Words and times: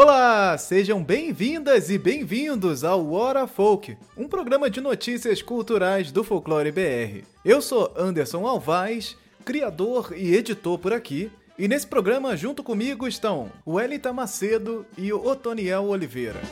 Olá, 0.00 0.56
sejam 0.56 1.02
bem-vindas 1.02 1.90
e 1.90 1.98
bem-vindos 1.98 2.84
ao 2.84 3.10
Hora 3.10 3.48
Folk, 3.48 3.98
um 4.16 4.28
programa 4.28 4.70
de 4.70 4.80
notícias 4.80 5.42
culturais 5.42 6.12
do 6.12 6.22
Folclore 6.22 6.70
BR. 6.70 7.26
Eu 7.44 7.60
sou 7.60 7.92
Anderson 7.96 8.46
Alvaz, 8.46 9.16
criador 9.44 10.14
e 10.16 10.36
editor 10.36 10.78
por 10.78 10.92
aqui, 10.92 11.32
e 11.58 11.66
nesse 11.66 11.88
programa 11.88 12.36
junto 12.36 12.62
comigo 12.62 13.08
estão 13.08 13.50
o 13.66 13.72
Wellington 13.72 14.12
Macedo 14.12 14.86
e 14.96 15.12
o 15.12 15.20
Otoniel 15.26 15.86
Oliveira. 15.86 16.42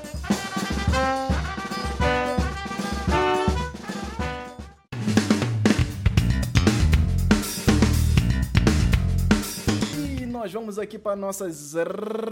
Nós 10.47 10.53
vamos 10.53 10.79
aqui 10.79 10.97
para 10.97 11.17
nossas 11.17 11.75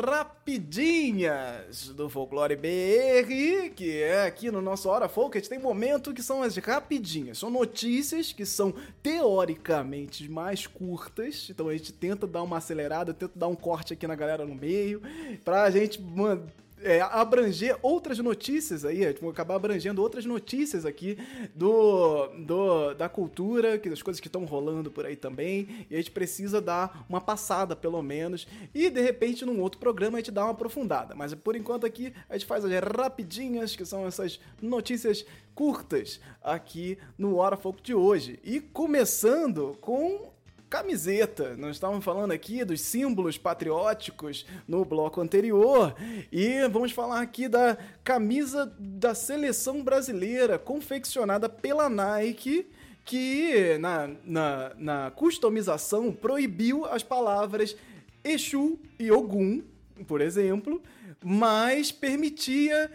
rapidinhas 0.09 1.89
do 1.89 2.09
Folclore 2.09 2.55
BR, 2.55 3.71
que 3.75 4.01
é 4.01 4.25
aqui 4.25 4.53
no 4.53 4.63
nosso 4.63 4.89
Hora 4.89 5.11
gente 5.41 5.49
tem 5.49 5.59
momento 5.59 6.15
que 6.15 6.23
são 6.23 6.41
as 6.41 6.57
rapidinhas. 6.57 7.39
São 7.39 7.51
notícias 7.51 8.33
que 8.33 8.47
são 8.47 8.73
teoricamente 9.03 10.31
mais 10.31 10.65
curtas, 10.65 11.49
então 11.51 11.69
a 11.69 11.73
gente 11.73 11.93
tenta 11.93 12.25
dar 12.25 12.45
uma 12.45 12.59
acelerada, 12.59 13.13
tenta 13.13 13.37
dar 13.37 13.49
um 13.49 13.57
corte 13.57 13.93
aqui 13.93 14.07
na 14.07 14.15
galera 14.15 14.47
no 14.47 14.55
meio, 14.55 15.03
pra 15.45 15.69
gente 15.73 16.01
mano, 16.01 16.47
é, 16.85 17.01
abranger 17.01 17.79
outras 17.83 18.19
notícias 18.19 18.85
aí, 18.85 19.01
vou 19.21 19.31
acabar 19.31 19.57
abrangendo 19.57 20.03
outras 20.03 20.27
notícias 20.27 20.85
aqui 20.85 21.17
do, 21.55 22.27
do 22.47 22.95
da 22.95 23.09
cultura, 23.09 23.79
que 23.79 23.89
das 23.89 24.03
coisas 24.03 24.21
que 24.21 24.29
estão 24.29 24.45
rolando 24.45 24.91
por 24.91 25.07
aí 25.07 25.17
também, 25.17 25.87
e 25.91 25.95
a 25.95 25.97
gente 25.97 26.11
precisa 26.11 26.61
dar 26.61 27.05
uma 27.09 27.21
passada 27.21 27.75
pelo 27.75 28.03
menos, 28.03 28.47
e 28.75 28.91
de 28.91 29.01
repente 29.01 29.45
num 29.45 29.61
outro 29.61 29.81
programa 29.81 30.19
a 30.19 30.21
gente 30.21 30.31
dá 30.31 30.45
uma 30.45 30.53
aprofundada, 30.53 31.15
mas 31.15 31.35
por 31.35 31.57
enquanto 31.57 31.87
aqui 31.87 32.13
a 32.29 32.35
gente 32.35 32.47
faz 32.47 32.65
as 32.65 32.73
rapidinhas, 32.73 33.75
que 33.75 33.85
são 33.85 34.07
essas 34.07 34.39
notícias 34.61 35.25
curtas 35.55 36.21
aqui 36.43 36.99
no 37.17 37.37
Hora 37.37 37.57
Foco 37.57 37.81
de 37.81 37.95
hoje. 37.95 38.39
E 38.45 38.61
começando 38.61 39.77
com 39.81 40.34
camiseta. 40.75 41.55
Nós 41.57 41.77
estávamos 41.77 42.05
falando 42.05 42.33
aqui 42.33 42.65
dos 42.65 42.81
símbolos 42.81 43.39
patrióticos 43.39 44.45
no 44.67 44.85
bloco 44.85 45.21
anterior 45.21 45.95
e 46.33 46.67
vamos 46.67 46.91
falar 46.91 47.21
aqui 47.21 47.47
da 47.47 47.79
camisa 48.03 48.75
da 48.77 49.15
seleção 49.15 49.85
brasileira 49.85 50.59
confeccionada 50.59 51.49
pela 51.49 51.89
Nike 51.89 52.67
que 53.05 53.79
na, 53.79 54.11
na, 54.25 54.73
na 54.77 55.11
customização 55.13 56.11
proibiu 56.11 56.85
as 56.87 57.05
palavras 57.05 57.77
Exu 58.25 58.77
e 58.99 59.13
Ogum, 59.13 59.63
por 60.09 60.21
exemplo, 60.21 60.83
mas 61.23 61.93
permitia 61.93 62.91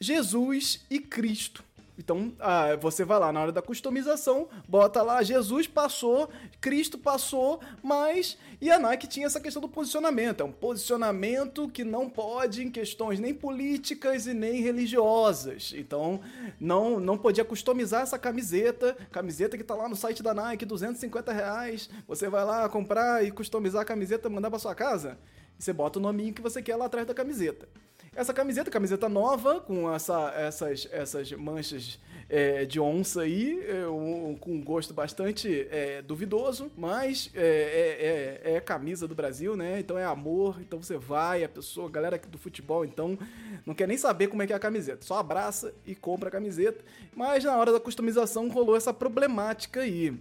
Jesus 0.00 0.84
e 0.90 0.98
Cristo. 0.98 1.62
Então, 2.00 2.32
ah, 2.40 2.76
você 2.76 3.04
vai 3.04 3.18
lá 3.18 3.30
na 3.30 3.42
hora 3.42 3.52
da 3.52 3.60
customização, 3.60 4.48
bota 4.66 5.02
lá 5.02 5.22
Jesus 5.22 5.66
passou, 5.66 6.30
Cristo 6.58 6.96
passou, 6.96 7.60
mas 7.82 8.38
e 8.58 8.70
a 8.70 8.78
Nike 8.78 9.06
tinha 9.06 9.26
essa 9.26 9.38
questão 9.38 9.60
do 9.60 9.68
posicionamento. 9.68 10.40
É 10.40 10.44
um 10.44 10.50
posicionamento 10.50 11.68
que 11.68 11.84
não 11.84 12.08
pode 12.08 12.62
em 12.62 12.70
questões 12.70 13.20
nem 13.20 13.34
políticas 13.34 14.26
e 14.26 14.32
nem 14.32 14.62
religiosas. 14.62 15.74
Então, 15.76 16.20
não 16.58 16.98
não 16.98 17.18
podia 17.18 17.44
customizar 17.44 18.00
essa 18.00 18.18
camiseta, 18.18 18.96
camiseta 19.12 19.58
que 19.58 19.64
tá 19.64 19.74
lá 19.74 19.86
no 19.86 19.94
site 19.94 20.22
da 20.22 20.32
Nike, 20.32 20.64
250 20.64 21.30
reais. 21.30 21.90
Você 22.08 22.30
vai 22.30 22.46
lá 22.46 22.66
comprar 22.70 23.22
e 23.22 23.30
customizar 23.30 23.82
a 23.82 23.84
camiseta, 23.84 24.30
mandar 24.30 24.48
para 24.48 24.58
sua 24.58 24.74
casa. 24.74 25.18
E 25.58 25.62
você 25.62 25.74
bota 25.74 25.98
o 25.98 26.02
nominho 26.02 26.32
que 26.32 26.40
você 26.40 26.62
quer 26.62 26.76
lá 26.76 26.86
atrás 26.86 27.06
da 27.06 27.12
camiseta. 27.12 27.68
Essa 28.14 28.34
camiseta, 28.34 28.70
camiseta 28.70 29.08
nova, 29.08 29.60
com 29.60 29.92
essa, 29.92 30.32
essas, 30.36 30.88
essas 30.90 31.30
manchas 31.32 31.98
é, 32.28 32.64
de 32.64 32.80
onça 32.80 33.22
aí, 33.22 33.60
é, 33.68 33.86
um, 33.86 34.36
com 34.38 34.52
um 34.52 34.62
gosto 34.62 34.92
bastante 34.92 35.68
é, 35.70 36.02
duvidoso, 36.02 36.72
mas 36.76 37.30
é, 37.34 38.40
é, 38.44 38.50
é, 38.52 38.56
é, 38.56 38.60
camisa 38.60 39.06
do 39.06 39.14
Brasil, 39.14 39.56
né? 39.56 39.78
Então 39.78 39.96
é 39.96 40.04
amor, 40.04 40.60
então 40.60 40.82
você 40.82 40.96
vai, 40.98 41.44
a 41.44 41.48
pessoa, 41.48 41.88
a 41.88 41.90
galera 41.90 42.18
do 42.18 42.36
futebol, 42.36 42.84
então 42.84 43.16
não 43.64 43.74
quer 43.74 43.86
nem 43.86 43.96
saber 43.96 44.26
como 44.26 44.42
é 44.42 44.46
que 44.46 44.52
é 44.52 44.56
a 44.56 44.60
camiseta, 44.60 45.04
só 45.06 45.18
abraça 45.18 45.72
e 45.86 45.94
compra 45.94 46.28
a 46.28 46.32
camiseta. 46.32 46.84
Mas 47.14 47.44
na 47.44 47.56
hora 47.56 47.72
da 47.72 47.78
customização 47.78 48.48
rolou 48.48 48.76
essa 48.76 48.92
problemática 48.92 49.80
aí. 49.80 50.18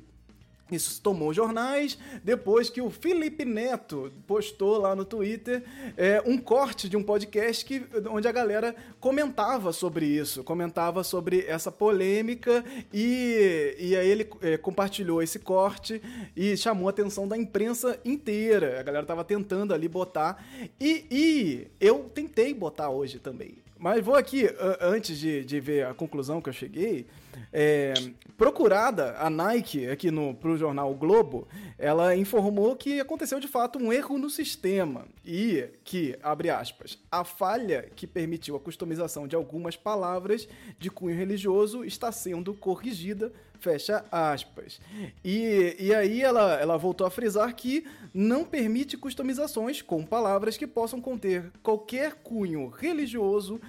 Isso 0.72 1.02
tomou 1.02 1.34
jornais 1.34 1.98
depois 2.24 2.70
que 2.70 2.82
o 2.82 2.90
Felipe 2.90 3.44
Neto 3.46 4.12
postou 4.28 4.78
lá 4.78 4.96
no 4.96 5.04
Twitter 5.04 5.64
é, 5.98 6.22
um 6.26 6.38
corte 6.38 6.88
de 6.88 6.96
um 6.96 7.04
podcast 7.04 7.66
que, 7.66 7.84
onde 8.10 8.28
a 8.28 8.32
galera 8.32 8.76
comentava 9.00 9.74
sobre 9.74 10.06
isso, 10.06 10.44
comentava 10.44 11.04
sobre 11.04 11.46
essa 11.48 11.72
polêmica 11.72 12.64
e, 12.94 13.76
e 13.80 13.96
aí 13.96 14.10
ele 14.10 14.30
é, 14.42 14.58
compartilhou 14.58 15.22
esse 15.22 15.40
corte 15.40 16.02
e 16.36 16.56
chamou 16.56 16.88
a 16.88 16.92
atenção 16.92 17.28
da 17.28 17.38
imprensa 17.38 18.00
inteira. 18.06 18.80
A 18.80 18.84
galera 18.84 19.06
tava 19.06 19.24
tentando 19.24 19.74
ali 19.74 19.88
botar 19.88 20.46
e, 20.80 21.06
e 21.10 21.68
eu 21.80 22.10
tentei 22.14 22.54
botar 22.54 22.90
hoje 22.90 23.20
também. 23.20 23.56
Mas 23.78 24.04
vou 24.04 24.16
aqui, 24.16 24.46
antes 24.82 25.18
de, 25.18 25.44
de 25.46 25.60
ver 25.62 25.86
a 25.86 25.94
conclusão 25.94 26.42
que 26.42 26.50
eu 26.50 26.54
cheguei, 26.54 27.06
é, 27.52 27.94
procurada, 28.38 29.16
a 29.18 29.30
Nike, 29.30 29.88
aqui 29.88 30.12
no 30.12 30.34
pro 30.34 30.58
jornal 30.58 30.92
o 30.92 30.96
Globo, 30.96 31.48
ela 31.78 32.16
informou 32.16 32.76
que 32.76 33.00
aconteceu 33.00 33.40
de 33.40 33.48
fato 33.48 33.80
um 33.80 33.92
erro 33.92 34.18
no 34.18 34.30
sistema 34.30 35.06
e 35.26 35.68
que, 35.84 36.18
abre 36.22 36.50
aspas, 36.50 36.98
a 37.12 37.24
falha 37.24 37.90
que 37.96 38.08
permitiu 38.08 38.56
a 38.56 38.60
customização 38.60 39.28
de 39.28 39.36
algumas 39.36 39.76
palavras 39.76 40.48
de 40.78 40.90
cunho 40.90 41.16
religioso 41.16 41.84
está 41.84 42.12
sendo 42.12 42.54
corrigida, 42.54 43.32
fecha 43.60 44.06
aspas. 44.12 44.80
E, 45.24 45.76
e 45.80 45.94
aí 45.94 46.22
ela, 46.22 46.54
ela 46.56 46.78
voltou 46.78 47.06
a 47.06 47.12
frisar 47.12 47.54
que 47.56 47.86
não 48.14 48.46
permite 48.46 48.98
customizações 48.98 49.82
com 49.82 50.06
palavras 50.06 50.58
que 50.58 50.66
possam 50.66 51.02
conter 51.02 51.52
qualquer 51.62 52.16
cunho 52.16 52.70
religioso, 52.70 53.60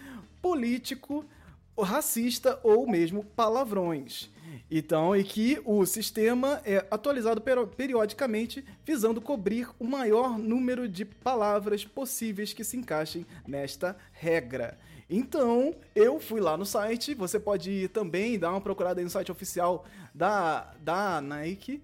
político, 0.41 1.25
racista 1.83 2.59
ou 2.63 2.87
mesmo 2.87 3.25
palavrões. 3.25 4.31
Então, 4.71 5.17
e 5.17 5.25
que 5.25 5.61
o 5.65 5.85
sistema 5.85 6.61
é 6.65 6.87
atualizado 6.91 7.43
periodicamente, 7.77 8.65
visando 8.85 9.21
cobrir 9.21 9.69
o 9.79 9.85
maior 9.85 10.39
número 10.39 10.89
de 10.89 11.05
palavras 11.05 11.85
possíveis 11.85 12.53
que 12.53 12.63
se 12.63 12.77
encaixem 12.77 13.27
nesta 13.47 13.97
regra. 14.13 14.79
Então, 15.09 15.75
eu 15.93 16.21
fui 16.21 16.41
lá 16.41 16.57
no 16.57 16.65
site, 16.65 17.15
você 17.15 17.41
pode 17.41 17.69
ir 17.69 17.89
também 17.89 18.39
dar 18.39 18.51
uma 18.51 18.61
procurada 18.61 19.03
no 19.03 19.11
site 19.11 19.33
oficial 19.33 19.85
da, 20.15 20.73
da 20.81 21.21
Nike. 21.21 21.83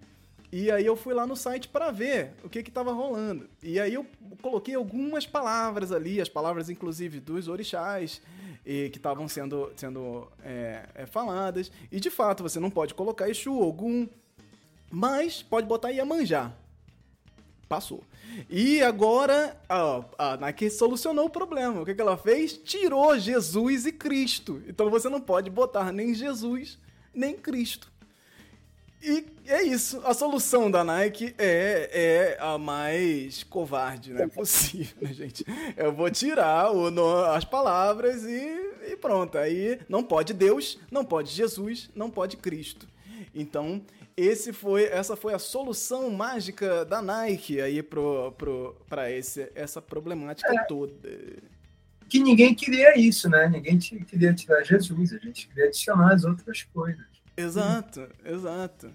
E 0.53 0.71
aí 0.71 0.87
eu 0.87 0.95
fui 0.95 1.12
lá 1.12 1.27
no 1.27 1.35
site 1.35 1.67
para 1.67 1.91
ver 1.91 2.35
o 2.45 2.49
que 2.49 2.61
estava 2.61 2.93
rolando. 2.93 3.49
E 3.61 3.81
aí 3.81 3.95
eu 3.95 4.06
coloquei 4.41 4.77
algumas 4.77 5.27
palavras 5.27 5.91
ali, 5.91 6.21
as 6.21 6.29
palavras 6.29 6.71
inclusive 6.71 7.19
dos 7.19 7.49
orixás, 7.49 8.23
e 8.66 8.91
que 8.91 8.99
estavam 8.99 9.28
sendo, 9.28 9.72
sendo 9.77 10.27
é, 10.43 10.88
é, 10.94 11.06
faladas. 11.06 11.71
E 11.91 12.00
de 12.00 12.10
fato, 12.10 12.43
você 12.43 12.59
não 12.59 12.69
pode 12.69 12.93
colocar 12.93 13.31
Exu, 13.31 13.56
Ogum, 13.56 14.09
mas 14.91 15.41
pode 15.41 15.69
botar 15.69 15.91
Iemanjá. 15.91 16.53
Passou. 17.69 18.03
E 18.50 18.82
agora 18.82 19.56
a, 19.69 20.05
a 20.19 20.37
Nike 20.37 20.69
solucionou 20.69 21.26
o 21.26 21.31
problema. 21.31 21.81
O 21.81 21.84
que, 21.84 21.94
que 21.94 22.00
ela 22.00 22.16
fez? 22.16 22.56
Tirou 22.56 23.16
Jesus 23.19 23.87
e 23.87 23.93
Cristo. 23.93 24.62
Então 24.66 24.91
você 24.91 25.09
não 25.09 25.21
pode 25.21 25.49
botar 25.49 25.93
nem 25.93 26.12
Jesus 26.12 26.78
nem 27.15 27.34
Cristo. 27.34 27.91
E 29.03 29.25
é 29.47 29.62
isso. 29.62 30.01
A 30.05 30.12
solução 30.15 30.71
da 30.71 30.83
Nike 30.83 31.34
é, 31.39 31.91
é 31.93 32.38
a 32.41 32.59
mais 32.59 33.43
covarde, 33.44 34.12
né? 34.12 34.26
Possível, 34.26 34.97
né, 35.00 35.12
gente? 35.15 35.44
Eu 35.76 35.93
vou 35.93 36.11
tirar 36.11 36.73
o, 36.73 36.91
no, 36.91 37.25
as 37.25 37.44
palavras 37.44 38.25
e, 38.25 38.93
e 38.93 38.97
pronto. 38.97 39.38
Aí 39.38 39.79
não 39.88 40.03
pode 40.03 40.32
Deus, 40.32 40.79
não 40.91 41.05
pode 41.05 41.31
Jesus, 41.31 41.91
não 41.94 42.11
pode 42.11 42.37
Cristo. 42.37 42.88
Então, 43.35 43.82
esse 44.17 44.53
foi, 44.53 44.85
essa 44.85 45.15
foi 45.15 45.35
a 45.35 45.38
solução 45.38 46.11
mágica 46.11 46.85
da 46.87 47.03
Nike 47.03 47.61
aí 47.61 47.82
pro, 47.82 48.32
pro, 48.32 48.75
pra 48.88 49.11
esse, 49.11 49.50
essa 49.55 49.82
problemática 49.82 50.53
é. 50.53 50.65
toda. 50.65 50.94
Que 52.09 52.19
ninguém 52.19 52.55
queria 52.55 52.99
isso, 52.99 53.29
né? 53.29 53.49
Ninguém 53.49 53.79
queria 53.79 54.32
tirar 54.32 54.62
Jesus, 54.62 55.12
a 55.12 55.19
gente 55.19 55.49
queria 55.49 55.67
adicionar 55.67 56.15
as 56.15 56.25
outras 56.25 56.62
coisas. 56.62 57.16
Exato, 57.37 58.09
exato. 58.25 58.91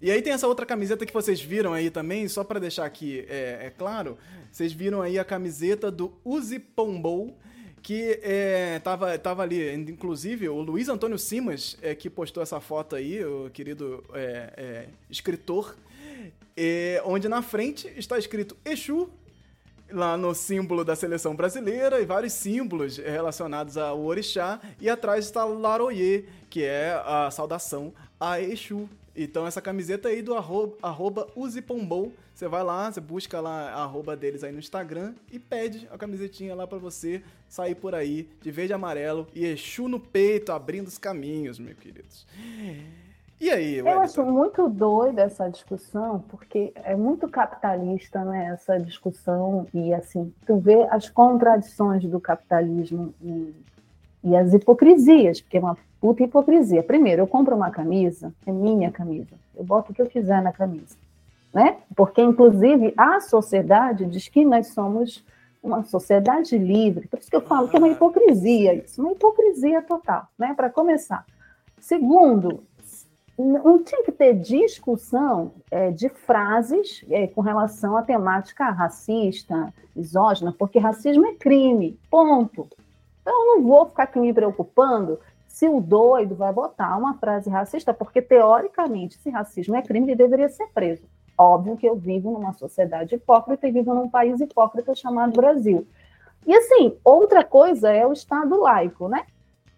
E 0.00 0.10
aí 0.10 0.20
tem 0.20 0.32
essa 0.32 0.46
outra 0.46 0.66
camiseta 0.66 1.06
que 1.06 1.12
vocês 1.12 1.40
viram 1.40 1.72
aí 1.72 1.90
também, 1.90 2.28
só 2.28 2.44
para 2.44 2.60
deixar 2.60 2.84
aqui 2.84 3.24
é, 3.28 3.66
é, 3.66 3.72
claro, 3.76 4.18
vocês 4.52 4.72
viram 4.72 5.00
aí 5.00 5.18
a 5.18 5.24
camiseta 5.24 5.90
do 5.90 6.12
Uzi 6.24 6.58
Pombou, 6.58 7.36
que 7.82 8.18
é, 8.22 8.78
tava, 8.80 9.18
tava 9.18 9.42
ali, 9.42 9.72
inclusive 9.74 10.48
o 10.48 10.60
Luiz 10.60 10.88
Antônio 10.88 11.18
Simas, 11.18 11.78
é, 11.80 11.94
que 11.94 12.10
postou 12.10 12.42
essa 12.42 12.60
foto 12.60 12.96
aí, 12.96 13.24
o 13.24 13.48
querido 13.50 14.04
é, 14.12 14.52
é, 14.56 14.88
escritor, 15.08 15.76
é, 16.56 17.00
onde 17.04 17.28
na 17.28 17.42
frente 17.42 17.90
está 17.96 18.18
escrito 18.18 18.56
Exu 18.64 19.08
lá 19.90 20.16
no 20.16 20.34
símbolo 20.34 20.84
da 20.84 20.96
seleção 20.96 21.34
brasileira 21.34 22.00
e 22.00 22.04
vários 22.04 22.32
símbolos 22.32 22.98
relacionados 22.98 23.76
ao 23.76 24.00
orixá. 24.04 24.60
E 24.80 24.88
atrás 24.88 25.24
está 25.24 25.44
Laroye, 25.44 26.26
que 26.50 26.64
é 26.64 27.00
a 27.04 27.30
saudação 27.30 27.92
a 28.18 28.40
Exu. 28.40 28.88
Então 29.14 29.46
essa 29.46 29.62
camiseta 29.62 30.08
aí 30.08 30.20
do 30.20 30.34
arroba, 30.34 30.76
arroba 30.82 31.26
Uzipombou, 31.34 32.12
você 32.34 32.46
vai 32.46 32.62
lá, 32.62 32.92
você 32.92 33.00
busca 33.00 33.40
lá 33.40 33.70
a 33.70 33.82
arroba 33.82 34.14
deles 34.14 34.44
aí 34.44 34.52
no 34.52 34.58
Instagram 34.58 35.14
e 35.32 35.38
pede 35.38 35.88
a 35.90 35.96
camisetinha 35.96 36.54
lá 36.54 36.66
para 36.66 36.76
você 36.76 37.22
sair 37.48 37.74
por 37.74 37.94
aí 37.94 38.28
de 38.42 38.50
verde 38.50 38.72
e 38.72 38.74
amarelo 38.74 39.26
e 39.34 39.46
Exu 39.46 39.88
no 39.88 39.98
peito, 39.98 40.52
abrindo 40.52 40.88
os 40.88 40.98
caminhos, 40.98 41.58
meus 41.58 41.78
queridos. 41.78 42.26
E 43.38 43.50
aí, 43.50 43.78
Eu 43.78 44.00
acho 44.00 44.24
muito 44.24 44.66
doida 44.68 45.22
essa 45.22 45.48
discussão, 45.48 46.24
porque 46.28 46.72
é 46.76 46.96
muito 46.96 47.28
capitalista, 47.28 48.24
né, 48.24 48.46
essa 48.46 48.78
discussão, 48.78 49.66
e 49.74 49.92
assim, 49.92 50.32
tu 50.46 50.56
vê 50.56 50.84
as 50.90 51.10
contradições 51.10 52.02
do 52.04 52.18
capitalismo 52.18 53.14
e, 53.20 53.54
e 54.24 54.36
as 54.36 54.54
hipocrisias, 54.54 55.40
porque 55.40 55.58
é 55.58 55.60
uma 55.60 55.76
puta 56.00 56.22
hipocrisia. 56.22 56.82
Primeiro, 56.82 57.22
eu 57.22 57.26
compro 57.26 57.54
uma 57.54 57.70
camisa, 57.70 58.32
é 58.46 58.52
minha 58.52 58.90
camisa, 58.90 59.34
eu 59.54 59.64
boto 59.64 59.92
o 59.92 59.94
que 59.94 60.00
eu 60.00 60.06
quiser 60.06 60.40
na 60.40 60.52
camisa, 60.52 60.96
né? 61.52 61.76
Porque, 61.94 62.22
inclusive, 62.22 62.94
a 62.96 63.20
sociedade 63.20 64.06
diz 64.06 64.28
que 64.28 64.46
nós 64.46 64.68
somos 64.68 65.22
uma 65.62 65.82
sociedade 65.84 66.56
livre, 66.56 67.06
por 67.08 67.18
isso 67.18 67.28
que 67.28 67.36
eu 67.36 67.42
falo 67.42 67.68
que 67.68 67.76
é 67.76 67.78
uma 67.78 67.88
hipocrisia 67.88 68.72
isso, 68.72 69.02
uma 69.02 69.12
hipocrisia 69.12 69.82
total, 69.82 70.26
né, 70.38 70.54
para 70.56 70.70
começar. 70.70 71.26
Segundo, 71.80 72.62
não 73.38 73.82
tinha 73.82 74.02
que 74.02 74.12
ter 74.12 74.34
discussão 74.34 75.52
é, 75.70 75.90
de 75.90 76.08
frases 76.08 77.04
é, 77.10 77.26
com 77.26 77.40
relação 77.40 77.96
à 77.96 78.02
temática 78.02 78.70
racista, 78.70 79.72
misógina, 79.94 80.54
porque 80.58 80.78
racismo 80.78 81.26
é 81.26 81.34
crime, 81.34 81.98
ponto. 82.10 82.66
Então, 83.20 83.34
eu 83.34 83.56
não 83.56 83.62
vou 83.62 83.86
ficar 83.86 84.04
aqui 84.04 84.18
me 84.18 84.32
preocupando 84.32 85.18
se 85.46 85.68
o 85.68 85.80
doido 85.80 86.34
vai 86.34 86.52
botar 86.52 86.96
uma 86.96 87.14
frase 87.14 87.50
racista, 87.50 87.92
porque, 87.92 88.22
teoricamente, 88.22 89.18
se 89.18 89.30
racismo 89.30 89.76
é 89.76 89.82
crime, 89.82 90.08
ele 90.08 90.16
deveria 90.16 90.48
ser 90.48 90.66
preso. 90.68 91.02
Óbvio 91.36 91.76
que 91.76 91.86
eu 91.86 91.96
vivo 91.96 92.30
numa 92.30 92.52
sociedade 92.52 93.14
hipócrita 93.14 93.66
e 93.66 93.72
vivo 93.72 93.92
num 93.92 94.08
país 94.08 94.40
hipócrita 94.40 94.94
chamado 94.94 95.32
Brasil. 95.32 95.86
E, 96.46 96.54
assim, 96.54 96.96
outra 97.04 97.44
coisa 97.44 97.90
é 97.90 98.06
o 98.06 98.12
Estado 98.12 98.58
laico, 98.60 99.08
né? 99.08 99.24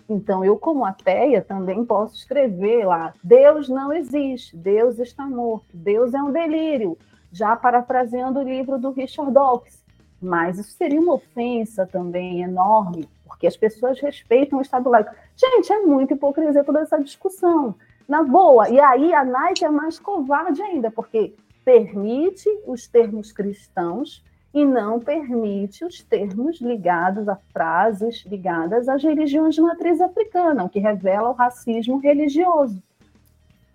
Então, 0.08 0.42
eu, 0.42 0.56
como 0.56 0.84
ateia, 0.84 1.42
também 1.42 1.84
posso 1.84 2.14
escrever 2.14 2.86
lá: 2.86 3.12
Deus 3.22 3.68
não 3.68 3.92
existe, 3.92 4.56
Deus 4.56 4.98
está 4.98 5.26
morto, 5.26 5.66
Deus 5.74 6.14
é 6.14 6.22
um 6.22 6.32
delírio, 6.32 6.96
já 7.30 7.54
parafraseando 7.54 8.40
o 8.40 8.42
livro 8.42 8.78
do 8.78 8.90
Richard 8.90 9.32
Dawkins. 9.32 9.84
Mas 10.20 10.58
isso 10.58 10.72
seria 10.72 11.00
uma 11.00 11.14
ofensa 11.14 11.86
também 11.86 12.42
enorme, 12.42 13.08
porque 13.24 13.46
as 13.46 13.56
pessoas 13.56 14.00
respeitam 14.00 14.58
o 14.58 14.62
Estado 14.62 14.88
laico. 14.88 15.14
Gente, 15.36 15.72
é 15.72 15.80
muito 15.82 16.14
hipocrisia 16.14 16.64
toda 16.64 16.80
essa 16.80 16.98
discussão. 16.98 17.74
Na 18.08 18.22
boa. 18.22 18.70
E 18.70 18.80
aí 18.80 19.12
a 19.12 19.22
Nike 19.22 19.64
é 19.64 19.68
mais 19.68 19.98
covarde 19.98 20.62
ainda, 20.62 20.90
porque 20.90 21.34
permite 21.64 22.48
os 22.66 22.88
termos 22.88 23.30
cristãos 23.30 24.24
e 24.58 24.64
não 24.64 24.98
permite 24.98 25.84
os 25.84 26.02
termos 26.02 26.60
ligados 26.60 27.28
a 27.28 27.36
frases 27.52 28.24
ligadas 28.26 28.88
às 28.88 29.02
religiões 29.02 29.54
de 29.54 29.60
matriz 29.60 30.00
africana, 30.00 30.64
o 30.64 30.68
que 30.68 30.80
revela 30.80 31.30
o 31.30 31.34
racismo 31.34 31.98
religioso. 31.98 32.82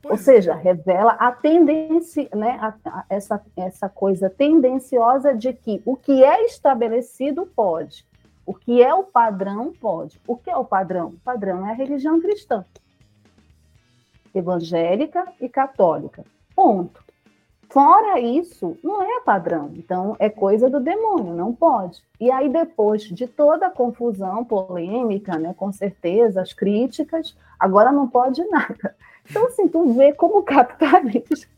Pois 0.01 0.19
Ou 0.19 0.25
seja, 0.25 0.51
é. 0.51 0.55
revela 0.55 1.13
a 1.13 1.31
tendência, 1.31 2.27
né, 2.35 2.59
a, 2.59 2.73
a, 2.85 3.05
essa, 3.09 3.41
essa 3.55 3.87
coisa 3.87 4.29
tendenciosa 4.29 5.33
de 5.33 5.53
que 5.53 5.81
o 5.85 5.95
que 5.95 6.21
é 6.21 6.43
estabelecido 6.43 7.45
pode, 7.55 8.05
o 8.45 8.53
que 8.53 8.83
é 8.83 8.93
o 8.93 9.05
padrão 9.05 9.71
pode. 9.79 10.19
O 10.27 10.35
que 10.35 10.49
é 10.49 10.57
o 10.57 10.65
padrão? 10.65 11.07
O 11.07 11.19
padrão 11.23 11.65
é 11.65 11.71
a 11.71 11.75
religião 11.75 12.19
cristã, 12.19 12.65
evangélica 14.35 15.31
e 15.39 15.47
católica. 15.47 16.25
Ponto. 16.53 17.01
Fora 17.73 18.19
isso, 18.19 18.77
não 18.83 19.01
é 19.01 19.21
padrão. 19.21 19.71
Então, 19.73 20.15
é 20.19 20.29
coisa 20.29 20.69
do 20.69 20.79
demônio, 20.79 21.33
não 21.33 21.51
pode. 21.55 22.03
E 22.19 22.29
aí, 22.29 22.47
depois 22.47 23.01
de 23.01 23.25
toda 23.25 23.65
a 23.65 23.71
confusão, 23.71 24.45
polêmica, 24.45 25.39
né, 25.39 25.55
com 25.57 25.71
certeza, 25.71 26.39
as 26.39 26.53
críticas, 26.53 27.35
agora 27.59 27.91
não 27.91 28.07
pode 28.07 28.45
nada. 28.45 28.95
Então, 29.27 29.47
assim, 29.47 29.67
tu 29.67 29.91
vê 29.93 30.13
como 30.13 30.37
o 30.37 30.43
capitalismo, 30.43 31.49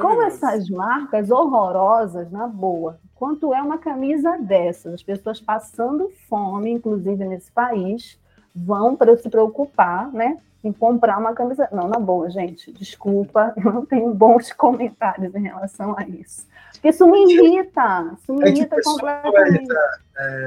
como 0.00 0.22
essas 0.22 0.68
marcas 0.68 1.30
horrorosas, 1.30 2.28
na 2.32 2.48
boa, 2.48 2.98
quanto 3.14 3.54
é 3.54 3.62
uma 3.62 3.78
camisa 3.78 4.36
dessas, 4.38 4.94
as 4.94 5.02
pessoas 5.04 5.40
passando 5.40 6.10
fome, 6.28 6.72
inclusive 6.72 7.24
nesse 7.24 7.52
país, 7.52 8.18
vão 8.52 8.96
para 8.96 9.16
se 9.16 9.30
preocupar, 9.30 10.10
né, 10.12 10.38
em 10.62 10.72
comprar 10.72 11.18
uma 11.18 11.34
camisa. 11.34 11.68
Não, 11.72 11.88
na 11.88 11.98
boa, 11.98 12.30
gente, 12.30 12.72
desculpa, 12.72 13.52
eu 13.62 13.72
não 13.72 13.84
tenho 13.86 14.12
bons 14.14 14.52
comentários 14.52 15.34
em 15.34 15.42
relação 15.42 15.94
a 15.98 16.06
isso. 16.06 16.46
Porque 16.72 16.88
isso 16.88 17.06
me 17.06 17.32
irrita, 17.32 18.16
isso 18.18 18.34
me 18.34 18.44
é 18.44 18.48
irrita 18.48 18.76
completamente. 18.82 19.72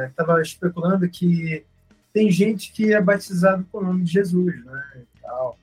Estava 0.09 0.39
é, 0.39 0.41
especulando 0.41 1.07
que 1.09 1.65
tem 2.11 2.31
gente 2.31 2.71
que 2.71 2.93
é 2.93 3.01
batizado 3.01 3.65
com 3.71 3.79
o 3.79 3.83
nome 3.83 4.03
de 4.03 4.11
Jesus, 4.13 4.65
né? 4.65 4.83
E 4.95 5.21
tal. 5.21 5.57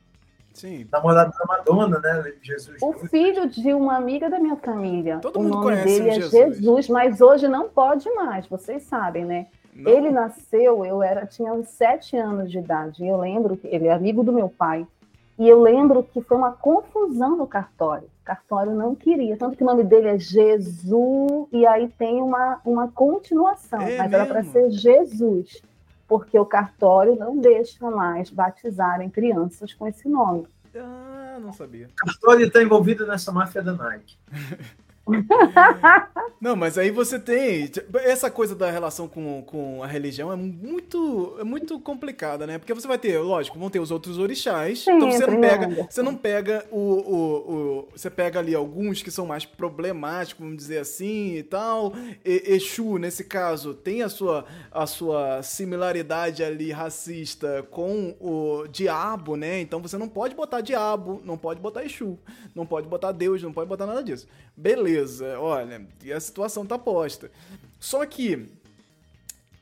Sim. 0.52 0.86
Namorado 0.92 1.32
da 1.36 1.44
Madonna, 1.46 1.98
né? 1.98 2.32
Jesus. 2.42 2.76
O 2.80 2.92
filho 2.92 3.48
de 3.48 3.72
uma 3.72 3.96
amiga 3.96 4.30
da 4.30 4.38
minha 4.38 4.56
família. 4.56 5.18
Todo 5.18 5.40
o 5.40 5.42
nome 5.42 5.76
dele 5.76 6.10
é 6.10 6.12
Jesus. 6.14 6.30
Jesus, 6.30 6.88
mas 6.88 7.20
hoje 7.20 7.48
não 7.48 7.68
pode 7.68 8.08
mais, 8.14 8.46
vocês 8.46 8.82
sabem, 8.82 9.24
né? 9.24 9.46
Não. 9.74 9.90
Ele 9.90 10.10
nasceu, 10.10 10.84
eu 10.84 11.02
era 11.02 11.26
tinha 11.26 11.52
uns 11.52 11.68
sete 11.68 12.16
anos 12.16 12.50
de 12.50 12.58
idade. 12.58 13.02
E 13.02 13.08
eu 13.08 13.18
lembro 13.18 13.56
que 13.56 13.66
ele 13.66 13.86
é 13.86 13.92
amigo 13.92 14.22
do 14.22 14.32
meu 14.32 14.48
pai. 14.48 14.86
E 15.38 15.48
eu 15.48 15.60
lembro 15.60 16.02
que 16.02 16.20
foi 16.20 16.36
uma 16.36 16.52
confusão 16.52 17.36
no 17.36 17.46
cartório. 17.46 18.04
O 18.04 18.24
cartório 18.24 18.72
não 18.72 18.94
queria, 18.94 19.36
tanto 19.36 19.56
que 19.56 19.62
o 19.62 19.66
nome 19.66 19.82
dele 19.82 20.08
é 20.08 20.18
Jesus, 20.18 21.48
e 21.50 21.66
aí 21.66 21.88
tem 21.98 22.22
uma, 22.22 22.60
uma 22.64 22.88
continuação, 22.92 23.80
é 23.80 23.96
mas 23.96 24.10
mesmo? 24.10 24.14
era 24.14 24.26
para 24.26 24.44
ser 24.44 24.70
Jesus, 24.70 25.60
porque 26.06 26.38
o 26.38 26.46
cartório 26.46 27.16
não 27.16 27.36
deixa 27.38 27.90
mais 27.90 28.30
batizarem 28.30 29.10
crianças 29.10 29.72
com 29.74 29.88
esse 29.88 30.08
nome. 30.08 30.46
Ah, 30.76 31.38
não 31.40 31.52
sabia. 31.52 31.88
O 31.88 32.06
cartório 32.06 32.46
está 32.46 32.62
envolvido 32.62 33.06
nessa 33.06 33.32
máfia 33.32 33.62
da 33.62 33.72
Nike. 33.72 34.16
Não, 36.40 36.54
mas 36.56 36.78
aí 36.78 36.90
você 36.90 37.18
tem. 37.18 37.70
Essa 38.04 38.30
coisa 38.30 38.54
da 38.54 38.70
relação 38.70 39.08
com, 39.08 39.42
com 39.42 39.82
a 39.82 39.86
religião 39.86 40.32
é 40.32 40.36
muito, 40.36 41.36
é 41.38 41.44
muito 41.44 41.78
complicada, 41.80 42.46
né? 42.46 42.58
Porque 42.58 42.74
você 42.74 42.86
vai 42.86 42.98
ter, 42.98 43.18
lógico, 43.18 43.58
vão 43.58 43.70
ter 43.70 43.80
os 43.80 43.90
outros 43.90 44.18
orixás. 44.18 44.80
Sim, 44.80 44.92
então 44.92 45.10
você 45.10 45.26
não 45.26 45.40
pega. 45.40 45.86
Você 45.90 46.02
não 46.02 46.16
pega 46.16 46.66
o, 46.70 46.78
o, 46.78 47.54
o, 47.54 47.88
Você 47.94 48.10
pega 48.10 48.38
ali 48.38 48.54
alguns 48.54 49.02
que 49.02 49.10
são 49.10 49.26
mais 49.26 49.44
problemáticos, 49.44 50.44
vamos 50.44 50.56
dizer 50.56 50.78
assim, 50.78 51.36
e 51.36 51.42
tal. 51.42 51.92
E, 52.24 52.54
Exu, 52.54 52.98
nesse 52.98 53.24
caso, 53.24 53.74
tem 53.74 54.02
a 54.02 54.08
sua, 54.08 54.44
a 54.70 54.86
sua 54.86 55.42
similaridade 55.42 56.42
ali 56.44 56.70
racista 56.70 57.66
com 57.70 58.14
o 58.20 58.66
diabo, 58.68 59.36
né? 59.36 59.60
Então 59.60 59.80
você 59.80 59.96
não 59.98 60.08
pode 60.08 60.34
botar 60.34 60.60
diabo, 60.60 61.20
não 61.24 61.36
pode 61.36 61.60
botar 61.60 61.84
Exu, 61.84 62.18
não 62.54 62.66
pode 62.66 62.88
botar 62.88 63.12
Deus, 63.12 63.42
não 63.42 63.52
pode 63.52 63.68
botar 63.68 63.86
nada 63.86 64.02
disso. 64.02 64.28
Beleza 64.56 64.91
beleza, 64.92 65.38
olha, 65.38 65.86
e 66.04 66.12
a 66.12 66.20
situação 66.20 66.66
tá 66.66 66.78
posta. 66.78 67.30
Só 67.80 68.04
que 68.04 68.46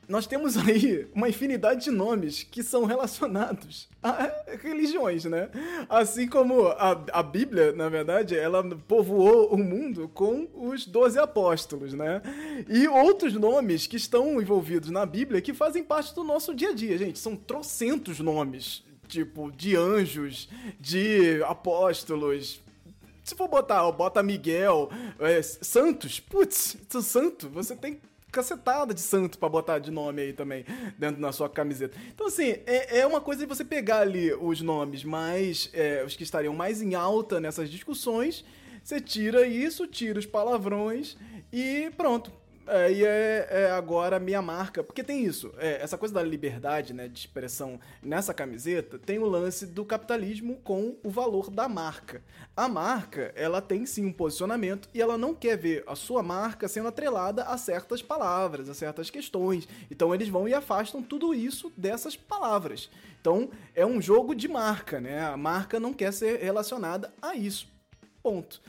nós 0.07 0.27
temos 0.27 0.57
aí 0.57 1.07
uma 1.15 1.29
infinidade 1.29 1.85
de 1.85 1.91
nomes 1.91 2.43
que 2.43 2.61
são 2.61 2.83
relacionados 2.83 3.87
a 4.03 4.29
religiões, 4.61 5.23
né? 5.23 5.49
Assim 5.87 6.27
como 6.27 6.67
a, 6.67 6.91
a 7.13 7.23
Bíblia, 7.23 7.71
na 7.71 7.87
verdade, 7.87 8.35
ela 8.35 8.63
povoou 8.87 9.53
o 9.53 9.57
mundo 9.57 10.09
com 10.13 10.49
os 10.53 10.85
doze 10.85 11.17
apóstolos, 11.17 11.93
né? 11.93 12.21
E 12.67 12.87
outros 12.87 13.33
nomes 13.33 13.87
que 13.87 13.95
estão 13.95 14.41
envolvidos 14.41 14.89
na 14.89 15.05
Bíblia 15.05 15.41
que 15.41 15.53
fazem 15.53 15.83
parte 15.83 16.13
do 16.13 16.23
nosso 16.23 16.53
dia 16.53 16.69
a 16.69 16.73
dia, 16.73 16.97
gente. 16.97 17.17
São 17.17 17.35
trocentos 17.35 18.19
nomes, 18.19 18.83
tipo, 19.07 19.49
de 19.51 19.77
anjos, 19.77 20.49
de 20.79 21.41
apóstolos, 21.43 22.59
se 23.31 23.35
for 23.35 23.47
botar, 23.47 23.85
ó, 23.85 23.91
bota 23.91 24.21
Miguel, 24.21 24.89
é, 25.19 25.41
Santos, 25.41 26.19
putz, 26.19 26.77
santo, 27.01 27.49
você 27.49 27.75
tem 27.75 27.99
cacetada 28.29 28.93
de 28.93 29.01
santo 29.01 29.37
para 29.37 29.49
botar 29.49 29.79
de 29.79 29.89
nome 29.89 30.21
aí 30.21 30.33
também 30.33 30.65
dentro 30.97 31.21
da 31.21 31.31
sua 31.31 31.49
camiseta. 31.49 31.97
Então, 32.13 32.27
assim, 32.27 32.55
é, 32.65 32.99
é 32.99 33.07
uma 33.07 33.21
coisa 33.21 33.41
de 33.41 33.47
você 33.47 33.63
pegar 33.63 33.99
ali 33.99 34.33
os 34.33 34.61
nomes 34.61 35.03
mais. 35.03 35.69
É, 35.73 36.03
os 36.05 36.15
que 36.15 36.23
estariam 36.23 36.53
mais 36.53 36.81
em 36.81 36.93
alta 36.95 37.39
nessas 37.39 37.69
discussões. 37.69 38.43
Você 38.83 38.99
tira 38.99 39.45
isso, 39.45 39.85
tira 39.85 40.17
os 40.17 40.25
palavrões 40.25 41.17
e 41.51 41.91
pronto. 41.95 42.31
É, 42.73 42.89
e 42.89 43.03
é, 43.03 43.47
é, 43.49 43.71
agora 43.71 44.17
minha 44.17 44.41
marca. 44.41 44.81
Porque 44.81 45.03
tem 45.03 45.25
isso, 45.25 45.53
é, 45.57 45.81
essa 45.81 45.97
coisa 45.97 46.13
da 46.13 46.23
liberdade 46.23 46.93
né, 46.93 47.09
de 47.09 47.19
expressão 47.19 47.77
nessa 48.01 48.33
camiseta 48.33 48.97
tem 48.97 49.19
o 49.19 49.25
lance 49.25 49.65
do 49.65 49.83
capitalismo 49.83 50.55
com 50.63 50.95
o 51.03 51.09
valor 51.09 51.51
da 51.51 51.67
marca. 51.67 52.23
A 52.55 52.69
marca, 52.69 53.33
ela 53.35 53.61
tem 53.61 53.85
sim 53.85 54.05
um 54.05 54.13
posicionamento 54.13 54.87
e 54.93 55.01
ela 55.01 55.17
não 55.17 55.35
quer 55.35 55.57
ver 55.57 55.83
a 55.85 55.95
sua 55.95 56.23
marca 56.23 56.69
sendo 56.69 56.87
atrelada 56.87 57.43
a 57.43 57.57
certas 57.57 58.01
palavras, 58.01 58.69
a 58.69 58.73
certas 58.73 59.09
questões. 59.09 59.67
Então 59.89 60.15
eles 60.15 60.29
vão 60.29 60.47
e 60.47 60.53
afastam 60.53 61.03
tudo 61.03 61.33
isso 61.33 61.73
dessas 61.75 62.15
palavras. 62.15 62.89
Então 63.19 63.49
é 63.75 63.85
um 63.85 64.01
jogo 64.01 64.33
de 64.33 64.47
marca, 64.47 65.01
né? 65.01 65.21
A 65.25 65.35
marca 65.35 65.77
não 65.77 65.91
quer 65.91 66.13
ser 66.13 66.39
relacionada 66.39 67.13
a 67.21 67.35
isso. 67.35 67.67
Ponto. 68.23 68.61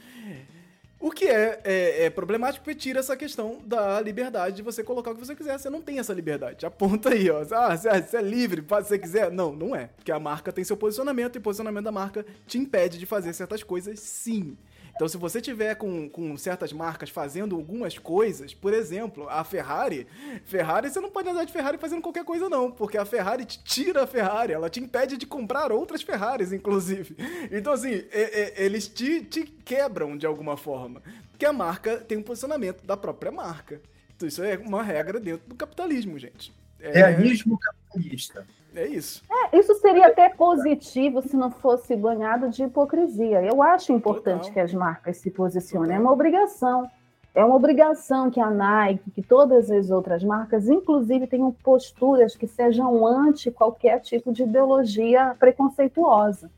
O 1.02 1.10
que 1.10 1.24
é, 1.24 1.60
é, 1.64 2.04
é, 2.04 2.10
problemático 2.10 2.64
porque 2.64 2.78
tira 2.78 3.00
essa 3.00 3.16
questão 3.16 3.60
da 3.66 4.00
liberdade 4.00 4.54
de 4.54 4.62
você 4.62 4.84
colocar 4.84 5.10
o 5.10 5.14
que 5.16 5.26
você 5.26 5.34
quiser. 5.34 5.58
Você 5.58 5.68
não 5.68 5.82
tem 5.82 5.98
essa 5.98 6.14
liberdade. 6.14 6.64
Aponta 6.64 7.08
aí, 7.08 7.28
ó. 7.28 7.44
Ah, 7.50 7.76
você, 7.76 7.90
você 8.02 8.18
é 8.18 8.22
livre, 8.22 8.62
faz 8.62 8.84
o 8.84 8.84
que 8.84 8.94
você 8.94 8.98
quiser. 9.00 9.32
Não, 9.32 9.52
não 9.52 9.74
é. 9.74 9.88
Porque 9.96 10.12
a 10.12 10.20
marca 10.20 10.52
tem 10.52 10.62
seu 10.62 10.76
posicionamento 10.76 11.34
e 11.34 11.38
o 11.38 11.42
posicionamento 11.42 11.82
da 11.82 11.90
marca 11.90 12.24
te 12.46 12.56
impede 12.56 13.00
de 13.00 13.04
fazer 13.04 13.32
certas 13.32 13.64
coisas, 13.64 13.98
sim. 13.98 14.56
Então, 14.94 15.08
se 15.08 15.16
você 15.16 15.40
tiver 15.40 15.74
com, 15.74 16.08
com 16.08 16.36
certas 16.36 16.72
marcas 16.72 17.10
fazendo 17.10 17.56
algumas 17.56 17.98
coisas, 17.98 18.52
por 18.54 18.72
exemplo, 18.72 19.26
a 19.28 19.42
Ferrari, 19.42 20.06
Ferrari, 20.44 20.90
você 20.90 21.00
não 21.00 21.10
pode 21.10 21.28
andar 21.28 21.44
de 21.44 21.52
Ferrari 21.52 21.78
fazendo 21.78 22.02
qualquer 22.02 22.24
coisa, 22.24 22.48
não, 22.48 22.70
porque 22.70 22.98
a 22.98 23.04
Ferrari 23.04 23.44
te 23.44 23.62
tira 23.64 24.04
a 24.04 24.06
Ferrari, 24.06 24.52
ela 24.52 24.68
te 24.68 24.80
impede 24.80 25.16
de 25.16 25.26
comprar 25.26 25.72
outras 25.72 26.02
Ferraris, 26.02 26.52
inclusive. 26.52 27.16
Então, 27.50 27.72
assim, 27.72 28.04
é, 28.10 28.40
é, 28.60 28.64
eles 28.64 28.86
te, 28.86 29.22
te 29.22 29.44
quebram 29.44 30.16
de 30.16 30.26
alguma 30.26 30.56
forma, 30.56 31.02
porque 31.30 31.46
a 31.46 31.52
marca 31.52 31.96
tem 31.96 32.18
um 32.18 32.22
posicionamento 32.22 32.84
da 32.84 32.96
própria 32.96 33.32
marca. 33.32 33.80
Então, 34.14 34.28
isso 34.28 34.42
é 34.42 34.56
uma 34.58 34.82
regra 34.82 35.18
dentro 35.18 35.48
do 35.48 35.54
capitalismo, 35.54 36.18
gente. 36.18 36.52
É... 36.78 36.92
Realismo 36.92 37.58
capitalista. 37.58 38.46
É 38.74 38.86
isso. 38.86 39.22
É, 39.30 39.58
isso 39.58 39.74
seria 39.74 40.06
até 40.06 40.28
positivo 40.30 41.20
se 41.22 41.36
não 41.36 41.50
fosse 41.50 41.94
banhado 41.94 42.48
de 42.48 42.64
hipocrisia. 42.64 43.42
Eu 43.42 43.62
acho 43.62 43.92
importante 43.92 44.48
Total. 44.48 44.52
que 44.52 44.60
as 44.60 44.72
marcas 44.72 45.18
se 45.18 45.30
posicionem. 45.30 45.88
Total. 45.88 45.98
É 45.98 46.00
uma 46.00 46.12
obrigação. 46.12 46.90
É 47.34 47.44
uma 47.44 47.56
obrigação 47.56 48.30
que 48.30 48.40
a 48.40 48.50
Nike, 48.50 49.10
que 49.10 49.22
todas 49.22 49.70
as 49.70 49.90
outras 49.90 50.22
marcas, 50.22 50.68
inclusive, 50.68 51.26
tenham 51.26 51.50
posturas 51.50 52.36
que 52.36 52.46
sejam 52.46 53.06
anti 53.06 53.50
qualquer 53.50 54.00
tipo 54.00 54.32
de 54.32 54.42
ideologia 54.42 55.34
preconceituosa. 55.38 56.50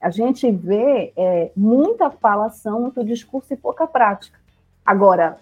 A 0.00 0.10
gente 0.10 0.50
vê 0.50 1.12
é, 1.16 1.50
muita 1.56 2.10
falação, 2.10 2.80
muito 2.80 3.04
discurso 3.04 3.52
e 3.52 3.56
pouca 3.56 3.86
prática. 3.86 4.38
Agora, 4.84 5.38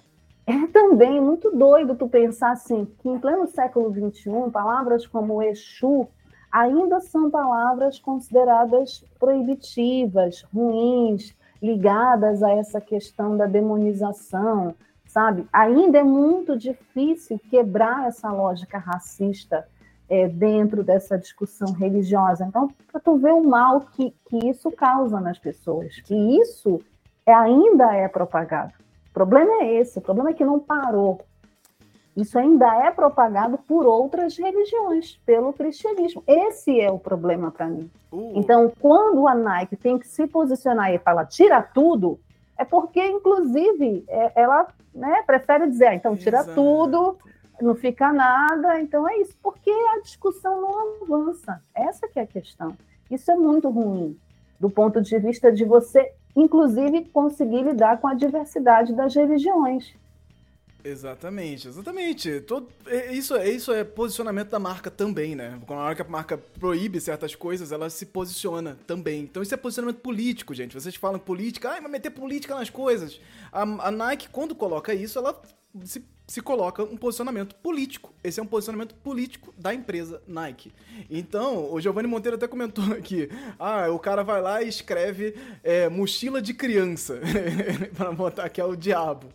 é 0.48 0.66
também 0.68 1.20
muito 1.20 1.50
doido 1.50 1.94
tu 1.94 2.08
pensar 2.08 2.52
assim, 2.52 2.86
que 3.00 3.08
em 3.08 3.18
pleno 3.18 3.46
século 3.46 3.92
XXI, 3.92 4.50
palavras 4.50 5.06
como 5.06 5.42
Exu 5.42 6.08
ainda 6.50 7.00
são 7.00 7.30
palavras 7.30 7.98
consideradas 7.98 9.04
proibitivas, 9.20 10.46
ruins, 10.54 11.36
ligadas 11.60 12.42
a 12.42 12.50
essa 12.50 12.80
questão 12.80 13.36
da 13.36 13.44
demonização, 13.44 14.74
sabe? 15.06 15.46
Ainda 15.52 15.98
é 15.98 16.02
muito 16.02 16.56
difícil 16.56 17.38
quebrar 17.50 18.08
essa 18.08 18.32
lógica 18.32 18.78
racista 18.78 19.68
é, 20.08 20.26
dentro 20.28 20.82
dessa 20.82 21.18
discussão 21.18 21.72
religiosa. 21.72 22.46
Então, 22.46 22.70
para 22.90 22.98
tu 22.98 23.18
ver 23.18 23.34
o 23.34 23.44
mal 23.44 23.82
que, 23.82 24.14
que 24.24 24.48
isso 24.48 24.70
causa 24.70 25.20
nas 25.20 25.38
pessoas, 25.38 26.00
que 26.00 26.14
isso 26.14 26.80
é, 27.26 27.34
ainda 27.34 27.94
é 27.94 28.08
propagado. 28.08 28.72
O 29.18 29.26
problema 29.26 29.64
é 29.64 29.80
esse, 29.80 29.98
o 29.98 30.00
problema 30.00 30.30
é 30.30 30.32
que 30.32 30.44
não 30.44 30.60
parou. 30.60 31.20
Isso 32.16 32.38
ainda 32.38 32.86
é 32.86 32.90
propagado 32.92 33.58
por 33.58 33.84
outras 33.84 34.38
religiões, 34.38 35.16
pelo 35.26 35.52
cristianismo. 35.52 36.22
Esse 36.24 36.80
é 36.80 36.88
o 36.88 37.00
problema 37.00 37.50
para 37.50 37.66
mim. 37.66 37.90
Uh. 38.12 38.30
Então, 38.36 38.72
quando 38.80 39.26
a 39.26 39.34
Nike 39.34 39.74
tem 39.74 39.98
que 39.98 40.06
se 40.06 40.24
posicionar 40.28 40.94
e 40.94 41.00
falar 41.00 41.26
tira 41.26 41.60
tudo, 41.60 42.20
é 42.56 42.64
porque, 42.64 43.04
inclusive, 43.04 44.04
é, 44.06 44.40
ela 44.40 44.68
né, 44.94 45.24
prefere 45.26 45.66
dizer, 45.66 45.88
ah, 45.88 45.94
então 45.96 46.16
tira 46.16 46.38
Exato. 46.38 46.54
tudo, 46.54 47.18
não 47.60 47.74
fica 47.74 48.12
nada, 48.12 48.80
então 48.80 49.08
é 49.08 49.16
isso, 49.18 49.36
porque 49.42 49.70
a 49.96 50.00
discussão 50.00 50.60
não 50.60 51.02
avança. 51.02 51.60
Essa 51.74 52.06
que 52.06 52.20
é 52.20 52.22
a 52.22 52.26
questão. 52.26 52.72
Isso 53.10 53.28
é 53.32 53.34
muito 53.34 53.68
ruim, 53.68 54.16
do 54.58 54.68
ponto 54.70 55.00
de 55.00 55.18
vista 55.18 55.52
de 55.52 55.64
você 55.64 56.12
inclusive 56.40 57.04
conseguir 57.06 57.62
lidar 57.62 58.00
com 58.00 58.06
a 58.06 58.14
diversidade 58.14 58.94
das 58.94 59.14
religiões. 59.14 59.94
Exatamente, 60.84 61.66
exatamente. 61.66 62.40
Todo, 62.42 62.68
é, 62.86 63.12
isso, 63.12 63.34
é, 63.36 63.48
isso 63.50 63.72
é 63.72 63.82
posicionamento 63.82 64.50
da 64.50 64.58
marca 64.58 64.90
também, 64.90 65.34
né? 65.34 65.60
Na 65.68 65.76
hora 65.76 65.94
que 65.94 66.02
a 66.02 66.04
marca 66.04 66.38
proíbe 66.38 67.00
certas 67.00 67.34
coisas, 67.34 67.72
ela 67.72 67.90
se 67.90 68.06
posiciona 68.06 68.78
também. 68.86 69.22
Então 69.22 69.42
isso 69.42 69.52
é 69.52 69.56
posicionamento 69.56 70.00
político, 70.00 70.54
gente. 70.54 70.74
Vocês 70.74 70.94
falam 70.94 71.18
política, 71.18 71.70
ai, 71.70 71.80
vai 71.80 71.90
meter 71.90 72.10
política 72.10 72.54
nas 72.54 72.70
coisas. 72.70 73.20
A, 73.50 73.62
a 73.62 73.90
Nike, 73.90 74.28
quando 74.28 74.54
coloca 74.54 74.94
isso, 74.94 75.18
ela 75.18 75.40
se 75.84 76.04
se 76.28 76.42
coloca 76.42 76.84
um 76.84 76.96
posicionamento 76.96 77.54
político. 77.54 78.12
Esse 78.22 78.38
é 78.38 78.42
um 78.42 78.46
posicionamento 78.46 78.94
político 78.96 79.52
da 79.56 79.72
empresa 79.72 80.22
Nike. 80.28 80.70
Então, 81.10 81.72
o 81.72 81.80
Giovanni 81.80 82.06
Monteiro 82.06 82.36
até 82.36 82.46
comentou 82.46 82.84
aqui: 82.92 83.30
ah, 83.58 83.88
o 83.90 83.98
cara 83.98 84.22
vai 84.22 84.40
lá 84.42 84.62
e 84.62 84.68
escreve 84.68 85.34
é, 85.64 85.88
mochila 85.88 86.42
de 86.42 86.52
criança 86.52 87.18
para 87.96 88.12
botar 88.12 88.48
que 88.50 88.60
é 88.60 88.64
o 88.64 88.76
diabo. 88.76 89.28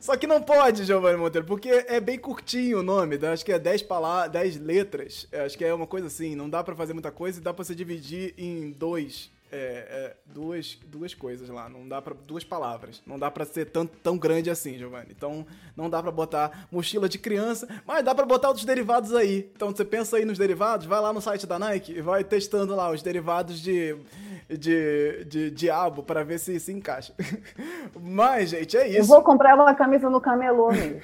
Só 0.00 0.16
que 0.16 0.26
não 0.26 0.40
pode, 0.40 0.84
Giovanni 0.84 1.18
Monteiro, 1.18 1.46
porque 1.46 1.68
é 1.68 2.00
bem 2.00 2.18
curtinho 2.18 2.80
o 2.80 2.82
nome, 2.82 3.18
né? 3.18 3.28
acho 3.28 3.44
que 3.44 3.52
é 3.52 3.58
10 3.58 3.82
palavras, 3.82 4.32
10 4.32 4.60
letras, 4.60 5.28
acho 5.44 5.58
que 5.58 5.64
é 5.64 5.74
uma 5.74 5.86
coisa 5.86 6.06
assim, 6.06 6.34
não 6.34 6.48
dá 6.48 6.64
para 6.64 6.74
fazer 6.74 6.94
muita 6.94 7.10
coisa 7.10 7.38
e 7.38 7.42
dá 7.42 7.52
para 7.52 7.64
você 7.64 7.74
dividir 7.74 8.32
em 8.38 8.70
dois 8.70 9.30
é, 9.52 9.56
é, 9.56 10.16
duas, 10.26 10.78
duas 10.86 11.14
coisas 11.14 11.48
lá, 11.48 11.68
não 11.68 11.88
dá 11.88 12.00
para 12.00 12.14
duas 12.14 12.44
palavras, 12.44 13.02
não 13.06 13.18
dá 13.18 13.30
para 13.30 13.44
ser 13.44 13.66
tão, 13.66 13.86
tão 13.86 14.16
grande 14.16 14.50
assim, 14.50 14.78
Giovanni. 14.78 15.08
Então 15.10 15.46
não 15.76 15.90
dá 15.90 16.02
para 16.02 16.10
botar 16.10 16.66
mochila 16.70 17.08
de 17.08 17.18
criança, 17.18 17.68
mas 17.86 18.04
dá 18.04 18.14
para 18.14 18.26
botar 18.26 18.48
outros 18.48 18.64
derivados 18.64 19.14
aí. 19.14 19.50
Então 19.54 19.70
você 19.70 19.84
pensa 19.84 20.16
aí 20.16 20.24
nos 20.24 20.38
derivados, 20.38 20.86
vai 20.86 21.00
lá 21.00 21.12
no 21.12 21.20
site 21.20 21.46
da 21.46 21.58
Nike 21.58 21.92
e 21.92 22.00
vai 22.00 22.22
testando 22.22 22.74
lá 22.74 22.90
os 22.90 23.02
derivados 23.02 23.60
de 23.60 23.96
de, 24.48 25.24
de 25.26 25.50
diabo 25.50 26.02
para 26.02 26.24
ver 26.24 26.38
se 26.38 26.58
se 26.58 26.72
encaixa. 26.72 27.14
mas 28.00 28.50
gente, 28.50 28.76
é 28.76 28.88
isso. 28.88 28.98
Eu 28.98 29.04
vou 29.04 29.22
comprar 29.22 29.54
uma 29.54 29.74
camisa 29.74 30.10
no 30.10 30.20
camelô 30.20 30.70
mesmo. 30.72 31.00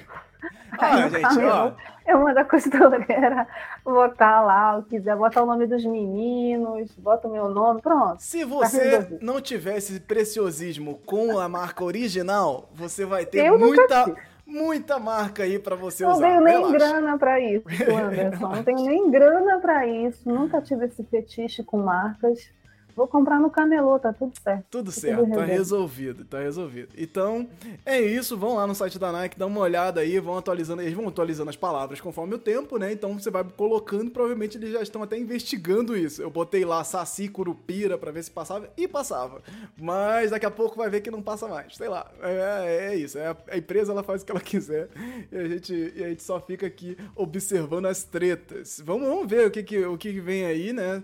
Ah, 0.79 1.09
gente, 1.09 1.43
ó. 1.43 1.71
É 2.05 2.15
uma 2.15 2.33
da 2.33 2.45
costureira 2.45 3.47
botar 3.83 4.41
lá, 4.41 4.81
quiser 4.89 5.15
botar 5.15 5.43
o 5.43 5.45
nome 5.45 5.67
dos 5.67 5.83
meninos, 5.83 6.91
bota 6.97 7.27
o 7.27 7.31
meu 7.31 7.49
nome, 7.49 7.81
pronto. 7.81 8.21
Se 8.21 8.41
tá 8.41 8.45
você 8.45 9.17
não 9.21 9.41
tivesse 9.41 9.99
preciosismo 9.99 10.99
com 11.05 11.37
a 11.37 11.49
marca 11.49 11.83
original, 11.83 12.69
você 12.73 13.05
vai 13.05 13.25
ter 13.25 13.45
Eu 13.45 13.59
muita 13.59 14.15
muita 14.45 14.97
marca 14.97 15.43
aí 15.43 15.59
para 15.59 15.75
você 15.75 16.05
não 16.05 16.13
usar. 16.13 16.21
Não 16.21 16.29
tenho 16.29 16.43
nem 16.43 16.55
Relaxa. 16.55 16.77
grana 16.77 17.17
para 17.17 17.39
isso, 17.39 17.65
Anderson. 17.67 18.47
não 18.47 18.63
tenho 18.63 18.85
nem 18.85 19.11
grana 19.11 19.59
para 19.59 19.85
isso. 19.85 20.29
Nunca 20.29 20.61
tive 20.61 20.85
esse 20.85 21.03
fetiche 21.03 21.63
com 21.63 21.77
marcas. 21.77 22.49
Vou 22.97 23.07
comprar 23.07 23.39
no 23.39 23.51
camelô, 23.51 23.99
tá 23.99 24.11
tudo 24.11 24.33
certo. 24.41 24.65
Tudo 24.71 24.91
tá 24.91 24.99
certo, 24.99 25.23
tudo 25.23 25.35
tá 25.35 25.43
resolvido, 25.45 26.25
tá 26.25 26.39
resolvido. 26.39 26.89
Então, 26.97 27.47
é 27.85 28.01
isso, 28.01 28.35
vão 28.35 28.55
lá 28.55 28.65
no 28.65 28.73
site 28.73 28.97
da 28.97 29.11
Nike, 29.11 29.37
dá 29.37 29.45
uma 29.45 29.59
olhada 29.59 30.01
aí, 30.01 30.19
vão 30.19 30.35
atualizando, 30.35 30.81
eles 30.81 30.95
vão 30.95 31.07
atualizando 31.07 31.51
as 31.51 31.55
palavras 31.55 32.01
conforme 32.01 32.33
o 32.33 32.39
tempo, 32.39 32.79
né? 32.79 32.91
Então 32.91 33.13
você 33.13 33.29
vai 33.29 33.43
colocando, 33.43 34.09
provavelmente 34.09 34.57
eles 34.57 34.71
já 34.71 34.81
estão 34.81 35.03
até 35.03 35.15
investigando 35.15 35.95
isso. 35.95 36.23
Eu 36.23 36.31
botei 36.31 36.65
lá 36.65 36.83
Saci 36.83 37.27
Curupira 37.27 37.99
para 37.99 38.09
ver 38.09 38.23
se 38.23 38.31
passava 38.31 38.67
e 38.75 38.87
passava. 38.87 39.43
Mas 39.79 40.31
daqui 40.31 40.47
a 40.47 40.51
pouco 40.51 40.75
vai 40.75 40.89
ver 40.89 41.01
que 41.01 41.11
não 41.11 41.21
passa 41.21 41.47
mais. 41.47 41.77
Sei 41.77 41.87
lá. 41.87 42.11
É, 42.19 42.93
é 42.93 42.95
isso. 42.95 43.19
É 43.19 43.27
a, 43.27 43.37
a, 43.51 43.57
empresa 43.59 43.91
ela 43.91 44.01
faz 44.01 44.23
o 44.23 44.25
que 44.25 44.31
ela 44.31 44.41
quiser 44.41 44.89
e 45.31 45.37
a 45.37 45.47
gente, 45.47 45.93
e 45.95 46.03
a 46.03 46.09
gente 46.09 46.23
só 46.23 46.41
fica 46.41 46.65
aqui 46.65 46.97
observando 47.15 47.85
as 47.85 48.03
tretas. 48.03 48.81
Vamos, 48.83 49.07
vamos 49.07 49.29
ver 49.29 49.45
o 49.45 49.51
que, 49.51 49.61
que, 49.61 49.85
o 49.85 49.95
que 49.99 50.19
vem 50.19 50.45
aí, 50.45 50.73
né? 50.73 51.03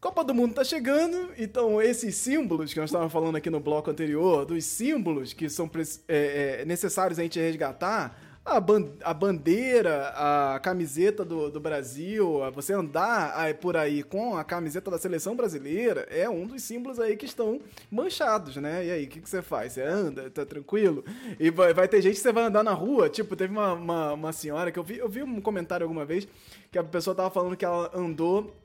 Copa 0.00 0.24
do 0.24 0.34
Mundo 0.34 0.54
tá 0.54 0.64
chegando, 0.64 1.30
então 1.36 1.80
esses 1.82 2.14
símbolos 2.14 2.72
que 2.72 2.80
nós 2.80 2.88
estávamos 2.88 3.12
falando 3.12 3.36
aqui 3.36 3.50
no 3.50 3.60
bloco 3.60 3.90
anterior, 3.90 4.46
dos 4.46 4.64
símbolos 4.64 5.34
que 5.34 5.50
são 5.50 5.70
é, 6.08 6.60
é, 6.62 6.64
necessários 6.64 7.18
a 7.18 7.22
gente 7.22 7.38
resgatar, 7.38 8.18
a, 8.42 8.58
ban 8.58 8.88
a 9.04 9.12
bandeira, 9.12 10.08
a 10.16 10.58
camiseta 10.58 11.22
do, 11.22 11.50
do 11.50 11.60
Brasil, 11.60 12.40
você 12.54 12.72
andar 12.72 13.38
aí, 13.38 13.52
por 13.52 13.76
aí 13.76 14.02
com 14.02 14.38
a 14.38 14.42
camiseta 14.42 14.90
da 14.90 14.96
seleção 14.96 15.36
brasileira, 15.36 16.06
é 16.10 16.26
um 16.30 16.46
dos 16.46 16.62
símbolos 16.62 16.98
aí 16.98 17.14
que 17.14 17.26
estão 17.26 17.60
manchados, 17.90 18.56
né? 18.56 18.86
E 18.86 18.90
aí, 18.90 19.04
o 19.04 19.08
que, 19.08 19.20
que 19.20 19.28
você 19.28 19.42
faz? 19.42 19.74
Você 19.74 19.82
anda, 19.82 20.30
tá 20.30 20.46
tranquilo? 20.46 21.04
E 21.38 21.50
vai, 21.50 21.74
vai 21.74 21.86
ter 21.86 22.00
gente 22.00 22.14
que 22.14 22.20
você 22.20 22.32
vai 22.32 22.44
andar 22.44 22.64
na 22.64 22.72
rua, 22.72 23.10
tipo, 23.10 23.36
teve 23.36 23.52
uma, 23.52 23.74
uma, 23.74 24.12
uma 24.14 24.32
senhora 24.32 24.72
que 24.72 24.78
eu 24.78 24.82
vi, 24.82 24.96
eu 24.96 25.10
vi 25.10 25.22
um 25.22 25.42
comentário 25.42 25.84
alguma 25.84 26.06
vez 26.06 26.26
que 26.72 26.78
a 26.78 26.84
pessoa 26.84 27.14
tava 27.14 27.28
falando 27.28 27.54
que 27.54 27.66
ela 27.66 27.90
andou 27.94 28.56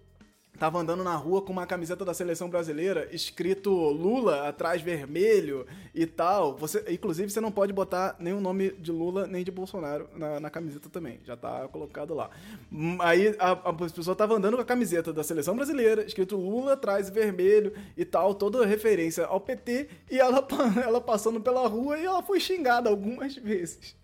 Tava 0.59 0.79
andando 0.79 1.03
na 1.03 1.15
rua 1.15 1.41
com 1.41 1.51
uma 1.51 1.67
camiseta 1.67 2.05
da 2.05 2.13
seleção 2.13 2.50
brasileira, 2.50 3.07
escrito 3.12 3.71
Lula 3.71 4.47
atrás 4.47 4.81
vermelho 4.81 5.65
e 5.93 6.05
tal. 6.05 6.55
Você, 6.57 6.83
inclusive, 6.89 7.29
você 7.29 7.41
não 7.41 7.51
pode 7.51 7.74
botar 7.74 8.15
nenhum 8.19 8.39
nome 8.39 8.71
de 8.71 8.91
Lula 8.91 9.27
nem 9.27 9.43
de 9.43 9.51
Bolsonaro 9.51 10.07
na, 10.15 10.39
na 10.39 10.50
camiseta 10.50 10.89
também. 10.89 11.19
Já 11.24 11.35
tá 11.35 11.67
colocado 11.67 12.13
lá. 12.13 12.29
Hum, 12.71 12.97
aí 13.01 13.35
a, 13.39 13.51
a 13.51 13.74
pessoa 13.74 14.15
tava 14.15 14.35
andando 14.35 14.55
com 14.55 14.62
a 14.62 14.65
camiseta 14.65 15.12
da 15.12 15.24
seleção 15.24 15.55
brasileira, 15.55 16.05
escrito 16.05 16.38
Lula 16.38 16.74
atrás 16.74 17.09
vermelho 17.09 17.74
e 17.97 18.05
tal, 18.05 18.33
toda 18.33 18.65
referência 18.65 19.25
ao 19.25 19.39
PT, 19.39 19.89
e 20.09 20.19
ela, 20.19 20.45
ela 20.83 21.01
passando 21.01 21.41
pela 21.41 21.67
rua 21.67 21.97
e 21.97 22.05
ela 22.05 22.24
foi 22.24 22.39
xingada 22.39 22.89
algumas 22.89 23.35
vezes. 23.38 23.95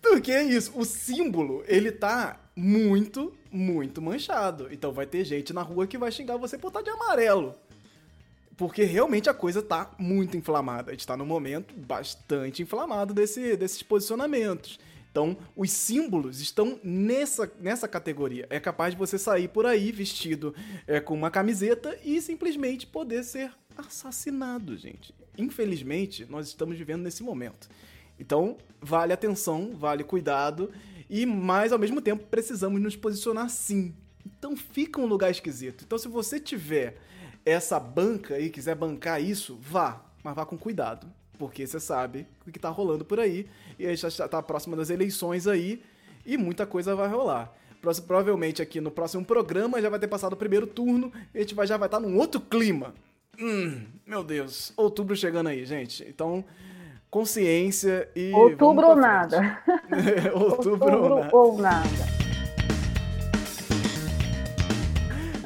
Porque 0.00 0.32
é 0.32 0.42
isso, 0.42 0.72
o 0.78 0.84
símbolo, 0.84 1.64
ele 1.66 1.90
tá 1.90 2.40
muito, 2.54 3.34
muito 3.50 4.00
manchado. 4.00 4.68
Então 4.72 4.92
vai 4.92 5.06
ter 5.06 5.24
gente 5.24 5.52
na 5.52 5.62
rua 5.62 5.86
que 5.86 5.98
vai 5.98 6.10
xingar 6.10 6.36
você 6.36 6.56
por 6.58 6.68
estar 6.68 6.82
de 6.82 6.90
amarelo. 6.90 7.54
Porque 8.56 8.82
realmente 8.82 9.30
a 9.30 9.34
coisa 9.34 9.62
tá 9.62 9.92
muito 9.98 10.36
inflamada. 10.36 10.90
A 10.90 10.94
gente 10.94 11.06
tá 11.06 11.16
num 11.16 11.24
momento 11.24 11.72
bastante 11.74 12.62
inflamado 12.62 13.14
desse, 13.14 13.56
desses 13.56 13.82
posicionamentos. 13.82 14.80
Então, 15.10 15.36
os 15.56 15.70
símbolos 15.70 16.40
estão 16.40 16.78
nessa, 16.82 17.50
nessa 17.60 17.88
categoria. 17.88 18.46
É 18.50 18.60
capaz 18.60 18.94
de 18.94 18.98
você 18.98 19.18
sair 19.18 19.48
por 19.48 19.64
aí 19.64 19.90
vestido 19.90 20.54
é, 20.86 21.00
com 21.00 21.14
uma 21.14 21.30
camiseta 21.30 21.98
e 22.04 22.20
simplesmente 22.20 22.86
poder 22.86 23.24
ser 23.24 23.52
assassinado, 23.76 24.76
gente. 24.76 25.14
Infelizmente, 25.36 26.26
nós 26.28 26.48
estamos 26.48 26.76
vivendo 26.76 27.02
nesse 27.02 27.22
momento. 27.22 27.68
Então, 28.18 28.56
vale 28.80 29.12
atenção, 29.12 29.72
vale 29.74 30.04
cuidado, 30.04 30.70
e 31.08 31.24
mas 31.24 31.72
ao 31.72 31.78
mesmo 31.78 32.00
tempo 32.00 32.26
precisamos 32.26 32.80
nos 32.80 32.96
posicionar 32.96 33.48
sim. 33.48 33.94
Então 34.38 34.56
fica 34.56 35.00
um 35.00 35.06
lugar 35.06 35.30
esquisito. 35.30 35.84
Então, 35.84 35.98
se 35.98 36.08
você 36.08 36.38
tiver 36.38 36.98
essa 37.44 37.80
banca 37.80 38.38
e 38.38 38.50
quiser 38.50 38.74
bancar 38.74 39.22
isso, 39.22 39.58
vá, 39.60 40.04
mas 40.22 40.34
vá 40.34 40.44
com 40.44 40.58
cuidado, 40.58 41.06
porque 41.38 41.66
você 41.66 41.80
sabe 41.80 42.26
o 42.46 42.50
que 42.50 42.58
está 42.58 42.68
rolando 42.68 43.04
por 43.04 43.18
aí, 43.18 43.48
e 43.78 43.86
a 43.86 43.94
gente 43.94 44.06
está 44.06 44.42
próximo 44.42 44.76
das 44.76 44.90
eleições 44.90 45.46
aí, 45.46 45.82
e 46.26 46.36
muita 46.36 46.66
coisa 46.66 46.94
vai 46.94 47.08
rolar. 47.08 47.54
Provavelmente 48.06 48.60
aqui 48.60 48.80
no 48.80 48.90
próximo 48.90 49.24
programa 49.24 49.80
já 49.80 49.88
vai 49.88 49.98
ter 49.98 50.08
passado 50.08 50.32
o 50.32 50.36
primeiro 50.36 50.66
turno, 50.66 51.12
e 51.32 51.38
a 51.38 51.40
gente 51.40 51.54
vai, 51.54 51.66
já 51.66 51.76
vai 51.76 51.88
estar 51.88 52.00
tá 52.00 52.06
num 52.06 52.18
outro 52.18 52.40
clima. 52.40 52.94
Hum, 53.40 53.86
meu 54.04 54.24
Deus, 54.24 54.72
outubro 54.76 55.14
chegando 55.16 55.46
aí, 55.46 55.64
gente. 55.64 56.04
Então, 56.08 56.44
consciência 57.10 58.08
e. 58.14 58.32
Outubro 58.32 58.88
ou 58.88 58.96
nada. 58.96 59.62
outubro, 60.34 60.92
outubro, 61.02 61.02
ou 61.02 61.08
nada. 61.18 61.36
Ou 61.36 61.58
nada. 61.58 62.18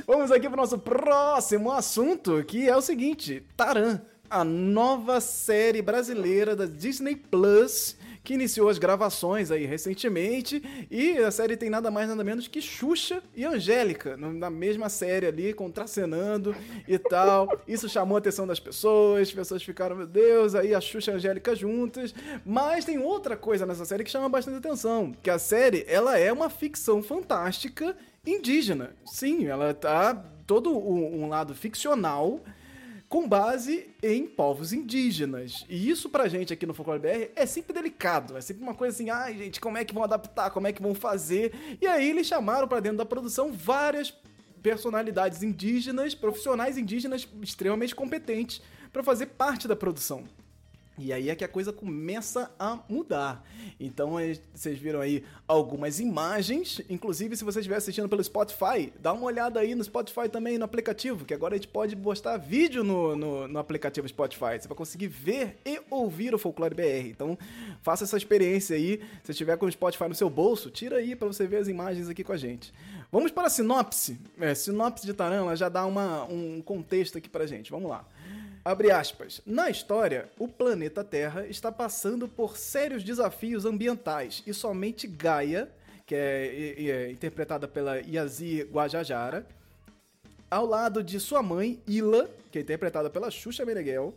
Vamos 0.06 0.30
aqui 0.30 0.46
para 0.46 0.54
o 0.54 0.60
nosso 0.60 0.78
próximo 0.78 1.72
assunto, 1.72 2.44
que 2.44 2.68
é 2.68 2.76
o 2.76 2.82
seguinte: 2.82 3.46
Taran, 3.56 4.00
a 4.28 4.44
nova 4.44 5.20
série 5.20 5.80
brasileira 5.80 6.54
da 6.54 6.66
Disney 6.66 7.16
Plus 7.16 7.96
que 8.24 8.34
iniciou 8.34 8.68
as 8.68 8.78
gravações 8.78 9.50
aí 9.50 9.66
recentemente. 9.66 10.62
E 10.90 11.18
a 11.18 11.30
série 11.30 11.56
tem 11.56 11.68
nada 11.68 11.90
mais 11.90 12.08
nada 12.08 12.22
menos 12.22 12.46
que 12.48 12.60
Xuxa 12.60 13.22
e 13.34 13.44
Angélica, 13.44 14.16
na 14.16 14.50
mesma 14.50 14.88
série 14.88 15.26
ali, 15.26 15.52
contracenando 15.52 16.54
e 16.86 16.98
tal. 16.98 17.48
Isso 17.66 17.88
chamou 17.88 18.16
a 18.16 18.18
atenção 18.18 18.46
das 18.46 18.60
pessoas, 18.60 19.28
as 19.28 19.34
pessoas 19.34 19.62
ficaram, 19.62 19.96
meu 19.96 20.06
Deus, 20.06 20.54
aí 20.54 20.74
a 20.74 20.80
Xuxa 20.80 21.10
e 21.10 21.14
a 21.14 21.16
Angélica 21.16 21.54
juntas. 21.54 22.14
Mas 22.44 22.84
tem 22.84 22.98
outra 22.98 23.36
coisa 23.36 23.66
nessa 23.66 23.84
série 23.84 24.04
que 24.04 24.10
chama 24.10 24.28
bastante 24.28 24.58
atenção, 24.58 25.12
que 25.22 25.30
a 25.30 25.38
série, 25.38 25.84
ela 25.88 26.18
é 26.18 26.32
uma 26.32 26.48
ficção 26.48 27.02
fantástica 27.02 27.96
indígena. 28.24 28.90
Sim, 29.04 29.46
ela 29.46 29.74
tá 29.74 30.14
todo 30.46 30.70
um 30.76 31.28
lado 31.28 31.54
ficcional 31.54 32.40
com 33.12 33.28
base 33.28 33.90
em 34.02 34.26
povos 34.26 34.72
indígenas. 34.72 35.66
E 35.68 35.90
isso 35.90 36.08
pra 36.08 36.28
gente 36.28 36.50
aqui 36.50 36.64
no 36.64 36.72
Folclore 36.72 36.98
BR 36.98 37.30
é 37.36 37.44
sempre 37.44 37.74
delicado, 37.74 38.38
é 38.38 38.40
sempre 38.40 38.62
uma 38.62 38.74
coisa 38.74 38.96
assim, 38.96 39.10
ai 39.10 39.36
gente, 39.36 39.60
como 39.60 39.76
é 39.76 39.84
que 39.84 39.92
vão 39.92 40.02
adaptar, 40.02 40.48
como 40.48 40.66
é 40.66 40.72
que 40.72 40.80
vão 40.80 40.94
fazer? 40.94 41.52
E 41.78 41.86
aí 41.86 42.08
eles 42.08 42.26
chamaram 42.26 42.66
para 42.66 42.80
dentro 42.80 42.96
da 42.96 43.04
produção 43.04 43.52
várias 43.52 44.14
personalidades 44.62 45.42
indígenas, 45.42 46.14
profissionais 46.14 46.78
indígenas 46.78 47.28
extremamente 47.42 47.94
competentes 47.94 48.62
para 48.90 49.02
fazer 49.02 49.26
parte 49.26 49.68
da 49.68 49.76
produção. 49.76 50.24
E 51.02 51.12
aí 51.12 51.30
é 51.30 51.34
que 51.34 51.44
a 51.44 51.48
coisa 51.48 51.72
começa 51.72 52.50
a 52.58 52.78
mudar. 52.88 53.44
Então, 53.80 54.12
vocês 54.54 54.78
viram 54.78 55.00
aí 55.00 55.24
algumas 55.48 55.98
imagens. 55.98 56.80
Inclusive, 56.88 57.36
se 57.36 57.42
você 57.42 57.58
estiver 57.58 57.76
assistindo 57.76 58.08
pelo 58.08 58.22
Spotify, 58.22 58.92
dá 59.00 59.12
uma 59.12 59.24
olhada 59.24 59.58
aí 59.58 59.74
no 59.74 59.82
Spotify 59.82 60.28
também, 60.28 60.58
no 60.58 60.64
aplicativo, 60.64 61.24
que 61.24 61.34
agora 61.34 61.54
a 61.54 61.56
gente 61.56 61.66
pode 61.66 61.96
postar 61.96 62.36
vídeo 62.36 62.84
no, 62.84 63.16
no, 63.16 63.48
no 63.48 63.58
aplicativo 63.58 64.06
Spotify. 64.06 64.60
Você 64.60 64.68
vai 64.68 64.76
conseguir 64.76 65.08
ver 65.08 65.58
e 65.66 65.80
ouvir 65.90 66.34
o 66.34 66.38
Folclore 66.38 66.74
BR. 66.74 67.08
Então, 67.10 67.36
faça 67.82 68.04
essa 68.04 68.16
experiência 68.16 68.76
aí. 68.76 69.00
Se 69.24 69.32
estiver 69.32 69.56
com 69.56 69.66
o 69.66 69.72
Spotify 69.72 70.08
no 70.08 70.14
seu 70.14 70.30
bolso, 70.30 70.70
tira 70.70 70.98
aí 70.98 71.16
para 71.16 71.26
você 71.26 71.46
ver 71.46 71.56
as 71.56 71.66
imagens 71.66 72.08
aqui 72.08 72.22
com 72.22 72.32
a 72.32 72.36
gente. 72.36 72.72
Vamos 73.10 73.30
para 73.30 73.48
a 73.48 73.50
sinopse. 73.50 74.18
É, 74.40 74.54
sinopse 74.54 75.04
de 75.04 75.12
Taran, 75.12 75.54
já 75.56 75.68
dá 75.68 75.84
uma, 75.84 76.24
um 76.24 76.62
contexto 76.62 77.18
aqui 77.18 77.28
pra 77.28 77.46
gente. 77.46 77.70
Vamos 77.70 77.90
lá. 77.90 78.06
Abre 78.64 78.92
aspas. 78.92 79.40
Na 79.44 79.68
história, 79.68 80.30
o 80.38 80.46
planeta 80.46 81.02
Terra 81.02 81.46
está 81.48 81.72
passando 81.72 82.28
por 82.28 82.56
sérios 82.56 83.02
desafios 83.02 83.64
ambientais 83.64 84.40
e 84.46 84.54
somente 84.54 85.08
Gaia, 85.08 85.68
que 86.06 86.14
é, 86.14 86.74
é, 86.78 86.90
é 86.90 87.10
interpretada 87.10 87.66
pela 87.66 87.98
Yazir 87.98 88.68
Guajajara, 88.70 89.44
ao 90.48 90.64
lado 90.64 91.02
de 91.02 91.18
sua 91.18 91.42
mãe, 91.42 91.82
Ila, 91.88 92.30
que 92.52 92.58
é 92.58 92.62
interpretada 92.62 93.10
pela 93.10 93.32
Xuxa 93.32 93.64
Meneghel, 93.64 94.14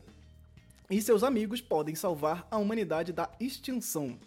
e 0.92 1.02
seus 1.02 1.24
amigos 1.24 1.60
podem 1.60 1.96
salvar 1.96 2.48
a 2.52 2.58
humanidade 2.58 3.12
da 3.12 3.28
extinção. 3.40 4.20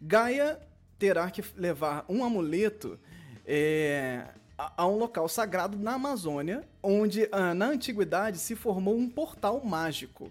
Gaia 0.00 0.60
terá 1.00 1.28
que 1.32 1.42
levar 1.56 2.04
um 2.08 2.22
amuleto 2.22 2.96
é, 3.44 4.28
a 4.56 4.86
um 4.86 4.96
local 4.96 5.28
sagrado 5.28 5.78
na 5.78 5.94
Amazônia, 5.94 6.64
onde 6.82 7.28
ah, 7.32 7.54
na 7.54 7.66
antiguidade 7.66 8.38
se 8.38 8.54
formou 8.54 8.96
um 8.96 9.08
portal 9.08 9.60
mágico. 9.64 10.30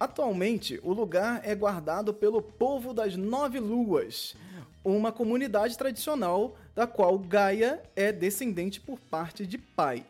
Atualmente, 0.00 0.80
o 0.82 0.92
lugar 0.92 1.40
é 1.44 1.54
guardado 1.54 2.12
pelo 2.12 2.42
povo 2.42 2.92
das 2.92 3.14
Nove 3.14 3.60
Luas, 3.60 4.34
uma 4.84 5.12
comunidade 5.12 5.78
tradicional 5.78 6.56
da 6.74 6.86
qual 6.86 7.18
Gaia 7.18 7.80
é 7.94 8.10
descendente 8.10 8.80
por 8.80 8.98
parte 8.98 9.46
de 9.46 9.58
pai. 9.58 10.04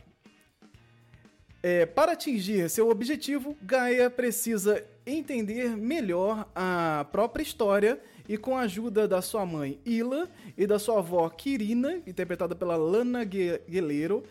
É, 1.63 1.85
para 1.85 2.13
atingir 2.13 2.69
seu 2.71 2.89
objetivo, 2.89 3.57
Gaia 3.63 4.09
precisa 4.09 4.85
entender 5.05 5.77
melhor 5.77 6.49
a 6.55 7.07
própria 7.13 7.43
história 7.43 8.01
e 8.29 8.37
com 8.37 8.57
a 8.57 8.63
ajuda 8.63 9.07
da 9.07 9.21
sua 9.21 9.45
mãe 9.45 9.81
Ila 9.85 10.29
e 10.57 10.67
da 10.67 10.79
sua 10.79 10.99
avó 10.99 11.29
Kirina, 11.29 12.01
interpretada 12.07 12.55
pela 12.55 12.77
Lana 12.77 13.25
Guerreiro, 13.25 14.23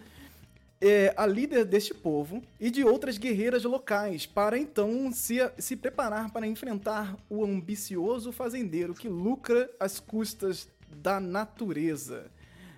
é 0.81 1.13
a 1.15 1.27
líder 1.27 1.63
deste 1.63 1.93
povo 1.93 2.41
e 2.59 2.71
de 2.71 2.83
outras 2.83 3.17
guerreiras 3.17 3.63
locais, 3.63 4.25
para 4.25 4.57
então 4.57 5.11
se, 5.13 5.37
se 5.59 5.75
preparar 5.75 6.31
para 6.31 6.47
enfrentar 6.47 7.15
o 7.29 7.45
ambicioso 7.45 8.31
fazendeiro 8.31 8.95
que 8.95 9.07
lucra 9.07 9.69
às 9.79 9.99
custas 9.99 10.67
da 10.89 11.19
natureza. 11.19 12.31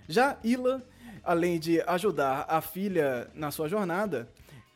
Já 0.07 0.37
Ila, 0.43 0.83
além 1.23 1.57
de 1.57 1.79
ajudar 1.81 2.45
a 2.49 2.59
filha 2.59 3.31
na 3.33 3.51
sua 3.51 3.69
jornada, 3.69 4.27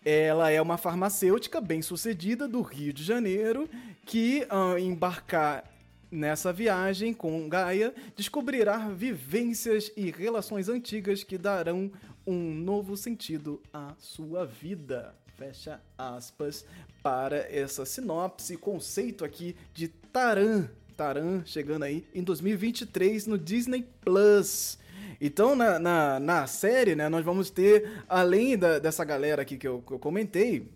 ela 0.05 0.49
é 0.49 0.61
uma 0.61 0.77
farmacêutica 0.77 1.59
bem-sucedida 1.59 2.47
do 2.47 2.61
Rio 2.61 2.93
de 2.93 3.03
Janeiro 3.03 3.69
que, 4.05 4.45
ao 4.47 4.79
embarcar 4.79 5.65
Nessa 6.09 6.53
viagem 6.53 7.13
com 7.13 7.49
Gaia, 7.49 7.93
descobrirá 8.15 8.77
vivências 8.89 9.91
e 9.97 10.09
relações 10.09 10.69
antigas 10.69 11.21
que 11.21 11.37
darão 11.37 11.91
um 12.25 12.53
novo 12.53 12.95
sentido 12.95 13.61
à 13.73 13.93
sua 13.99 14.45
vida. 14.45 15.13
Fecha 15.35 15.81
aspas 15.97 16.65
para 17.03 17.37
essa 17.53 17.85
sinopse, 17.85 18.55
conceito 18.55 19.25
aqui 19.25 19.55
de 19.73 19.89
Taran. 19.89 20.69
Taran 20.95 21.43
chegando 21.45 21.83
aí 21.83 22.05
em 22.15 22.23
2023 22.23 23.27
no 23.27 23.37
Disney 23.37 23.85
Plus. 24.01 24.79
Então, 25.19 25.55
na, 25.55 25.77
na, 25.77 26.19
na 26.19 26.47
série, 26.47 26.95
né, 26.95 27.09
nós 27.09 27.23
vamos 27.23 27.49
ter, 27.49 28.03
além 28.07 28.57
da, 28.57 28.79
dessa 28.79 29.03
galera 29.03 29.41
aqui 29.41 29.57
que 29.57 29.67
eu, 29.67 29.81
que 29.85 29.91
eu 29.91 29.99
comentei, 29.99 30.69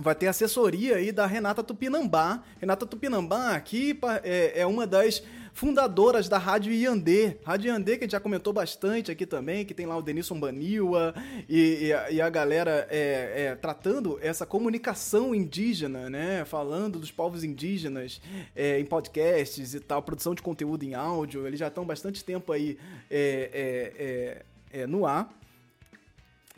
vai 0.00 0.14
ter 0.14 0.26
assessoria 0.26 0.96
aí 0.96 1.12
da 1.12 1.26
Renata 1.26 1.62
Tupinambá. 1.62 2.42
Renata 2.58 2.86
Tupinambá 2.86 3.54
aqui 3.54 3.98
é, 4.22 4.60
é 4.60 4.66
uma 4.66 4.86
das 4.86 5.22
fundadoras 5.52 6.28
da 6.28 6.38
Rádio 6.38 6.72
Iandê. 6.72 7.36
Rádio 7.44 7.68
Iandê, 7.68 7.96
que 7.96 8.04
a 8.04 8.06
gente 8.06 8.12
já 8.12 8.20
comentou 8.20 8.52
bastante 8.52 9.10
aqui 9.10 9.26
também, 9.26 9.64
que 9.64 9.74
tem 9.74 9.86
lá 9.86 9.96
o 9.96 10.02
Denilson 10.02 10.38
Baniwa 10.38 11.14
e, 11.48 11.86
e, 11.86 11.92
a, 11.92 12.10
e 12.10 12.20
a, 12.20 12.30
galera 12.30 12.86
é, 12.90 13.46
é, 13.46 13.54
tratando 13.54 14.18
essa 14.22 14.46
comunicação 14.46 15.34
indígena, 15.34 16.08
né? 16.08 16.44
Falando 16.44 16.98
dos 16.98 17.10
povos 17.10 17.44
indígenas 17.44 18.20
é, 18.54 18.78
em 18.78 18.84
podcasts 18.84 19.74
e 19.74 19.80
tal, 19.80 20.02
produção 20.02 20.34
de 20.34 20.42
conteúdo 20.42 20.84
em 20.84 20.94
áudio. 20.94 21.46
Eles 21.46 21.58
já 21.58 21.68
estão 21.68 21.84
bastante 21.84 22.24
tempo 22.24 22.52
aí 22.52 22.78
é, 23.10 24.42
é, 24.72 24.80
é, 24.80 24.86
no 24.86 25.06
ar. 25.06 25.30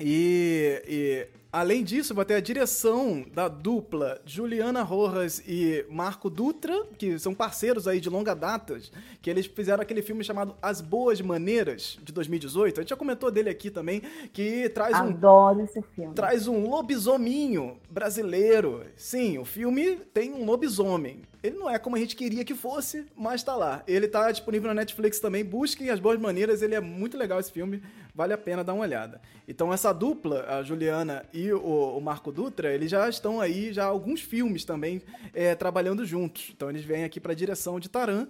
E, 0.01 0.83
e 0.87 1.42
Além 1.53 1.85
disso, 1.85 2.15
vai 2.15 2.25
ter 2.25 2.33
a 2.33 2.41
direção 2.41 3.27
da 3.35 3.47
dupla 3.47 4.19
Juliana 4.25 4.83
Rojas 4.83 5.43
e 5.47 5.85
Marco 5.91 6.31
Dutra, 6.31 6.87
que 6.97 7.19
são 7.19 7.35
parceiros 7.35 7.87
aí 7.87 8.01
de 8.01 8.09
longa 8.09 8.35
data, 8.35 8.81
que 9.21 9.29
eles 9.29 9.45
fizeram 9.45 9.83
aquele 9.83 10.01
filme 10.01 10.25
chamado 10.25 10.57
As 10.63 10.81
Boas 10.81 11.21
Maneiras, 11.21 11.99
de 12.03 12.11
2018. 12.11 12.81
A 12.81 12.83
gente 12.83 12.89
já 12.89 12.97
comentou 12.97 13.31
dele 13.31 13.51
aqui 13.51 13.71
também, 13.71 14.01
que 14.33 14.71
traz 14.71 14.95
Adoro 14.95 15.11
um... 15.11 15.15
Adoro 15.15 15.61
esse 15.61 15.83
filme. 15.95 16.15
Traz 16.15 16.49
um 16.49 16.67
lobisominho 16.71 17.77
brasileiro. 17.91 18.87
Sim, 18.97 19.37
o 19.37 19.45
filme 19.45 19.97
tem 20.15 20.33
um 20.33 20.47
lobisomem. 20.47 21.21
Ele 21.43 21.59
não 21.59 21.69
é 21.69 21.79
como 21.79 21.97
a 21.97 21.99
gente 21.99 22.17
queria 22.17 22.45
que 22.45 22.55
fosse, 22.55 23.05
mas 23.15 23.43
tá 23.43 23.57
lá. 23.57 23.83
Ele 23.87 24.09
tá 24.09 24.31
disponível 24.31 24.69
na 24.69 24.75
Netflix 24.75 25.19
também. 25.19 25.45
Busquem 25.45 25.91
As 25.91 26.01
Boas 26.01 26.19
Maneiras, 26.19 26.63
ele 26.63 26.75
é 26.75 26.81
muito 26.81 27.19
legal 27.19 27.41
esse 27.41 27.53
filme, 27.53 27.83
vale 28.15 28.33
a 28.33 28.39
pena 28.39 28.63
dar 28.63 28.75
uma 28.75 28.83
olhada. 28.83 29.21
Então 29.47 29.73
essa 29.73 29.93
dupla, 29.93 30.45
a 30.49 30.63
Juliana 30.63 31.25
e 31.33 31.53
o, 31.53 31.97
o 31.97 32.01
Marco 32.01 32.31
Dutra, 32.31 32.73
eles 32.73 32.91
já 32.91 33.09
estão 33.09 33.41
aí, 33.41 33.73
já 33.73 33.85
alguns 33.85 34.21
filmes 34.21 34.65
também 34.65 35.03
é, 35.33 35.55
trabalhando 35.55 36.05
juntos. 36.05 36.53
Então 36.55 36.69
eles 36.71 36.85
vêm 36.85 37.05
aqui 37.05 37.21
para 37.21 37.33
a 37.33 37.37
direção 37.37 37.81
de 37.81 37.89
Taran. 37.89 38.29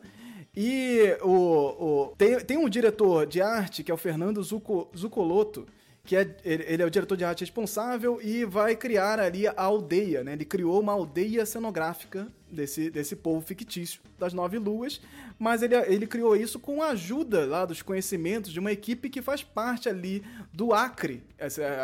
E 0.54 1.16
o, 1.22 1.30
o, 1.30 2.14
tem, 2.16 2.38
tem 2.40 2.56
um 2.58 2.68
diretor 2.68 3.26
de 3.26 3.40
arte, 3.40 3.82
que 3.82 3.90
é 3.90 3.94
o 3.94 3.98
Fernando 3.98 4.42
Zuco, 4.42 4.90
Zucoloto, 4.96 5.66
que 6.04 6.16
é, 6.16 6.36
ele, 6.44 6.64
ele, 6.66 6.82
é 6.82 6.86
o 6.86 6.90
diretor 6.90 7.16
de 7.16 7.24
arte 7.24 7.40
responsável 7.40 8.20
e 8.20 8.44
vai 8.44 8.74
criar 8.74 9.20
ali 9.20 9.46
a 9.46 9.54
aldeia, 9.56 10.24
né? 10.24 10.32
Ele 10.32 10.44
criou 10.44 10.80
uma 10.80 10.92
aldeia 10.92 11.46
cenográfica 11.46 12.26
desse, 12.50 12.90
desse 12.90 13.14
povo 13.14 13.40
fictício 13.40 14.00
das 14.18 14.34
Nove 14.34 14.58
Luas, 14.58 15.00
mas 15.42 15.60
ele, 15.60 15.74
ele 15.74 16.06
criou 16.06 16.36
isso 16.36 16.60
com 16.60 16.80
a 16.80 16.90
ajuda 16.90 17.44
lá 17.44 17.66
dos 17.66 17.82
conhecimentos 17.82 18.52
de 18.52 18.60
uma 18.60 18.70
equipe 18.70 19.10
que 19.10 19.20
faz 19.20 19.42
parte 19.42 19.88
ali 19.88 20.22
do 20.52 20.72
Acre. 20.72 21.20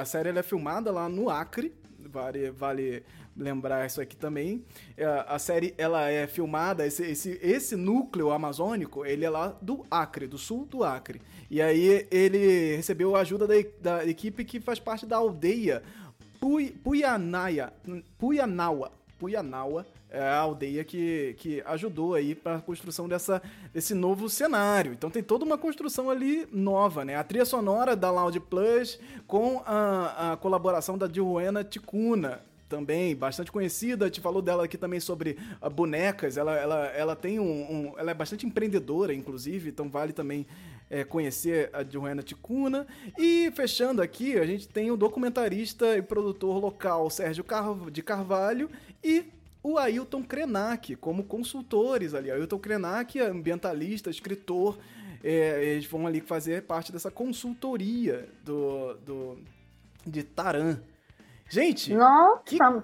A 0.01 0.05
série 0.05 0.29
é 0.29 0.43
filmada 0.45 0.93
lá 0.93 1.09
no 1.09 1.29
Acre, 1.29 1.75
vale, 1.99 2.53
vale 2.53 3.03
lembrar 3.37 3.85
isso 3.85 4.01
aqui 4.01 4.15
também. 4.15 4.65
É, 4.97 5.05
a 5.27 5.41
série 5.41 5.75
ela 5.77 6.09
é 6.09 6.29
filmada, 6.29 6.87
esse, 6.87 7.03
esse, 7.03 7.37
esse 7.43 7.75
núcleo 7.75 8.31
amazônico, 8.31 9.05
ele 9.05 9.25
é 9.25 9.31
lá 9.31 9.49
do 9.61 9.85
Acre, 9.91 10.29
do 10.29 10.39
sul 10.39 10.65
do 10.65 10.85
Acre. 10.85 11.21
E 11.51 11.61
aí 11.61 12.07
ele 12.13 12.77
recebeu 12.77 13.17
a 13.17 13.23
ajuda 13.23 13.45
da, 13.45 13.55
da 13.81 14.07
equipe 14.07 14.45
que 14.45 14.61
faz 14.61 14.79
parte 14.79 15.05
da 15.05 15.17
aldeia 15.17 15.83
Pui, 16.39 16.71
Puianaia, 16.71 17.73
Puianaua, 18.21 18.93
Puianaua, 19.19 19.85
é 20.11 20.21
a 20.21 20.39
aldeia 20.39 20.85
que, 20.85 21.35
que 21.39 21.63
ajudou 21.67 22.15
aí 22.15 22.35
para 22.35 22.57
a 22.57 22.61
construção 22.61 23.09
dessa, 23.09 23.43
desse 23.73 23.95
novo 23.95 24.29
cenário. 24.29 24.93
Então 24.93 25.11
tem 25.11 25.23
toda 25.23 25.45
uma 25.45 25.59
construção 25.59 26.09
ali 26.09 26.47
nova, 26.53 27.05
né? 27.05 27.17
A 27.17 27.25
trilha 27.25 27.45
sonora 27.45 27.95
da 27.95 28.11
Loud 28.11 28.41
Plus 28.41 28.99
com 29.27 29.63
a, 29.67 30.33
a 30.33 30.37
colaboração 30.37 30.97
da 30.97 31.09
Joana 31.09 31.63
Ticuna, 31.63 32.43
também 32.69 33.17
bastante 33.17 33.51
conhecida. 33.51 34.07
Gente 34.07 34.21
falou 34.21 34.43
dela 34.43 34.65
aqui 34.65 34.77
também 34.77 35.01
sobre 35.01 35.37
uh, 35.61 35.71
bonecas. 35.71 36.37
Ela, 36.37 36.57
ela, 36.57 36.87
ela 36.87 37.17
tem 37.17 37.39
um, 37.39 37.45
um, 37.45 37.95
Ela 37.99 38.11
é 38.11 38.15
bastante 38.15 38.47
empreendedora, 38.47 39.13
inclusive, 39.15 39.71
então 39.71 39.89
vale 39.89 40.13
também 40.13 40.47
é, 40.91 41.05
conhecer 41.05 41.71
a 41.73 41.83
Johanna 41.83 42.23
Ticuna. 42.23 42.87
E 43.19 43.51
fechando 43.55 44.03
aqui, 44.03 44.39
a 44.39 44.47
gente 44.47 44.69
tem 44.69 44.91
o 44.91 44.97
documentarista 44.97 45.97
e 45.97 46.03
produtor 46.03 46.59
local 46.59 47.11
Sérgio 47.11 47.45
Car 47.45 47.91
de 47.91 48.03
Carvalho 48.03 48.71
e 49.03 49.25
o 49.69 49.79
Ailton 49.79 50.23
Krenak 50.23 50.97
como 50.97 51.25
consultores 51.25 52.15
ali. 52.15 52.31
Ailton 52.31 52.59
Krenak 52.59 53.19
é 53.19 53.27
ambientalista, 53.27 54.11
escritor. 54.11 54.79
É, 55.23 55.65
eles 55.65 55.87
vão 55.87 56.07
ali 56.07 56.21
fazer 56.21 56.63
parte 56.63 56.93
dessa 56.93 57.11
consultoria 57.11 58.29
do, 58.45 58.95
do 58.95 59.39
de 60.07 60.23
Taran. 60.23 60.79
Gente, 61.51 61.95
nossa, 61.95 62.43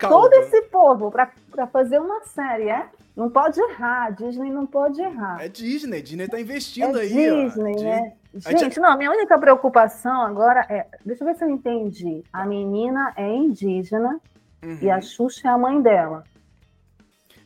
todo 0.09 0.33
esse 0.35 0.63
povo 0.63 1.11
para 1.11 1.67
fazer 1.67 2.01
uma 2.01 2.23
série, 2.23 2.71
é? 2.71 2.89
Não 3.15 3.31
pode 3.31 3.61
errar, 3.61 4.11
Disney 4.11 4.51
não 4.51 4.67
pode 4.67 5.01
errar. 5.01 5.41
É 5.41 5.49
Disney, 5.49 6.03
Disney 6.03 6.27
tá 6.27 6.41
investindo 6.41 6.99
é 6.99 7.03
aí. 7.03 7.09
Disney, 7.09 7.75
ó. 7.79 7.83
né? 7.83 8.13
Gente, 8.35 8.81
não, 8.81 8.97
minha 8.99 9.11
única 9.11 9.39
preocupação 9.39 10.23
agora 10.23 10.67
é. 10.69 10.87
Deixa 11.05 11.23
eu 11.23 11.29
ver 11.29 11.37
se 11.37 11.45
eu 11.45 11.51
entendi. 11.51 12.25
A 12.33 12.45
menina 12.45 13.13
é 13.17 13.29
indígena 13.33 14.21
uhum. 14.65 14.79
e 14.81 14.91
a 14.91 15.01
Xuxa 15.01 15.47
é 15.47 15.51
a 15.51 15.59
mãe 15.59 15.81
dela. 15.81 16.25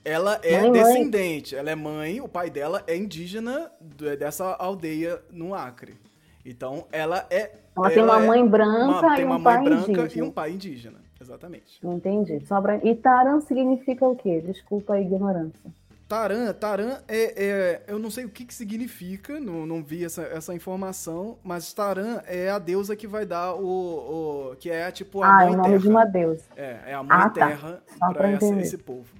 Ela 0.04 0.40
é 0.42 0.60
mãe, 0.60 0.72
descendente, 0.72 1.54
mãe. 1.54 1.60
ela 1.60 1.70
é 1.70 1.74
mãe, 1.74 2.20
o 2.20 2.28
pai 2.28 2.50
dela 2.50 2.82
é 2.86 2.96
indígena 2.96 3.70
dessa 4.18 4.54
aldeia 4.54 5.20
no 5.30 5.54
Acre. 5.54 5.98
Então 6.44 6.86
ela 6.90 7.26
é. 7.30 7.50
Ela, 7.76 7.86
ela 7.86 7.90
tem 7.90 8.02
uma 8.02 8.22
é 8.22 8.26
mãe 8.26 8.46
branca 8.46 9.06
uma, 9.06 9.20
e 9.20 9.24
um 9.24 9.42
pai 9.42 9.64
indígena. 9.64 10.08
e 10.14 10.22
um 10.22 10.30
pai 10.30 10.50
indígena. 10.50 10.98
Exatamente. 11.20 11.80
Entendi. 11.84 12.40
E 12.84 12.94
Taran 12.94 13.40
significa 13.40 14.06
o 14.06 14.14
quê? 14.14 14.40
Desculpa 14.40 14.94
a 14.94 15.00
ignorância. 15.00 15.70
Taran, 16.08 16.52
Taran 16.54 16.96
é, 17.06 17.44
é, 17.44 17.82
Eu 17.86 17.98
não 17.98 18.10
sei 18.10 18.24
o 18.24 18.30
que, 18.30 18.46
que 18.46 18.54
significa, 18.54 19.38
não, 19.38 19.66
não 19.66 19.82
vi 19.82 20.04
essa, 20.04 20.22
essa 20.22 20.54
informação, 20.54 21.36
mas 21.44 21.70
Taran 21.74 22.22
é 22.26 22.48
a 22.48 22.58
deusa 22.58 22.96
que 22.96 23.06
vai 23.06 23.26
dar 23.26 23.54
o. 23.54 24.52
o 24.52 24.56
que 24.56 24.70
é 24.70 24.90
tipo 24.90 25.22
a 25.22 25.28
ah, 25.28 25.36
mãe 25.36 25.46
é 25.46 25.50
o 25.50 25.56
nome 25.56 25.68
terra. 25.68 25.78
de 25.80 25.88
uma 25.88 26.04
deusa. 26.06 26.44
É, 26.56 26.78
é 26.86 26.94
a 26.94 27.02
mãe 27.02 27.16
ah, 27.16 27.28
tá. 27.28 27.46
terra 27.46 27.82
tá. 27.98 28.12
para 28.12 28.32
esse 28.32 28.78
povo. 28.78 29.12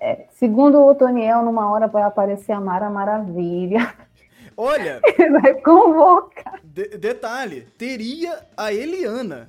É, 0.00 0.26
segundo 0.30 0.78
o 0.78 0.88
Otoniel, 0.88 1.42
numa 1.42 1.70
hora 1.70 1.86
vai 1.86 2.02
aparecer 2.02 2.52
a 2.52 2.60
Mara 2.60 2.88
Maravilha. 2.88 3.94
Olha! 4.56 5.00
Ele 5.18 5.40
vai 5.40 5.54
convocar. 5.54 6.58
De, 6.64 6.96
detalhe: 6.96 7.62
teria 7.76 8.46
a 8.56 8.72
Eliana 8.72 9.48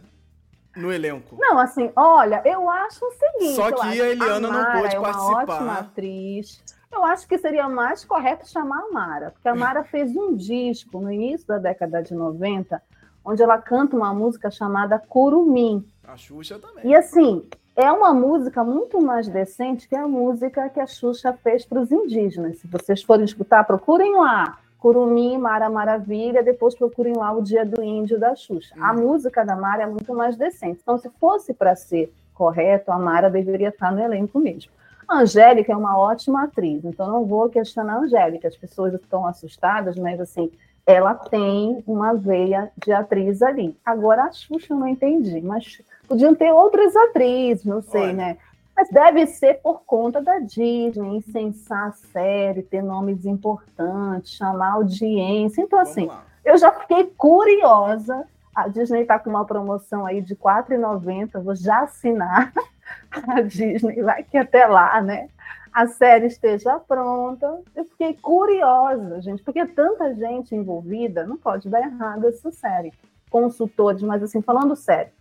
no 0.75 0.91
elenco. 0.91 1.37
Não, 1.39 1.57
assim, 1.57 1.91
olha, 1.95 2.41
eu 2.45 2.69
acho 2.69 3.05
o 3.05 3.11
seguinte. 3.11 3.55
Só 3.55 3.71
que 3.71 3.81
a 3.81 3.95
Eliana 4.09 4.47
a 4.47 4.51
não 4.51 4.81
pôde 4.81 4.95
é 4.95 4.99
participar. 4.99 5.43
Uma 5.43 5.43
ótima 5.43 5.79
atriz. 5.79 6.63
Eu 6.91 7.05
acho 7.05 7.27
que 7.27 7.37
seria 7.37 7.69
mais 7.69 8.03
correto 8.03 8.47
chamar 8.47 8.79
a 8.79 8.91
Mara, 8.91 9.31
porque 9.31 9.47
a 9.47 9.55
Mara 9.55 9.83
fez 9.83 10.13
um 10.15 10.35
disco 10.35 10.99
no 10.99 11.11
início 11.11 11.47
da 11.47 11.57
década 11.57 12.03
de 12.03 12.13
90, 12.13 12.81
onde 13.23 13.41
ela 13.41 13.57
canta 13.57 13.95
uma 13.95 14.13
música 14.13 14.51
chamada 14.51 14.99
Curumim. 14.99 15.87
A 16.03 16.17
Xuxa 16.17 16.59
também. 16.59 16.85
E 16.85 16.93
assim, 16.93 17.47
é 17.75 17.91
uma 17.91 18.13
música 18.13 18.63
muito 18.63 19.01
mais 19.01 19.27
decente 19.27 19.88
que 19.88 19.95
a 19.95 20.07
música 20.07 20.69
que 20.69 20.79
a 20.79 20.88
Xuxa 20.88 21.34
fez 21.34 21.65
para 21.65 21.79
os 21.79 21.91
indígenas. 21.91 22.57
Se 22.57 22.67
vocês 22.67 23.01
forem 23.01 23.25
escutar, 23.25 23.63
procurem 23.63 24.15
lá. 24.15 24.57
Curumim, 24.79 25.38
Mara 25.38 25.69
Maravilha, 25.69 26.41
depois 26.41 26.73
procurem 26.73 27.13
lá 27.15 27.31
o 27.31 27.41
Dia 27.41 27.63
do 27.63 27.84
Índio 27.84 28.19
da 28.19 28.36
Xuxa. 28.36 28.73
A 28.79 28.91
uhum. 28.91 29.07
música 29.07 29.45
da 29.45 29.55
Mara 29.55 29.84
é 29.84 29.86
muito 29.86 30.13
mais 30.13 30.36
decente. 30.36 30.79
Então, 30.81 30.97
se 30.97 31.10
fosse 31.19 31.53
para 31.53 31.75
ser 31.75 32.12
correto, 32.34 32.91
a 32.91 32.97
Mara 32.97 33.29
deveria 33.29 33.69
estar 33.69 33.91
no 33.91 34.01
elenco 34.01 34.39
mesmo. 34.39 34.71
A 35.07 35.19
Angélica 35.19 35.71
é 35.71 35.75
uma 35.75 35.97
ótima 35.97 36.43
atriz, 36.43 36.84
então 36.84 37.07
não 37.07 37.25
vou 37.25 37.49
questionar 37.49 37.95
a 37.95 37.99
Angélica. 37.99 38.47
As 38.47 38.57
pessoas 38.57 38.93
estão 38.93 39.25
assustadas, 39.25 39.95
mas 39.97 40.19
assim, 40.19 40.49
ela 40.91 41.13
tem 41.15 41.84
uma 41.88 42.13
veia 42.13 42.71
de 42.77 42.91
atriz 42.91 43.41
ali. 43.41 43.77
Agora 43.86 44.23
a 44.23 44.32
Xuxa 44.32 44.73
eu 44.73 44.77
não 44.77 44.88
entendi, 44.88 45.41
mas 45.41 45.82
podiam 46.08 46.36
ter 46.36 46.51
outras 46.51 46.95
atrizes, 46.95 47.65
não 47.65 47.82
sei, 47.82 48.01
Olha, 48.01 48.13
né? 48.13 48.38
Mas 48.75 48.89
deve 48.89 49.27
ser 49.27 49.56
por 49.62 49.82
conta 49.86 50.21
da 50.21 50.39
Disney, 50.39 51.17
incensar 51.17 51.89
a 51.89 51.91
série, 51.91 52.63
ter 52.63 52.82
nomes 52.82 53.25
importantes, 53.25 54.32
chamar 54.32 54.73
audiência. 54.73 55.62
Então, 55.62 55.77
assim, 55.80 56.10
eu 56.43 56.58
já 56.58 56.71
fiquei 56.71 57.06
curiosa. 57.17 58.25
A 58.56 58.67
Disney 58.67 59.01
está 59.01 59.19
com 59.19 59.30
uma 59.30 59.45
promoção 59.45 60.06
aí 60.06 60.21
de 60.21 60.34
R$ 60.34 60.39
4,90. 60.41 61.43
Vou 61.43 61.56
já 61.56 61.82
assinar 61.82 62.51
a 63.12 63.41
Disney. 63.41 64.01
Vai 64.01 64.23
que 64.23 64.38
até 64.38 64.65
lá, 64.65 65.01
né? 65.01 65.30
A 65.73 65.88
série 65.88 66.27
esteja 66.27 66.77
pronta. 66.79 67.62
Eu 67.75 67.86
fiquei 67.86 68.13
curiosa, 68.13 69.21
gente, 69.21 69.41
porque 69.41 69.65
tanta 69.65 70.13
gente 70.13 70.53
envolvida, 70.53 71.25
não 71.25 71.38
pode 71.38 71.69
dar 71.69 71.81
errado 71.81 72.27
essa 72.27 72.51
série. 72.51 72.91
Consultores, 73.29 74.01
mas 74.01 74.21
assim, 74.21 74.41
falando 74.41 74.75
sério, 74.75 75.12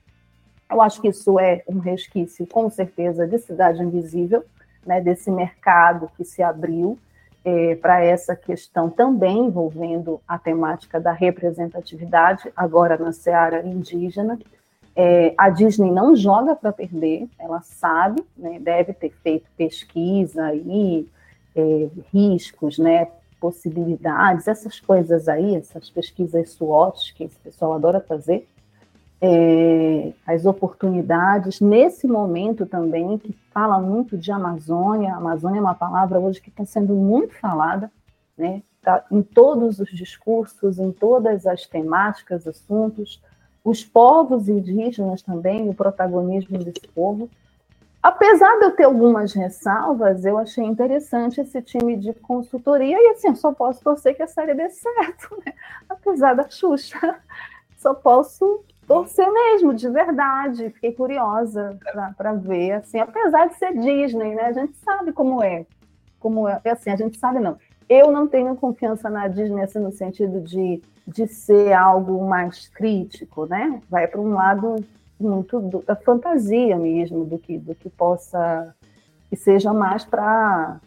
eu 0.68 0.80
acho 0.80 1.00
que 1.00 1.08
isso 1.08 1.38
é 1.38 1.62
um 1.68 1.78
resquício, 1.78 2.46
com 2.46 2.68
certeza, 2.68 3.26
de 3.26 3.38
Cidade 3.38 3.82
Invisível, 3.82 4.44
né, 4.84 5.00
desse 5.00 5.30
mercado 5.30 6.10
que 6.16 6.24
se 6.24 6.42
abriu 6.42 6.98
é, 7.44 7.74
para 7.76 8.02
essa 8.02 8.36
questão 8.36 8.90
também 8.90 9.46
envolvendo 9.46 10.20
a 10.26 10.38
temática 10.38 11.00
da 11.00 11.12
representatividade, 11.12 12.52
agora 12.56 12.96
na 12.96 13.12
seara 13.12 13.66
indígena. 13.66 14.38
É, 14.96 15.34
a 15.38 15.48
Disney 15.50 15.90
não 15.90 16.16
joga 16.16 16.54
para 16.56 16.72
perder, 16.72 17.28
ela 17.38 17.60
sabe, 17.62 18.22
né, 18.36 18.58
deve 18.58 18.92
ter 18.92 19.10
feito 19.22 19.46
pesquisa 19.56 20.52
e 20.54 21.08
é, 21.54 21.88
riscos, 22.12 22.78
né, 22.78 23.06
possibilidades, 23.40 24.46
essas 24.48 24.78
coisas 24.80 25.28
aí, 25.28 25.54
essas 25.54 25.88
pesquisas 25.88 26.50
SWOT 26.50 27.14
que 27.14 27.24
esse 27.24 27.38
pessoal 27.38 27.74
adora 27.74 28.00
fazer, 28.00 28.46
é, 29.22 30.12
as 30.26 30.46
oportunidades, 30.46 31.60
nesse 31.60 32.06
momento 32.06 32.64
também, 32.64 33.18
que 33.18 33.32
fala 33.52 33.78
muito 33.78 34.16
de 34.16 34.32
Amazônia, 34.32 35.14
Amazônia 35.14 35.58
é 35.58 35.62
uma 35.62 35.74
palavra 35.74 36.18
hoje 36.18 36.40
que 36.40 36.48
está 36.48 36.64
sendo 36.64 36.94
muito 36.94 37.34
falada, 37.34 37.90
né? 38.36 38.62
Tá 38.80 39.04
em 39.12 39.20
todos 39.20 39.78
os 39.78 39.90
discursos, 39.90 40.78
em 40.78 40.90
todas 40.90 41.46
as 41.46 41.66
temáticas, 41.66 42.46
assuntos, 42.46 43.20
os 43.64 43.84
povos 43.84 44.48
indígenas 44.48 45.22
também, 45.22 45.68
o 45.68 45.74
protagonismo 45.74 46.58
desse 46.58 46.86
povo. 46.94 47.28
Apesar 48.02 48.58
de 48.58 48.64
eu 48.64 48.70
ter 48.70 48.84
algumas 48.84 49.34
ressalvas, 49.34 50.24
eu 50.24 50.38
achei 50.38 50.64
interessante 50.64 51.40
esse 51.40 51.60
time 51.60 51.96
de 51.96 52.14
consultoria 52.14 52.96
e 52.98 53.08
assim, 53.08 53.28
eu 53.28 53.36
só 53.36 53.52
posso 53.52 53.82
torcer 53.82 54.16
que 54.16 54.22
a 54.22 54.26
série 54.26 54.54
dê 54.54 54.70
certo, 54.70 55.36
né? 55.44 55.52
apesar 55.88 56.34
da 56.34 56.48
Xuxa. 56.48 56.98
Só 57.76 57.94
posso 57.94 58.62
torcer 58.86 59.26
mesmo, 59.32 59.72
de 59.72 59.88
verdade. 59.88 60.68
Fiquei 60.68 60.92
curiosa 60.92 61.78
para 62.14 62.34
ver, 62.34 62.72
assim, 62.72 62.98
apesar 62.98 63.46
de 63.46 63.54
ser 63.54 63.72
Disney, 63.72 64.34
né? 64.34 64.42
A 64.42 64.52
gente 64.52 64.76
sabe 64.84 65.12
como 65.12 65.42
é. 65.42 65.64
Como 66.18 66.46
é, 66.46 66.60
assim, 66.66 66.90
a 66.90 66.96
gente 66.96 67.18
sabe 67.18 67.40
não. 67.40 67.56
Eu 67.88 68.12
não 68.12 68.28
tenho 68.28 68.54
confiança 68.54 69.08
na 69.08 69.28
Disney 69.28 69.62
assim, 69.62 69.78
no 69.78 69.90
sentido 69.92 70.42
de, 70.42 70.82
de 71.10 71.26
ser 71.26 71.72
algo 71.72 72.26
mais 72.28 72.68
crítico, 72.68 73.46
né? 73.46 73.82
Vai 73.90 74.06
para 74.06 74.20
um 74.20 74.34
lado 74.34 74.76
muito 75.18 75.60
do, 75.60 75.82
da 75.82 75.96
fantasia 75.96 76.76
mesmo, 76.76 77.24
do 77.24 77.38
que, 77.38 77.58
do 77.58 77.74
que 77.74 77.90
possa 77.90 78.74
que 79.28 79.36
seja 79.36 79.72
mais 79.72 80.04
para 80.04 80.80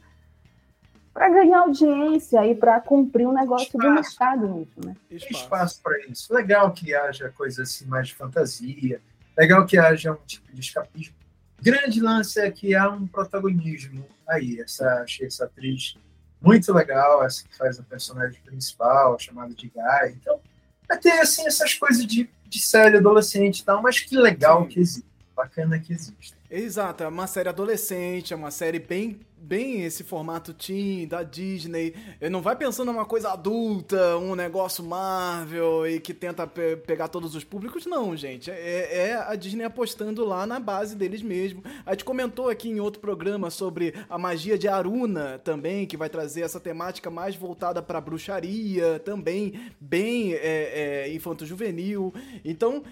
para 1.13 1.29
ganhar 1.29 1.59
audiência 1.59 2.43
e 2.47 2.55
para 2.55 2.81
cumprir 2.81 3.27
um 3.27 3.33
negócio 3.33 3.67
espaço. 3.67 3.87
do 3.87 3.93
mercado 3.93 4.49
mesmo, 4.49 4.83
né? 4.83 4.95
Espaço, 5.11 5.43
espaço 5.43 5.81
para 5.83 5.99
isso. 6.07 6.33
Legal 6.33 6.71
que 6.71 6.95
haja 6.95 7.29
coisa 7.29 7.61
assim 7.61 7.85
mais 7.85 8.07
de 8.07 8.15
fantasia, 8.15 8.99
legal 9.37 9.63
que 9.63 9.77
haja 9.77 10.13
um 10.13 10.25
tipo 10.25 10.51
de 10.51 10.59
escapismo. 10.59 11.13
Grande 11.61 12.01
lance 12.01 12.39
é 12.39 12.49
que 12.49 12.73
há 12.73 12.89
um 12.89 13.05
protagonismo 13.05 14.03
aí. 14.27 14.59
Essa, 14.59 15.03
achei 15.03 15.27
essa 15.27 15.45
atriz 15.45 15.95
muito 16.43 16.73
legal, 16.73 17.23
essa 17.23 17.47
que 17.47 17.55
faz 17.55 17.79
a 17.79 17.83
personagem 17.83 18.39
principal, 18.43 19.17
chamada 19.17 19.53
de 19.53 19.67
Guy. 19.69 20.17
Então, 20.19 20.39
vai 20.87 20.99
ter 20.99 21.13
assim 21.13 21.47
essas 21.47 21.73
coisas 21.73 22.05
de, 22.05 22.29
de 22.45 22.61
série 22.61 22.97
adolescente 22.97 23.59
e 23.59 23.63
tal, 23.63 23.81
mas 23.81 23.99
que 24.01 24.17
legal 24.17 24.63
Sim. 24.63 24.67
que 24.67 24.79
existe, 24.81 25.07
bacana 25.33 25.79
que 25.79 25.93
existe. 25.93 26.35
Exato, 26.51 27.03
é 27.03 27.07
uma 27.07 27.27
série 27.27 27.47
adolescente, 27.47 28.33
é 28.33 28.35
uma 28.35 28.51
série 28.51 28.77
bem 28.77 29.21
bem 29.43 29.83
esse 29.83 30.03
formato 30.03 30.53
teen 30.53 31.05
da 31.05 31.21
Disney. 31.21 31.93
Não 32.31 32.41
vai 32.41 32.55
pensando 32.55 32.91
numa 32.91 33.05
coisa 33.05 33.31
adulta, 33.31 34.17
um 34.17 34.35
negócio 34.35 34.83
Marvel 34.83 35.85
e 35.85 35.99
que 35.99 36.13
tenta 36.13 36.47
pe 36.47 36.77
pegar 36.77 37.09
todos 37.09 37.35
os 37.35 37.43
públicos, 37.43 37.85
não, 37.85 38.15
gente. 38.15 38.49
É, 38.49 39.09
é, 39.09 39.13
a 39.15 39.35
Disney 39.35 39.65
apostando 39.65 40.23
lá 40.25 40.45
na 40.45 40.59
base 40.59 40.95
deles 40.95 41.21
mesmo. 41.21 41.61
A 41.85 41.91
gente 41.91 42.05
comentou 42.05 42.49
aqui 42.49 42.69
em 42.69 42.79
outro 42.79 43.01
programa 43.01 43.49
sobre 43.49 43.93
a 44.09 44.17
magia 44.17 44.57
de 44.57 44.67
Aruna 44.67 45.41
também, 45.43 45.85
que 45.85 45.97
vai 45.97 46.09
trazer 46.09 46.41
essa 46.41 46.59
temática 46.59 47.11
mais 47.11 47.35
voltada 47.35 47.81
para 47.81 47.99
bruxaria, 47.99 48.99
também 48.99 49.71
bem 49.79 50.33
é, 50.33 51.05
é, 51.05 51.13
infanto-juvenil. 51.13 52.13
Então 52.45 52.83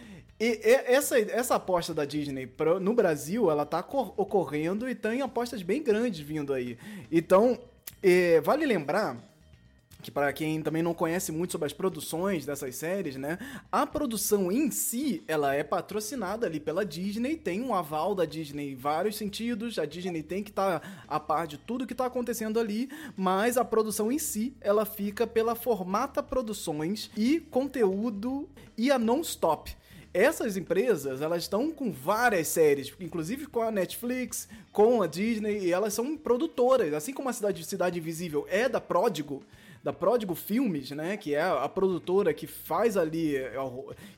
e 0.43 0.59
essa, 0.63 1.19
essa 1.19 1.53
aposta 1.53 1.93
da 1.93 2.03
Disney 2.03 2.47
pro, 2.47 2.79
no 2.79 2.95
Brasil, 2.95 3.51
ela 3.51 3.63
tá 3.63 3.85
ocorrendo 4.17 4.89
e 4.89 4.95
tem 4.95 5.21
apostas 5.21 5.61
bem 5.61 5.83
grandes 5.83 6.19
vindo 6.19 6.51
aí. 6.51 6.79
Então, 7.11 7.59
é, 8.01 8.41
vale 8.41 8.65
lembrar 8.65 9.29
que 10.01 10.09
para 10.09 10.33
quem 10.33 10.59
também 10.63 10.81
não 10.81 10.95
conhece 10.95 11.31
muito 11.31 11.51
sobre 11.51 11.67
as 11.67 11.73
produções 11.73 12.43
dessas 12.43 12.75
séries, 12.75 13.17
né, 13.17 13.37
a 13.71 13.85
produção 13.85 14.51
em 14.51 14.71
si, 14.71 15.23
ela 15.27 15.53
é 15.53 15.63
patrocinada 15.63 16.47
ali 16.47 16.59
pela 16.59 16.83
Disney, 16.83 17.37
tem 17.37 17.61
um 17.61 17.75
aval 17.75 18.15
da 18.15 18.25
Disney 18.25 18.71
em 18.71 18.75
vários 18.75 19.17
sentidos, 19.17 19.77
a 19.77 19.85
Disney 19.85 20.23
tem 20.23 20.41
que 20.41 20.49
estar 20.49 20.79
tá 20.79 21.03
a 21.07 21.19
par 21.19 21.45
de 21.45 21.59
tudo 21.59 21.85
que 21.85 21.93
está 21.93 22.07
acontecendo 22.07 22.59
ali, 22.59 22.89
mas 23.15 23.57
a 23.57 23.63
produção 23.63 24.11
em 24.11 24.17
si, 24.17 24.55
ela 24.59 24.85
fica 24.85 25.27
pela 25.27 25.53
Formata 25.53 26.23
Produções 26.23 27.11
e 27.15 27.39
conteúdo 27.39 28.49
e 28.75 28.91
a 28.91 28.97
Non-Stop. 28.97 29.79
Essas 30.13 30.57
empresas, 30.57 31.21
elas 31.21 31.43
estão 31.43 31.71
com 31.71 31.89
várias 31.89 32.49
séries, 32.49 32.93
inclusive 32.99 33.45
com 33.45 33.61
a 33.61 33.71
Netflix, 33.71 34.47
com 34.73 35.01
a 35.01 35.07
Disney, 35.07 35.59
e 35.59 35.71
elas 35.71 35.93
são 35.93 36.17
produtoras. 36.17 36.93
Assim 36.93 37.13
como 37.13 37.29
a 37.29 37.33
Cidade, 37.33 37.63
Cidade 37.63 37.99
Invisível 37.99 38.45
é 38.49 38.67
da 38.67 38.81
Pródigo, 38.81 39.41
da 39.81 39.93
Pródigo 39.93 40.35
Filmes, 40.35 40.91
né, 40.91 41.15
que 41.15 41.33
é 41.33 41.41
a 41.41 41.67
produtora 41.69 42.33
que 42.33 42.45
faz 42.45 42.97
ali, 42.97 43.37
é 43.37 43.53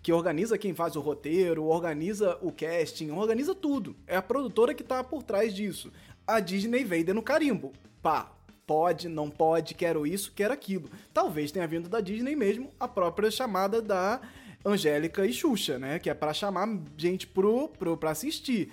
que 0.01 0.11
organiza 0.11 0.57
quem 0.57 0.73
faz 0.73 0.95
o 0.95 0.99
roteiro, 0.99 1.65
organiza 1.65 2.39
o 2.41 2.51
casting, 2.51 3.11
organiza 3.11 3.53
tudo. 3.53 3.95
É 4.07 4.15
a 4.15 4.21
produtora 4.21 4.73
que 4.73 4.81
está 4.81 5.03
por 5.03 5.21
trás 5.21 5.53
disso. 5.53 5.91
A 6.25 6.39
Disney 6.39 6.83
veio 6.83 7.05
dando 7.05 7.21
carimbo. 7.21 7.71
Pá, 8.01 8.31
pode, 8.65 9.07
não 9.07 9.29
pode, 9.29 9.75
quero 9.75 10.07
isso, 10.07 10.31
quero 10.35 10.53
aquilo. 10.53 10.89
Talvez 11.13 11.51
tenha 11.51 11.67
vindo 11.67 11.87
da 11.87 12.01
Disney 12.01 12.35
mesmo 12.35 12.71
a 12.79 12.87
própria 12.87 13.29
chamada 13.29 13.79
da 13.79 14.19
Angélica 14.65 15.25
e 15.25 15.33
Xuxa, 15.33 15.77
né? 15.77 15.99
Que 15.99 16.09
é 16.09 16.13
para 16.13 16.33
chamar 16.33 16.67
gente 16.97 17.27
pro, 17.27 17.67
pro, 17.69 17.97
pra 17.97 18.11
assistir. 18.11 18.71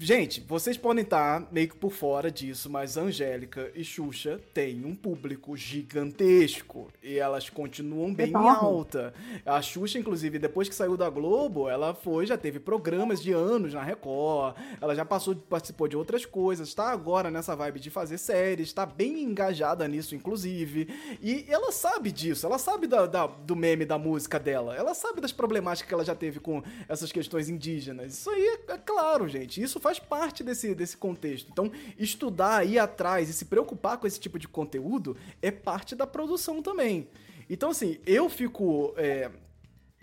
Gente, 0.00 0.40
vocês 0.48 0.78
podem 0.78 1.04
estar 1.04 1.46
meio 1.52 1.68
que 1.68 1.76
por 1.76 1.92
fora 1.92 2.30
disso, 2.30 2.70
mas 2.70 2.96
Angélica 2.96 3.70
e 3.74 3.84
Xuxa 3.84 4.40
têm 4.54 4.86
um 4.86 4.94
público 4.94 5.54
gigantesco 5.54 6.90
e 7.02 7.18
elas 7.18 7.50
continuam 7.50 8.14
bem 8.14 8.34
alta. 8.34 9.12
A 9.44 9.60
Xuxa, 9.60 9.98
inclusive, 9.98 10.38
depois 10.38 10.66
que 10.66 10.74
saiu 10.74 10.96
da 10.96 11.10
Globo, 11.10 11.68
ela 11.68 11.92
foi, 11.92 12.24
já 12.24 12.38
teve 12.38 12.58
programas 12.58 13.22
de 13.22 13.32
anos 13.32 13.74
na 13.74 13.82
Record, 13.82 14.56
ela 14.80 14.94
já 14.94 15.04
passou, 15.04 15.36
participou 15.36 15.86
de 15.86 15.96
outras 15.96 16.24
coisas, 16.24 16.68
está 16.68 16.90
agora 16.90 17.30
nessa 17.30 17.54
vibe 17.54 17.78
de 17.78 17.90
fazer 17.90 18.16
séries, 18.16 18.68
está 18.68 18.86
bem 18.86 19.22
engajada 19.22 19.86
nisso, 19.86 20.14
inclusive. 20.14 20.88
E 21.20 21.44
ela 21.48 21.70
sabe 21.70 22.10
disso, 22.10 22.46
ela 22.46 22.58
sabe 22.58 22.86
da, 22.86 23.04
da, 23.04 23.26
do 23.26 23.54
meme 23.54 23.84
da 23.84 23.98
música 23.98 24.40
dela, 24.40 24.74
ela 24.74 24.94
sabe 24.94 25.20
das 25.20 25.32
problemáticas 25.32 25.86
que 25.86 25.92
ela 25.94 26.04
já 26.04 26.14
teve 26.14 26.40
com 26.40 26.62
essas 26.88 27.12
questões 27.12 27.50
indígenas. 27.50 28.14
Isso 28.14 28.30
aí 28.30 28.42
é, 28.42 28.72
é 28.72 28.78
claro, 28.78 29.28
gente. 29.28 29.62
Isso 29.62 29.81
faz 29.82 29.98
parte 29.98 30.42
desse, 30.42 30.74
desse 30.74 30.96
contexto. 30.96 31.50
Então, 31.52 31.70
estudar, 31.98 32.66
ir 32.66 32.78
atrás 32.78 33.28
e 33.28 33.32
se 33.32 33.44
preocupar 33.44 33.98
com 33.98 34.06
esse 34.06 34.18
tipo 34.18 34.38
de 34.38 34.48
conteúdo 34.48 35.16
é 35.42 35.50
parte 35.50 35.94
da 35.94 36.06
produção 36.06 36.62
também. 36.62 37.08
Então, 37.50 37.70
assim, 37.70 37.98
eu 38.06 38.30
fico 38.30 38.94
é, 38.96 39.30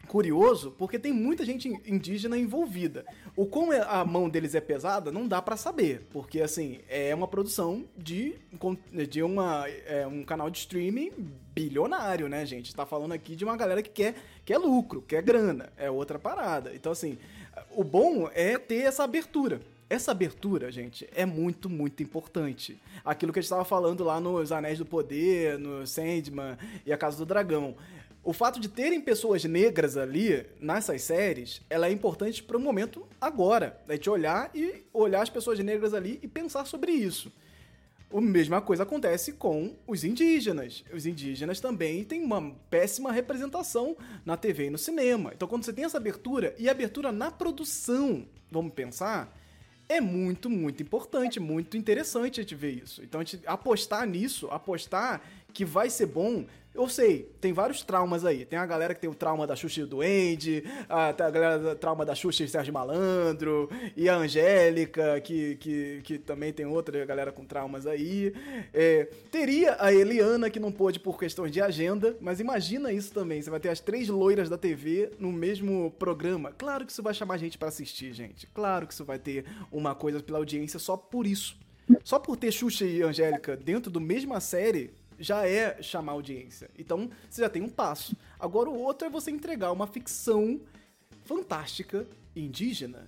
curioso 0.08 0.72
porque 0.78 1.00
tem 1.00 1.14
muita 1.14 1.46
gente 1.46 1.70
indígena 1.86 2.38
envolvida. 2.38 3.06
O 3.36 3.46
como 3.46 3.72
é, 3.72 3.82
a 3.88 4.04
mão 4.04 4.28
deles 4.28 4.56
é 4.56 4.60
pesada, 4.60 5.12
não 5.12 5.28
dá 5.28 5.42
para 5.42 5.56
saber, 5.56 6.08
porque, 6.12 6.42
assim, 6.42 6.80
é 6.90 7.14
uma 7.16 7.28
produção 7.28 7.86
de, 7.98 8.36
de 9.10 9.24
uma, 9.24 9.66
é, 9.86 10.06
um 10.06 10.24
canal 10.24 10.50
de 10.50 10.58
streaming 10.58 11.12
bilionário, 11.54 12.28
né, 12.28 12.46
gente? 12.46 12.76
Tá 12.76 12.86
falando 12.86 13.14
aqui 13.14 13.36
de 13.36 13.46
uma 13.46 13.56
galera 13.56 13.82
que 13.82 13.90
quer, 13.90 14.16
quer 14.44 14.58
lucro, 14.58 15.02
quer 15.02 15.22
grana, 15.22 15.72
é 15.78 15.90
outra 15.90 16.18
parada. 16.18 16.74
Então, 16.74 16.92
assim, 16.92 17.18
o 17.76 17.84
bom 17.84 18.30
é 18.34 18.58
ter 18.58 18.84
essa 18.84 19.04
abertura. 19.04 19.62
Essa 19.90 20.12
abertura, 20.12 20.72
gente, 20.72 21.10
é 21.16 21.26
muito, 21.26 21.68
muito 21.68 22.04
importante. 22.04 22.80
Aquilo 23.04 23.34
que 23.34 23.40
a 23.40 23.42
gente 23.42 23.48
estava 23.48 23.66
falando 23.66 24.04
lá 24.04 24.20
nos 24.20 24.52
Anéis 24.52 24.78
do 24.78 24.86
Poder, 24.86 25.58
no 25.58 25.88
Sandman 25.88 26.58
e 26.86 26.94
a 26.94 26.98
Casa 26.98 27.18
do 27.18 27.26
Dragão. 27.26 27.76
O 28.24 28.32
fato 28.32 28.60
de 28.60 28.70
terem 28.70 29.02
pessoas 29.02 29.44
negras 29.46 29.98
ali 29.98 30.46
nessas 30.60 31.02
séries, 31.02 31.62
ela 31.70 31.88
é 31.88 31.92
importante 31.92 32.44
para 32.44 32.58
o 32.58 32.60
momento 32.60 33.08
agora. 33.20 33.82
A 33.88 33.94
gente 33.94 34.10
olhar 34.10 34.52
e 34.54 34.84
olhar 34.94 35.24
as 35.24 35.30
pessoas 35.30 35.58
negras 35.60 35.96
ali 35.96 36.20
e 36.22 36.28
pensar 36.28 36.66
sobre 36.66 36.92
isso. 36.92 37.32
A 38.12 38.20
mesma 38.20 38.60
coisa 38.60 38.84
acontece 38.84 39.34
com 39.34 39.76
os 39.86 40.04
indígenas. 40.04 40.84
Os 40.92 41.06
indígenas 41.06 41.60
também 41.60 42.04
têm 42.04 42.24
uma 42.24 42.56
péssima 42.70 43.12
representação 43.12 43.96
na 44.26 44.36
TV 44.36 44.66
e 44.66 44.70
no 44.72 44.80
cinema. 44.80 45.32
Então, 45.36 45.48
quando 45.48 45.64
você 45.64 45.72
tem 45.72 45.86
essa 45.86 45.98
abertura, 45.98 46.56
e 46.58 46.68
abertura 46.68 47.12
na 47.12 47.30
produção, 47.30 48.26
vamos 48.52 48.74
pensar, 48.74 49.32
é 49.88 50.02
muito, 50.02 50.50
muito 50.50 50.82
importante, 50.82 51.40
muito 51.40 51.78
interessante 51.78 52.40
a 52.40 52.44
gente 52.44 52.56
ver 52.56 52.84
isso. 52.84 53.04
Então, 53.04 53.22
a 53.22 53.24
gente 53.24 53.42
apostar 53.46 54.08
nisso, 54.08 54.48
apostar 54.48 55.22
que 55.54 55.64
vai 55.64 55.90
ser 55.90 56.08
bom, 56.08 56.46
eu 56.80 56.88
sei, 56.88 57.30
tem 57.42 57.52
vários 57.52 57.84
traumas 57.84 58.24
aí. 58.24 58.46
Tem 58.46 58.58
a 58.58 58.66
galera 58.66 58.96
que 58.96 59.02
tem 59.02 59.10
o 59.10 59.14
trauma 59.14 59.46
da 59.46 59.54
Xuxa 59.54 59.82
e 59.82 59.84
do 59.84 59.98
Duende, 59.98 60.64
a, 60.88 61.10
a 61.10 61.12
galera 61.12 61.60
do 61.60 61.76
trauma 61.76 62.06
da 62.06 62.16
Xuxa 62.16 62.46
e 62.46 62.48
Sérgio 62.48 62.74
Malandro, 62.74 63.70
e 63.98 64.08
a 64.08 64.16
Angélica, 64.16 65.20
que, 65.20 65.58
que, 65.58 66.02
que 66.04 66.18
também 66.18 66.54
tem 66.54 66.66
outra 66.66 67.06
galera 67.06 67.34
com 67.34 67.44
traumas 67.44 67.86
aí. 67.86 68.34
É, 68.74 69.10
teria 69.30 69.76
a 69.78 69.94
Eliana, 69.94 70.50
que 70.50 70.60
não 70.60 70.72
pôde 70.72 71.02
por 71.02 71.20
questões 71.20 71.52
de 71.52 71.62
agenda, 71.62 72.16
mas 72.22 72.40
imagina 72.40 72.94
isso 72.94 73.12
também. 73.14 73.42
Você 73.42 73.50
vai 73.50 73.60
ter 73.60 73.70
as 73.70 73.82
três 73.82 74.08
loiras 74.08 74.48
da 74.48 74.58
TV 74.58 75.12
no 75.20 75.34
mesmo 75.34 75.92
programa. 76.00 76.54
Claro 76.58 76.86
que 76.86 76.94
isso 76.94 77.04
vai 77.04 77.14
chamar 77.14 77.38
gente 77.38 77.58
para 77.58 77.68
assistir, 77.68 78.14
gente. 78.14 78.48
Claro 78.48 78.88
que 78.88 78.94
isso 78.94 79.04
vai 79.04 79.20
ter 79.20 79.44
uma 79.70 79.94
coisa 79.94 80.22
pela 80.22 80.38
audiência 80.38 80.80
só 80.80 80.96
por 80.96 81.28
isso. 81.28 81.58
Só 82.04 82.20
por 82.20 82.38
ter 82.38 82.52
Xuxa 82.52 82.86
e 82.86 83.02
Angélica 83.02 83.58
dentro 83.58 83.92
do 83.92 84.00
mesma 84.00 84.40
série, 84.40 84.92
já 85.20 85.46
é 85.48 85.82
chamar 85.82 86.14
audiência. 86.14 86.72
Então, 86.78 87.10
você 87.30 87.42
já 87.42 87.50
tem 87.50 87.62
um 87.62 87.70
passo. 87.70 88.16
Agora, 88.40 88.70
o 88.70 88.80
outro 88.80 89.08
é 89.08 89.12
você 89.12 89.30
entregar 89.30 89.72
uma 89.72 89.86
ficção 89.86 90.60
fantástica 91.26 92.08
indígena. 92.36 93.08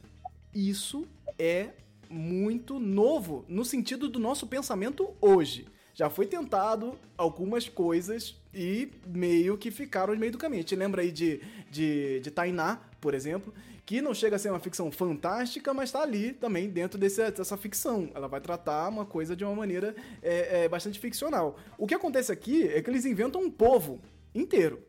Isso 0.54 1.08
é 1.39 1.69
muito 2.10 2.80
novo 2.80 3.45
no 3.47 3.63
sentido 3.63 4.10
do 4.10 4.19
nosso 4.19 4.45
pensamento 4.45 5.15
hoje. 5.21 5.65
Já 5.93 6.10
foi 6.10 6.26
tentado 6.26 6.97
algumas 7.17 7.69
coisas 7.69 8.36
e 8.53 8.91
meio 9.05 9.57
que 9.57 9.71
ficaram 9.71 10.13
no 10.13 10.19
meio 10.19 10.31
do 10.31 10.37
caminho. 10.37 10.59
A 10.59 10.63
gente 10.63 10.75
lembra 10.75 11.01
aí 11.01 11.11
de, 11.11 11.41
de, 11.69 12.19
de 12.19 12.31
Tainá, 12.31 12.79
por 12.99 13.13
exemplo, 13.13 13.53
que 13.85 14.01
não 14.01 14.13
chega 14.13 14.35
a 14.35 14.39
ser 14.39 14.49
uma 14.49 14.59
ficção 14.59 14.91
fantástica, 14.91 15.73
mas 15.73 15.89
está 15.89 16.01
ali 16.01 16.33
também 16.33 16.69
dentro 16.69 16.99
desse, 16.99 17.29
dessa 17.31 17.57
ficção. 17.57 18.09
Ela 18.13 18.27
vai 18.27 18.39
tratar 18.39 18.87
uma 18.89 19.05
coisa 19.05 19.35
de 19.35 19.43
uma 19.43 19.55
maneira 19.55 19.95
é, 20.21 20.63
é, 20.63 20.69
bastante 20.69 20.99
ficcional. 20.99 21.57
O 21.77 21.87
que 21.87 21.93
acontece 21.93 22.31
aqui 22.31 22.67
é 22.67 22.81
que 22.81 22.89
eles 22.89 23.05
inventam 23.05 23.41
um 23.41 23.51
povo 23.51 23.99
inteiro 24.33 24.81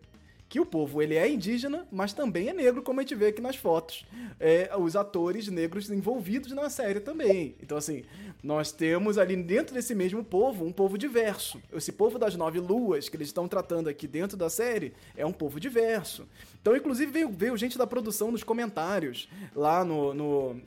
que 0.53 0.61
o 0.61 0.67
povo 0.67 1.01
ele 1.01 1.15
é 1.15 1.27
indígena, 1.27 1.89
mas 1.91 2.13
também 2.13 2.51
é 2.51 2.53
negro, 2.53 2.83
como 2.83 3.01
a 3.01 3.03
gente 3.03 3.15
vê 3.15 3.29
aqui 3.29 3.41
nas 3.41 3.57
fotos. 3.57 4.05
É, 4.39 4.71
os 4.77 4.95
atores 4.95 5.49
negros 5.49 5.89
envolvidos 5.89 6.53
na 6.53 6.69
série 6.69 7.01
também. 7.01 7.55
Então, 7.63 7.79
assim, 7.79 8.05
nós 8.43 8.71
temos 8.71 9.17
ali 9.17 9.35
dentro 9.35 9.75
desse 9.75 9.95
mesmo 9.95 10.23
povo 10.23 10.67
um 10.67 10.71
povo 10.71 10.99
diverso. 10.99 11.59
Esse 11.73 11.91
povo 11.91 12.19
das 12.19 12.37
nove 12.37 12.61
luas 12.61 13.09
que 13.09 13.17
eles 13.17 13.29
estão 13.29 13.49
tratando 13.49 13.89
aqui 13.89 14.07
dentro 14.07 14.37
da 14.37 14.51
série 14.51 14.93
é 15.17 15.25
um 15.25 15.33
povo 15.33 15.59
diverso. 15.59 16.29
Então, 16.61 16.77
inclusive, 16.77 17.11
veio, 17.11 17.31
veio 17.31 17.57
gente 17.57 17.79
da 17.79 17.87
produção 17.87 18.31
nos 18.31 18.43
comentários 18.43 19.31
lá 19.57 19.83
no, 19.83 20.13
no 20.13 20.61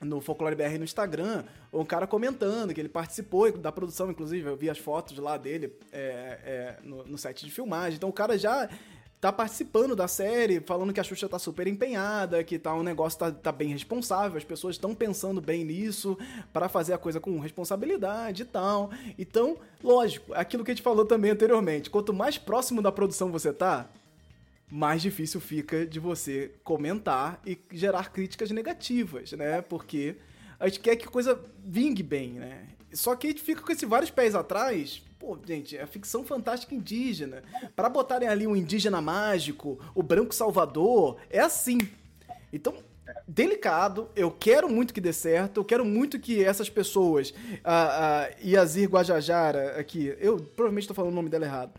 no 0.00 0.20
Folclore 0.20 0.54
BR 0.54 0.78
no 0.78 0.84
Instagram, 0.84 1.44
um 1.72 1.84
cara 1.84 2.06
comentando 2.06 2.72
que 2.72 2.80
ele 2.80 2.88
participou 2.88 3.50
da 3.58 3.72
produção, 3.72 4.10
inclusive 4.10 4.48
eu 4.48 4.56
vi 4.56 4.70
as 4.70 4.78
fotos 4.78 5.18
lá 5.18 5.36
dele 5.36 5.72
é, 5.92 5.98
é, 6.44 6.76
no, 6.84 7.04
no 7.04 7.18
set 7.18 7.44
de 7.44 7.50
filmagem. 7.50 7.96
Então 7.96 8.08
o 8.08 8.12
cara 8.12 8.38
já 8.38 8.68
tá 9.20 9.32
participando 9.32 9.96
da 9.96 10.06
série, 10.06 10.60
falando 10.60 10.92
que 10.92 11.00
a 11.00 11.04
Xuxa 11.04 11.28
tá 11.28 11.38
super 11.38 11.66
empenhada, 11.66 12.44
que 12.44 12.58
tá 12.58 12.74
um 12.74 12.84
negócio 12.84 13.18
tá, 13.18 13.32
tá 13.32 13.50
bem 13.50 13.68
responsável, 13.68 14.38
as 14.38 14.44
pessoas 14.44 14.76
estão 14.76 14.94
pensando 14.94 15.40
bem 15.40 15.64
nisso 15.64 16.16
para 16.52 16.68
fazer 16.68 16.92
a 16.92 16.98
coisa 16.98 17.18
com 17.18 17.38
responsabilidade 17.40 18.42
e 18.42 18.44
tal. 18.44 18.90
Então, 19.18 19.58
lógico, 19.82 20.32
aquilo 20.34 20.64
que 20.64 20.70
a 20.70 20.74
gente 20.74 20.84
falou 20.84 21.04
também 21.04 21.32
anteriormente, 21.32 21.90
quanto 21.90 22.14
mais 22.14 22.38
próximo 22.38 22.80
da 22.80 22.92
produção 22.92 23.32
você 23.32 23.52
tá, 23.52 23.88
mais 24.70 25.02
difícil 25.02 25.40
fica 25.40 25.84
de 25.84 25.98
você 25.98 26.52
comentar 26.62 27.40
e 27.44 27.58
gerar 27.72 28.12
críticas 28.12 28.50
negativas, 28.50 29.32
né? 29.32 29.62
Porque 29.62 30.16
a 30.60 30.68
gente 30.68 30.80
quer 30.80 30.94
que 30.94 31.06
a 31.06 31.10
coisa 31.10 31.40
vingue 31.64 32.02
bem, 32.02 32.34
né? 32.34 32.66
Só 32.92 33.16
que 33.16 33.26
a 33.26 33.30
gente 33.30 33.42
fica 33.42 33.62
com 33.62 33.72
esses 33.72 33.88
vários 33.88 34.10
pés 34.10 34.34
atrás 34.34 35.02
Pô, 35.18 35.36
gente, 35.44 35.76
é 35.76 35.84
ficção 35.84 36.24
fantástica 36.24 36.74
indígena. 36.74 37.42
Para 37.74 37.88
botarem 37.88 38.28
ali 38.28 38.46
um 38.46 38.54
indígena 38.54 39.00
mágico, 39.00 39.78
o 39.94 40.02
branco 40.02 40.34
salvador, 40.34 41.16
é 41.28 41.40
assim. 41.40 41.78
Então, 42.52 42.74
delicado, 43.26 44.08
eu 44.14 44.30
quero 44.30 44.68
muito 44.68 44.94
que 44.94 45.00
dê 45.00 45.12
certo, 45.12 45.58
eu 45.58 45.64
quero 45.64 45.84
muito 45.84 46.18
que 46.18 46.42
essas 46.42 46.70
pessoas, 46.70 47.34
a, 47.64 48.22
a 48.22 48.28
Yazir 48.44 48.88
Guajajara 48.88 49.78
aqui, 49.78 50.14
eu 50.20 50.38
provavelmente 50.38 50.84
estou 50.84 50.94
falando 50.94 51.12
o 51.12 51.16
nome 51.16 51.28
dela 51.28 51.44
errado, 51.44 51.72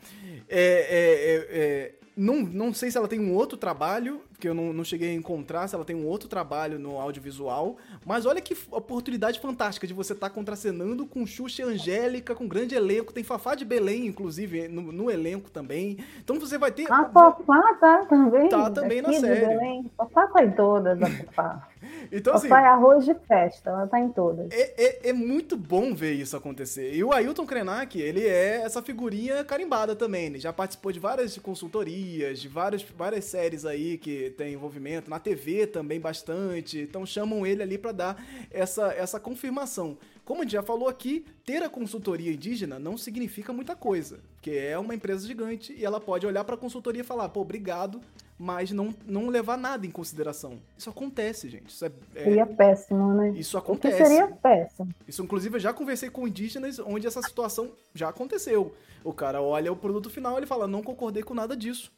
é, 0.48 0.60
é, 0.60 1.58
é, 1.58 1.60
é 1.60 1.96
não, 2.16 2.42
não 2.42 2.74
sei 2.74 2.92
se 2.92 2.98
ela 2.98 3.08
tem 3.08 3.20
um 3.20 3.34
outro 3.34 3.58
trabalho, 3.58 4.22
que 4.40 4.48
eu 4.48 4.54
não, 4.54 4.72
não 4.72 4.84
cheguei 4.84 5.10
a 5.10 5.14
encontrar, 5.14 5.68
se 5.68 5.76
ela 5.76 5.86
tem 5.86 5.96
um 5.96 6.08
outro 6.08 6.30
trabalho 6.30 6.80
no 6.80 6.98
audiovisual, 6.98 7.78
mas 8.06 8.26
olha 8.26 8.42
que 8.42 8.58
oportunidade 8.72 9.40
fantástica 9.40 9.86
de 9.86 9.94
você 9.94 10.14
estar 10.14 10.30
tá 10.30 10.34
contracenando 10.34 11.06
com 11.06 11.26
Xuxa 11.26 11.62
e 11.62 11.66
Angélica, 11.66 12.34
com 12.34 12.48
grande 12.48 12.76
elenco, 12.76 13.14
tem 13.14 13.24
Fafá 13.24 13.56
de 13.56 13.66
Belém, 13.66 14.08
inclusive, 14.08 14.68
no, 14.68 14.92
no 14.92 15.12
elenco 15.12 15.52
também. 15.52 15.98
Então 16.24 16.40
você 16.40 16.58
vai 16.58 16.72
ter. 16.72 16.92
A 16.92 17.06
Fafá 17.10 17.74
tá 17.80 18.06
também. 18.06 18.50
Tá 18.50 18.70
também 18.72 19.02
na 19.02 19.14
série. 19.14 19.90
Fafá 19.98 20.28
tá 20.28 20.44
em 20.44 20.52
todas, 20.52 21.02
a 21.02 21.08
Fafá. 21.08 21.69
Então, 22.12 22.34
assim, 22.34 22.50
Papai 22.50 22.66
arroz 22.66 23.06
de 23.06 23.14
festa, 23.14 23.70
ela 23.70 23.88
tá 23.88 24.00
em 24.00 24.10
todas. 24.10 24.52
É, 24.52 24.74
é, 24.78 25.10
é, 25.10 25.14
muito 25.14 25.56
bom 25.56 25.94
ver 25.94 26.14
isso 26.14 26.36
acontecer. 26.36 26.94
E 26.94 27.04
o 27.04 27.14
Ailton 27.14 27.46
Krenak, 27.46 28.00
ele 28.00 28.26
é 28.26 28.62
essa 28.64 28.82
figurinha 28.82 29.44
carimbada 29.44 29.96
também. 29.96 30.26
Ele 30.26 30.40
já 30.40 30.52
participou 30.52 30.92
de 30.92 31.00
várias 31.00 31.38
consultorias, 31.38 32.40
de 32.40 32.48
várias, 32.48 32.84
várias 32.84 33.26
séries 33.26 33.66
aí 33.66 33.98
que 33.98 34.32
tem 34.32 34.54
envolvimento. 34.54 35.10
Na 35.10 35.20
TV 35.20 35.68
também 35.68 36.00
bastante. 36.00 36.80
Então 36.80 37.06
chamam 37.06 37.46
ele 37.46 37.64
ali 37.64 37.78
para 37.78 37.92
dar 37.92 38.24
essa, 38.52 38.92
essa 38.94 39.20
confirmação. 39.20 39.98
Como 40.30 40.42
a 40.42 40.44
gente 40.44 40.52
já 40.52 40.62
falou 40.62 40.88
aqui, 40.88 41.26
ter 41.44 41.64
a 41.64 41.70
consultoria 41.70 42.32
indígena 42.32 42.78
não 42.78 42.96
significa 42.98 43.52
muita 43.52 43.76
coisa, 43.76 44.20
porque 44.36 44.52
é 44.52 44.78
uma 44.78 44.94
empresa 44.94 45.26
gigante 45.26 45.74
e 45.74 45.84
ela 45.84 46.00
pode 46.00 46.28
olhar 46.28 46.44
para 46.44 46.54
a 46.54 46.58
consultoria 46.58 47.02
e 47.02 47.04
falar, 47.04 47.30
pô, 47.30 47.42
obrigado, 47.42 48.00
mas 48.40 48.72
não, 48.72 48.96
não 49.06 49.28
levar 49.28 49.58
nada 49.58 49.86
em 49.86 49.92
consideração. 49.92 50.60
Isso 50.78 50.90
acontece, 50.90 51.50
gente. 51.50 51.70
Isso 51.70 51.86
é, 51.86 51.92
é... 52.16 52.24
Seria 52.24 52.46
péssimo, 52.46 53.14
né? 53.14 53.32
Isso 53.32 53.58
acontece. 53.58 53.98
seria 53.98 54.28
péssimo. 54.28 54.90
Isso, 55.08 55.22
inclusive, 55.22 55.58
eu 55.58 55.60
já 55.60 55.74
conversei 55.74 56.10
com 56.10 56.28
indígenas 56.28 56.80
onde 56.80 57.06
essa 57.06 57.22
situação 57.22 57.72
já 57.94 58.10
aconteceu. 58.10 58.74
O 59.04 59.14
cara 59.14 59.42
olha 59.42 59.72
o 59.72 59.76
produto 59.76 60.10
final 60.10 60.36
e 60.36 60.40
ele 60.40 60.46
fala, 60.46 60.68
não 60.68 60.82
concordei 60.82 61.22
com 61.22 61.34
nada 61.34 61.56
disso. 61.56 61.92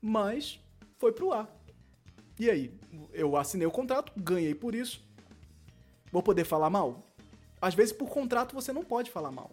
Mas 0.00 0.60
foi 0.98 1.10
pro 1.10 1.32
ar. 1.32 1.48
E 2.38 2.50
aí? 2.50 2.70
Eu 3.12 3.36
assinei 3.36 3.66
o 3.66 3.70
contrato, 3.70 4.12
ganhei 4.16 4.54
por 4.54 4.74
isso. 4.74 5.02
Vou 6.12 6.22
poder 6.22 6.44
falar 6.44 6.70
mal? 6.70 7.06
às 7.60 7.74
vezes 7.74 7.92
por 7.92 8.08
contrato 8.08 8.54
você 8.54 8.72
não 8.72 8.84
pode 8.84 9.10
falar 9.10 9.30
mal. 9.30 9.50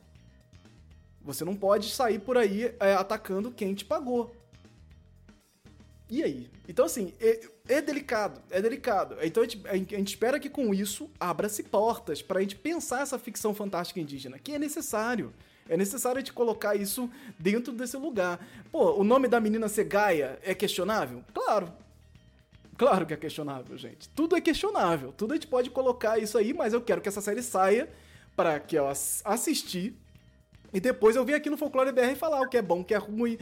Você 1.21 1.45
não 1.45 1.55
pode 1.55 1.89
sair 1.89 2.19
por 2.19 2.37
aí 2.37 2.75
é, 2.79 2.93
atacando 2.93 3.51
quem 3.51 3.73
te 3.73 3.85
pagou. 3.85 4.35
E 6.09 6.23
aí? 6.23 6.49
Então, 6.67 6.85
assim, 6.85 7.13
é, 7.19 7.39
é 7.67 7.81
delicado, 7.81 8.41
é 8.49 8.61
delicado. 8.61 9.17
Então, 9.21 9.41
a 9.41 9.45
gente, 9.45 9.67
a 9.67 9.75
gente 9.75 10.09
espera 10.09 10.39
que 10.39 10.49
com 10.49 10.73
isso 10.73 11.09
abra-se 11.19 11.63
portas 11.63 12.21
para 12.21 12.39
a 12.39 12.41
gente 12.41 12.55
pensar 12.55 13.01
essa 13.01 13.17
ficção 13.17 13.53
fantástica 13.53 13.99
indígena, 13.99 14.37
que 14.37 14.53
é 14.53 14.59
necessário. 14.59 15.33
É 15.67 15.77
necessário 15.77 16.17
a 16.17 16.19
gente 16.19 16.33
colocar 16.33 16.75
isso 16.75 17.09
dentro 17.39 17.73
desse 17.73 17.97
lugar. 17.97 18.45
Pô, 18.71 18.93
o 18.99 19.03
nome 19.03 19.27
da 19.27 19.39
menina 19.39 19.67
ser 19.69 19.85
Gaia 19.85 20.37
é 20.43 20.53
questionável? 20.53 21.23
Claro, 21.33 21.71
Claro 22.75 23.05
que 23.05 23.13
é 23.13 23.17
questionável, 23.17 23.77
gente. 23.77 24.09
Tudo 24.09 24.35
é 24.35 24.41
questionável. 24.41 25.13
Tudo 25.15 25.33
a 25.33 25.35
gente 25.35 25.47
pode 25.47 25.69
colocar 25.69 26.17
isso 26.17 26.37
aí, 26.37 26.53
mas 26.53 26.73
eu 26.73 26.81
quero 26.81 27.01
que 27.01 27.07
essa 27.07 27.21
série 27.21 27.43
saia 27.43 27.87
para 28.35 28.59
que 28.59 28.75
eu 28.75 28.87
assistir 28.87 29.95
e 30.73 30.79
depois 30.79 31.15
eu 31.15 31.23
venho 31.23 31.37
aqui 31.37 31.49
no 31.49 31.57
Folclore 31.57 31.91
BR 31.91 32.15
falar 32.15 32.41
o 32.41 32.49
que 32.49 32.57
é 32.57 32.61
bom, 32.61 32.81
o 32.81 32.83
que 32.83 32.93
é 32.93 32.97
ruim, 32.97 33.37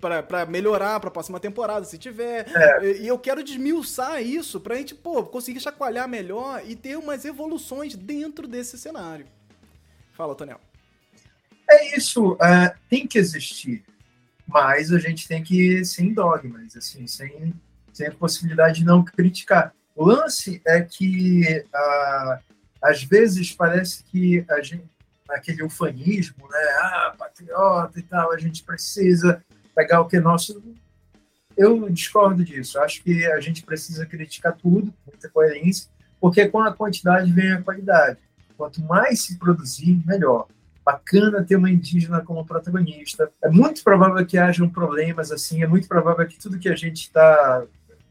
para 0.00 0.22
pra, 0.22 0.46
melhorar 0.46 0.98
pra 1.00 1.10
próxima 1.10 1.38
temporada, 1.38 1.84
se 1.84 1.96
tiver. 1.96 2.46
É. 2.54 2.96
E 2.98 3.06
eu 3.06 3.18
quero 3.18 3.44
desmiuçar 3.44 4.22
isso 4.22 4.60
pra 4.60 4.76
gente, 4.76 4.94
pô, 4.94 5.22
conseguir 5.24 5.60
chacoalhar 5.60 6.08
melhor 6.08 6.62
e 6.66 6.74
ter 6.74 6.96
umas 6.96 7.24
evoluções 7.24 7.94
dentro 7.94 8.48
desse 8.48 8.76
cenário. 8.76 9.26
Fala, 10.12 10.34
Tonel. 10.34 10.60
É 11.70 11.96
isso, 11.96 12.32
uh, 12.32 12.38
tem 12.88 13.06
que 13.06 13.18
existir, 13.18 13.84
mas 14.46 14.92
a 14.92 14.98
gente 14.98 15.28
tem 15.28 15.42
que 15.42 15.84
sem 15.84 16.12
dogmas, 16.14 16.74
assim, 16.74 17.06
sem 17.06 17.54
tem 17.98 18.06
a 18.06 18.12
possibilidade 18.12 18.78
de 18.78 18.84
não 18.84 19.04
criticar. 19.04 19.74
O 19.94 20.06
lance 20.06 20.62
é 20.64 20.80
que, 20.80 21.64
ah, 21.74 22.38
às 22.80 23.02
vezes, 23.02 23.52
parece 23.52 24.04
que 24.04 24.44
a 24.48 24.62
gente, 24.62 24.84
aquele 25.28 25.62
ufanismo, 25.62 26.48
né? 26.48 26.58
Ah, 26.80 27.14
patriota 27.18 27.98
e 27.98 28.02
tal, 28.02 28.32
a 28.32 28.38
gente 28.38 28.62
precisa 28.62 29.42
pegar 29.74 30.00
o 30.00 30.06
que 30.06 30.16
é 30.16 30.20
nosso. 30.20 30.62
Eu 31.56 31.88
discordo 31.90 32.44
disso. 32.44 32.78
Acho 32.80 33.02
que 33.02 33.26
a 33.26 33.40
gente 33.40 33.64
precisa 33.64 34.06
criticar 34.06 34.56
tudo, 34.56 34.92
muita 35.06 35.28
coerência, 35.28 35.90
porque 36.20 36.48
com 36.48 36.60
a 36.60 36.72
quantidade 36.72 37.32
vem 37.32 37.52
a 37.52 37.62
qualidade. 37.62 38.18
Quanto 38.56 38.82
mais 38.82 39.22
se 39.22 39.38
produzir, 39.38 40.02
melhor. 40.06 40.48
Bacana 40.84 41.44
ter 41.44 41.56
uma 41.56 41.70
indígena 41.70 42.22
como 42.22 42.46
protagonista. 42.46 43.30
É 43.42 43.48
muito 43.48 43.84
provável 43.84 44.24
que 44.24 44.38
hajam 44.38 44.68
problemas 44.68 45.30
assim, 45.30 45.62
é 45.62 45.66
muito 45.66 45.86
provável 45.86 46.26
que 46.26 46.38
tudo 46.38 46.58
que 46.58 46.68
a 46.68 46.76
gente 46.76 47.02
está 47.02 47.66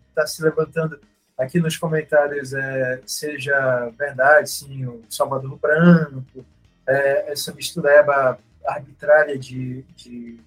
está 0.10 0.25
se 0.25 0.41
levantando 0.41 0.99
aqui 1.38 1.60
nos 1.60 1.77
comentários 1.77 2.53
é, 2.53 3.01
seja 3.06 3.91
verdade, 3.97 4.49
sim, 4.49 4.86
o 4.88 5.03
Salvador 5.08 5.58
Branco, 5.60 6.43
é, 6.88 7.32
essa 7.32 7.54
mistureba 7.54 8.39
arbitrária 8.65 9.38
de, 9.38 9.84
de, 9.95 10.39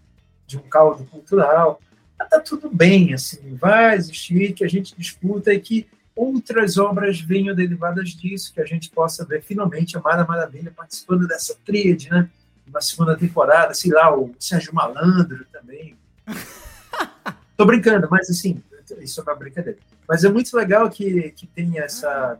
de 0.47 0.59
um 0.59 0.63
caldo 0.63 1.05
cultural, 1.05 1.81
está 2.21 2.41
tudo 2.41 2.69
bem, 2.69 3.15
assim, 3.15 3.55
vai 3.57 3.97
existir, 3.97 4.53
que 4.53 4.65
a 4.65 4.69
gente 4.69 4.95
discuta 4.97 5.53
e 5.53 5.61
que 5.61 5.89
outras 6.15 6.77
obras 6.77 7.21
venham 7.21 7.55
derivadas 7.55 8.11
disso, 8.11 8.53
que 8.53 8.61
a 8.61 8.67
gente 8.67 8.91
possa 8.91 9.25
ver 9.25 9.43
finalmente 9.43 9.97
a 9.97 10.01
Mara 10.01 10.25
Maravilha 10.25 10.73
participando 10.75 11.27
dessa 11.27 11.57
tríade, 11.65 12.11
né? 12.11 12.29
Na 12.67 12.81
segunda 12.81 13.17
temporada, 13.17 13.75
sei 13.75 13.91
lá, 13.91 14.15
o 14.15 14.35
Sérgio 14.39 14.75
Malandro 14.75 15.45
também. 15.51 15.97
Tô 17.57 17.65
brincando, 17.65 18.07
mas 18.11 18.29
assim, 18.31 18.63
isso 19.01 19.21
é 19.21 19.23
uma 19.23 19.35
brincadeira. 19.35 19.79
Mas 20.07 20.25
é 20.25 20.29
muito 20.29 20.55
legal 20.57 20.89
que, 20.91 21.31
que 21.33 21.47
tenha 21.47 21.83
essa, 21.83 22.39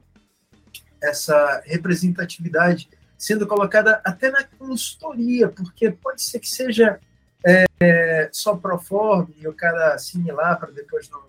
essa 1.03 1.63
representatividade 1.65 2.89
sendo 3.21 3.47
colocada 3.47 4.01
até 4.03 4.31
na 4.31 4.43
consultoria, 4.43 5.47
porque 5.51 5.91
pode 5.91 6.23
ser 6.23 6.41
que 6.41 6.49
seja 6.49 6.99
é, 7.45 8.31
só 8.33 8.57
pro 8.57 8.79
forma 8.79 9.29
e 9.37 9.47
o 9.47 9.53
cara 9.53 9.95
assimilar 9.95 10.59
para 10.59 10.71
depois 10.71 11.11
não. 11.11 11.23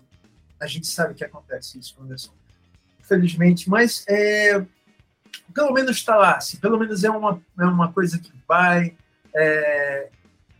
A 0.58 0.66
gente 0.66 0.86
sabe 0.86 1.12
que 1.12 1.22
acontece 1.22 1.78
isso, 1.78 1.94
Anderson. 2.00 2.32
Infelizmente, 2.98 3.68
mas 3.68 4.06
é, 4.08 4.64
pelo 5.54 5.72
menos 5.72 5.98
está 5.98 6.16
lá, 6.16 6.36
assim, 6.36 6.56
pelo 6.56 6.78
menos 6.78 7.04
é 7.04 7.10
uma, 7.10 7.42
é 7.58 7.64
uma 7.64 7.92
coisa 7.92 8.18
que 8.18 8.32
vai, 8.48 8.96
é, 9.34 10.08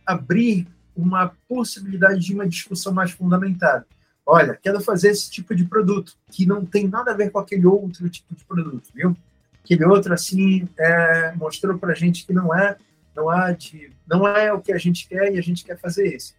abrir 0.05 0.67
uma 0.95 1.35
possibilidade 1.47 2.19
de 2.19 2.35
uma 2.35 2.47
discussão 2.47 2.93
mais 2.93 3.09
fundamentada. 3.09 3.87
Olha, 4.23 4.55
quero 4.61 4.79
fazer 4.81 5.09
esse 5.09 5.31
tipo 5.31 5.55
de 5.55 5.65
produto, 5.65 6.15
que 6.29 6.45
não 6.45 6.63
tem 6.63 6.87
nada 6.87 7.11
a 7.11 7.15
ver 7.15 7.31
com 7.31 7.39
aquele 7.39 7.65
outro 7.65 8.07
tipo 8.07 8.35
de 8.35 8.43
produto, 8.45 8.89
viu? 8.93 9.17
Aquele 9.63 9.85
outro, 9.85 10.13
assim, 10.13 10.67
é, 10.77 11.31
mostrou 11.35 11.77
para 11.77 11.93
a 11.93 11.95
gente 11.95 12.25
que 12.25 12.33
não 12.33 12.53
é, 12.53 12.75
não, 13.15 13.29
há 13.29 13.51
de, 13.51 13.91
não 14.07 14.27
é 14.27 14.51
o 14.51 14.59
que 14.59 14.73
a 14.73 14.77
gente 14.77 15.07
quer 15.07 15.33
e 15.33 15.39
a 15.39 15.41
gente 15.41 15.63
quer 15.63 15.77
fazer 15.77 16.13
isso. 16.13 16.35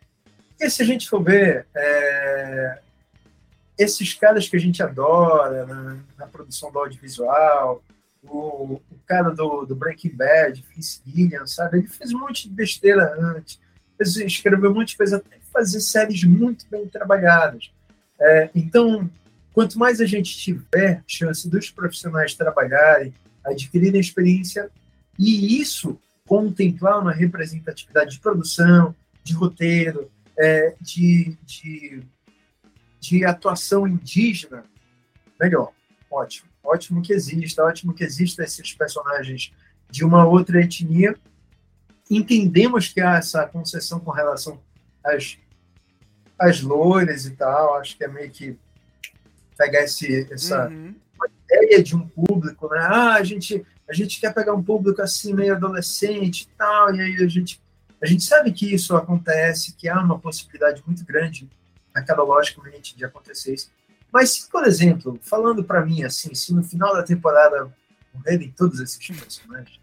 E 0.60 0.68
se 0.68 0.82
a 0.82 0.84
gente 0.84 1.08
for 1.08 1.22
ver, 1.22 1.66
é, 1.74 2.78
esses 3.78 4.14
caras 4.14 4.48
que 4.48 4.56
a 4.56 4.60
gente 4.60 4.82
adora 4.82 5.66
na, 5.66 5.96
na 6.18 6.26
produção 6.26 6.70
do 6.70 6.78
audiovisual, 6.78 7.82
o, 8.22 8.80
o, 8.90 8.98
cara 9.06 9.30
do, 9.30 9.64
do 9.64 9.74
Breaking 9.74 10.16
Bad, 10.16 10.64
Vince 10.74 11.00
Gillian, 11.06 11.46
sabe? 11.46 11.78
Ele 11.78 11.88
fez 11.88 12.12
um 12.12 12.20
monte 12.20 12.48
de 12.48 12.54
besteira 12.54 13.14
antes, 13.18 13.60
fez, 13.96 14.16
escreveu 14.16 14.70
um 14.70 14.74
monte 14.74 14.90
de 14.90 14.96
coisa, 14.96 15.16
até 15.16 15.38
fazer 15.52 15.80
séries 15.80 16.24
muito 16.24 16.66
bem 16.70 16.86
trabalhadas. 16.88 17.70
É, 18.20 18.50
então, 18.54 19.10
quanto 19.54 19.78
mais 19.78 20.00
a 20.00 20.06
gente 20.06 20.36
tiver 20.36 21.02
chance 21.06 21.48
dos 21.48 21.70
profissionais 21.70 22.34
trabalharem, 22.34 23.14
adquirirem 23.44 24.00
experiência, 24.00 24.68
e 25.16 25.60
isso 25.60 25.96
contemplar 26.26 27.00
uma 27.00 27.12
representatividade 27.12 28.16
de 28.16 28.20
produção, 28.20 28.94
de 29.22 29.32
roteiro, 29.32 30.10
é, 30.36 30.74
de, 30.80 31.38
de, 31.44 32.02
de 32.98 33.24
atuação 33.24 33.86
indígena, 33.86 34.64
melhor. 35.40 35.72
Ótimo. 36.10 36.48
Ótimo 36.64 37.00
que 37.00 37.12
exista, 37.12 37.62
ótimo 37.62 37.94
que 37.94 38.02
existam 38.02 38.42
esses 38.42 38.72
personagens 38.72 39.52
de 39.88 40.04
uma 40.04 40.26
outra 40.26 40.60
etnia. 40.60 41.14
Entendemos 42.10 42.88
que 42.88 43.00
há 43.00 43.18
essa 43.18 43.46
concessão 43.46 44.00
com 44.00 44.10
relação 44.10 44.60
às, 45.04 45.38
às 46.38 46.60
loiras 46.60 47.24
e 47.26 47.32
tal, 47.32 47.76
acho 47.76 47.96
que 47.96 48.04
é 48.04 48.08
meio 48.08 48.30
que 48.30 48.58
pegar 49.56 49.82
esse, 49.82 50.28
essa 50.32 50.68
uhum. 50.68 50.94
ideia 51.44 51.82
de 51.82 51.96
um 51.96 52.06
público, 52.06 52.68
né? 52.68 52.78
Ah, 52.80 53.14
a 53.14 53.22
gente, 53.22 53.64
a 53.88 53.92
gente 53.92 54.20
quer 54.20 54.32
pegar 54.34 54.54
um 54.54 54.62
público 54.62 55.00
assim, 55.02 55.32
meio 55.32 55.54
adolescente 55.54 56.42
e 56.42 56.48
tal, 56.56 56.94
e 56.94 57.00
aí 57.00 57.14
a 57.22 57.28
gente, 57.28 57.60
a 58.02 58.06
gente 58.06 58.24
sabe 58.24 58.52
que 58.52 58.74
isso 58.74 58.96
acontece, 58.96 59.74
que 59.74 59.88
há 59.88 60.00
uma 60.00 60.18
possibilidade 60.18 60.82
muito 60.86 61.04
grande, 61.04 61.48
mercadologicamente, 61.94 62.96
de 62.96 63.04
acontecer 63.04 63.54
isso. 63.54 63.70
Mas 64.12 64.30
se, 64.30 64.48
por 64.48 64.64
exemplo, 64.64 65.18
falando 65.22 65.64
para 65.64 65.84
mim 65.84 66.04
assim, 66.04 66.34
se 66.34 66.54
no 66.54 66.62
final 66.62 66.94
da 66.94 67.02
temporada 67.02 67.72
morrerem 68.12 68.52
todos 68.56 68.78
esses 68.80 68.96
personagens, 68.96 69.80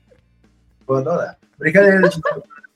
vou 0.87 0.97
adorar. 0.97 1.37
Brincadeira 1.57 2.07
de 2.07 2.21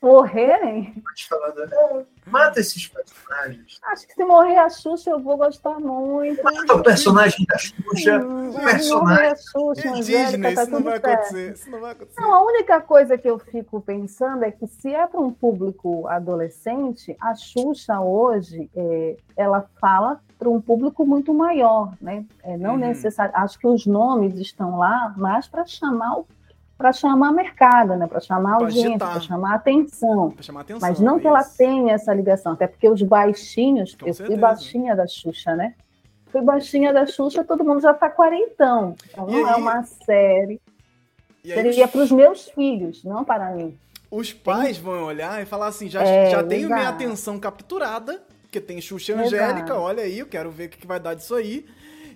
Morrerem? 0.06 1.02
Falando, 1.28 1.64
é, 1.64 2.06
mata 2.28 2.60
esses 2.60 2.88
personagens. 2.88 3.80
Acho 3.86 4.08
que 4.08 4.14
se 4.14 4.24
morrer 4.24 4.58
a 4.58 4.70
Xuxa, 4.70 5.10
eu 5.10 5.20
vou 5.20 5.36
gostar 5.36 5.80
muito. 5.80 6.44
Mata 6.44 6.76
o 6.76 6.84
personagem 6.84 7.44
da 7.48 7.58
Xuxa. 7.58 8.20
Hum, 8.20 8.52
o 8.52 8.54
personagem. 8.54 9.26
A 9.26 9.36
Xuxa, 9.36 9.88
Indígena, 9.88 10.54
tá 10.54 10.62
isso, 10.62 10.72
não 10.72 10.84
vai 10.84 10.98
acontecer, 10.98 11.54
isso 11.54 11.72
não 11.72 11.82
vai 11.82 11.92
acontecer. 11.94 12.22
Não, 12.22 12.34
a 12.36 12.46
única 12.46 12.80
coisa 12.82 13.18
que 13.18 13.28
eu 13.28 13.40
fico 13.40 13.82
pensando 13.82 14.44
é 14.44 14.52
que 14.52 14.68
se 14.68 14.94
é 14.94 15.08
para 15.08 15.20
um 15.20 15.32
público 15.32 16.08
adolescente, 16.08 17.18
a 17.20 17.34
Xuxa 17.34 18.00
hoje, 18.00 18.70
é, 18.76 19.18
ela 19.36 19.68
fala 19.82 20.22
para 20.38 20.48
um 20.48 20.62
público 20.62 21.04
muito 21.04 21.34
maior, 21.34 21.94
né? 22.00 22.24
É, 22.44 22.56
não 22.56 22.74
uhum. 22.74 22.80
necessário. 22.80 23.34
Acho 23.36 23.58
que 23.58 23.66
os 23.66 23.88
nomes 23.88 24.38
estão 24.38 24.78
lá 24.78 25.16
mais 25.18 25.48
para 25.48 25.66
chamar 25.66 26.20
o 26.20 26.28
para 26.78 26.92
chamar 26.92 27.32
mercado, 27.32 27.96
né? 27.96 28.06
para 28.06 28.20
chamar 28.20 28.56
audiência, 28.56 28.98
para 28.98 29.20
chamar 29.22 29.56
atenção. 29.56 30.34
chamar 30.42 30.62
atenção. 30.62 30.80
Mas 30.82 31.00
não 31.00 31.20
que 31.20 31.28
ela 31.28 31.44
tenha 31.44 31.94
essa 31.94 32.14
ligação, 32.14 32.54
até 32.54 32.68
porque 32.68 32.90
os 32.90 33.02
baixinhos, 33.02 33.96
Com 33.96 34.08
eu 34.08 34.14
certeza. 34.14 34.28
fui 34.28 34.40
baixinha 34.40 34.96
da 34.96 35.08
Xuxa, 35.08 35.56
né? 35.56 35.74
Fui 36.32 36.42
baixinha 36.42 36.92
da 36.92 37.06
Xuxa, 37.06 37.44
todo 37.44 37.64
mundo 37.64 37.82
já 37.82 37.92
está 37.92 38.10
quarentão. 38.10 38.96
Então 39.10 39.26
não 39.26 39.48
é 39.48 39.56
uma 39.56 39.84
série. 39.84 40.62
Seria 41.44 41.86
os... 41.86 41.92
para 41.92 42.02
os 42.02 42.12
meus 42.12 42.50
filhos, 42.50 43.04
não 43.04 43.24
para 43.24 43.52
mim. 43.52 43.78
Os 44.12 44.34
pais 44.34 44.78
vão 44.78 45.06
olhar 45.06 45.42
e 45.42 45.46
falar 45.46 45.68
assim: 45.68 45.88
já, 45.88 46.04
é, 46.04 46.30
já 46.30 46.44
tenho 46.44 46.68
minha 46.68 46.90
atenção 46.90 47.40
capturada, 47.40 48.22
porque 48.42 48.60
tem 48.60 48.82
Xuxa 48.82 49.14
e 49.14 49.16
Angélica, 49.16 49.76
olha 49.76 50.04
aí, 50.04 50.20
eu 50.20 50.26
quero 50.26 50.52
ver 50.52 50.66
o 50.66 50.70
que 50.70 50.86
vai 50.86 51.00
dar 51.00 51.14
disso 51.14 51.36
aí. 51.36 51.66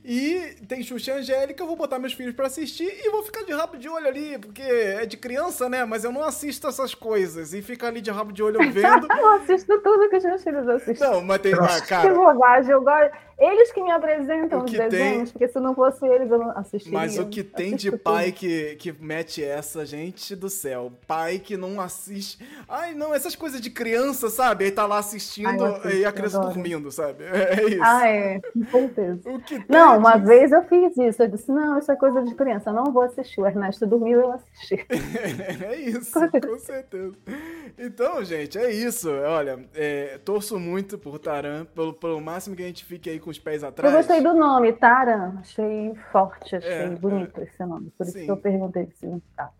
E 0.03 0.55
tem 0.67 0.81
Xuxa 0.81 1.11
e 1.11 1.19
Angélica, 1.19 1.61
eu 1.61 1.67
vou 1.67 1.75
botar 1.75 1.99
meus 1.99 2.13
filhos 2.13 2.33
para 2.33 2.47
assistir 2.47 2.85
e 2.87 3.09
vou 3.09 3.23
ficar 3.23 3.43
de 3.43 3.51
rabo 3.51 3.77
de 3.77 3.89
olho 3.89 4.07
ali, 4.07 4.37
porque 4.37 4.61
é 4.61 5.05
de 5.05 5.17
criança, 5.17 5.67
né? 5.69 5.85
Mas 5.85 6.03
eu 6.03 6.11
não 6.11 6.23
assisto 6.23 6.67
essas 6.67 6.95
coisas. 6.95 7.53
E 7.53 7.61
fica 7.61 7.87
ali 7.87 8.01
de 8.01 8.09
rabo 8.11 8.31
de 8.31 8.41
olho 8.41 8.59
vendo. 8.71 9.07
eu 9.11 9.29
assisto 9.33 9.79
tudo 9.81 10.09
que 10.09 10.17
os 10.17 10.23
meus 10.23 10.43
filhos 10.43 10.67
assistem. 10.67 11.07
Não, 11.07 11.21
mas 11.21 11.41
tem. 11.41 11.53
Ah, 11.53 11.81
cara. 11.81 12.09
Que 12.09 12.15
bobagem, 12.15 12.71
eu 12.71 12.81
gosto. 12.81 13.11
Eles 13.39 13.71
que 13.71 13.81
me 13.81 13.91
apresentam 13.91 14.65
os 14.65 14.71
desenhos, 14.71 15.31
tem... 15.31 15.31
porque 15.31 15.47
se 15.47 15.59
não 15.59 15.73
fosse 15.73 16.05
eles, 16.05 16.29
eu 16.29 16.37
não 16.37 16.51
assistiria. 16.57 16.97
Mas 16.97 17.17
o 17.17 17.25
que 17.25 17.41
tem 17.43 17.75
de 17.75 17.89
pai 17.97 18.33
que, 18.33 18.75
que 18.75 18.93
mete 18.99 19.43
essa, 19.43 19.85
gente 19.85 20.35
do 20.35 20.49
céu. 20.49 20.91
Pai 21.07 21.39
que 21.39 21.55
não 21.55 21.79
assiste. 21.79 22.37
Ai, 22.67 22.93
não, 22.93 23.15
essas 23.15 23.35
coisas 23.35 23.61
de 23.61 23.69
criança, 23.69 24.29
sabe? 24.29 24.65
Aí 24.65 24.71
tá 24.71 24.85
lá 24.85 24.97
assistindo 24.97 25.63
Ai, 25.83 25.99
e 25.99 26.05
a 26.05 26.11
criança 26.11 26.37
adoro. 26.37 26.53
dormindo, 26.53 26.91
sabe? 26.91 27.23
É, 27.39 27.63
isso. 27.63 27.81
Ah, 27.81 28.07
é, 28.07 28.41
com 28.71 28.93
certeza. 28.93 29.21
não, 29.69 29.97
uma 29.97 30.17
vez 30.17 30.51
eu 30.51 30.61
fiz 30.65 30.95
isso. 30.97 31.23
Eu 31.23 31.27
disse, 31.29 31.49
não, 31.51 31.79
isso 31.79 31.91
é 31.91 31.95
coisa 31.95 32.21
de 32.21 32.35
criança, 32.35 32.71
não 32.71 32.91
vou 32.91 33.03
assistir. 33.03 33.39
O 33.39 33.47
Ernesto 33.47 33.87
dormiu 33.87 34.19
eu 34.19 34.31
assisti. 34.33 34.85
é 35.65 35.75
isso, 35.75 36.19
com 36.19 36.59
certeza. 36.59 37.13
Então, 37.77 38.23
gente, 38.23 38.57
é 38.57 38.71
isso. 38.71 39.09
Olha, 39.09 39.59
é, 39.73 40.19
torço 40.23 40.59
muito 40.59 40.97
por 40.97 41.17
Taran, 41.17 41.65
pelo, 41.65 41.93
pelo 41.93 42.19
máximo 42.19 42.55
que 42.55 42.63
a 42.63 42.67
gente 42.67 42.83
fique 42.83 43.09
aí 43.09 43.19
com 43.19 43.28
os 43.29 43.39
pés 43.39 43.63
atrás. 43.63 43.93
Eu 43.93 43.97
gostei 43.97 44.21
do 44.21 44.33
nome, 44.33 44.73
Taran. 44.73 45.39
Achei 45.39 45.93
forte, 46.11 46.55
achei 46.55 46.71
é, 46.71 46.89
bonito 46.89 47.39
é. 47.39 47.43
esse 47.43 47.63
nome. 47.65 47.91
Por 47.97 48.05
Sim. 48.05 48.17
isso 48.17 48.25
que 48.25 48.31
eu 48.31 48.37
perguntei 48.37 48.83
o 48.83 48.91
significado. 48.91 49.59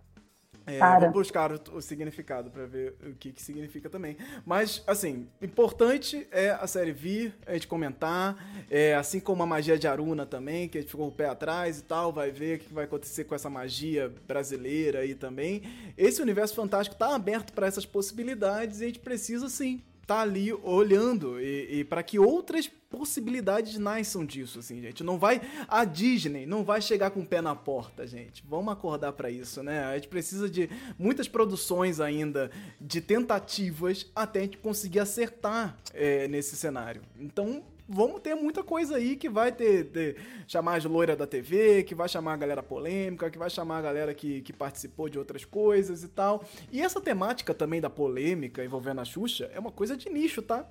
É, 0.77 0.99
vou 0.99 1.11
buscar 1.11 1.51
o, 1.51 1.59
o 1.73 1.81
significado 1.81 2.51
para 2.51 2.65
ver 2.65 2.95
o 3.03 3.13
que, 3.15 3.31
que 3.31 3.41
significa 3.41 3.89
também. 3.89 4.15
Mas, 4.45 4.83
assim, 4.85 5.27
importante 5.41 6.27
é 6.31 6.51
a 6.51 6.67
série 6.67 6.91
vir, 6.91 7.35
a 7.47 7.53
gente 7.53 7.67
comentar, 7.67 8.37
é, 8.69 8.93
assim 8.93 9.19
como 9.19 9.41
a 9.41 9.45
magia 9.45 9.79
de 9.79 9.87
Aruna 9.87 10.25
também, 10.25 10.67
que 10.67 10.77
a 10.77 10.81
gente 10.81 10.91
ficou 10.91 11.07
o 11.07 11.11
pé 11.11 11.25
atrás 11.25 11.79
e 11.79 11.83
tal, 11.83 12.13
vai 12.13 12.31
ver 12.31 12.57
o 12.57 12.59
que 12.59 12.73
vai 12.73 12.85
acontecer 12.85 13.23
com 13.23 13.33
essa 13.33 13.49
magia 13.49 14.13
brasileira 14.27 14.99
aí 14.99 15.15
também. 15.15 15.63
Esse 15.97 16.21
universo 16.21 16.53
fantástico 16.53 16.93
está 16.93 17.15
aberto 17.15 17.51
para 17.53 17.65
essas 17.65 17.85
possibilidades 17.85 18.81
e 18.81 18.83
a 18.83 18.87
gente 18.87 18.99
precisa, 18.99 19.49
sim, 19.49 19.81
tá 20.09 20.21
ali 20.21 20.51
olhando 20.63 21.39
e, 21.39 21.81
e 21.81 21.83
para 21.83 22.01
que 22.01 22.17
outras 22.17 22.67
possibilidades 22.67 23.77
nasçam 23.77 24.25
disso, 24.25 24.57
assim, 24.57 24.81
gente. 24.81 25.03
Não 25.03 25.19
vai 25.19 25.39
a 25.67 25.85
Disney 25.85 26.47
não 26.47 26.63
vai 26.63 26.81
chegar 26.81 27.11
com 27.11 27.19
o 27.19 27.25
pé 27.25 27.41
na 27.41 27.55
porta, 27.55 28.07
gente. 28.07 28.43
Vamos 28.49 28.73
acordar 28.73 29.13
para 29.13 29.29
isso, 29.29 29.61
né? 29.61 29.83
A 29.83 29.93
gente 29.93 30.07
precisa 30.07 30.49
de 30.49 30.67
muitas 30.97 31.27
produções 31.27 31.99
ainda 31.99 32.49
de 32.81 33.01
tentativas 33.01 34.07
até 34.15 34.39
a 34.39 34.41
gente 34.43 34.57
conseguir 34.57 34.99
acertar 34.99 35.77
é, 35.93 36.27
nesse 36.27 36.55
cenário. 36.55 37.03
Então 37.19 37.63
vamos 37.89 38.21
ter 38.21 38.35
muita 38.35 38.63
coisa 38.63 38.97
aí 38.97 39.15
que 39.15 39.27
vai 39.27 39.51
ter, 39.51 39.85
ter, 39.85 40.17
chamar 40.47 40.75
as 40.75 40.85
loiras 40.85 41.17
da 41.17 41.25
TV, 41.25 41.83
que 41.83 41.95
vai 41.95 42.07
chamar 42.07 42.33
a 42.33 42.37
galera 42.37 42.61
polêmica, 42.61 43.29
que 43.29 43.37
vai 43.37 43.49
chamar 43.49 43.79
a 43.79 43.81
galera 43.81 44.13
que, 44.13 44.41
que 44.41 44.53
participou 44.53 45.09
de 45.09 45.17
outras 45.17 45.43
coisas 45.43 46.03
e 46.03 46.07
tal. 46.07 46.43
E 46.71 46.81
essa 46.81 47.01
temática 47.01 47.53
também 47.53 47.81
da 47.81 47.89
polêmica 47.89 48.63
envolvendo 48.63 49.01
a 49.01 49.05
Xuxa 49.05 49.49
é 49.53 49.59
uma 49.59 49.71
coisa 49.71 49.97
de 49.97 50.09
nicho, 50.09 50.41
tá? 50.41 50.65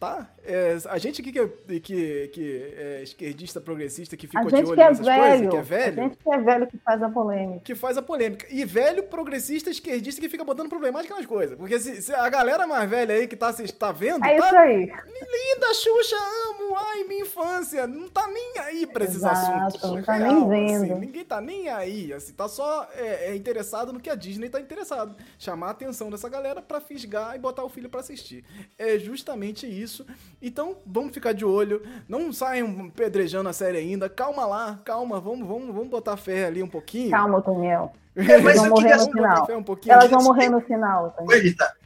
Tá? 0.00 0.26
É, 0.42 0.78
a 0.88 0.96
gente 0.96 1.20
aqui 1.20 1.30
que, 1.30 1.38
é, 1.38 1.46
que, 1.80 2.28
que 2.28 2.74
é 2.76 3.02
esquerdista, 3.02 3.60
progressista, 3.60 4.16
que 4.16 4.26
fica 4.26 4.42
de 4.46 4.54
olho 4.54 4.72
é 4.72 4.76
nessas 4.88 5.04
velho, 5.04 5.20
coisas, 5.20 5.48
que 5.50 5.56
é 5.56 5.62
velho. 5.62 6.00
A 6.00 6.04
gente 6.04 6.16
que 6.16 6.32
é 6.32 6.38
velho 6.38 6.66
que 6.66 6.78
faz 6.78 7.02
a 7.02 7.10
polêmica. 7.10 7.60
Que 7.60 7.74
faz 7.74 7.98
a 7.98 8.02
polêmica. 8.02 8.46
E 8.50 8.64
velho, 8.64 9.02
progressista, 9.02 9.68
esquerdista 9.68 10.18
que 10.18 10.30
fica 10.30 10.42
botando 10.42 10.70
problemática 10.70 11.14
nas 11.14 11.26
coisas. 11.26 11.56
Porque 11.58 11.78
se, 11.78 12.00
se 12.00 12.14
a 12.14 12.28
galera 12.30 12.66
mais 12.66 12.88
velha 12.88 13.14
aí 13.14 13.28
que 13.28 13.36
tá, 13.36 13.52
se, 13.52 13.70
tá 13.74 13.92
vendo. 13.92 14.24
É 14.24 14.38
tá, 14.38 14.46
isso 14.46 14.56
aí. 14.56 14.78
Linda, 14.86 15.74
Xuxa, 15.74 16.16
amo, 16.48 16.74
ai, 16.76 17.04
minha 17.04 17.20
infância. 17.20 17.86
Não 17.86 18.08
tá 18.08 18.26
nem 18.26 18.58
aí 18.60 18.86
pra 18.86 19.04
esses 19.04 19.16
Exato, 19.16 19.36
assuntos. 19.36 19.82
Não 19.82 20.02
tá 20.02 20.14
real, 20.14 20.48
nem 20.48 20.48
vendo. 20.48 20.92
Assim, 20.92 21.00
ninguém 21.00 21.24
tá 21.24 21.40
nem 21.42 21.68
aí. 21.68 22.12
Assim, 22.14 22.32
tá 22.32 22.48
só 22.48 22.88
é, 22.94 23.30
é, 23.30 23.36
interessado 23.36 23.92
no 23.92 24.00
que 24.00 24.08
a 24.08 24.14
Disney 24.14 24.48
tá 24.48 24.58
interessado. 24.58 25.14
Chamar 25.38 25.68
a 25.68 25.70
atenção 25.72 26.08
dessa 26.08 26.28
galera 26.30 26.62
pra 26.62 26.80
fisgar 26.80 27.36
e 27.36 27.38
botar 27.38 27.62
o 27.62 27.68
filho 27.68 27.90
pra 27.90 28.00
assistir. 28.00 28.42
É 28.78 28.98
justamente 28.98 29.66
isso. 29.66 29.89
Então, 29.94 30.06
então, 30.42 30.76
vamos 30.86 31.12
ficar 31.12 31.32
de 31.32 31.44
olho. 31.44 31.82
Não 32.08 32.32
saiam 32.32 32.90
pedrejando 32.90 33.48
a 33.48 33.52
série 33.52 33.78
ainda. 33.78 34.08
Calma 34.08 34.46
lá, 34.46 34.80
calma. 34.84 35.20
Vamos, 35.20 35.46
vamos, 35.46 35.74
vamos 35.74 35.88
botar 35.88 36.16
fé 36.16 36.46
ali 36.46 36.62
um 36.62 36.68
pouquinho. 36.68 37.10
Calma, 37.10 37.40
Toniel. 37.40 37.92
Elas 38.14 38.56
vão 38.56 38.68
morrer 38.68 38.96
no 38.96 39.10
final. 39.10 39.48
Um 39.50 39.90
Elas 39.90 40.10
vão 40.10 40.22
morrer 40.22 40.48
no 40.48 40.60
final. 40.60 41.16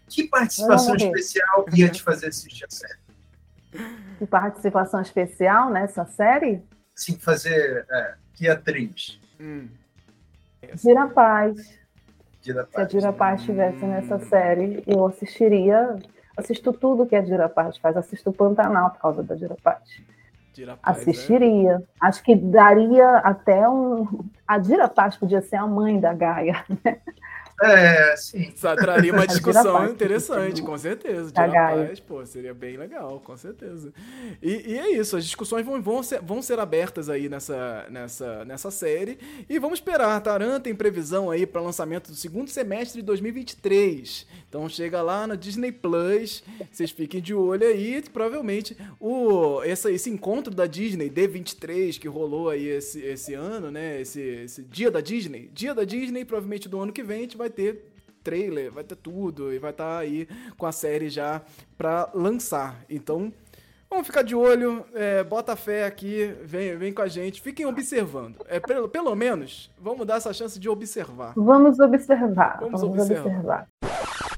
Que 0.08 0.24
participação 0.24 0.96
especial 0.96 1.66
ia 1.72 1.88
te 1.88 2.02
fazer 2.02 2.28
assistir 2.28 2.64
a 2.64 2.70
série? 2.70 2.98
Que 4.18 4.26
participação 4.26 5.00
especial 5.00 5.70
nessa 5.70 6.04
série? 6.04 6.62
Sim, 6.94 7.16
fazer. 7.18 7.86
É, 7.90 8.14
que 8.34 8.48
atriz? 8.48 9.20
Hum. 9.40 9.68
Gira 10.76 11.06
Paz. 11.08 11.78
Dira 12.42 12.68
Se 12.70 12.80
a 12.80 12.84
Dira 12.84 13.12
Paz 13.12 13.40
estivesse 13.40 13.84
nessa 13.84 14.18
série, 14.18 14.82
eu 14.86 15.06
assistiria. 15.06 15.96
Assisto 16.36 16.72
tudo 16.72 17.06
que 17.06 17.16
a 17.16 17.20
Dira 17.20 17.48
Paz 17.48 17.76
faz. 17.76 17.96
Assisto 17.96 18.30
o 18.30 18.32
Pantanal 18.32 18.90
por 18.90 19.00
causa 19.00 19.22
da 19.22 19.34
Dira 19.34 19.56
Paz. 19.62 19.82
Dira 20.52 20.76
Paz, 20.76 20.98
Assistiria. 20.98 21.82
É? 21.82 22.06
Acho 22.06 22.22
que 22.22 22.34
daria 22.34 23.18
até 23.18 23.68
um. 23.68 24.06
A 24.46 24.58
Dira 24.58 24.88
Paz 24.88 25.16
podia 25.16 25.40
ser 25.40 25.56
a 25.56 25.66
mãe 25.66 25.98
da 25.98 26.12
Gaia, 26.12 26.64
né? 26.84 26.98
É, 27.62 28.16
sim. 28.16 28.52
Só 28.56 28.74
traria 28.74 29.12
uma 29.12 29.26
discussão 29.28 29.86
interessante, 29.86 30.62
com 30.62 30.76
certeza. 30.76 31.30
De 31.30 31.40
rapaz, 31.40 32.00
pô, 32.00 32.24
seria 32.26 32.52
bem 32.52 32.76
legal, 32.76 33.20
com 33.20 33.36
certeza. 33.36 33.92
E, 34.42 34.72
e, 34.72 34.78
é 34.78 34.90
isso, 34.92 35.16
as 35.16 35.24
discussões 35.24 35.64
vão, 35.64 35.80
vão, 35.80 36.02
ser, 36.02 36.20
vão 36.20 36.42
ser 36.42 36.58
abertas 36.58 37.08
aí 37.08 37.28
nessa, 37.28 37.86
nessa, 37.88 38.44
nessa 38.44 38.70
série. 38.70 39.18
E 39.48 39.58
vamos 39.58 39.78
esperar, 39.78 40.20
Taran 40.20 40.60
tem 40.60 40.74
previsão 40.74 41.30
aí 41.30 41.46
para 41.46 41.60
lançamento 41.60 42.10
do 42.10 42.16
segundo 42.16 42.50
semestre 42.50 43.00
de 43.00 43.06
2023. 43.06 44.26
Então 44.48 44.68
chega 44.68 45.02
lá 45.02 45.26
no 45.26 45.36
Disney 45.36 45.72
Plus, 45.72 46.44
vocês 46.70 46.90
fiquem 46.90 47.20
de 47.20 47.34
olho 47.34 47.66
aí. 47.66 48.02
Provavelmente 48.12 48.76
o, 49.00 49.62
essa, 49.62 49.90
esse 49.90 50.10
encontro 50.10 50.54
da 50.54 50.66
Disney 50.66 51.10
D23 51.10 51.98
que 51.98 52.08
rolou 52.08 52.48
aí 52.48 52.66
esse, 52.68 53.00
esse 53.00 53.34
ano, 53.34 53.70
né? 53.70 54.00
Esse, 54.00 54.20
esse 54.20 54.62
dia 54.62 54.90
da 54.90 55.00
Disney. 55.00 55.50
Dia 55.52 55.74
da 55.74 55.84
Disney, 55.84 56.24
provavelmente 56.24 56.68
do 56.68 56.80
ano 56.80 56.92
que 56.92 57.02
vem, 57.02 57.18
a 57.18 57.22
gente 57.22 57.36
vai 57.36 57.43
vai 57.44 57.50
ter 57.50 57.92
trailer, 58.22 58.72
vai 58.72 58.82
ter 58.82 58.96
tudo 58.96 59.52
e 59.52 59.58
vai 59.58 59.70
estar 59.70 59.84
tá 59.84 59.98
aí 59.98 60.26
com 60.56 60.64
a 60.64 60.72
série 60.72 61.10
já 61.10 61.42
para 61.76 62.08
lançar. 62.14 62.76
Então, 62.88 63.30
vamos 63.90 64.06
ficar 64.06 64.22
de 64.22 64.34
olho, 64.34 64.84
é, 64.94 65.22
bota 65.22 65.54
fé 65.54 65.84
aqui, 65.84 66.34
vem, 66.42 66.74
vem 66.76 66.92
com 66.92 67.02
a 67.02 67.08
gente, 67.08 67.42
fiquem 67.42 67.66
observando. 67.66 68.36
É, 68.48 68.58
pelo, 68.58 68.88
pelo 68.88 69.14
menos, 69.14 69.70
vamos 69.78 70.06
dar 70.06 70.16
essa 70.16 70.32
chance 70.32 70.58
de 70.58 70.68
observar. 70.70 71.34
Vamos 71.36 71.78
observar. 71.78 72.58
Vamos, 72.60 72.80
vamos 72.80 72.98
observar. 72.98 73.26
observar. 73.26 73.68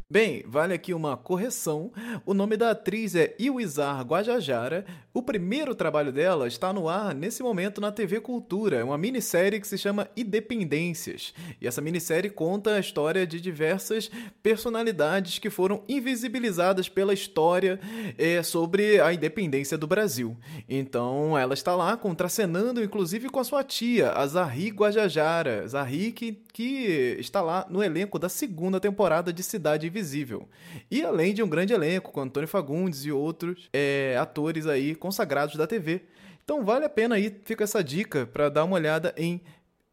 Bem, 0.08 0.44
vale 0.46 0.72
aqui 0.72 0.94
uma 0.94 1.16
correção. 1.16 1.90
O 2.24 2.32
nome 2.32 2.56
da 2.56 2.70
atriz 2.70 3.16
é 3.16 3.34
Iwizar 3.40 4.00
Guajajara. 4.02 4.86
O 5.12 5.20
primeiro 5.20 5.74
trabalho 5.74 6.12
dela 6.12 6.46
está 6.46 6.72
no 6.72 6.88
ar 6.88 7.12
nesse 7.12 7.42
momento 7.42 7.80
na 7.80 7.90
TV 7.90 8.20
Cultura. 8.20 8.76
É 8.76 8.84
uma 8.84 8.96
minissérie 8.96 9.60
que 9.60 9.66
se 9.66 9.76
chama 9.76 10.08
Independências. 10.16 11.34
E 11.60 11.66
essa 11.66 11.80
minissérie 11.80 12.30
conta 12.30 12.76
a 12.76 12.78
história 12.78 13.26
de 13.26 13.40
diversas 13.40 14.08
personalidades 14.44 15.40
que 15.40 15.50
foram 15.50 15.82
invisibilizadas 15.88 16.88
pela 16.88 17.12
história 17.12 17.80
é, 18.16 18.44
sobre 18.44 19.00
a 19.00 19.12
independência 19.12 19.76
do 19.76 19.88
Brasil. 19.88 20.36
Então 20.68 21.36
ela 21.36 21.54
está 21.54 21.74
lá 21.74 21.96
contracenando, 21.96 22.80
inclusive 22.80 23.28
com 23.28 23.40
a 23.40 23.44
sua 23.44 23.64
tia, 23.64 24.12
a 24.12 24.24
Zahri 24.24 24.68
Guajajara. 24.68 25.66
Zahri 25.66 26.12
que, 26.12 26.30
que 26.52 27.16
está 27.18 27.42
lá 27.42 27.66
no 27.68 27.82
elenco 27.82 28.20
da 28.20 28.28
segunda 28.28 28.78
temporada 28.78 29.32
de 29.32 29.42
Cidade 29.42 29.95
Invisível. 29.96 30.46
E 30.90 31.02
além 31.02 31.32
de 31.32 31.42
um 31.42 31.48
grande 31.48 31.72
elenco 31.72 32.12
com 32.12 32.20
Antônio 32.20 32.46
Fagundes 32.46 33.06
e 33.06 33.10
outros 33.10 33.70
é, 33.72 34.14
atores 34.20 34.66
aí 34.66 34.94
consagrados 34.94 35.56
da 35.56 35.66
TV. 35.66 36.02
Então 36.44 36.62
vale 36.62 36.84
a 36.84 36.88
pena 36.88 37.14
aí, 37.14 37.34
fica 37.44 37.64
essa 37.64 37.82
dica 37.82 38.26
para 38.26 38.50
dar 38.50 38.64
uma 38.64 38.76
olhada 38.76 39.14
em 39.16 39.40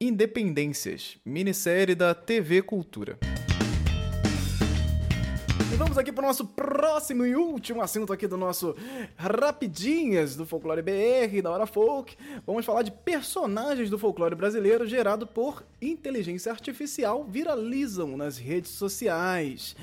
Independências, 0.01 1.17
minissérie 1.25 1.95
da 1.95 2.13
TV 2.13 2.61
Cultura. 2.61 3.17
E 5.73 5.75
vamos 5.75 5.97
aqui 5.97 6.11
para 6.11 6.23
o 6.23 6.27
nosso 6.27 6.45
próximo 6.45 7.25
e 7.25 7.35
último 7.35 7.81
assunto 7.81 8.13
aqui 8.13 8.27
do 8.27 8.37
nosso 8.37 8.75
Rapidinhas 9.17 10.35
do 10.35 10.45
Folclore 10.45 10.83
BR, 10.83 11.41
da 11.41 11.49
Hora 11.49 11.65
Folk. 11.65 12.15
Vamos 12.45 12.63
falar 12.63 12.83
de 12.83 12.91
personagens 12.91 13.89
do 13.89 13.97
folclore 13.97 14.35
brasileiro 14.35 14.85
gerado 14.85 15.25
por 15.25 15.63
inteligência 15.81 16.51
artificial 16.51 17.23
viralizam 17.27 18.15
nas 18.15 18.37
redes 18.37 18.69
sociais. 18.69 19.75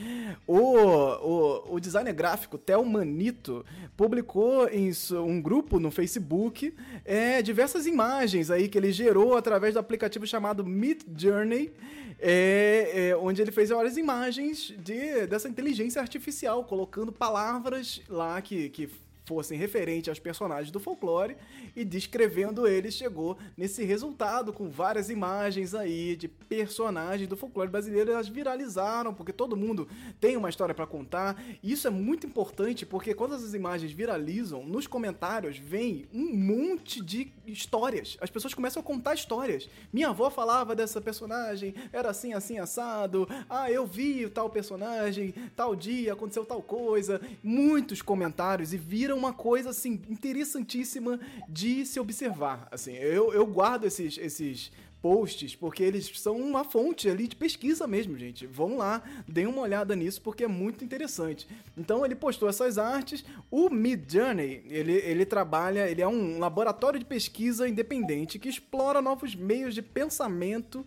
O, 0.47 0.61
o, 0.61 1.74
o 1.74 1.80
designer 1.80 2.12
gráfico 2.12 2.57
Theo 2.57 2.84
Manito 2.84 3.66
publicou 3.97 4.68
em 4.68 4.93
um 5.14 5.43
grupo 5.43 5.80
no 5.80 5.91
Facebook 5.91 6.72
é, 7.05 7.43
diversas 7.43 7.84
imagens 7.84 8.49
aí 8.49 8.68
que 8.68 8.78
ele 8.78 8.93
gerou 8.93 9.36
através 9.36 9.74
do 9.74 9.80
aplicativo 9.80 10.24
chamado 10.24 10.64
Mid 10.64 11.03
Journey 11.16 11.72
é, 12.20 13.09
é, 13.09 13.16
onde 13.16 13.41
ele 13.41 13.51
fez 13.51 13.70
várias 13.70 13.97
imagens 13.97 14.74
de, 14.78 15.26
dessa 15.26 15.49
inteligência 15.49 15.80
artificial, 15.97 16.64
colocando 16.64 17.12
palavras 17.12 18.03
lá 18.09 18.41
que, 18.41 18.68
que 18.70 18.91
fossem 19.31 19.57
referentes 19.57 20.09
aos 20.09 20.18
personagens 20.18 20.72
do 20.72 20.81
folclore 20.81 21.37
e 21.76 21.85
descrevendo 21.85 22.66
eles 22.66 22.95
chegou 22.95 23.39
nesse 23.57 23.85
resultado 23.85 24.53
com 24.53 24.68
várias 24.68 25.09
imagens 25.09 25.72
aí 25.72 26.16
de 26.16 26.26
personagens 26.26 27.28
do 27.28 27.37
folclore 27.37 27.70
brasileiro, 27.70 28.11
elas 28.11 28.26
viralizaram 28.26 29.14
porque 29.14 29.33
todo 29.33 29.57
mundo 29.57 29.87
tem 30.20 30.37
uma 30.37 30.49
história 30.49 30.74
para 30.74 30.85
contar. 30.85 31.41
E 31.62 31.70
isso 31.70 31.87
é 31.87 31.91
muito 31.91 32.26
importante 32.26 32.85
porque 32.85 33.14
quando 33.14 33.37
essas 33.37 33.55
imagens 33.55 33.93
viralizam, 33.93 34.64
nos 34.64 34.89
comentários 34.89 35.57
vem 35.57 36.09
um 36.12 36.35
monte 36.35 37.01
de 37.01 37.33
histórias. 37.47 38.18
As 38.20 38.31
pessoas 38.31 38.53
começam 38.53 38.81
a 38.81 38.85
contar 38.85 39.14
histórias. 39.14 39.70
Minha 39.93 40.09
avó 40.09 40.28
falava 40.28 40.74
dessa 40.74 41.01
personagem, 41.01 41.72
era 41.93 42.11
assim, 42.11 42.33
assim 42.33 42.59
assado. 42.59 43.28
Ah, 43.49 43.70
eu 43.70 43.87
vi 43.87 44.28
tal 44.28 44.51
personagem, 44.51 45.33
tal 45.55 45.76
dia 45.76 46.14
aconteceu 46.14 46.45
tal 46.45 46.61
coisa. 46.61 47.20
Muitos 47.45 48.03
comentários 48.03 48.72
e 48.72 48.76
viram 48.76 49.19
uma 49.20 49.32
coisa 49.32 49.70
assim 49.70 50.00
interessantíssima 50.08 51.20
de 51.48 51.84
se 51.84 52.00
observar. 52.00 52.66
Assim, 52.70 52.92
eu, 52.94 53.32
eu 53.32 53.46
guardo 53.46 53.84
esses, 53.84 54.16
esses 54.18 54.72
posts, 55.02 55.54
porque 55.54 55.82
eles 55.82 56.10
são 56.18 56.36
uma 56.36 56.64
fonte 56.64 57.08
ali 57.08 57.26
de 57.26 57.36
pesquisa 57.36 57.86
mesmo, 57.86 58.18
gente. 58.18 58.46
Vão 58.46 58.76
lá, 58.76 59.02
deem 59.26 59.46
uma 59.46 59.62
olhada 59.62 59.96
nisso, 59.96 60.20
porque 60.20 60.44
é 60.44 60.48
muito 60.48 60.84
interessante. 60.84 61.46
Então 61.76 62.04
ele 62.04 62.14
postou 62.14 62.48
essas 62.48 62.78
artes. 62.78 63.24
O 63.50 63.70
Mid 63.70 64.10
Journey, 64.10 64.62
ele, 64.66 64.92
ele 64.92 65.24
trabalha, 65.24 65.88
ele 65.88 66.02
é 66.02 66.08
um 66.08 66.38
laboratório 66.38 66.98
de 66.98 67.04
pesquisa 67.04 67.68
independente 67.68 68.38
que 68.38 68.48
explora 68.48 69.00
novos 69.00 69.34
meios 69.34 69.74
de 69.74 69.82
pensamento 69.82 70.86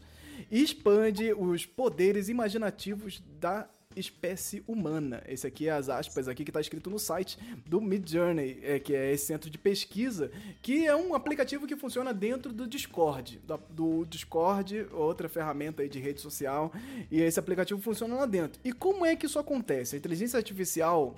e 0.49 0.61
expande 0.61 1.33
os 1.33 1.65
poderes 1.65 2.29
imaginativos 2.29 3.21
da 3.39 3.67
espécie 3.95 4.63
humana. 4.67 5.23
Esse 5.27 5.47
aqui 5.47 5.67
é 5.67 5.71
as 5.71 5.89
aspas 5.89 6.27
aqui 6.27 6.43
que 6.43 6.49
está 6.49 6.61
escrito 6.61 6.89
no 6.89 6.99
site 6.99 7.37
do 7.65 7.81
Midjourney, 7.81 8.59
é, 8.63 8.79
que 8.79 8.93
é 8.93 9.11
esse 9.11 9.25
centro 9.25 9.49
de 9.49 9.57
pesquisa, 9.57 10.31
que 10.61 10.85
é 10.85 10.95
um 10.95 11.13
aplicativo 11.13 11.67
que 11.67 11.75
funciona 11.75 12.13
dentro 12.13 12.51
do 12.51 12.67
Discord, 12.67 13.39
do, 13.45 13.57
do 13.69 14.05
Discord, 14.05 14.87
outra 14.91 15.27
ferramenta 15.27 15.87
de 15.87 15.99
rede 15.99 16.21
social, 16.21 16.71
e 17.11 17.21
esse 17.21 17.39
aplicativo 17.39 17.81
funciona 17.81 18.15
lá 18.15 18.25
dentro. 18.25 18.59
E 18.63 18.71
como 18.71 19.05
é 19.05 19.15
que 19.15 19.25
isso 19.25 19.39
acontece? 19.39 19.95
A 19.95 19.99
inteligência 19.99 20.37
artificial, 20.37 21.15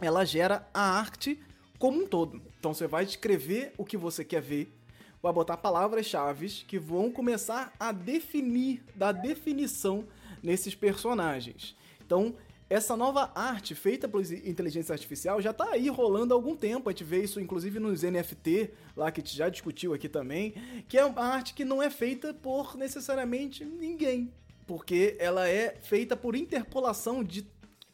ela 0.00 0.24
gera 0.24 0.68
a 0.72 0.98
arte 0.98 1.38
como 1.78 2.02
um 2.02 2.06
todo. 2.06 2.40
Então 2.58 2.72
você 2.72 2.86
vai 2.86 3.04
escrever 3.04 3.72
o 3.76 3.84
que 3.84 3.96
você 3.96 4.24
quer 4.24 4.40
ver, 4.40 4.72
vai 5.22 5.32
botar 5.32 5.56
palavras-chave 5.56 6.48
que 6.66 6.78
vão 6.78 7.10
começar 7.10 7.72
a 7.78 7.92
definir, 7.92 8.82
dar 8.94 9.12
definição 9.12 10.04
nesses 10.42 10.74
personagens. 10.74 11.76
Então, 12.12 12.34
essa 12.68 12.94
nova 12.94 13.32
arte 13.34 13.74
feita 13.74 14.06
por 14.06 14.20
inteligência 14.20 14.92
artificial 14.92 15.40
já 15.40 15.50
está 15.50 15.70
aí 15.70 15.88
rolando 15.88 16.34
há 16.34 16.36
algum 16.36 16.54
tempo. 16.54 16.90
A 16.90 16.92
gente 16.92 17.04
vê 17.04 17.22
isso 17.22 17.40
inclusive 17.40 17.80
nos 17.80 18.02
NFT, 18.02 18.70
lá 18.94 19.10
que 19.10 19.22
a 19.22 19.24
gente 19.24 19.34
já 19.34 19.48
discutiu 19.48 19.94
aqui 19.94 20.10
também, 20.10 20.52
que 20.86 20.98
é 20.98 21.06
uma 21.06 21.22
arte 21.22 21.54
que 21.54 21.64
não 21.64 21.82
é 21.82 21.88
feita 21.88 22.34
por 22.34 22.76
necessariamente 22.76 23.64
ninguém, 23.64 24.30
porque 24.66 25.16
ela 25.18 25.48
é 25.48 25.74
feita 25.80 26.14
por 26.14 26.36
interpolação 26.36 27.24
de 27.24 27.46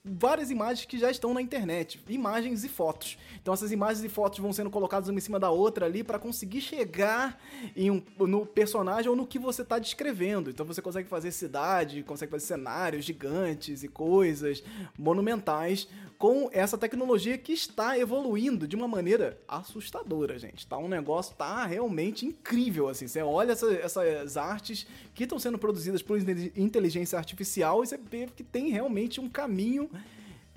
várias 0.09 0.51
imagens 0.51 0.87
que 0.87 0.99
já 0.99 1.11
estão 1.11 1.35
na 1.35 1.43
internet, 1.43 2.01
imagens 2.09 2.65
e 2.65 2.69
fotos. 2.69 3.19
Então 3.41 3.53
essas 3.55 3.73
imagens 3.73 4.05
e 4.05 4.09
fotos 4.09 4.39
vão 4.39 4.53
sendo 4.53 4.71
colocadas 4.71 5.09
uma 5.09 5.19
em 5.19 5.23
cima 5.23 5.39
da 5.39 5.51
outra 5.51 5.87
ali 5.87 6.03
para 6.03 6.19
conseguir 6.19 6.61
chegar 6.61 7.41
em 7.77 7.91
um, 7.91 8.03
no 8.19 8.47
personagem 8.47 9.09
ou 9.09 9.17
no 9.17 9.27
que 9.27 9.39
você 9.39 9.63
está 9.63 9.79
descrevendo. 9.79 10.51
Então 10.51 10.65
você 10.67 10.81
consegue 10.81 11.09
fazer 11.09 11.31
cidade, 11.31 12.03
consegue 12.03 12.31
fazer 12.31 12.47
cenários 12.47 13.05
gigantes 13.05 13.83
e 13.83 13.89
coisas 13.89 14.63
monumentais 14.99 15.89
com 16.19 16.51
essa 16.53 16.77
tecnologia 16.77 17.39
que 17.39 17.53
está 17.53 17.97
evoluindo 17.97 18.67
de 18.67 18.75
uma 18.75 18.89
maneira 18.89 19.39
assustadora, 19.47 20.37
gente. 20.37 20.67
Tá 20.67 20.77
um 20.77 20.89
negócio 20.89 21.35
tá 21.37 21.65
realmente 21.65 22.27
incrível 22.27 22.89
assim. 22.89 23.07
Você 23.07 23.23
olha 23.23 23.53
essa, 23.53 23.73
essas 23.73 24.37
artes 24.37 24.87
que 25.15 25.23
estão 25.23 25.39
sendo 25.39 25.59
produzidas 25.59 26.03
por 26.03 26.19
inteligência 26.57 27.17
artificial 27.17 27.85
e 27.85 27.87
você 27.87 27.97
vê 27.97 28.27
que 28.35 28.43
tem 28.43 28.69
realmente 28.71 29.21
um 29.21 29.29
caminho 29.29 29.89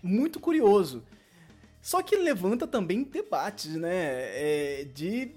muito 0.01 0.39
curioso. 0.39 1.03
Só 1.81 2.01
que 2.01 2.15
levanta 2.15 2.67
também 2.67 3.03
debates, 3.03 3.75
né? 3.75 3.91
É, 3.93 4.87
de 4.93 5.31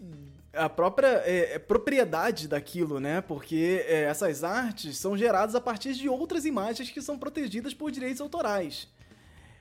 a 0.53 0.69
própria 0.69 1.23
é, 1.25 1.55
é 1.55 1.59
propriedade 1.59 2.47
daquilo, 2.47 3.01
né? 3.01 3.21
Porque 3.21 3.85
é, 3.89 4.03
essas 4.05 4.45
artes 4.45 4.97
são 4.99 5.17
geradas 5.17 5.55
a 5.55 5.61
partir 5.61 5.95
de 5.95 6.09
outras 6.09 6.45
imagens 6.45 6.91
que 6.91 7.03
são 7.03 7.19
protegidas 7.19 7.75
por 7.75 7.91
direitos 7.91 8.21
autorais. 8.21 8.89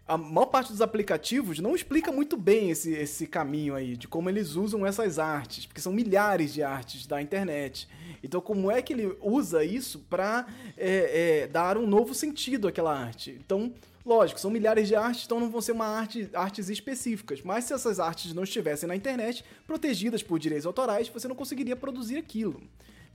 a 0.05 0.17
maior 0.17 0.47
parte 0.47 0.71
dos 0.71 0.81
aplicativos 0.81 1.59
não 1.59 1.73
explica 1.73 2.11
muito 2.11 2.35
bem 2.35 2.69
esse, 2.69 2.91
esse 2.91 3.25
caminho 3.25 3.73
aí, 3.75 3.95
de 3.95 4.07
como 4.07 4.29
eles 4.29 4.55
usam 4.55 4.85
essas 4.85 5.17
artes, 5.17 5.65
porque 5.65 5.81
são 5.81 5.93
milhares 5.93 6.53
de 6.53 6.61
artes 6.61 7.07
da 7.07 7.21
internet. 7.21 7.87
Então, 8.21 8.39
como 8.39 8.69
é 8.69 8.81
que 8.81 8.93
ele 8.93 9.17
usa 9.21 9.63
isso 9.63 9.99
para 10.09 10.45
é, 10.77 11.43
é, 11.43 11.47
dar 11.47 11.77
um 11.77 11.87
novo 11.87 12.13
sentido 12.13 12.67
àquela 12.67 12.97
arte? 12.97 13.37
Então, 13.43 13.73
lógico, 14.05 14.39
são 14.39 14.51
milhares 14.51 14.87
de 14.87 14.95
artes, 14.95 15.25
então 15.25 15.39
não 15.39 15.49
vão 15.49 15.61
ser 15.61 15.71
uma 15.71 15.87
arte, 15.87 16.29
artes 16.33 16.69
específicas. 16.69 17.41
Mas 17.41 17.65
se 17.65 17.73
essas 17.73 17.99
artes 17.99 18.33
não 18.33 18.43
estivessem 18.43 18.87
na 18.87 18.95
internet, 18.95 19.43
protegidas 19.65 20.21
por 20.21 20.39
direitos 20.39 20.65
autorais, 20.65 21.07
você 21.07 21.27
não 21.27 21.35
conseguiria 21.35 21.75
produzir 21.75 22.17
aquilo. 22.17 22.61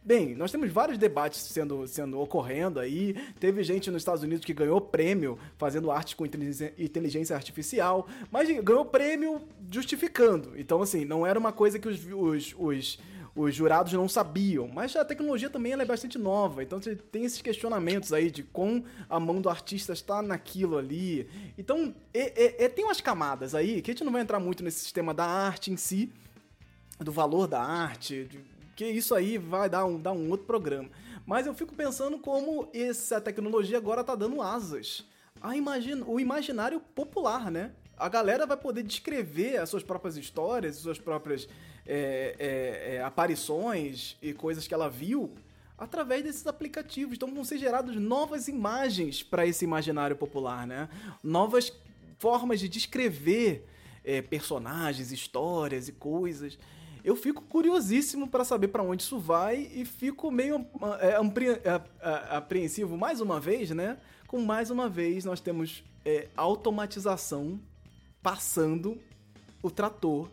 Bem, 0.08 0.34
nós 0.34 0.50
temos 0.50 0.70
vários 0.70 0.96
debates 0.96 1.38
sendo, 1.38 1.86
sendo 1.86 2.18
ocorrendo 2.18 2.80
aí. 2.80 3.14
Teve 3.38 3.62
gente 3.62 3.90
nos 3.90 4.00
Estados 4.00 4.22
Unidos 4.22 4.42
que 4.42 4.54
ganhou 4.54 4.80
prêmio 4.80 5.38
fazendo 5.58 5.90
arte 5.90 6.16
com 6.16 6.24
inteligência 6.24 7.36
artificial, 7.36 8.08
mas 8.30 8.48
ganhou 8.62 8.86
prêmio 8.86 9.42
justificando. 9.70 10.58
Então, 10.58 10.80
assim, 10.80 11.04
não 11.04 11.26
era 11.26 11.38
uma 11.38 11.52
coisa 11.52 11.78
que 11.78 11.88
os, 11.88 12.00
os, 12.06 12.54
os, 12.56 12.98
os 13.34 13.54
jurados 13.54 13.92
não 13.92 14.08
sabiam. 14.08 14.68
Mas 14.68 14.94
a 14.96 15.04
tecnologia 15.04 15.50
também 15.50 15.72
é 15.72 15.84
bastante 15.84 16.18
nova. 16.18 16.62
Então 16.62 16.80
você 16.80 16.96
tem 16.96 17.24
esses 17.24 17.42
questionamentos 17.42 18.12
aí 18.12 18.30
de 18.30 18.42
como 18.42 18.84
a 19.08 19.18
mão 19.18 19.40
do 19.40 19.48
artista 19.48 19.92
está 19.92 20.22
naquilo 20.22 20.78
ali. 20.78 21.28
Então, 21.56 21.94
é, 22.12 22.64
é, 22.64 22.68
tem 22.68 22.84
umas 22.84 23.00
camadas 23.00 23.54
aí 23.54 23.82
que 23.82 23.90
a 23.90 23.94
gente 23.94 24.04
não 24.04 24.12
vai 24.12 24.22
entrar 24.22 24.40
muito 24.40 24.62
nesse 24.62 24.80
sistema 24.80 25.12
da 25.12 25.24
arte 25.24 25.70
em 25.70 25.76
si, 25.76 26.12
do 26.98 27.12
valor 27.12 27.46
da 27.46 27.60
arte, 27.62 28.24
de, 28.24 28.40
que 28.74 28.86
isso 28.86 29.14
aí 29.14 29.38
vai 29.38 29.68
dar 29.68 29.84
um, 29.84 30.00
dar 30.00 30.12
um 30.12 30.30
outro 30.30 30.46
programa. 30.46 30.88
Mas 31.26 31.46
eu 31.46 31.54
fico 31.54 31.74
pensando 31.74 32.18
como 32.18 32.68
essa 32.72 33.20
tecnologia 33.20 33.76
agora 33.76 34.02
tá 34.02 34.14
dando 34.14 34.40
asas 34.40 35.04
a 35.40 35.56
imagina, 35.56 36.04
o 36.06 36.18
imaginário 36.18 36.80
popular, 36.80 37.50
né? 37.50 37.72
A 37.96 38.08
galera 38.08 38.46
vai 38.46 38.56
poder 38.56 38.82
descrever 38.82 39.58
as 39.58 39.68
suas 39.68 39.82
próprias 39.82 40.16
histórias, 40.16 40.76
as 40.76 40.82
suas 40.82 40.98
próprias 40.98 41.48
é, 41.88 42.36
é, 42.38 42.94
é, 42.96 43.02
aparições 43.02 44.16
e 44.22 44.32
coisas 44.32 44.68
que 44.68 44.74
ela 44.74 44.88
viu 44.88 45.34
através 45.76 46.22
desses 46.22 46.46
aplicativos. 46.46 47.16
Então 47.16 47.34
vão 47.34 47.44
ser 47.44 47.58
geradas 47.58 47.96
novas 47.96 48.46
imagens 48.46 49.22
para 49.22 49.46
esse 49.46 49.64
imaginário 49.64 50.14
popular, 50.14 50.66
né? 50.66 50.88
Novas 51.22 51.72
formas 52.18 52.60
de 52.60 52.68
descrever 52.68 53.66
é, 54.04 54.20
personagens, 54.20 55.10
histórias 55.10 55.88
e 55.88 55.92
coisas 55.92 56.58
eu 57.08 57.16
fico 57.16 57.42
curiosíssimo 57.42 58.28
para 58.28 58.44
saber 58.44 58.68
para 58.68 58.82
onde 58.82 59.02
isso 59.02 59.18
vai 59.18 59.70
e 59.72 59.84
fico 59.84 60.30
meio 60.30 60.66
é, 61.00 61.14
é, 62.00 62.36
apreensivo 62.36 62.98
mais 62.98 63.20
uma 63.20 63.40
vez, 63.40 63.70
né? 63.70 63.96
Com 64.26 64.42
mais 64.42 64.70
uma 64.70 64.88
vez 64.88 65.24
nós 65.24 65.40
temos 65.40 65.82
é, 66.04 66.28
automatização 66.36 67.58
passando 68.22 68.98
o 69.62 69.70
trator 69.70 70.28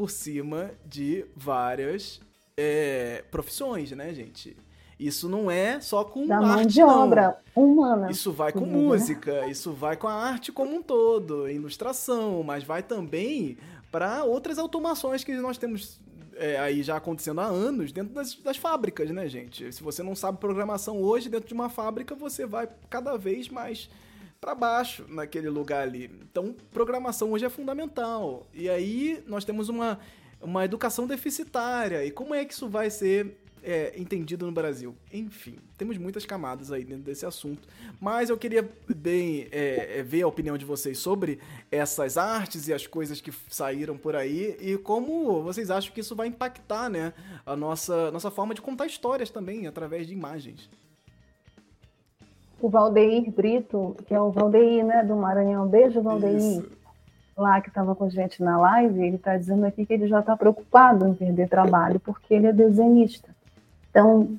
por 0.00 0.10
cima 0.10 0.70
de 0.86 1.26
várias 1.36 2.22
é, 2.56 3.22
profissões, 3.30 3.90
né, 3.90 4.14
gente? 4.14 4.56
Isso 4.98 5.28
não 5.28 5.50
é 5.50 5.78
só 5.78 6.02
com 6.04 6.26
da 6.26 6.38
arte, 6.38 6.46
mão 6.46 6.64
de 6.64 6.82
obra 6.82 7.38
humana. 7.54 8.10
Isso 8.10 8.32
vai 8.32 8.50
com 8.50 8.64
né? 8.64 8.72
música, 8.72 9.46
isso 9.46 9.74
vai 9.74 9.98
com 9.98 10.08
a 10.08 10.14
arte 10.14 10.50
como 10.52 10.74
um 10.74 10.82
todo, 10.82 11.50
ilustração, 11.50 12.42
mas 12.42 12.64
vai 12.64 12.82
também 12.82 13.58
para 13.92 14.24
outras 14.24 14.58
automações 14.58 15.22
que 15.22 15.34
nós 15.34 15.58
temos 15.58 16.00
é, 16.34 16.58
aí 16.58 16.82
já 16.82 16.96
acontecendo 16.96 17.42
há 17.42 17.44
anos 17.44 17.92
dentro 17.92 18.14
das, 18.14 18.34
das, 18.36 18.56
fábricas, 18.56 19.10
né, 19.10 19.28
gente? 19.28 19.70
Se 19.70 19.82
você 19.82 20.02
não 20.02 20.16
sabe 20.16 20.38
programação 20.38 21.02
hoje 21.02 21.28
dentro 21.28 21.46
de 21.46 21.52
uma 21.52 21.68
fábrica, 21.68 22.14
você 22.14 22.46
vai 22.46 22.66
cada 22.88 23.18
vez 23.18 23.50
mais 23.50 23.90
para 24.40 24.54
baixo 24.54 25.04
naquele 25.06 25.50
lugar 25.50 25.82
ali. 25.82 26.10
Então, 26.22 26.56
programação 26.72 27.32
hoje 27.32 27.44
é 27.44 27.50
fundamental. 27.50 28.46
E 28.54 28.70
aí 28.70 29.22
nós 29.26 29.44
temos 29.44 29.68
uma, 29.68 30.00
uma 30.40 30.64
educação 30.64 31.06
deficitária. 31.06 32.02
E 32.06 32.10
como 32.10 32.34
é 32.34 32.42
que 32.46 32.54
isso 32.54 32.66
vai 32.66 32.88
ser 32.88 33.36
é, 33.62 33.92
entendido 34.00 34.46
no 34.46 34.52
Brasil. 34.52 34.96
Enfim, 35.12 35.58
temos 35.76 35.98
muitas 35.98 36.24
camadas 36.24 36.72
aí 36.72 36.84
dentro 36.84 37.04
desse 37.04 37.26
assunto. 37.26 37.68
Mas 38.00 38.30
eu 38.30 38.38
queria 38.38 38.66
bem 38.88 39.46
é, 39.52 39.98
é, 39.98 40.02
ver 40.02 40.22
a 40.22 40.26
opinião 40.26 40.56
de 40.56 40.64
vocês 40.64 40.98
sobre 40.98 41.38
essas 41.70 42.16
artes 42.16 42.66
e 42.66 42.72
as 42.72 42.86
coisas 42.86 43.20
que 43.20 43.30
saíram 43.50 43.98
por 43.98 44.16
aí 44.16 44.56
e 44.58 44.78
como 44.78 45.42
vocês 45.42 45.70
acham 45.70 45.92
que 45.92 46.00
isso 46.00 46.16
vai 46.16 46.28
impactar 46.28 46.88
né, 46.88 47.12
a 47.44 47.54
nossa, 47.54 48.10
nossa 48.10 48.30
forma 48.30 48.54
de 48.54 48.62
contar 48.62 48.86
histórias 48.86 49.28
também 49.28 49.66
através 49.66 50.06
de 50.06 50.14
imagens. 50.14 50.70
O 52.60 52.68
Valdeir 52.68 53.30
Brito, 53.30 53.96
que 54.06 54.14
é 54.14 54.20
o 54.20 54.30
Valdeir 54.30 54.84
né, 54.84 55.02
do 55.02 55.16
Maranhão. 55.16 55.66
Beijo, 55.66 56.02
Valdeir. 56.02 56.36
Isso 56.36 56.80
lá 57.40 57.60
que 57.60 57.68
estava 57.68 57.94
com 57.94 58.04
a 58.04 58.08
gente 58.08 58.42
na 58.42 58.58
live, 58.58 59.02
ele 59.02 59.16
está 59.16 59.36
dizendo 59.36 59.64
aqui 59.64 59.86
que 59.86 59.94
ele 59.94 60.06
já 60.06 60.20
está 60.20 60.36
preocupado 60.36 61.08
em 61.08 61.14
perder 61.14 61.48
trabalho 61.48 61.98
porque 61.98 62.34
ele 62.34 62.46
é 62.46 62.52
desenhista. 62.52 63.34
Então, 63.90 64.36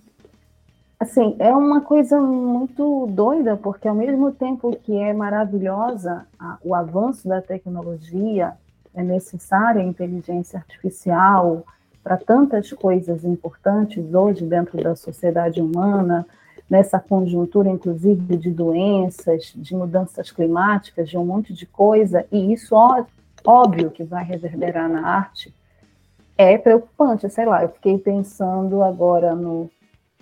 assim, 1.00 1.36
é 1.40 1.52
uma 1.52 1.82
coisa 1.82 2.22
muito 2.22 3.08
doida, 3.08 3.58
porque 3.58 3.88
ao 3.88 3.96
mesmo 3.96 4.32
tempo 4.32 4.76
que 4.84 4.96
é 4.96 5.14
maravilhosa 5.14 6.26
a, 6.40 6.58
o 6.64 6.76
avanço 6.76 7.28
da 7.28 7.42
tecnologia, 7.42 8.54
é 8.94 9.02
necessária 9.02 9.82
a 9.82 9.86
inteligência 9.86 10.60
artificial 10.60 11.66
para 12.04 12.18
tantas 12.18 12.72
coisas 12.74 13.24
importantes 13.24 14.14
hoje 14.14 14.46
dentro 14.46 14.82
da 14.84 14.96
sociedade 14.96 15.62
humana, 15.62 16.26
nessa 16.70 17.00
conjuntura, 17.00 17.70
inclusive, 17.70 18.38
de 18.38 18.50
doenças, 18.50 19.54
de 19.56 19.76
mudanças 19.76 20.32
climáticas, 20.32 21.10
de 21.10 21.18
um 21.18 21.26
monte 21.26 21.54
de 21.54 21.66
coisa, 21.66 22.26
e 22.32 22.54
isso, 22.54 22.76
ó, 22.76 23.04
óbvio, 23.46 23.92
que 23.92 24.04
vai 24.04 24.24
reverberar 24.24 24.90
na 24.90 25.06
arte, 25.06 25.54
é 26.38 26.58
preocupante, 26.58 27.30
sei 27.30 27.46
lá, 27.46 27.64
eu 27.64 27.70
fiquei 27.70 27.98
pensando 27.98 28.82
agora 28.82 29.36
no, 29.36 29.70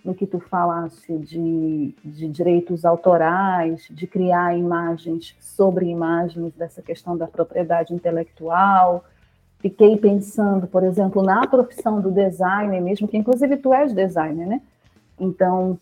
no 0.03 0.13
que 0.13 0.25
tu 0.25 0.39
falaste 0.39 1.17
de, 1.17 1.93
de 2.03 2.27
direitos 2.27 2.83
autorais, 2.85 3.87
de 3.89 4.07
criar 4.07 4.57
imagens 4.57 5.35
sobre 5.39 5.85
imagens, 5.85 6.53
dessa 6.53 6.81
questão 6.81 7.17
da 7.17 7.27
propriedade 7.27 7.93
intelectual. 7.93 9.05
Fiquei 9.59 9.97
pensando, 9.97 10.67
por 10.67 10.83
exemplo, 10.83 11.21
na 11.21 11.45
profissão 11.47 12.01
do 12.01 12.11
designer 12.11 12.81
mesmo, 12.81 13.07
que 13.07 13.17
inclusive 13.17 13.57
tu 13.57 13.73
és 13.73 13.93
designer, 13.93 14.47
né? 14.47 14.61
Então, 15.19 15.77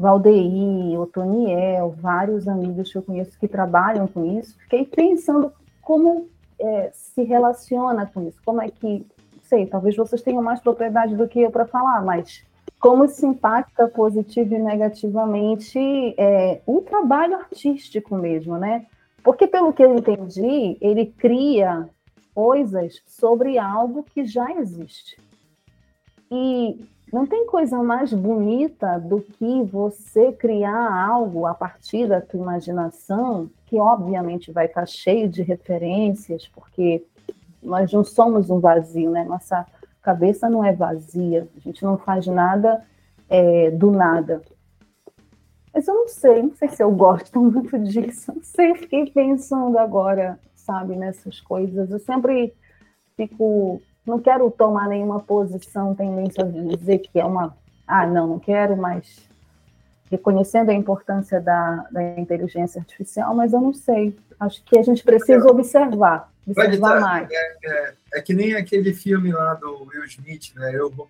Valdeir, 0.00 0.98
Otoniel, 0.98 1.94
vários 2.00 2.48
amigos 2.48 2.90
que 2.90 2.96
eu 2.96 3.02
conheço 3.02 3.38
que 3.38 3.46
trabalham 3.46 4.06
com 4.06 4.38
isso, 4.38 4.56
fiquei 4.60 4.86
pensando 4.86 5.52
como 5.82 6.26
é, 6.58 6.90
se 6.94 7.22
relaciona 7.22 8.06
com 8.06 8.26
isso, 8.26 8.40
como 8.42 8.62
é 8.62 8.70
que 8.70 9.06
sei, 9.42 9.66
talvez 9.66 9.94
vocês 9.94 10.22
tenham 10.22 10.42
mais 10.42 10.58
propriedade 10.58 11.14
do 11.14 11.28
que 11.28 11.40
eu 11.40 11.50
para 11.50 11.66
falar, 11.66 12.02
mas 12.02 12.42
como 12.78 13.06
se 13.08 13.26
impacta 13.26 13.88
positivo 13.88 14.54
e 14.54 14.58
negativamente 14.58 15.78
é, 16.16 16.62
o 16.64 16.80
trabalho 16.80 17.34
artístico 17.34 18.16
mesmo, 18.16 18.56
né? 18.56 18.86
Porque, 19.22 19.46
pelo 19.46 19.70
que 19.70 19.84
eu 19.84 19.94
entendi, 19.94 20.78
ele 20.80 21.06
cria 21.06 21.90
coisas 22.34 23.02
sobre 23.06 23.58
algo 23.58 24.02
que 24.02 24.24
já 24.24 24.50
existe. 24.52 25.18
E 26.30 26.88
não 27.12 27.26
tem 27.26 27.46
coisa 27.46 27.82
mais 27.82 28.12
bonita 28.12 28.98
do 28.98 29.20
que 29.20 29.62
você 29.64 30.32
criar 30.32 30.92
algo 30.92 31.46
a 31.46 31.54
partir 31.54 32.06
da 32.06 32.20
tua 32.20 32.40
imaginação, 32.40 33.50
que 33.66 33.78
obviamente 33.78 34.52
vai 34.52 34.66
estar 34.66 34.86
cheio 34.86 35.28
de 35.28 35.42
referências, 35.42 36.46
porque 36.48 37.04
nós 37.62 37.92
não 37.92 38.04
somos 38.04 38.48
um 38.48 38.60
vazio, 38.60 39.10
né? 39.10 39.24
Nossa 39.24 39.66
cabeça 40.02 40.48
não 40.48 40.64
é 40.64 40.72
vazia, 40.72 41.48
a 41.56 41.60
gente 41.60 41.82
não 41.82 41.98
faz 41.98 42.26
nada 42.26 42.84
é, 43.28 43.70
do 43.70 43.90
nada. 43.90 44.42
Mas 45.72 45.86
eu 45.86 45.94
não 45.94 46.08
sei, 46.08 46.42
não 46.42 46.54
sei 46.54 46.68
se 46.68 46.82
eu 46.82 46.90
gosto 46.90 47.40
muito 47.42 47.78
disso, 47.78 48.32
não 48.34 48.42
sei, 48.42 48.74
fiquei 48.74 49.10
pensando 49.10 49.78
agora, 49.78 50.38
sabe, 50.54 50.96
nessas 50.96 51.40
coisas. 51.40 51.90
Eu 51.90 51.98
sempre 51.98 52.54
fico, 53.16 53.80
não 54.10 54.18
quero 54.20 54.50
tomar 54.50 54.88
nenhuma 54.88 55.20
posição, 55.20 55.94
tendência 55.94 56.44
a 56.44 56.46
dizer 56.46 56.98
que 56.98 57.18
é 57.18 57.24
uma, 57.24 57.56
ah, 57.86 58.06
não, 58.06 58.26
não 58.26 58.38
quero, 58.38 58.76
mas 58.76 59.28
reconhecendo 60.10 60.70
a 60.70 60.74
importância 60.74 61.40
da, 61.40 61.86
da 61.90 62.18
inteligência 62.18 62.80
artificial, 62.80 63.34
mas 63.34 63.52
eu 63.52 63.60
não 63.60 63.72
sei. 63.72 64.16
Acho 64.38 64.62
que 64.64 64.78
a 64.78 64.82
gente 64.82 65.02
precisa 65.04 65.46
observar 65.46 66.30
observar 66.46 66.94
tá, 66.94 67.00
mais. 67.00 67.28
É, 67.30 67.56
é, 67.64 67.94
é, 68.14 68.22
que 68.22 68.34
nem 68.34 68.54
aquele 68.54 68.92
filme 68.92 69.32
lá 69.32 69.54
do 69.54 69.84
Will 69.84 70.04
Smith, 70.04 70.52
né? 70.54 70.74
Eu 70.74 70.88
robô. 70.88 71.08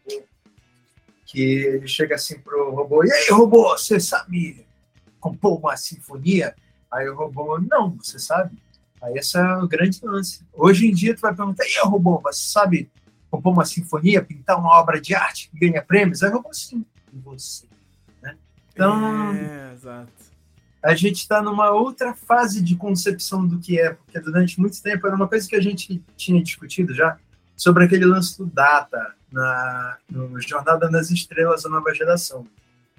Que 1.26 1.40
ele 1.40 1.86
chega 1.86 2.16
assim 2.16 2.40
pro 2.40 2.74
robô, 2.74 3.05
e 3.05 3.12
aí, 3.12 3.30
robô, 3.30 3.70
você 3.70 4.01
sabe 4.01 4.66
compor 5.20 5.61
uma 5.61 5.76
sinfonia? 5.76 6.55
Aí 6.90 7.09
o 7.09 7.14
robô, 7.14 7.61
não, 7.61 7.96
você 8.03 8.18
sabe? 8.18 8.57
Aí 9.03 9.14
esse 9.14 9.38
é 9.38 9.57
o 9.57 9.66
grande 9.66 9.98
lance. 10.03 10.42
Hoje 10.53 10.86
em 10.86 10.94
dia 10.94 11.14
tu 11.14 11.20
vai 11.20 11.34
perguntar, 11.34 11.64
e 11.64 11.80
robô, 11.86 12.20
você 12.22 12.42
sabe 12.42 12.90
compor 13.30 13.53
uma 13.53 13.64
sinfonia, 13.64 14.22
pintar 14.22 14.59
uma 14.59 14.78
obra 14.78 15.01
de 15.01 15.14
arte 15.14 15.48
que 15.51 15.59
ganha 15.59 15.82
prêmios? 15.82 16.22
Aí 16.22 16.30
robô, 16.30 16.53
sim, 16.53 16.84
e 17.12 17.18
você? 17.18 17.66
Né? 18.22 18.36
Então. 18.72 19.34
É, 19.34 19.70
a 20.82 20.94
gente 20.94 21.16
está 21.16 21.42
numa 21.42 21.70
outra 21.70 22.14
fase 22.14 22.62
de 22.62 22.74
concepção 22.74 23.46
do 23.46 23.59
que 23.59 23.78
é, 23.78 23.92
porque 23.92 24.18
durante 24.18 24.59
muito 24.59 24.82
tempo 24.82 25.07
era 25.07 25.14
uma 25.14 25.28
coisa 25.28 25.46
que 25.46 25.55
a 25.55 25.61
gente 25.61 26.03
tinha 26.16 26.42
discutido 26.42 26.94
já, 26.94 27.18
sobre 27.55 27.84
aquele 27.84 28.07
lance 28.07 28.38
do 28.38 28.46
data 28.46 29.14
na 29.30 29.98
no 30.11 30.40
Jornada 30.40 30.88
nas 30.88 31.11
Estrelas, 31.11 31.66
a 31.66 31.68
nova 31.68 31.94
geração. 31.94 32.46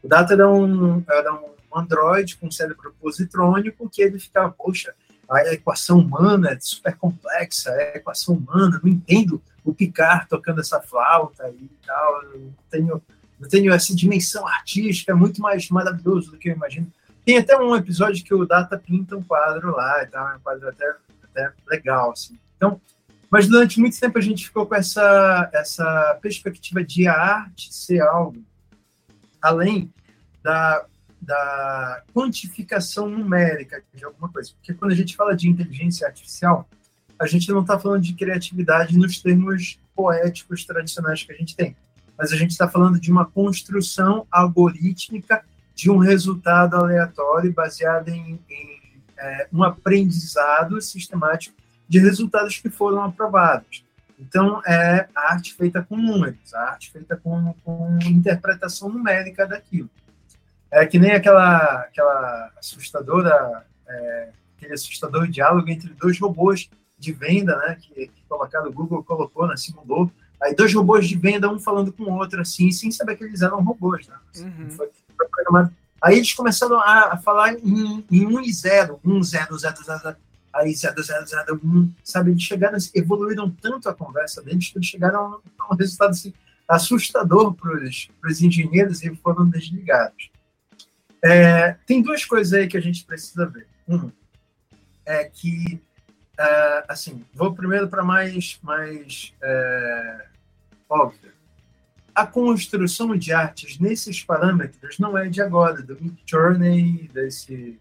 O 0.04 0.08
data 0.08 0.34
era 0.34 0.48
um, 0.48 1.04
era 1.10 1.34
um 1.34 1.52
Android 1.76 2.38
com 2.38 2.52
cérebro 2.52 2.94
positrônico 3.02 3.90
que 3.90 4.04
ele 4.04 4.20
ficava, 4.20 4.52
poxa, 4.52 4.94
a 5.32 5.54
equação 5.54 6.00
humana 6.00 6.52
é 6.52 6.60
super 6.60 6.96
complexa, 6.98 7.70
é 7.72 7.94
a 7.94 7.98
equação 7.98 8.36
humana, 8.36 8.80
não 8.84 8.92
entendo 8.92 9.42
o 9.64 9.74
Picard 9.74 10.28
tocando 10.28 10.60
essa 10.60 10.82
flauta 10.82 11.50
e 11.50 11.70
tal, 11.86 12.24
não 12.24 12.54
tenho, 12.70 13.02
tenho 13.50 13.74
essa 13.74 13.96
dimensão 13.96 14.46
artística, 14.46 15.12
é 15.12 15.16
muito 15.16 15.42
mais 15.42 15.70
maravilhoso 15.70 16.32
do 16.32 16.38
que 16.38 16.50
eu 16.50 16.56
imagino. 16.56 16.92
Tem 17.24 17.38
até 17.38 17.58
um 17.58 17.76
episódio 17.76 18.24
que 18.24 18.34
o 18.34 18.46
Data 18.46 18.78
pinta 18.78 19.16
um 19.16 19.24
quadro 19.24 19.72
lá 19.72 20.04
e 20.04 20.08
tal, 20.08 20.30
é 20.30 20.36
um 20.36 20.40
quadro 20.40 20.68
até, 20.68 20.96
até 21.24 21.54
legal, 21.68 22.12
assim. 22.12 22.38
Então, 22.58 22.82
mas 23.30 23.48
durante 23.48 23.80
muito 23.80 23.98
tempo 23.98 24.18
a 24.18 24.22
gente 24.22 24.46
ficou 24.46 24.66
com 24.66 24.76
essa, 24.76 25.50
essa 25.54 26.20
perspectiva 26.22 26.84
de 26.84 27.08
a 27.08 27.14
arte 27.14 27.74
ser 27.74 28.02
algo 28.02 28.44
além 29.42 29.92
da, 30.44 30.86
da 31.22 32.02
quantificação 32.14 33.08
numérica 33.08 33.84
de 33.94 34.04
alguma 34.04 34.30
coisa. 34.30 34.52
Porque 34.54 34.74
quando 34.74 34.92
a 34.92 34.96
gente 34.96 35.16
fala 35.16 35.36
de 35.36 35.48
inteligência 35.48 36.08
artificial, 36.08 36.68
a 37.20 37.28
gente 37.28 37.50
não 37.52 37.62
está 37.62 37.78
falando 37.78 38.02
de 38.02 38.14
criatividade 38.14 38.98
nos 38.98 39.22
termos 39.22 39.80
poéticos 39.96 40.66
tradicionais 40.66 41.24
que 41.24 41.32
a 41.32 41.36
gente 41.36 41.56
tem, 41.56 41.76
mas 42.18 42.32
a 42.32 42.36
gente 42.36 42.52
está 42.52 42.68
falando 42.68 43.00
de 43.00 43.12
uma 43.12 43.26
construção 43.26 44.26
algorítmica 44.32 45.44
de 45.76 45.90
um 45.92 45.98
resultado 45.98 46.76
aleatório 46.76 47.54
baseado 47.54 48.10
em, 48.10 48.40
em 48.50 48.82
é, 49.18 49.48
um 49.54 49.64
aprendizado 49.64 50.82
sistemático 50.82 51.56
de 51.88 52.00
resultados 52.00 52.58
que 52.58 52.70
foram 52.70 53.04
aprovados. 53.04 53.84
Então, 54.20 54.62
é 54.66 55.08
a 55.16 55.34
arte 55.34 55.54
feita 55.54 55.82
com 55.82 55.98
números, 55.98 56.54
a 56.54 56.72
arte 56.72 56.92
feita 56.92 57.18
com, 57.18 57.54
com 57.64 57.98
interpretação 58.04 58.90
numérica 58.90 59.48
daquilo. 59.48 59.90
É 60.72 60.86
que 60.86 60.98
nem 60.98 61.12
aquela, 61.12 61.82
aquela 61.82 62.52
assustadora, 62.58 63.66
é, 63.88 64.30
aquele 64.56 64.74
assustador 64.74 65.28
diálogo 65.28 65.70
entre 65.70 65.94
dois 65.94 66.18
robôs 66.20 66.70
de 66.98 67.12
venda, 67.12 67.58
né, 67.58 67.78
que, 67.82 68.08
que 68.08 68.24
colocaram, 68.30 68.70
o 68.70 68.74
Google 68.74 69.04
colocou, 69.04 69.48
né, 69.48 69.58
simulou, 69.58 70.10
aí 70.42 70.56
dois 70.56 70.74
robôs 70.74 71.08
de 71.08 71.18
venda, 71.18 71.50
um 71.50 71.60
falando 71.60 71.92
com 71.92 72.04
o 72.04 72.16
outro, 72.16 72.40
assim, 72.40 72.72
sem 72.72 72.92
saber 72.92 73.18
que 73.18 73.24
eles 73.24 73.42
eram 73.42 73.62
robôs, 73.62 74.08
né, 74.08 74.16
uhum. 74.38 74.70
foi, 74.70 74.90
foi 75.18 75.28
programado. 75.28 75.74
Aí 76.02 76.18
eles 76.18 76.34
começaram 76.34 76.80
a, 76.80 77.14
a 77.14 77.18
falar 77.18 77.54
em, 77.54 78.06
em 78.10 78.26
1 78.26 78.42
e 78.42 78.54
0, 78.54 79.00
1, 79.04 79.24
0, 79.24 79.58
0, 79.58 79.84
0, 79.84 80.00
0 80.00 80.16
aí 80.54 80.74
0, 80.74 81.02
0, 81.02 81.26
0, 81.28 81.62
1, 81.64 81.92
sabe? 82.04 82.32
Eles 82.32 82.44
chegaram, 82.44 82.78
evoluíram 82.94 83.50
tanto 83.50 83.88
a 83.88 83.94
conversa 83.94 84.42
deles 84.42 84.70
que 84.70 84.78
eles 84.78 84.88
chegaram 84.88 85.40
a 85.60 85.74
um 85.74 85.78
resultado 85.78 86.10
assim, 86.10 86.34
assustador 86.68 87.54
para 87.54 87.74
os 87.76 88.42
engenheiros 88.42 89.04
e 89.04 89.16
foram 89.16 89.48
desligados. 89.48 90.32
É, 91.24 91.76
tem 91.86 92.02
duas 92.02 92.26
coisas 92.26 92.54
aí 92.54 92.68
que 92.68 92.78
a 92.78 92.82
gente 92.82 93.06
precisa 93.06 93.46
ver. 93.46 93.68
Um 93.88 94.12
é 95.06 95.26
que, 95.26 95.82
é, 96.38 96.86
assim, 96.88 97.26
vou 97.34 97.54
primeiro 97.54 97.88
para 97.88 98.04
mais, 98.04 98.60
mais 98.62 99.34
é, 99.42 100.26
óbvio. 100.90 101.32
A 102.14 102.26
construção 102.28 103.16
de 103.16 103.32
artes 103.32 103.80
nesses 103.80 104.24
parâmetros 104.24 105.00
não 105.00 105.18
é 105.18 105.30
de 105.30 105.42
agora, 105.42 105.82
do 105.82 105.98
Mid 106.02 106.20
Journey, 106.26 107.10
desse 107.14 107.80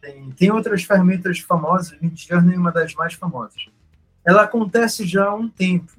tem, 0.00 0.30
tem 0.30 0.50
outras 0.50 0.82
ferramentas 0.82 1.40
famosas, 1.40 1.98
Midjourney 2.00 2.54
é 2.54 2.58
uma 2.58 2.72
das 2.72 2.94
mais 2.94 3.14
famosas. 3.14 3.68
Ela 4.24 4.42
acontece 4.42 5.06
já 5.06 5.26
há 5.26 5.34
um 5.34 5.48
tempo, 5.48 5.92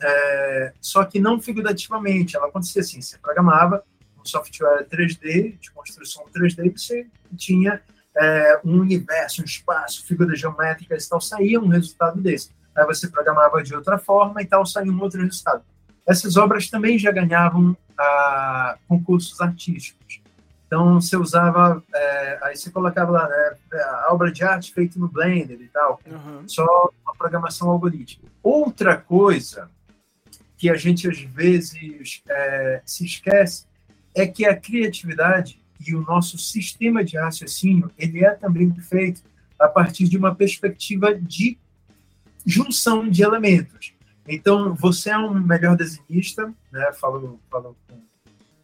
é, 0.00 0.72
só 0.80 1.04
que 1.04 1.18
não 1.18 1.40
figurativamente. 1.40 2.36
Ela 2.36 2.46
acontecia 2.46 2.82
assim: 2.82 3.00
você 3.00 3.18
programava 3.18 3.84
um 4.20 4.24
software 4.24 4.86
3D, 4.88 5.58
de 5.58 5.70
construção 5.70 6.24
3D, 6.34 6.72
você 6.72 7.06
tinha 7.36 7.80
é, 8.16 8.60
um 8.64 8.80
universo, 8.80 9.42
um 9.42 9.44
espaço, 9.44 10.04
figuras 10.04 10.38
geométricas 10.38 11.04
e 11.04 11.08
tal, 11.08 11.20
saía 11.20 11.60
um 11.60 11.68
resultado 11.68 12.20
desse. 12.20 12.50
Aí 12.74 12.84
você 12.84 13.08
programava 13.08 13.62
de 13.62 13.74
outra 13.74 13.98
forma 13.98 14.42
e 14.42 14.46
tal, 14.46 14.64
saía 14.66 14.92
um 14.92 15.00
outro 15.00 15.22
resultado. 15.22 15.62
Essas 16.06 16.36
obras 16.36 16.68
também 16.68 16.98
já 16.98 17.10
ganhavam 17.10 17.76
ah, 17.98 18.76
concursos 18.88 19.40
artísticos. 19.40 20.20
Então 20.66 21.00
você 21.00 21.16
usava, 21.16 21.82
é, 21.94 22.38
aí 22.42 22.56
você 22.56 22.70
colocava 22.70 23.10
lá, 23.10 23.26
né, 23.28 23.56
a 23.72 24.12
obra 24.12 24.30
de 24.30 24.44
arte 24.44 24.72
feita 24.72 24.98
no 24.98 25.08
Blender 25.08 25.58
e 25.60 25.68
tal, 25.68 25.98
uhum. 26.06 26.46
só 26.46 26.90
uma 27.02 27.14
programação 27.16 27.70
algorítmica. 27.70 28.30
Outra 28.42 28.96
coisa 28.96 29.70
que 30.58 30.68
a 30.68 30.74
gente 30.74 31.08
às 31.08 31.20
vezes 31.20 32.22
é, 32.28 32.82
se 32.84 33.06
esquece 33.06 33.64
é 34.20 34.26
que 34.26 34.44
a 34.44 34.56
criatividade 34.56 35.60
e 35.86 35.94
o 35.94 36.02
nosso 36.02 36.36
sistema 36.38 37.04
de 37.04 37.16
raciocínio 37.16 37.90
ele 37.96 38.24
é 38.24 38.30
também 38.30 38.72
feito 38.80 39.22
a 39.58 39.68
partir 39.68 40.08
de 40.08 40.16
uma 40.16 40.34
perspectiva 40.34 41.14
de 41.14 41.58
junção 42.44 43.08
de 43.08 43.22
elementos. 43.22 43.92
Então, 44.26 44.74
você 44.74 45.10
é 45.10 45.18
um 45.18 45.34
melhor 45.34 45.76
desenhista, 45.76 46.52
né? 46.70 46.92
Falo, 46.92 47.40
falo 47.50 47.76
com 47.88 48.00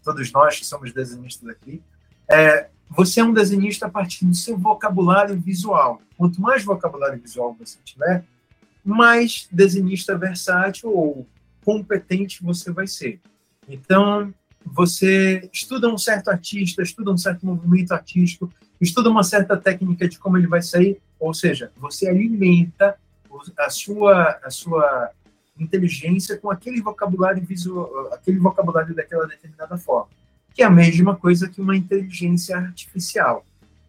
todos 0.02 0.30
nós 0.30 0.58
que 0.58 0.66
somos 0.66 0.92
desenhistas 0.92 1.48
aqui. 1.48 1.82
É, 2.28 2.68
você 2.88 3.20
é 3.20 3.24
um 3.24 3.32
desenhista 3.32 3.86
a 3.86 3.90
partir 3.90 4.26
do 4.26 4.34
seu 4.34 4.56
vocabulário 4.56 5.38
visual. 5.40 6.00
Quanto 6.16 6.40
mais 6.40 6.62
vocabulário 6.62 7.20
visual 7.20 7.56
você 7.58 7.78
tiver, 7.82 8.24
mais 8.84 9.48
desenhista 9.50 10.16
versátil 10.16 10.90
ou 10.90 11.26
competente 11.64 12.42
você 12.42 12.70
vai 12.70 12.86
ser. 12.86 13.20
Então, 13.66 14.32
você 14.64 15.48
estuda 15.52 15.88
um 15.88 15.98
certo 15.98 16.28
artista, 16.28 16.82
estuda 16.82 17.10
um 17.10 17.18
certo 17.18 17.44
movimento 17.44 17.92
artístico, 17.92 18.52
estuda 18.80 19.10
uma 19.10 19.22
certa 19.22 19.56
técnica 19.56 20.08
de 20.08 20.18
como 20.18 20.36
ele 20.36 20.46
vai 20.46 20.62
sair, 20.62 20.98
ou 21.18 21.32
seja, 21.32 21.70
você 21.76 22.08
alimenta 22.08 22.96
a 23.58 23.70
sua, 23.70 24.38
a 24.42 24.50
sua 24.50 25.10
inteligência 25.58 26.36
com 26.38 26.50
aquele 26.50 26.80
vocabulário 26.80 27.44
visual, 27.44 28.10
aquele 28.12 28.38
vocabulário 28.38 28.94
daquela 28.94 29.26
determinada 29.26 29.76
forma 29.76 30.08
que 30.54 30.62
é 30.62 30.66
a 30.66 30.70
mesma 30.70 31.16
coisa 31.16 31.48
que 31.48 31.60
uma 31.60 31.76
inteligência 31.76 32.56
artificial. 32.56 33.44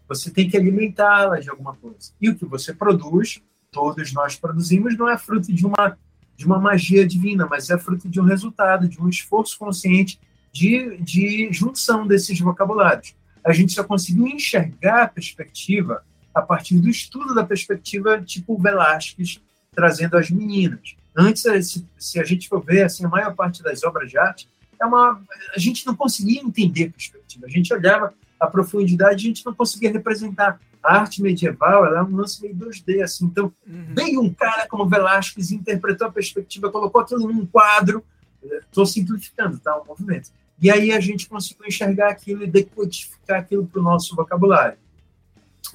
Você 0.10 0.32
tem 0.32 0.50
que 0.50 0.58
alimentá-la 0.58 1.40
de 1.40 1.50
alguma 1.50 1.76
coisa. 1.76 2.12
E 2.20 2.28
o 2.28 2.36
que 2.36 2.44
você 2.44 2.74
produz, 2.74 3.40
todos 3.72 4.12
nós 4.12 4.36
produzimos, 4.36 4.98
não 4.98 5.08
é 5.08 5.16
fruto 5.16 5.54
de 5.54 5.66
uma, 5.66 5.96
de 6.36 6.46
uma 6.46 6.60
magia 6.60 7.08
divina, 7.08 7.46
mas 7.48 7.70
é 7.70 7.78
fruto 7.78 8.10
de 8.10 8.20
um 8.20 8.24
resultado, 8.24 8.90
de 8.90 9.00
um 9.00 9.08
esforço 9.08 9.58
consciente 9.60 10.20
de, 10.56 10.98
de 11.02 11.50
junção 11.52 12.08
desses 12.08 12.40
vocabulários. 12.40 13.14
A 13.44 13.52
gente 13.52 13.74
só 13.74 13.84
conseguiu 13.84 14.26
enxergar 14.26 15.04
a 15.04 15.08
perspectiva 15.08 16.02
a 16.34 16.42
partir 16.42 16.80
do 16.80 16.90
estudo 16.90 17.36
da 17.36 17.44
perspectiva 17.44 18.22
tipo 18.22 18.58
Velázquez, 18.58 19.42
trazendo 19.74 20.16
as 20.16 20.30
meninas. 20.30 20.96
Antes, 21.14 21.44
se, 21.70 21.86
se 21.98 22.20
a 22.22 22.24
gente 22.24 22.48
for 22.48 22.64
ver, 22.64 22.84
assim, 22.84 23.04
a 23.04 23.10
maior 23.10 23.36
parte 23.36 23.62
das 23.62 23.84
obras 23.84 24.10
de 24.10 24.18
arte 24.18 24.48
é 24.80 24.86
uma. 24.86 25.22
A 25.54 25.60
gente 25.60 25.86
não 25.86 25.94
conseguia 25.94 26.42
entender 26.42 26.86
a 26.86 26.92
perspectiva. 26.92 27.46
A 27.48 27.50
gente 27.50 27.74
olhava 27.74 28.14
a 28.40 28.48
profundidade, 28.48 29.26
a 29.26 29.28
gente 29.28 29.46
não 29.46 29.54
conseguia 29.54 29.92
representar. 29.92 30.58
A 30.82 31.00
arte 31.00 31.22
medieval 31.22 31.86
ela 31.86 32.00
é 32.00 32.04
um 32.04 32.16
lance 32.16 32.42
meio 32.42 32.56
2D, 32.56 33.02
assim. 33.02 33.26
Então, 33.26 33.52
uhum. 33.68 33.88
veio 33.90 34.22
um 34.22 34.34
cara 34.34 34.68
como 34.70 34.88
Velázquez, 34.88 35.52
interpretou 35.52 36.08
a 36.08 36.12
perspectiva, 36.12 36.72
colocou 36.72 37.02
aquilo 37.02 37.28
num 37.28 37.46
quadro. 37.46 38.04
Estou 38.42 38.86
simplificando, 38.86 39.58
tá? 39.60 39.76
O 39.78 39.86
movimento. 39.86 40.30
E 40.62 40.72
aí 40.72 40.92
a 40.92 41.00
gente 41.00 41.28
conseguiu 41.28 41.68
enxergar 41.68 42.10
aquilo 42.10 42.44
e 42.44 42.48
decodificar 42.48 43.40
aquilo 43.40 43.66
para 43.68 43.80
o 43.80 43.84
nosso 43.84 44.16
vocabulário. 44.16 44.78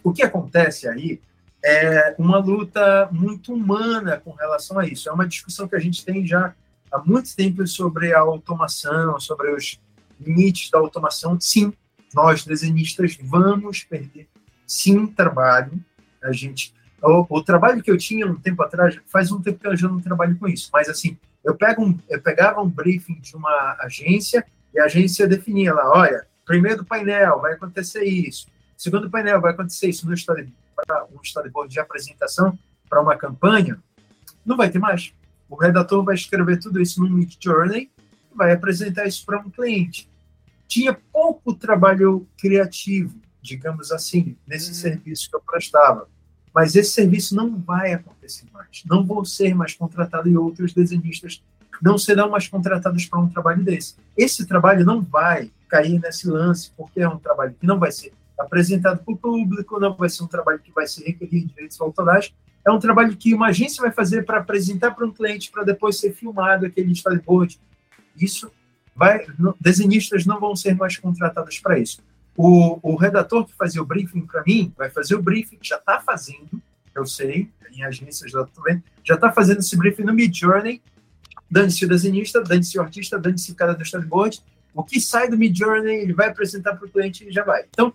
O 0.03 0.13
que 0.13 0.23
acontece 0.23 0.89
aí 0.89 1.21
é 1.63 2.15
uma 2.19 2.39
luta 2.39 3.09
muito 3.13 3.53
humana 3.53 4.19
com 4.19 4.33
relação 4.33 4.79
a 4.79 4.87
isso. 4.87 5.09
É 5.09 5.13
uma 5.13 5.27
discussão 5.27 5.69
que 5.69 5.77
a 5.77 5.81
gente 5.81 6.05
tem 6.05 6.27
já 6.27 6.55
há 6.91 6.99
muito 6.99 7.35
tempo 7.37 7.67
sobre 7.67 8.15
a 8.15 8.21
automação, 8.21 9.21
sobre 9.21 9.53
os 9.55 9.79
limites 10.19 10.71
da 10.71 10.79
automação. 10.79 11.39
Sim, 11.39 11.73
nós 12.15 12.45
desenhistas 12.45 13.17
vamos 13.21 13.85
perder, 13.85 14.29
sim, 14.67 15.07
trabalho. 15.07 15.73
A 16.23 16.33
gente, 16.33 16.75
o, 17.03 17.27
o, 17.29 17.43
trabalho 17.43 17.83
que 17.83 17.91
eu 17.91 17.99
tinha 17.99 18.27
um 18.27 18.37
tempo 18.37 18.63
atrás, 18.63 18.99
faz 19.07 19.31
um 19.31 19.41
tempo 19.41 19.59
que 19.59 19.67
eu 19.67 19.77
já 19.77 19.89
não 19.89 20.01
trabalho 20.01 20.37
com 20.39 20.49
isso, 20.49 20.71
mas 20.73 20.89
assim, 20.89 21.17
eu, 21.45 21.55
pego 21.55 21.85
um, 21.85 21.99
eu 22.09 22.21
pegava 22.21 22.61
um 22.61 22.69
briefing 22.69 23.21
de 23.21 23.37
uma 23.37 23.77
agência 23.81 24.45
e 24.75 24.81
a 24.81 24.85
agência 24.85 25.27
definia 25.27 25.75
lá, 25.75 25.91
olha, 25.91 26.27
primeiro 26.45 26.85
painel 26.85 27.41
vai 27.41 27.55
acontecer 27.55 28.05
isso, 28.05 28.47
segundo 28.77 29.11
painel 29.11 29.41
vai 29.41 29.53
acontecer 29.53 29.89
isso 29.89 30.07
no 30.07 30.15
storyboard, 30.15 30.55
um 31.13 31.21
storyboard 31.23 31.73
de 31.73 31.81
apresentação 31.81 32.59
para 32.89 33.01
uma 33.01 33.17
campanha, 33.17 33.81
não 34.45 34.57
vai 34.57 34.71
ter 34.71 34.79
mais. 34.79 35.13
O 35.49 35.57
redator 35.57 36.05
vai 36.05 36.15
escrever 36.15 36.59
tudo 36.59 36.81
isso 36.81 37.03
no 37.03 37.11
Mid 37.11 37.35
Journey 37.41 37.91
e 38.33 38.37
vai 38.37 38.53
apresentar 38.53 39.07
isso 39.07 39.25
para 39.25 39.41
um 39.41 39.51
cliente. 39.51 40.09
Tinha 40.67 40.95
pouco 41.13 41.53
trabalho 41.55 42.27
criativo, 42.39 43.21
digamos 43.43 43.91
assim, 43.91 44.37
nesse 44.47 44.69
uhum. 44.69 44.75
serviço 44.75 45.29
que 45.29 45.37
eu 45.37 45.41
prestava. 45.41 46.09
Mas 46.55 46.77
esse 46.77 46.93
serviço 46.93 47.35
não 47.35 47.59
vai 47.59 47.93
acontecer 47.93 48.47
mais. 48.53 48.83
Não 48.85 49.05
vou 49.05 49.25
ser 49.25 49.55
mais 49.55 49.75
contratado 49.75 50.29
e 50.29 50.37
outros 50.37 50.73
desenhistas 50.73 51.43
não 51.83 51.97
serão 51.97 52.31
mais 52.31 52.47
contratados 52.49 53.07
para 53.07 53.19
um 53.19 53.29
trabalho 53.29 53.65
desse. 53.65 53.97
Esse 54.17 54.47
trabalho 54.47 54.85
não 54.85 55.01
vai 55.01 55.51
cair 55.69 55.99
nesse 55.99 56.29
lance, 56.29 56.71
porque 56.77 57.01
é 57.01 57.09
um 57.09 57.19
trabalho 57.19 57.55
que 57.59 57.67
não 57.67 57.79
vai 57.79 57.93
ser 57.93 58.13
apresentado 58.39 59.03
para 59.05 59.15
o 59.15 59.17
público, 59.17 59.79
não 59.79 59.95
vai 59.95 60.09
ser 60.09 60.23
um 60.23 60.27
trabalho 60.27 60.59
que 60.59 60.73
vai 60.73 60.87
ser 60.87 61.05
requerido 61.05 61.47
de 61.47 61.55
direitos 61.55 61.81
autorais, 61.81 62.33
é 62.67 62.71
um 62.71 62.79
trabalho 62.79 63.17
que 63.17 63.35
uma 63.35 63.49
agência 63.49 63.81
vai 63.83 63.93
fazer 63.93 64.25
para 64.25 64.39
apresentar 64.39 64.91
para 64.93 65.07
um 65.07 65.13
cliente, 65.13 65.51
para 65.51 65.65
depois 65.65 65.99
ser 65.99 66.13
filmado 66.13 66.67
aquele 66.67 66.93
storyboard. 66.93 67.59
Isso 68.17 68.51
vai, 68.95 69.27
desenhistas 69.59 70.27
não 70.27 70.39
vão 70.39 70.55
ser 70.55 70.75
mais 70.75 70.97
contratados 70.97 71.59
para 71.59 71.79
isso. 71.79 72.03
O, 72.37 72.79
o 72.83 72.97
redator 72.97 73.47
que 73.47 73.55
fazia 73.55 73.83
o 73.83 73.87
briefing 73.87 74.23
para 74.23 74.43
mim 74.47 74.73
vai 74.77 74.91
fazer 74.91 75.15
o 75.15 75.23
briefing, 75.23 75.59
já 75.63 75.77
está 75.77 76.01
fazendo, 76.01 76.61
eu 76.95 77.07
sei, 77.07 77.49
em 77.73 77.85
agências 77.85 78.31
já 78.31 78.47
vendo, 78.65 78.83
já 79.05 79.15
está 79.15 79.33
fazendo 79.33 79.61
esse 79.61 79.77
briefing 79.77 80.03
no 80.03 80.13
Mid 80.13 80.35
Journey, 80.35 80.83
dane-se 81.51 81.85
o 81.85 81.89
desenhista, 81.89 82.43
dane-se 82.43 82.79
o 82.79 82.83
artista, 82.83 83.19
dane-se 83.19 83.53
o 83.53 83.55
cara 83.55 83.75
do 83.75 83.83
storyboard. 83.83 84.41
O 84.75 84.85
que 84.85 85.01
sai 85.01 85.29
do 85.29 85.37
Mid 85.37 85.57
Journey, 85.57 85.97
ele 85.97 86.13
vai 86.13 86.29
apresentar 86.29 86.77
para 86.77 86.87
o 86.87 86.91
cliente 86.91 87.27
e 87.27 87.33
já 87.33 87.43
vai. 87.43 87.65
Então, 87.69 87.93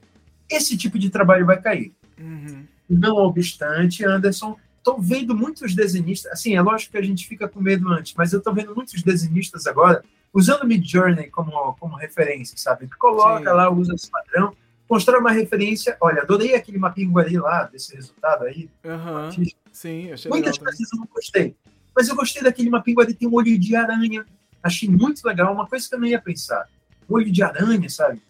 esse 0.50 0.78
tipo 0.78 1.00
de 1.00 1.10
trabalho 1.10 1.46
vai 1.46 1.62
cair. 1.62 1.94
Uhum. 2.20 2.66
Não 2.90 3.16
obstante, 3.16 4.06
Anderson, 4.06 4.58
estou 4.78 5.02
vendo 5.02 5.36
muitos 5.36 5.74
desenhistas, 5.74 6.32
assim, 6.32 6.56
é 6.56 6.62
lógico 6.62 6.92
que 6.92 6.98
a 6.98 7.02
gente 7.02 7.28
fica 7.28 7.48
com 7.48 7.60
medo 7.60 7.90
antes, 7.90 8.14
mas 8.16 8.32
eu 8.34 8.40
estou 8.40 8.54
vendo 8.54 8.76
muitos 8.76 9.02
desenhistas 9.02 9.66
agora 9.66 10.04
usando 10.32 10.64
o 10.64 10.68
Mid 10.68 10.86
Journey 10.86 11.30
como, 11.30 11.74
como 11.80 11.96
referência, 11.96 12.58
sabe? 12.58 12.88
Coloca 13.00 13.50
Sim. 13.50 13.56
lá, 13.56 13.70
usa 13.72 13.96
esse 13.96 14.12
padrão, 14.12 14.56
constrói 14.88 15.20
uma 15.20 15.32
referência. 15.32 15.98
Olha, 16.00 16.22
adorei 16.22 16.54
aquele 16.54 16.78
mapinha 16.78 17.10
ali 17.20 17.38
lá, 17.38 17.64
desse 17.64 17.96
resultado 17.96 18.44
aí. 18.44 18.70
Uhum. 18.84 19.50
Sim, 19.72 20.12
achei 20.12 20.30
Muitas 20.30 20.58
coisas 20.58 20.80
eu 20.94 21.00
não 21.00 21.08
gostei, 21.08 21.56
mas 21.96 22.10
eu 22.10 22.16
gostei 22.16 22.44
daquele 22.44 22.70
mapinha 22.70 23.00
ali, 23.00 23.14
tem 23.14 23.28
um 23.28 23.34
olho 23.34 23.58
de 23.58 23.76
aranha. 23.76 24.26
Achei 24.62 24.90
muito 24.90 25.26
legal, 25.26 25.54
uma 25.54 25.68
coisa 25.68 25.88
que 25.88 25.96
eu 25.96 26.00
não 26.00 26.08
ia 26.08 26.20
pensar. 26.20 26.68
Um 27.10 27.16
olho 27.16 27.32
de 27.32 27.42
aranha, 27.42 27.90
sabe? 27.90 28.22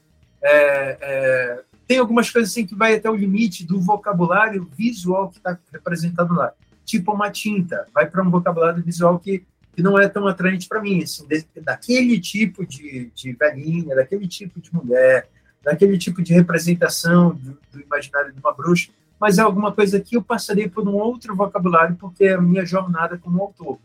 É, 0.41 0.97
é, 1.01 1.63
tem 1.87 1.97
algumas 1.97 2.29
coisas 2.29 2.51
assim 2.51 2.65
que 2.65 2.75
vai 2.75 2.95
até 2.95 3.09
o 3.09 3.15
limite 3.15 3.65
do 3.65 3.79
vocabulário 3.79 4.69
visual 4.77 5.29
que 5.29 5.37
está 5.37 5.57
representado 5.71 6.33
lá. 6.33 6.53
Tipo 6.83 7.13
uma 7.13 7.31
tinta, 7.31 7.87
vai 7.93 8.07
para 8.07 8.21
um 8.21 8.29
vocabulário 8.29 8.83
visual 8.83 9.17
que, 9.17 9.43
que 9.75 9.81
não 9.81 9.97
é 9.97 10.07
tão 10.07 10.27
atraente 10.27 10.67
para 10.67 10.81
mim. 10.81 11.01
Assim, 11.01 11.27
de, 11.27 11.45
daquele 11.61 12.19
tipo 12.19 12.65
de, 12.65 13.11
de 13.15 13.33
velhinha, 13.33 13.95
daquele 13.95 14.27
tipo 14.27 14.61
de 14.61 14.73
mulher, 14.73 15.27
daquele 15.63 15.97
tipo 15.97 16.21
de 16.21 16.33
representação 16.33 17.33
do, 17.33 17.57
do 17.71 17.81
imaginário 17.81 18.31
de 18.31 18.39
uma 18.39 18.53
bruxa, 18.53 18.91
mas 19.19 19.37
é 19.37 19.41
alguma 19.41 19.71
coisa 19.71 19.99
que 19.99 20.17
eu 20.17 20.21
passaria 20.21 20.69
por 20.69 20.87
um 20.87 20.93
outro 20.93 21.35
vocabulário 21.35 21.95
porque 21.95 22.25
é 22.25 22.33
a 22.33 22.41
minha 22.41 22.65
jornada 22.65 23.17
como 23.17 23.41
autor. 23.41 23.77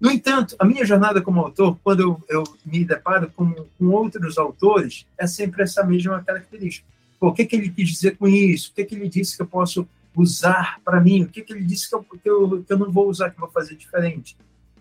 No 0.00 0.10
entanto, 0.10 0.56
a 0.58 0.64
minha 0.64 0.84
jornada 0.84 1.20
como 1.20 1.40
autor, 1.40 1.78
quando 1.84 2.00
eu, 2.00 2.22
eu 2.28 2.44
me 2.64 2.84
deparo 2.84 3.30
com, 3.36 3.52
com 3.52 3.86
outros 3.88 4.38
autores, 4.38 5.06
é 5.18 5.26
sempre 5.26 5.62
essa 5.62 5.84
mesma 5.84 6.22
característica 6.22 6.86
Pô, 7.20 7.28
o 7.28 7.34
que, 7.34 7.44
que 7.44 7.54
ele 7.54 7.68
quis 7.68 7.90
dizer 7.90 8.16
com 8.16 8.26
isso? 8.26 8.70
O 8.70 8.74
que, 8.74 8.82
que 8.82 8.94
ele 8.94 9.06
disse 9.06 9.36
que 9.36 9.42
eu 9.42 9.46
posso 9.46 9.86
usar 10.16 10.80
para 10.82 10.98
mim? 10.98 11.22
O 11.22 11.28
que, 11.28 11.42
que 11.42 11.52
ele 11.52 11.62
disse 11.62 11.86
que 11.86 11.94
eu, 11.94 12.02
que, 12.02 12.30
eu, 12.30 12.64
que 12.66 12.72
eu 12.72 12.78
não 12.78 12.90
vou 12.90 13.10
usar, 13.10 13.28
que 13.28 13.36
eu 13.36 13.40
vou 13.40 13.50
fazer 13.50 13.76
diferente? 13.76 14.34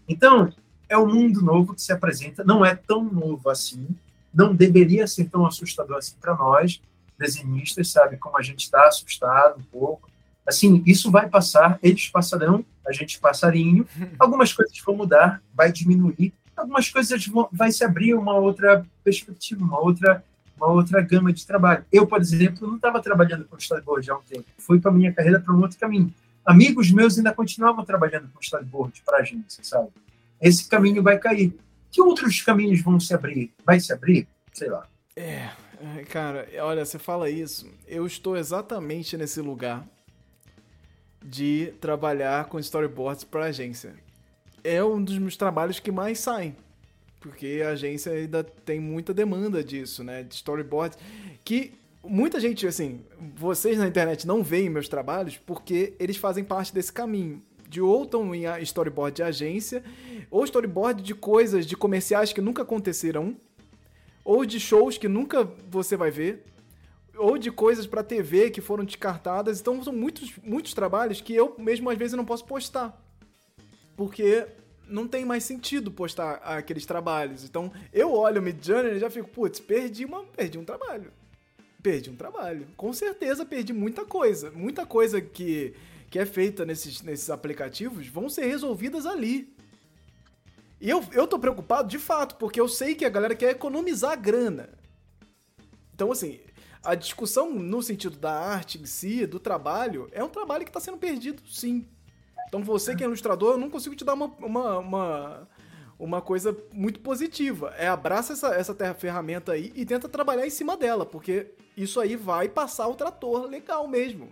Então, 0.08 0.52
é 0.88 0.98
um 0.98 1.06
mundo 1.06 1.42
novo 1.42 1.76
que 1.76 1.82
se 1.82 1.92
apresenta, 1.92 2.42
não 2.46 2.66
é 2.66 2.74
tão 2.74 3.04
novo 3.04 3.50
assim, 3.50 3.86
não 4.34 4.56
deveria 4.56 5.06
ser 5.06 5.26
tão 5.26 5.46
assustador 5.46 5.98
assim 5.98 6.16
para 6.20 6.34
nós, 6.34 6.82
desenhistas, 7.20 7.92
sabe? 7.92 8.18
Como 8.18 8.38
a 8.38 8.42
gente 8.42 8.62
está 8.62 8.88
assustado 8.88 9.60
um 9.60 9.64
pouco. 9.64 10.10
Assim, 10.48 10.82
isso 10.88 11.12
vai 11.12 11.30
passar, 11.30 11.78
eles 11.84 12.08
passarão, 12.08 12.66
a 12.88 12.92
gente 12.92 13.20
passarinho. 13.20 13.86
Algumas 14.18 14.54
coisas 14.54 14.76
vão 14.84 14.96
mudar, 14.96 15.44
vai 15.54 15.72
diminuir. 15.72 16.34
Algumas 16.56 16.90
coisas 16.90 17.28
vão, 17.28 17.48
vai 17.52 17.72
se 17.72 17.84
abrir 17.84 18.16
uma 18.16 18.34
outra 18.34 18.86
perspectiva, 19.04 19.64
uma 19.64 19.80
outra 19.80 20.24
uma 20.58 20.68
outra 20.68 21.02
gama 21.02 21.32
de 21.32 21.48
trabalho. 21.48 21.86
Eu, 21.90 22.06
por 22.06 22.20
exemplo, 22.20 22.68
não 22.68 22.76
estava 22.76 23.02
trabalhando 23.02 23.46
com 23.46 23.56
storyboard 23.56 24.12
há 24.12 24.18
um 24.18 24.22
tempo. 24.22 24.44
Fui 24.58 24.78
para 24.78 24.92
minha 24.92 25.14
carreira 25.14 25.40
para 25.40 25.54
um 25.54 25.62
outro 25.62 25.80
caminho. 25.80 26.14
Amigos 26.46 26.92
meus 26.92 27.18
ainda 27.18 27.32
continuavam 27.34 27.86
trabalhando 27.86 28.28
com 28.34 28.42
storyboard 28.42 29.02
para 29.06 29.20
a 29.20 29.22
agência, 29.22 29.64
sabe? 29.64 29.88
Esse 30.42 30.68
caminho 30.68 31.02
vai 31.02 31.18
cair. 31.18 31.58
Que 31.90 32.02
outros 32.02 32.42
caminhos 32.42 32.82
vão 32.82 33.00
se 33.00 33.14
abrir? 33.14 33.54
Vai 33.66 33.80
se 33.80 33.94
abrir? 33.94 34.28
Sei 34.52 34.68
lá. 34.68 34.86
É 35.16 35.48
cara, 36.10 36.48
olha, 36.62 36.86
você 36.86 37.00
fala 37.00 37.30
isso. 37.30 37.70
Eu 37.88 38.06
estou 38.06 38.36
exatamente 38.38 39.18
nesse 39.18 39.42
lugar 39.42 39.88
de 41.24 41.74
trabalhar 41.82 42.46
com 42.46 42.60
storyboards 42.60 43.24
para 43.24 43.46
agência. 43.46 43.94
É 44.64 44.84
um 44.84 45.04
dos 45.04 45.18
meus 45.18 45.38
trabalhos 45.38 45.80
que 45.80 45.92
mais 45.92 46.20
saem 46.20 46.56
porque 47.20 47.62
a 47.66 47.72
agência 47.72 48.12
ainda 48.12 48.44
tem 48.44 48.80
muita 48.80 49.14
demanda 49.14 49.64
disso, 49.64 50.04
né? 50.04 50.24
De 50.24 50.36
storyboards. 50.36 50.98
Que 51.44 51.74
muita 52.04 52.40
gente, 52.40 52.66
assim, 52.66 53.02
vocês 53.36 53.78
na 53.78 53.88
internet 53.88 54.26
não 54.26 54.42
veem 54.42 54.70
meus 54.70 54.88
trabalhos 54.88 55.38
porque 55.38 55.94
eles 56.00 56.18
fazem 56.18 56.44
parte 56.44 56.74
desse 56.74 56.92
caminho. 56.92 57.42
De 57.68 57.82
ou 57.82 58.04
estão 58.04 58.34
em 58.34 58.46
storyboard 58.64 59.18
de 59.18 59.24
agência, 59.24 59.84
ou 60.32 60.44
storyboard 60.44 61.04
de 61.04 61.14
coisas, 61.14 61.68
de 61.68 61.78
comerciais 61.78 62.34
que 62.34 62.42
nunca 62.42 62.64
aconteceram, 62.64 63.38
ou 64.30 64.46
de 64.46 64.60
shows 64.60 64.96
que 64.96 65.08
nunca 65.08 65.44
você 65.72 65.98
vai 65.98 66.12
ver, 66.12 66.44
ou 67.18 67.36
de 67.36 67.50
coisas 67.50 67.88
para 67.88 68.04
TV 68.04 68.52
que 68.52 68.62
foram 68.62 68.86
descartadas. 68.86 69.60
Então 69.60 69.84
são 69.84 69.92
muitos, 69.92 70.38
muitos 70.44 70.76
trabalhos 70.76 71.20
que 71.20 71.34
eu 71.34 71.56
mesmo 71.58 71.90
às 71.90 71.98
vezes 71.98 72.16
não 72.16 72.24
posso 72.24 72.46
postar. 72.46 72.96
Porque 73.98 74.46
não 74.88 75.08
tem 75.08 75.26
mais 75.26 75.44
sentido 75.44 75.90
postar 75.90 76.36
aqueles 76.44 76.86
trabalhos. 76.86 77.44
Então, 77.44 77.72
eu 77.92 78.14
olho 78.14 78.40
o 78.40 78.44
Midjourney 78.44 78.98
e 78.98 79.00
já 79.00 79.10
fico, 79.10 79.30
putz, 79.30 79.60
perdi, 79.60 80.06
uma, 80.06 80.24
perdi 80.24 80.60
um 80.60 80.64
trabalho. 80.64 81.12
Perdi 81.82 82.12
um 82.12 82.16
trabalho. 82.16 82.68
Com 82.78 82.94
certeza 82.94 83.44
perdi 83.44 83.74
muita 83.74 84.06
coisa. 84.06 84.52
Muita 84.52 84.86
coisa 84.86 85.20
que, 85.20 85.74
que 86.08 86.20
é 86.20 86.26
feita 86.26 86.66
nesses, 86.66 87.02
nesses 87.02 87.32
aplicativos 87.32 88.08
vão 88.08 88.30
ser 88.30 88.46
resolvidas 88.46 89.08
ali. 89.08 89.52
E 90.82 90.90
eu, 90.90 91.04
eu 91.12 91.28
tô 91.28 91.38
preocupado 91.38 91.88
de 91.88 92.00
fato, 92.00 92.36
porque 92.36 92.60
eu 92.60 92.68
sei 92.68 92.96
que 92.96 93.06
a 93.06 93.10
galera 93.10 93.36
quer 93.36 93.52
economizar 93.52 94.20
grana. 94.20 94.70
Então, 95.94 96.12
assim, 96.12 96.40
a 96.84 96.96
discussão 96.96 97.54
no 97.54 97.84
sentido 97.84 98.18
da 98.18 98.32
arte 98.32 98.78
em 98.78 98.86
si, 98.86 99.26
do 99.26 99.40
trabalho, 99.40 100.08
é 100.12 100.24
um 100.24 100.30
trabalho 100.30 100.64
que 100.64 100.70
está 100.70 100.80
sendo 100.80 100.98
perdido, 100.98 101.42
sim. 101.46 101.86
Então 102.48 102.64
você 102.64 102.96
que 102.96 103.04
é 103.04 103.06
ilustrador, 103.06 103.54
eu 103.54 103.58
não 103.58 103.70
consigo 103.70 103.96
te 103.96 104.04
dar 104.04 104.14
uma, 104.14 104.26
uma, 104.26 104.80
uma, 104.80 105.48
uma 106.00 106.22
coisa 106.22 106.58
muito 106.74 107.00
positiva. 107.00 107.76
É 107.78 107.88
abraça 107.88 108.34
essa, 108.34 108.56
essa 108.56 108.94
ferramenta 108.96 109.52
aí 109.52 109.72
e 109.76 109.86
tenta 109.86 110.10
trabalhar 110.10 110.48
em 110.48 110.50
cima 110.50 110.76
dela, 110.76 111.06
porque 111.06 111.52
isso 111.78 112.00
aí 112.00 112.16
vai 112.16 112.50
passar 112.50 112.88
o 112.88 112.96
trator 112.96 113.48
legal 113.48 113.88
mesmo. 113.88 114.30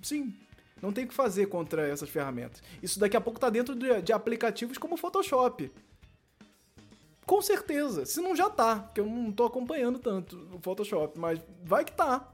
Sim, 0.00 0.32
não 0.80 0.92
tem 0.92 1.04
o 1.04 1.08
que 1.08 1.14
fazer 1.14 1.46
contra 1.46 1.86
essas 1.86 2.08
ferramentas. 2.08 2.62
Isso 2.82 2.98
daqui 2.98 3.16
a 3.16 3.20
pouco 3.20 3.38
tá 3.38 3.50
dentro 3.50 3.74
de, 3.74 4.00
de 4.00 4.12
aplicativos 4.12 4.78
como 4.78 4.94
o 4.94 4.98
Photoshop. 4.98 5.70
Com 7.28 7.42
certeza. 7.42 8.06
Se 8.06 8.22
não 8.22 8.34
já 8.34 8.48
tá, 8.48 8.76
porque 8.76 9.00
eu 9.00 9.04
não 9.04 9.30
tô 9.30 9.44
acompanhando 9.44 9.98
tanto 9.98 10.48
o 10.50 10.58
Photoshop, 10.60 11.18
mas 11.18 11.38
vai 11.62 11.84
que 11.84 11.92
tá. 11.92 12.26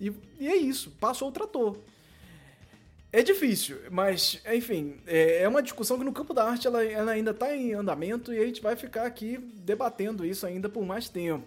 E, 0.00 0.10
e 0.40 0.48
é 0.48 0.56
isso, 0.56 0.90
passou 0.92 1.28
o 1.28 1.32
trator. 1.32 1.76
É 3.12 3.22
difícil, 3.22 3.76
mas, 3.90 4.40
enfim, 4.50 4.96
é, 5.06 5.42
é 5.42 5.48
uma 5.48 5.62
discussão 5.62 5.98
que 5.98 6.04
no 6.04 6.12
campo 6.12 6.32
da 6.32 6.42
arte 6.42 6.66
ela, 6.66 6.82
ela 6.82 7.12
ainda 7.12 7.32
está 7.32 7.54
em 7.54 7.74
andamento 7.74 8.32
e 8.32 8.38
a 8.38 8.46
gente 8.46 8.62
vai 8.62 8.74
ficar 8.74 9.04
aqui 9.04 9.36
debatendo 9.36 10.24
isso 10.24 10.46
ainda 10.46 10.70
por 10.70 10.86
mais 10.86 11.06
tempo. 11.06 11.46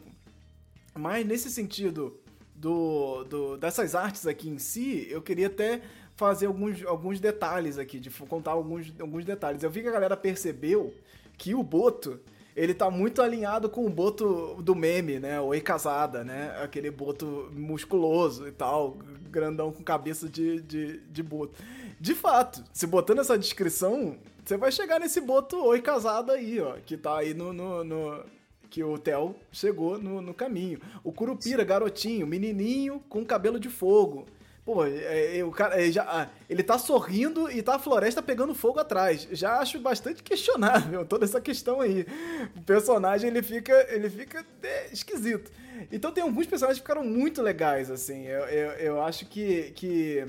Mas 0.94 1.26
nesse 1.26 1.50
sentido 1.50 2.20
do, 2.54 3.24
do, 3.24 3.58
dessas 3.58 3.96
artes 3.96 4.28
aqui 4.28 4.50
em 4.50 4.60
si, 4.60 5.08
eu 5.10 5.20
queria 5.20 5.48
até 5.48 5.82
fazer 6.16 6.46
alguns, 6.46 6.86
alguns 6.86 7.20
detalhes 7.20 7.80
aqui, 7.80 8.00
de 8.00 8.12
contar 8.12 8.52
alguns, 8.52 8.94
alguns 9.00 9.26
detalhes. 9.26 9.64
Eu 9.64 9.72
vi 9.72 9.82
que 9.82 9.88
a 9.88 9.92
galera 9.92 10.16
percebeu 10.16 10.94
que 11.40 11.56
o 11.56 11.64
Boto 11.64 12.20
ele 12.58 12.74
tá 12.74 12.90
muito 12.90 13.22
alinhado 13.22 13.70
com 13.70 13.86
o 13.86 13.90
boto 13.90 14.56
do 14.64 14.74
meme, 14.74 15.20
né? 15.20 15.40
Oi 15.40 15.62
casada, 15.62 16.24
né? 16.24 16.58
Aquele 16.60 16.90
boto 16.90 17.52
musculoso 17.54 18.48
e 18.48 18.52
tal, 18.52 18.98
grandão 19.30 19.72
com 19.72 19.84
cabeça 19.84 20.28
de, 20.28 20.60
de, 20.64 20.98
de 21.02 21.22
boto. 21.22 21.54
De 22.00 22.16
fato, 22.16 22.64
se 22.74 22.88
botando 22.88 23.20
essa 23.20 23.38
descrição, 23.38 24.18
você 24.44 24.58
vai 24.58 24.72
chegar 24.72 25.00
nesse 25.00 25.22
boto 25.22 25.64
oi 25.64 25.82
casada 25.84 26.34
aí, 26.34 26.60
ó, 26.60 26.78
que 26.84 26.98
tá 26.98 27.20
aí 27.20 27.36
no, 27.36 27.54
no, 27.54 27.84
no 27.84 28.24
que 28.72 28.84
o 28.84 28.98
Theo 28.98 29.36
chegou 29.52 30.00
no, 30.00 30.20
no 30.20 30.34
caminho. 30.34 30.80
O 31.04 31.12
Curupira, 31.12 31.64
garotinho, 31.64 32.26
menininho 32.26 33.00
com 33.08 33.24
cabelo 33.24 33.60
de 33.60 33.70
fogo. 33.70 34.26
Pô, 34.68 34.84
é, 34.86 35.38
é, 35.38 35.46
o 35.46 35.50
cara 35.50 35.82
é, 35.82 35.90
já, 35.90 36.04
ah, 36.04 36.28
ele 36.50 36.62
tá 36.62 36.78
sorrindo 36.78 37.50
e 37.50 37.62
tá 37.62 37.76
a 37.76 37.80
floresta 37.80 38.22
pegando 38.22 38.54
fogo 38.54 38.82
atrás. 38.82 39.26
Já 39.32 39.60
acho 39.60 39.80
bastante 39.80 40.22
questionável 40.22 41.06
toda 41.06 41.24
essa 41.24 41.40
questão 41.40 41.80
aí. 41.80 42.06
O 42.54 42.62
personagem 42.64 43.30
ele 43.30 43.42
fica, 43.42 43.74
ele 43.90 44.10
fica 44.10 44.46
é, 44.62 44.88
esquisito. 44.92 45.50
Então 45.90 46.12
tem 46.12 46.22
alguns 46.22 46.46
personagens 46.48 46.82
que 46.82 46.86
ficaram 46.86 47.08
muito 47.08 47.42
legais, 47.42 47.90
assim. 47.90 48.26
Eu, 48.26 48.42
eu, 48.42 48.72
eu 48.72 49.02
acho 49.02 49.26
que, 49.28 49.72
que 49.72 50.28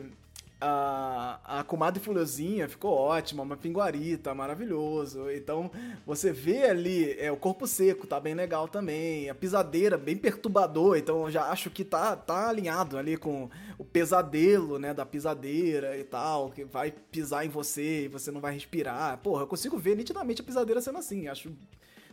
a, 0.61 1.61
a 1.61 1.65
comadre 1.65 2.03
Fulozinha 2.03 2.69
ficou 2.69 2.93
ótima, 2.93 3.43
uma 3.43 3.57
pinguarita, 3.57 4.35
maravilhoso. 4.35 5.31
Então, 5.31 5.71
você 6.05 6.33
vê 6.33 6.65
ali, 6.65 7.13
é, 7.19 7.31
o 7.31 7.37
corpo 7.37 7.67
seco 7.67 8.07
tá 8.07 8.19
bem 8.19 8.35
legal 8.35 8.67
também. 8.67 9.31
A 9.31 9.35
pisadeira, 9.35 9.97
bem 9.97 10.17
perturbador, 10.17 10.97
então 10.97 11.25
eu 11.25 11.31
já 11.31 11.45
acho 11.51 11.71
que 11.71 11.85
tá, 11.85 12.17
tá 12.17 12.49
alinhado 12.49 12.99
ali 12.99 13.17
com 13.17 13.49
o 13.79 13.85
pesadelo, 13.85 14.79
né, 14.79 14.93
da 14.93 15.07
pisadeira 15.07 15.97
e 15.97 16.05
tal, 16.05 16.51
que 16.51 16.65
vai 16.65 16.91
pisar 16.91 17.47
em 17.47 17.49
você 17.49 18.05
e 18.05 18.09
você 18.09 18.31
não 18.31 18.41
vai 18.41 18.53
respirar. 18.53 19.19
Porra, 19.19 19.43
eu 19.43 19.47
consigo 19.47 19.79
ver 19.79 19.97
nitidamente 19.97 20.43
a 20.43 20.45
pisadeira 20.45 20.81
sendo 20.81 20.99
assim, 20.99 21.29
acho 21.29 21.53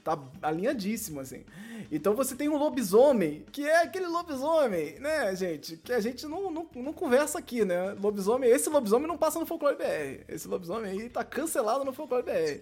tá 0.05 0.19
alinhadíssimo, 0.39 1.19
assim. 1.19 1.43
Então 1.91 2.13
você 2.13 2.35
tem 2.35 2.47
um 2.47 2.57
lobisomem, 2.57 3.43
que 3.51 3.67
é 3.67 3.81
aquele 3.81 4.05
lobisomem, 4.05 4.99
né, 4.99 5.35
gente? 5.35 5.77
Que 5.77 5.91
a 5.91 5.99
gente 5.99 6.27
não, 6.27 6.51
não, 6.51 6.67
não 6.75 6.93
conversa 6.93 7.39
aqui, 7.39 7.65
né? 7.65 7.95
Lobisomem, 7.99 8.47
esse 8.49 8.69
lobisomem 8.69 9.07
não 9.07 9.17
passa 9.17 9.39
no 9.39 9.47
Folclore 9.47 9.75
BR. 9.75 10.23
Esse 10.29 10.47
lobisomem 10.47 10.91
aí 10.91 11.09
tá 11.09 11.23
cancelado 11.23 11.83
no 11.83 11.91
Folclore 11.91 12.23
BR. 12.23 12.61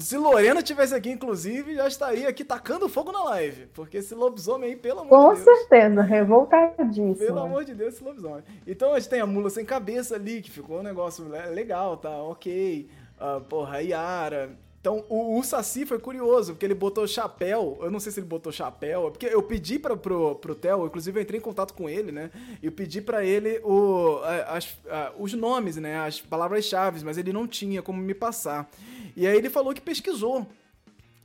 Se 0.00 0.16
Lorena 0.16 0.62
tivesse 0.62 0.94
aqui, 0.94 1.10
inclusive, 1.10 1.74
já 1.74 1.88
estaria 1.88 2.28
aqui 2.28 2.44
tacando 2.44 2.88
fogo 2.88 3.10
na 3.10 3.24
live. 3.24 3.66
Porque 3.74 3.96
esse 3.96 4.14
lobisomem 4.14 4.70
aí, 4.70 4.76
pelo 4.76 5.00
amor 5.00 5.08
Com 5.08 5.34
de 5.34 5.42
Deus. 5.42 5.44
Com 5.44 5.56
certeza, 5.56 6.02
revoltadíssimo. 6.02 7.16
Pelo 7.16 7.40
amor 7.40 7.64
de 7.64 7.74
Deus, 7.74 7.94
esse 7.94 8.04
lobisomem. 8.04 8.44
Então 8.64 8.92
a 8.92 9.00
gente 9.00 9.08
tem 9.08 9.20
a 9.20 9.26
mula 9.26 9.50
sem 9.50 9.64
cabeça 9.64 10.14
ali, 10.14 10.40
que 10.40 10.50
ficou 10.50 10.78
um 10.78 10.84
negócio 10.84 11.26
legal, 11.52 11.96
tá? 11.96 12.10
Ok. 12.22 12.88
Uh, 13.18 13.40
porra, 13.40 13.78
a 13.78 13.80
Yara. 13.80 14.56
Então, 14.80 15.04
o, 15.10 15.38
o 15.38 15.42
Saci 15.44 15.84
foi 15.84 15.98
curioso, 15.98 16.52
porque 16.52 16.64
ele 16.64 16.74
botou 16.74 17.06
chapéu. 17.06 17.78
Eu 17.82 17.90
não 17.90 18.00
sei 18.00 18.10
se 18.10 18.18
ele 18.18 18.26
botou 18.26 18.50
chapéu, 18.50 19.10
porque 19.10 19.26
eu 19.26 19.42
pedi 19.42 19.78
pra, 19.78 19.94
pro, 19.94 20.36
pro 20.36 20.54
Theo, 20.54 20.86
inclusive 20.86 21.18
eu 21.18 21.22
entrei 21.22 21.38
em 21.38 21.42
contato 21.42 21.74
com 21.74 21.88
ele, 21.88 22.10
né? 22.10 22.30
E 22.62 22.66
eu 22.66 22.72
pedi 22.72 23.02
para 23.02 23.22
ele 23.22 23.58
o, 23.62 24.20
as, 24.46 24.78
os 25.18 25.34
nomes, 25.34 25.76
né? 25.76 25.98
As 25.98 26.18
palavras-chave, 26.20 27.04
mas 27.04 27.18
ele 27.18 27.32
não 27.32 27.46
tinha 27.46 27.82
como 27.82 28.00
me 28.00 28.14
passar. 28.14 28.70
E 29.14 29.26
aí 29.26 29.36
ele 29.36 29.50
falou 29.50 29.74
que 29.74 29.82
pesquisou 29.82 30.46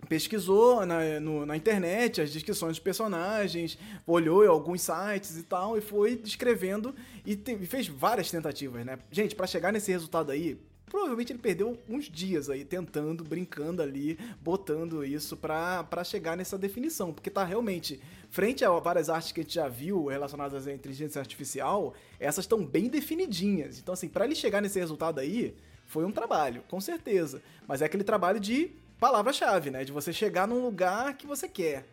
pesquisou 0.06 0.86
na, 0.86 1.20
no, 1.20 1.48
na 1.48 1.58
internet 1.58 2.22
as 2.22 2.32
descrições 2.32 2.74
dos 2.74 2.80
personagens, 2.80 3.76
olhou 4.06 4.46
em 4.46 4.48
alguns 4.48 4.82
sites 4.84 5.36
e 5.36 5.42
tal, 5.42 5.78
e 5.78 5.82
foi 5.82 6.16
descrevendo 6.16 6.94
e, 7.26 7.36
te, 7.36 7.54
e 7.54 7.66
fez 7.66 7.88
várias 7.88 8.30
tentativas, 8.30 8.86
né? 8.86 9.00
Gente, 9.12 9.36
para 9.36 9.48
chegar 9.48 9.74
nesse 9.74 9.92
resultado 9.92 10.32
aí, 10.32 10.60
provavelmente 10.96 11.34
ele 11.34 11.40
perdeu 11.40 11.78
uns 11.90 12.06
dias 12.06 12.50
aí 12.50 12.64
tentando, 12.64 13.22
brincando 13.22 13.82
ali, 13.82 14.18
botando 14.40 15.04
isso 15.04 15.36
para 15.36 16.04
chegar 16.06 16.38
nessa 16.38 16.58
definição, 16.58 17.12
porque 17.12 17.30
tá 17.30 17.44
realmente 17.44 18.00
frente 18.30 18.64
a 18.64 18.70
várias 18.80 19.10
artes 19.10 19.34
que 19.34 19.42
a 19.42 19.44
gente 19.44 19.56
já 19.56 19.68
viu 19.68 20.06
relacionadas 20.06 20.66
à 20.66 20.72
inteligência 20.72 21.20
artificial, 21.20 21.94
essas 22.18 22.46
estão 22.46 22.66
bem 22.66 22.88
definidinhas. 22.88 23.78
Então 23.78 23.94
assim, 23.94 24.08
para 24.08 24.24
ele 24.24 24.36
chegar 24.36 24.62
nesse 24.62 24.80
resultado 24.80 25.20
aí, 25.20 25.54
foi 25.86 26.06
um 26.06 26.12
trabalho, 26.14 26.64
com 26.70 26.80
certeza, 26.80 27.44
mas 27.68 27.82
é 27.82 27.86
aquele 27.88 28.06
trabalho 28.06 28.40
de 28.40 28.72
palavra-chave, 28.98 29.70
né, 29.72 29.84
de 29.84 29.92
você 29.92 30.14
chegar 30.14 30.48
num 30.48 30.62
lugar 30.62 31.18
que 31.18 31.28
você 31.28 31.50
quer. 31.50 31.86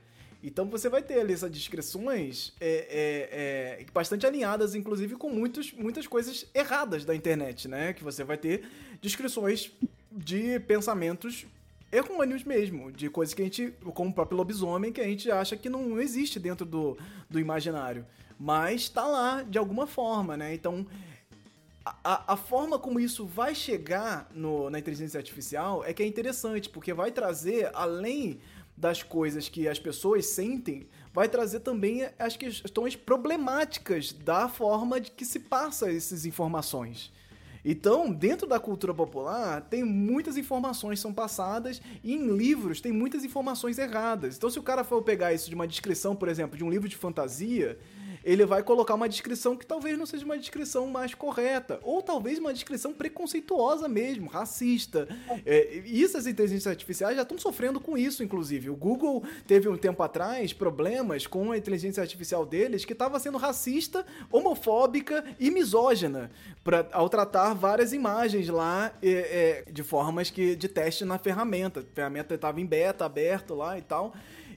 Então 0.43 0.69
você 0.69 0.89
vai 0.89 1.03
ter 1.03 1.21
ali 1.21 1.33
essas 1.33 1.51
descrições 1.51 2.53
é, 2.61 3.79
é, 3.79 3.81
é, 3.83 3.87
bastante 3.93 4.27
alinhadas, 4.27 4.75
inclusive 4.75 5.15
com 5.15 5.31
muitos, 5.31 5.73
muitas 5.73 6.07
coisas 6.07 6.47
erradas 6.53 7.05
da 7.05 7.15
internet, 7.15 7.69
né? 7.69 7.93
Que 7.93 8.03
você 8.03 8.25
vai 8.25 8.37
ter 8.37 8.69
descrições 9.01 9.71
de 10.11 10.59
pensamentos 10.61 11.47
errôneos 11.93 12.43
mesmo, 12.43 12.91
de 12.91 13.09
coisas 13.09 13.35
que 13.35 13.43
a 13.43 13.45
gente, 13.45 13.73
como 13.95 14.11
o 14.11 14.15
próprio 14.15 14.37
lobisomem, 14.37 14.91
que 14.91 15.01
a 15.01 15.05
gente 15.05 15.31
acha 15.31 15.57
que 15.57 15.69
não 15.69 16.01
existe 16.01 16.41
dentro 16.41 16.67
do, 16.67 16.97
do 17.31 17.39
imaginário. 17.39 18.05
Mas 18.39 18.83
está 18.83 19.07
lá 19.07 19.43
de 19.43 19.59
alguma 19.59 19.87
forma, 19.87 20.37
né? 20.37 20.55
Então, 20.55 20.87
a, 21.85 22.33
a, 22.33 22.37
forma 22.37 22.79
como 22.79 22.99
isso 22.99 23.27
vai 23.27 23.55
chegar 23.55 24.29
no, 24.35 24.71
na 24.71 24.79
inteligência 24.79 25.19
artificial 25.19 25.85
é 25.85 25.93
que 25.93 26.03
é 26.03 26.07
interessante, 26.07 26.69
porque 26.69 26.93
vai 26.93 27.13
trazer, 27.13 27.71
além 27.75 28.41
das 28.83 29.01
coisas 29.01 29.49
que 29.49 29.69
as 29.69 29.79
pessoas 29.79 30.27
sentem, 30.27 30.89
vai 31.15 31.29
trazer 31.29 31.61
também 31.61 32.09
as 32.19 32.37
questões 32.37 32.97
problemáticas 32.97 34.13
da 34.13 34.49
forma 34.49 35.01
de 35.01 35.13
que 35.13 35.25
se 35.25 35.39
passa 35.39 35.89
essas 35.89 36.27
informações. 36.27 37.13
Então, 37.65 38.13
dentro 38.13 38.45
da 38.45 38.59
cultura 38.59 38.93
popular, 38.93 39.61
tem 39.61 39.85
muitas 39.85 40.37
informações 40.37 40.99
são 40.99 41.15
passadas 41.15 41.81
e 42.03 42.13
em 42.13 42.37
livros 42.37 42.81
tem 42.81 42.91
muitas 42.91 43.23
informações 43.23 43.79
erradas. 43.79 44.37
Então, 44.37 44.51
se 44.51 44.59
o 44.59 44.65
cara 44.65 44.83
for 44.83 45.01
pegar 45.01 45.33
isso 45.33 45.49
de 45.49 45.55
uma 45.55 45.69
descrição, 45.69 46.17
por 46.17 46.29
exemplo, 46.29 46.59
de 46.59 46.65
um 46.65 46.69
livro 46.69 46.89
de 46.89 46.97
fantasia, 46.97 47.79
ele 48.25 48.45
vai 48.45 48.63
colocar 48.63 48.95
uma 48.95 49.09
descrição 49.09 49.57
que 49.57 49.67
talvez 49.67 49.99
não 49.99 50.07
seja 50.07 50.25
uma 50.25 50.39
descrição 50.39 50.87
mais 50.87 51.15
correta, 51.15 51.81
ou 51.83 52.03
talvez 52.03 52.39
uma 52.39 52.53
descrição 52.53 52.93
preconceituosa 52.93 53.89
mesmo, 53.89 54.29
racista. 54.29 55.09
É, 55.45 55.83
e 55.85 56.05
essas 56.05 56.27
inteligências 56.27 56.67
artificiais 56.67 57.17
já 57.17 57.23
estão 57.23 57.39
sofrendo 57.39 57.81
com 57.81 57.97
isso, 57.97 58.23
inclusive. 58.23 58.71
O 58.71 58.77
Google 58.77 59.23
teve 59.47 59.69
um 59.69 59.77
tempo 59.77 60.03
atrás 60.03 60.53
problemas 60.53 61.27
com 61.27 61.53
a 61.53 61.59
inteligência 61.59 62.03
artificial 62.03 62.47
deles 62.47 62.85
que 62.85 62.93
estava 62.93 63.19
sendo 63.19 63.39
racista, 63.39 64.05
homofóbica 64.31 65.25
e 65.39 65.51
misógina 65.51 66.31
pra, 66.63 66.87
ao 66.93 67.09
tratar 67.09 67.55
várias 67.55 67.93
imagens 67.93 68.49
lá 68.49 68.93
é, 69.03 69.65
é, 69.67 69.71
de 69.71 69.83
formas 69.83 70.31
que 70.31 70.55
de 70.55 70.69
teste 70.69 71.05
na 71.05 71.19
ferramenta. 71.19 71.81
A 71.81 71.95
ferramenta 71.95 72.35
estava 72.35 72.61
em 72.61 72.67
beta, 72.67 73.05
aberto 73.05 73.55
lá 73.55 73.79
e 73.79 73.83
tal 73.83 74.13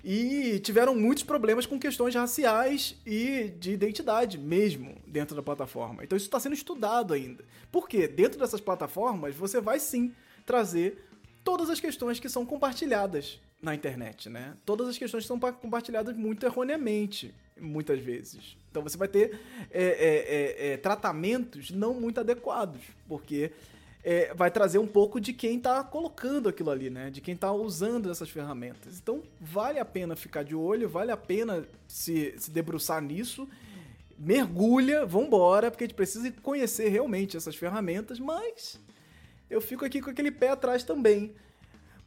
e 0.07 0.59
tiveram 0.59 0.93
muitos 0.93 1.23
problemas 1.23 1.65
com 1.65 1.79
questões 1.79 2.13
raciais 2.13 2.95
e 3.03 3.51
de 3.59 3.71
identidade 3.71 4.37
mesmo 4.37 5.01
dentro 5.07 5.35
da 5.35 5.41
plataforma. 5.41 6.03
Então 6.03 6.15
isso 6.15 6.27
está 6.27 6.39
sendo 6.39 6.53
estudado 6.53 7.11
ainda. 7.11 7.43
Porque 7.71 8.07
dentro 8.07 8.37
dessas 8.37 8.61
plataformas 8.61 9.35
você 9.35 9.59
vai 9.59 9.79
sim 9.79 10.13
trazer 10.45 11.03
todas 11.43 11.71
as 11.71 11.79
questões 11.79 12.19
que 12.19 12.29
são 12.29 12.45
compartilhadas 12.45 13.41
na 13.59 13.73
internet, 13.73 14.29
né? 14.29 14.55
Todas 14.63 14.87
as 14.87 14.95
questões 14.95 15.25
são 15.25 15.39
compartilhadas 15.39 16.15
muito 16.15 16.45
erroneamente, 16.45 17.33
muitas 17.59 17.99
vezes. 17.99 18.55
Então 18.69 18.83
você 18.83 18.97
vai 18.97 19.07
ter 19.07 19.39
é, 19.71 19.83
é, 19.83 20.67
é, 20.67 20.73
é 20.73 20.77
tratamentos 20.77 21.71
não 21.71 21.95
muito 21.95 22.19
adequados, 22.19 22.81
porque 23.07 23.51
é, 24.07 24.31
vai 24.35 24.51
trazer 24.51 24.77
um 24.77 24.85
pouco 24.85 25.19
de 25.19 25.33
quem 25.33 25.57
está 25.57 25.83
colocando 25.83 26.47
aquilo 26.47 26.69
ali, 26.69 26.91
né? 26.91 27.09
De 27.09 27.19
quem 27.21 27.33
está 27.33 27.51
usando 27.51 28.11
essas 28.11 28.29
ferramentas. 28.29 28.99
Então, 28.99 29.23
vale 29.41 29.79
a 29.79 29.83
pena 29.83 30.15
ficar 30.15 30.43
de 30.43 30.53
olho, 30.55 30.87
vale 30.87 31.11
a 31.11 31.17
pena 31.17 31.65
se, 31.87 32.35
se 32.37 32.51
debruçar 32.51 33.01
nisso. 33.01 33.49
Mergulha, 34.15 35.07
vambora, 35.07 35.71
porque 35.71 35.85
a 35.85 35.87
gente 35.87 35.95
precisa 35.95 36.31
conhecer 36.43 36.89
realmente 36.89 37.35
essas 37.35 37.55
ferramentas, 37.55 38.19
mas 38.19 38.79
eu 39.49 39.59
fico 39.59 39.83
aqui 39.83 39.99
com 39.99 40.11
aquele 40.11 40.29
pé 40.29 40.49
atrás 40.49 40.83
também. 40.83 41.33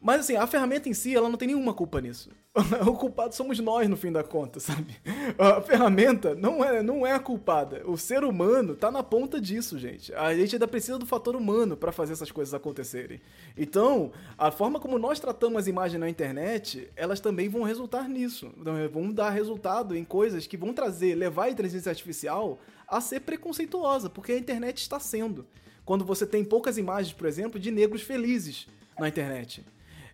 Mas 0.00 0.20
assim, 0.20 0.36
a 0.36 0.46
ferramenta 0.46 0.88
em 0.88 0.94
si, 0.94 1.14
ela 1.14 1.28
não 1.28 1.36
tem 1.36 1.48
nenhuma 1.48 1.74
culpa 1.74 2.00
nisso. 2.00 2.30
o 2.86 2.92
culpado 2.94 3.34
somos 3.34 3.58
nós, 3.58 3.88
no 3.88 3.96
fim 3.96 4.12
da 4.12 4.22
conta, 4.22 4.58
sabe? 4.60 4.96
A 5.36 5.60
ferramenta 5.60 6.34
não 6.34 6.64
é, 6.64 6.82
não 6.82 7.06
é 7.06 7.12
a 7.12 7.18
culpada. 7.18 7.82
O 7.84 7.96
ser 7.96 8.22
humano 8.22 8.76
tá 8.76 8.90
na 8.90 9.02
ponta 9.02 9.40
disso, 9.40 9.76
gente. 9.76 10.14
A 10.14 10.34
gente 10.34 10.54
ainda 10.54 10.68
precisa 10.68 10.98
do 10.98 11.06
fator 11.06 11.34
humano 11.34 11.76
para 11.76 11.90
fazer 11.90 12.12
essas 12.12 12.30
coisas 12.30 12.54
acontecerem. 12.54 13.20
Então, 13.56 14.12
a 14.36 14.52
forma 14.52 14.78
como 14.78 14.98
nós 14.98 15.18
tratamos 15.18 15.58
as 15.58 15.66
imagens 15.66 16.00
na 16.00 16.08
internet, 16.08 16.88
elas 16.94 17.18
também 17.18 17.48
vão 17.48 17.62
resultar 17.62 18.08
nisso. 18.08 18.52
Então, 18.56 18.74
vão 18.88 19.12
dar 19.12 19.30
resultado 19.30 19.96
em 19.96 20.04
coisas 20.04 20.46
que 20.46 20.56
vão 20.56 20.72
trazer, 20.72 21.16
levar 21.16 21.44
a 21.44 21.50
inteligência 21.50 21.90
artificial 21.90 22.60
a 22.86 23.00
ser 23.00 23.20
preconceituosa, 23.20 24.08
porque 24.08 24.32
a 24.32 24.38
internet 24.38 24.78
está 24.78 25.00
sendo. 25.00 25.44
Quando 25.84 26.04
você 26.04 26.24
tem 26.24 26.44
poucas 26.44 26.78
imagens, 26.78 27.12
por 27.12 27.26
exemplo, 27.26 27.58
de 27.58 27.70
negros 27.70 28.02
felizes 28.02 28.68
na 28.98 29.08
internet. 29.08 29.64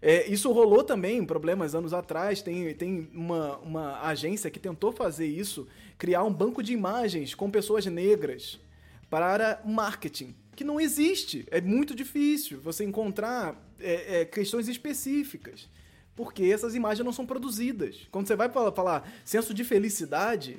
É, 0.07 0.31
isso 0.31 0.53
rolou 0.53 0.85
também, 0.85 1.25
problemas 1.25 1.75
anos 1.75 1.95
atrás. 1.95 2.43
Tem, 2.43 2.75
tem 2.75 3.09
uma, 3.15 3.57
uma 3.61 4.03
agência 4.03 4.51
que 4.51 4.61
tentou 4.61 4.93
fazer 4.93 5.27
isso, 5.27 5.67
criar 5.97 6.23
um 6.25 6.33
banco 6.33 6.63
de 6.63 6.75
imagens 6.75 7.35
com 7.35 7.51
pessoas 7.51 7.87
negras 7.87 8.61
para 9.09 9.63
marketing, 9.65 10.35
que 10.55 10.63
não 10.63 10.79
existe. 10.79 11.47
É 11.51 11.59
muito 11.59 11.95
difícil 11.95 12.61
você 12.61 12.85
encontrar 12.85 13.57
é, 13.81 14.21
é, 14.21 14.25
questões 14.27 14.69
específicas, 14.69 15.71
porque 16.15 16.45
essas 16.45 16.75
imagens 16.75 17.03
não 17.03 17.13
são 17.13 17.25
produzidas. 17.25 18.07
Quando 18.11 18.27
você 18.27 18.37
vai 18.37 18.51
falar, 18.51 18.73
falar 18.73 19.11
senso 19.25 19.55
de 19.55 19.65
felicidade, 19.65 20.59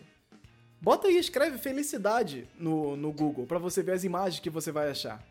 bota 0.82 1.08
aí, 1.08 1.20
escreve 1.20 1.60
felicidade 1.60 2.48
no, 2.58 2.98
no 2.98 3.12
Google 3.12 3.46
para 3.46 3.60
você 3.60 3.84
ver 3.84 3.92
as 3.92 4.04
imagens 4.04 4.40
que 4.40 4.50
você 4.50 4.72
vai 4.72 4.90
achar. 4.90 5.24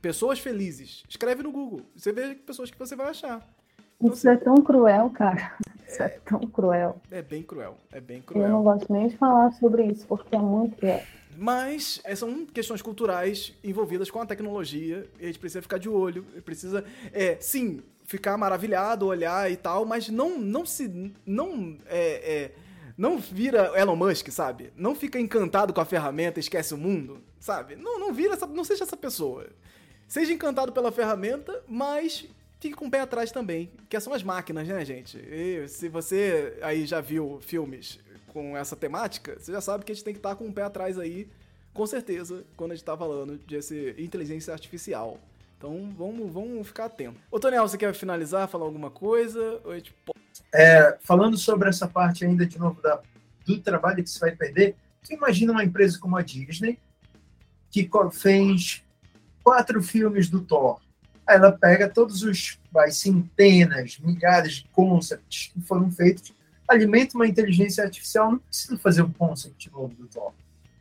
Pessoas 0.00 0.38
felizes. 0.38 1.02
Escreve 1.08 1.42
no 1.42 1.50
Google. 1.50 1.84
Você 1.96 2.12
vê 2.12 2.36
pessoas 2.36 2.70
que 2.70 2.78
você 2.78 2.94
vai 2.94 3.08
achar. 3.08 3.55
Isso 4.02 4.28
é 4.28 4.36
tão 4.36 4.56
cruel, 4.56 5.10
cara. 5.10 5.56
Isso 5.86 6.02
é, 6.02 6.06
é, 6.06 6.08
tão 6.24 6.40
cruel. 6.40 7.00
É 7.10 7.22
bem 7.22 7.42
cruel. 7.42 7.76
É 7.90 8.00
bem 8.00 8.20
cruel. 8.20 8.44
Eu 8.44 8.50
não 8.50 8.62
gosto 8.62 8.92
nem 8.92 9.08
de 9.08 9.16
falar 9.16 9.52
sobre 9.52 9.84
isso, 9.84 10.06
porque 10.06 10.34
é 10.34 10.38
muito 10.38 10.76
cruel. 10.76 11.02
Mas 11.38 12.00
são 12.16 12.46
questões 12.46 12.80
culturais 12.80 13.54
envolvidas 13.62 14.10
com 14.10 14.20
a 14.20 14.26
tecnologia 14.26 15.06
e 15.20 15.24
a 15.24 15.26
gente 15.26 15.38
precisa 15.38 15.60
ficar 15.60 15.78
de 15.78 15.88
olho, 15.88 16.24
precisa, 16.44 16.82
é, 17.12 17.36
sim, 17.40 17.82
ficar 18.04 18.38
maravilhado, 18.38 19.06
olhar 19.06 19.50
e 19.50 19.56
tal, 19.56 19.84
mas 19.84 20.08
não, 20.08 20.38
não 20.38 20.64
se, 20.64 21.12
não, 21.26 21.76
é, 21.86 22.44
é, 22.44 22.52
não 22.96 23.18
vira 23.18 23.72
Elon 23.78 23.96
Musk, 23.96 24.30
sabe? 24.30 24.72
Não 24.76 24.94
fica 24.94 25.20
encantado 25.20 25.74
com 25.74 25.80
a 25.80 25.84
ferramenta, 25.84 26.40
esquece 26.40 26.72
o 26.72 26.78
mundo, 26.78 27.22
sabe? 27.38 27.76
Não, 27.76 27.98
não 27.98 28.14
vira, 28.14 28.32
essa, 28.32 28.46
não 28.46 28.64
seja 28.64 28.84
essa 28.84 28.96
pessoa. 28.96 29.46
Seja 30.08 30.32
encantado 30.32 30.72
pela 30.72 30.92
ferramenta, 30.92 31.62
mas 31.68 32.26
fique 32.66 32.76
com 32.76 32.86
o 32.86 32.90
pé 32.90 33.00
atrás 33.00 33.30
também, 33.30 33.70
que 33.88 33.98
são 34.00 34.12
as 34.12 34.22
máquinas, 34.22 34.66
né, 34.66 34.84
gente? 34.84 35.18
E 35.18 35.68
se 35.68 35.88
você 35.88 36.58
aí 36.62 36.84
já 36.84 37.00
viu 37.00 37.38
filmes 37.40 38.00
com 38.32 38.56
essa 38.56 38.74
temática, 38.74 39.36
você 39.38 39.52
já 39.52 39.60
sabe 39.60 39.84
que 39.84 39.92
a 39.92 39.94
gente 39.94 40.04
tem 40.04 40.12
que 40.12 40.18
estar 40.18 40.34
com 40.34 40.48
o 40.48 40.52
pé 40.52 40.62
atrás 40.62 40.98
aí, 40.98 41.28
com 41.72 41.86
certeza, 41.86 42.44
quando 42.56 42.72
a 42.72 42.74
gente 42.74 42.82
está 42.82 42.96
falando 42.96 43.38
de 43.38 43.94
inteligência 43.98 44.52
artificial. 44.52 45.20
Então 45.56 45.94
vamos, 45.96 46.32
vamos 46.32 46.66
ficar 46.66 46.86
atento. 46.86 47.18
Ô, 47.30 47.38
Tonel, 47.38 47.66
você 47.66 47.78
quer 47.78 47.94
finalizar, 47.94 48.48
falar 48.48 48.64
alguma 48.64 48.90
coisa? 48.90 49.60
Ou 49.64 49.74
gente... 49.74 49.94
é, 50.52 50.98
falando 51.00 51.38
sobre 51.38 51.68
essa 51.68 51.86
parte 51.86 52.24
ainda 52.24 52.44
de 52.44 52.58
novo 52.58 52.82
da, 52.82 53.00
do 53.44 53.60
trabalho 53.60 54.02
que 54.02 54.10
você 54.10 54.18
vai 54.18 54.32
perder, 54.32 54.76
você 55.02 55.14
imagina 55.14 55.52
uma 55.52 55.64
empresa 55.64 55.98
como 55.98 56.16
a 56.16 56.22
Disney, 56.22 56.78
que 57.70 57.88
fez 58.12 58.82
quatro 59.42 59.80
filmes 59.82 60.28
do 60.28 60.40
Thor. 60.40 60.80
Ela 61.28 61.52
pega 61.52 61.88
todos 61.88 62.22
os 62.22 62.58
vai, 62.72 62.90
centenas, 62.90 63.98
milhares 63.98 64.54
de 64.54 64.68
concepts 64.72 65.50
que 65.52 65.60
foram 65.62 65.90
feitos, 65.90 66.32
alimenta 66.68 67.16
uma 67.16 67.26
inteligência 67.26 67.84
artificial, 67.84 68.32
não 68.32 68.38
precisa 68.38 68.78
fazer 68.78 69.02
um 69.02 69.12
concept 69.12 69.70
novo 69.70 69.94
do 69.94 70.06
Thor. 70.06 70.32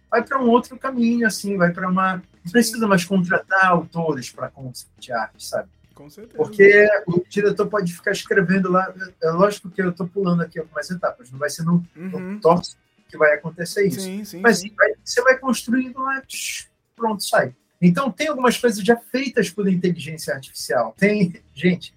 Vai 0.09 0.23
para 0.23 0.41
um 0.41 0.49
outro 0.49 0.77
caminho, 0.77 1.27
assim, 1.27 1.57
vai 1.57 1.71
para 1.71 1.89
uma. 1.89 2.21
Não 2.43 2.51
precisa 2.51 2.87
mais 2.87 3.03
contratar 3.03 3.65
autores 3.65 4.31
para 4.31 4.49
concept 4.49 5.11
art, 5.11 5.33
sabe? 5.39 5.69
Com 5.93 6.09
certeza. 6.09 6.37
Porque 6.37 6.87
o 7.07 7.23
diretor 7.27 7.67
pode 7.67 7.93
ficar 7.93 8.11
escrevendo 8.11 8.71
lá. 8.71 8.93
É 9.21 9.29
lógico 9.31 9.69
que 9.69 9.81
eu 9.81 9.89
estou 9.89 10.07
pulando 10.07 10.41
aqui 10.41 10.59
algumas 10.59 10.89
etapas, 10.89 11.31
não 11.31 11.39
vai 11.39 11.49
ser 11.49 11.63
no, 11.63 11.83
uhum. 11.95 12.39
no 12.43 12.61
que 13.07 13.17
vai 13.17 13.33
acontecer 13.33 13.87
isso. 13.87 14.01
Sim, 14.01 14.23
sim, 14.23 14.41
Mas 14.41 14.59
sim. 14.59 14.71
Vai, 14.75 14.93
você 15.03 15.21
vai 15.21 15.37
construindo 15.37 15.99
lá, 15.99 16.21
pronto, 16.95 17.23
sai. 17.23 17.55
Então, 17.85 18.11
tem 18.11 18.27
algumas 18.27 18.57
coisas 18.57 18.83
já 18.83 18.95
feitas 18.97 19.49
por 19.49 19.67
inteligência 19.67 20.33
artificial. 20.33 20.95
Tem, 20.97 21.33
gente, 21.53 21.93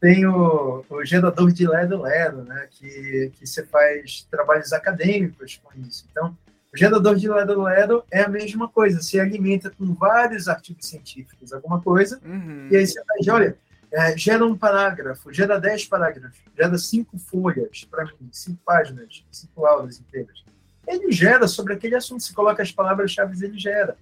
tem 0.00 0.26
o, 0.26 0.84
o 0.88 1.04
gerador 1.04 1.50
de 1.50 1.66
Ledo 1.66 2.02
Ledo, 2.02 2.44
né, 2.44 2.68
que, 2.70 3.32
que 3.34 3.46
você 3.46 3.64
faz 3.64 4.26
trabalhos 4.30 4.72
acadêmicos 4.72 5.60
com 5.62 5.70
isso. 5.80 6.06
Então, 6.10 6.36
o 6.72 6.76
gerador 6.76 7.16
de 7.16 7.28
Ledo 7.28 7.62
Ledo 7.62 8.04
é 8.10 8.22
a 8.22 8.28
mesma 8.28 8.68
coisa, 8.68 9.00
você 9.00 9.18
alimenta 9.18 9.70
com 9.70 9.94
vários 9.94 10.48
artigos 10.48 10.86
científicos, 10.86 11.52
alguma 11.52 11.80
coisa, 11.80 12.20
uhum. 12.24 12.68
e 12.70 12.76
aí 12.76 12.86
você 12.86 13.02
faz, 13.04 13.28
olha, 13.28 13.56
é, 13.92 14.16
gera 14.18 14.44
um 14.44 14.56
parágrafo, 14.56 15.32
gera 15.32 15.58
dez 15.58 15.84
parágrafos, 15.84 16.40
gera 16.56 16.76
cinco 16.76 17.16
folhas 17.16 17.86
para 17.88 18.04
mim, 18.04 18.28
cinco 18.32 18.60
páginas, 18.64 19.24
cinco 19.30 19.64
aulas 19.64 20.00
inteiras. 20.00 20.44
Ele 20.86 21.10
gera 21.12 21.46
sobre 21.48 21.74
aquele 21.74 21.94
assunto, 21.94 22.22
se 22.22 22.34
coloca 22.34 22.62
as 22.62 22.72
palavras-chave, 22.72 23.42
ele 23.44 23.58
gera. 23.58 23.96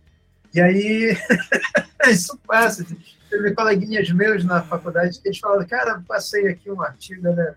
E 0.55 0.61
aí, 0.61 1.16
isso 2.09 2.38
passa. 2.46 2.86
Teve 3.30 3.55
coleguinhas 3.55 4.11
meus 4.11 4.44
na 4.44 4.62
faculdade 4.62 5.20
que 5.20 5.28
eles 5.28 5.38
falaram, 5.38 5.66
cara, 5.66 6.03
passei 6.07 6.48
aqui 6.48 6.70
um 6.70 6.82
artigo, 6.82 7.22
né? 7.22 7.55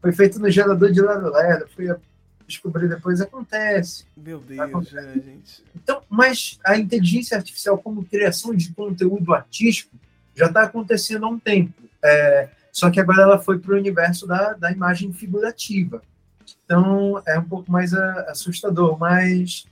Foi 0.00 0.12
feito 0.12 0.38
no 0.38 0.50
gerador 0.50 0.90
de 0.90 1.00
lado 1.00 1.28
lado, 1.30 1.68
fui 1.74 1.88
descobrir 2.46 2.88
depois, 2.88 3.20
acontece. 3.20 4.06
Meu 4.16 4.40
Deus, 4.40 4.60
acontece. 4.60 4.96
É, 4.96 5.12
gente. 5.14 5.64
Então, 5.76 6.02
mas 6.08 6.58
a 6.64 6.78
inteligência 6.78 7.36
artificial 7.36 7.76
como 7.76 8.04
criação 8.04 8.54
de 8.54 8.72
conteúdo 8.72 9.34
artístico 9.34 9.94
já 10.34 10.46
está 10.46 10.62
acontecendo 10.62 11.26
há 11.26 11.28
um 11.28 11.38
tempo. 11.38 11.74
É, 12.02 12.48
só 12.72 12.90
que 12.90 13.00
agora 13.00 13.22
ela 13.22 13.38
foi 13.38 13.58
para 13.58 13.74
o 13.74 13.76
universo 13.76 14.26
da, 14.26 14.54
da 14.54 14.72
imagem 14.72 15.12
figurativa. 15.12 16.00
Então, 16.64 17.22
é 17.26 17.38
um 17.38 17.44
pouco 17.44 17.70
mais 17.70 17.92
assustador, 17.92 18.98
mas 18.98 19.66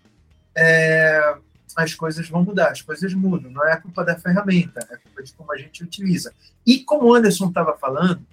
é, 0.55 1.37
as 1.77 1.95
coisas 1.95 2.29
vão 2.29 2.43
mudar, 2.43 2.71
as 2.71 2.81
coisas 2.81 3.13
mudam. 3.13 3.51
Não 3.51 3.65
é 3.65 3.73
a 3.73 3.81
culpa 3.81 4.03
da 4.03 4.19
ferramenta, 4.19 4.81
é 4.91 4.95
a 4.95 4.99
culpa 4.99 5.23
de 5.23 5.33
como 5.35 5.53
a 5.53 5.59
gente 5.59 5.85
utiliza. 5.85 6.33
E 6.67 6.83
como 6.83 7.07
o 7.07 7.15
Anderson 7.15 7.49
estava 7.49 7.77
falando, 7.77 8.27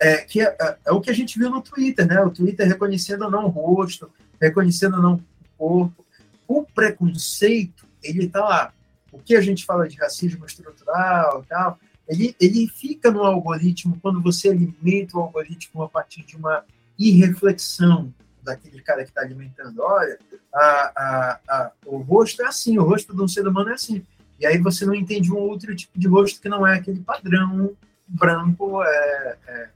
é, 0.00 0.16
que 0.18 0.40
é, 0.40 0.56
é, 0.60 0.76
é, 0.86 0.92
o 0.92 1.00
que 1.00 1.10
a 1.10 1.14
gente 1.14 1.38
viu 1.38 1.48
no 1.48 1.62
Twitter, 1.62 2.06
né? 2.06 2.20
O 2.20 2.30
Twitter 2.30 2.66
reconhecendo 2.66 3.26
ou 3.26 3.30
não 3.30 3.44
o 3.44 3.48
rosto, 3.48 4.10
reconhecendo 4.40 4.96
ou 4.96 5.02
não 5.02 5.14
o 5.14 5.22
corpo. 5.56 6.04
O 6.48 6.64
preconceito, 6.64 7.86
ele 8.02 8.24
está 8.24 8.40
lá. 8.40 8.72
O 9.12 9.18
que 9.18 9.36
a 9.36 9.40
gente 9.40 9.64
fala 9.64 9.88
de 9.88 9.96
racismo 9.96 10.44
estrutural 10.44 11.44
tal, 11.48 11.78
ele, 12.08 12.34
ele 12.40 12.66
fica 12.66 13.10
no 13.10 13.22
algoritmo 13.22 13.98
quando 14.02 14.20
você 14.20 14.48
alimenta 14.48 15.16
o 15.16 15.20
algoritmo 15.20 15.82
a 15.82 15.88
partir 15.88 16.24
de 16.24 16.36
uma 16.36 16.64
irreflexão 16.98 18.12
daquele 18.42 18.80
cara 18.82 19.02
que 19.02 19.10
está 19.10 19.20
alimentando. 19.20 19.82
Olha, 19.82 20.18
a, 20.52 20.60
a, 20.60 21.40
a, 21.48 21.72
o 21.86 21.98
rosto 21.98 22.42
é 22.42 22.46
assim, 22.46 22.78
o 22.78 22.84
rosto 22.84 23.14
de 23.14 23.22
um 23.22 23.28
ser 23.28 23.46
humano 23.46 23.70
é 23.70 23.74
assim. 23.74 24.04
E 24.38 24.46
aí 24.46 24.58
você 24.58 24.86
não 24.86 24.94
entende 24.94 25.32
um 25.32 25.36
outro 25.36 25.74
tipo 25.76 25.98
de 25.98 26.08
rosto 26.08 26.40
que 26.40 26.48
não 26.48 26.66
é 26.66 26.78
aquele 26.78 27.00
padrão 27.00 27.76
branco 28.08 28.82
é, 28.82 29.36
é, 29.46 29.68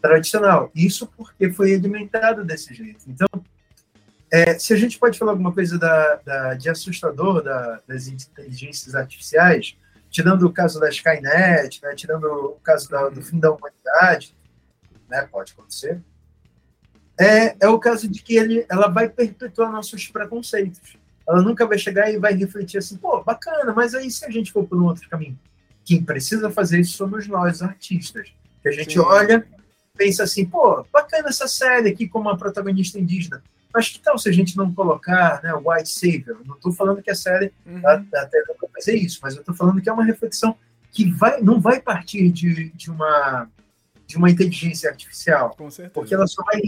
tradicional. 0.00 0.70
Isso 0.74 1.06
porque 1.16 1.52
foi 1.52 1.74
alimentado 1.74 2.44
desse 2.44 2.72
jeito. 2.74 3.04
Então, 3.06 3.28
é, 4.32 4.58
se 4.58 4.72
a 4.72 4.76
gente 4.76 4.98
pode 4.98 5.18
falar 5.18 5.32
alguma 5.32 5.52
coisa 5.52 5.78
da, 5.78 6.16
da 6.16 6.54
de 6.54 6.68
assustador 6.68 7.42
da, 7.42 7.80
das 7.86 8.08
inteligências 8.08 8.94
artificiais, 8.94 9.76
tirando 10.10 10.46
o 10.46 10.52
caso 10.52 10.80
da 10.80 10.88
Skynet, 10.88 11.80
né, 11.82 11.94
tirando 11.94 12.24
o 12.24 12.60
caso 12.62 12.88
da, 12.88 13.08
do 13.08 13.22
fim 13.22 13.38
da 13.38 13.50
humanidade, 13.52 14.34
né, 15.08 15.28
pode 15.30 15.52
acontecer, 15.52 16.00
é, 17.18 17.56
é 17.60 17.68
o 17.68 17.78
caso 17.78 18.08
de 18.08 18.22
que 18.22 18.36
ele, 18.36 18.66
ela 18.68 18.88
vai 18.88 19.08
perpetuar 19.08 19.72
nossos 19.72 20.06
preconceitos. 20.08 20.96
Ela 21.28 21.42
nunca 21.42 21.66
vai 21.66 21.78
chegar 21.78 22.10
e 22.10 22.18
vai 22.18 22.34
refletir 22.34 22.78
assim, 22.78 22.96
pô, 22.96 23.22
bacana, 23.22 23.72
mas 23.72 23.94
aí 23.94 24.10
se 24.10 24.24
a 24.24 24.30
gente 24.30 24.52
for 24.52 24.64
por 24.64 24.80
um 24.80 24.84
outro 24.84 25.08
caminho? 25.08 25.38
Quem 25.84 26.02
precisa 26.02 26.50
fazer 26.50 26.80
isso 26.80 26.96
somos 26.96 27.26
nós, 27.26 27.62
artistas. 27.62 28.32
Que 28.62 28.68
a 28.68 28.72
gente 28.72 28.94
Sim. 28.94 28.98
olha, 29.00 29.46
pensa 29.96 30.24
assim, 30.24 30.44
pô, 30.44 30.84
bacana 30.92 31.28
essa 31.28 31.48
série 31.48 31.90
aqui 31.90 32.08
com 32.08 32.20
uma 32.20 32.36
protagonista 32.36 32.98
indígena. 32.98 33.42
Mas 33.72 33.88
que 33.88 33.98
tal 33.98 34.18
se 34.18 34.28
a 34.28 34.32
gente 34.32 34.56
não 34.56 34.72
colocar 34.72 35.42
né, 35.42 35.52
White 35.52 35.90
Savior? 35.90 36.40
Não 36.44 36.54
estou 36.54 36.72
falando 36.72 37.02
que 37.02 37.10
a 37.10 37.14
série 37.14 37.52
uhum. 37.66 37.82
até 37.86 38.42
nunca 38.48 38.68
fazer 38.74 38.96
isso, 38.96 39.20
mas 39.22 39.34
eu 39.34 39.40
estou 39.40 39.54
falando 39.54 39.80
que 39.80 39.88
é 39.88 39.92
uma 39.92 40.04
reflexão 40.04 40.56
que 40.92 41.10
vai, 41.10 41.40
não 41.42 41.60
vai 41.60 41.80
partir 41.80 42.30
de, 42.30 42.70
de, 42.70 42.90
uma, 42.90 43.48
de 44.06 44.16
uma 44.16 44.30
inteligência 44.30 44.88
artificial. 44.88 45.54
Porque 45.92 46.14
ela 46.14 46.26
só 46.26 46.42
vai 46.44 46.60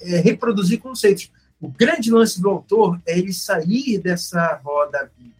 é, 0.00 0.18
reproduzir 0.18 0.80
conceitos. 0.80 1.30
O 1.60 1.68
grande 1.68 2.10
lance 2.10 2.40
do 2.40 2.48
autor 2.50 3.00
é 3.06 3.18
ele 3.18 3.32
sair 3.32 3.98
dessa 3.98 4.60
roda 4.62 5.10
viva, 5.16 5.34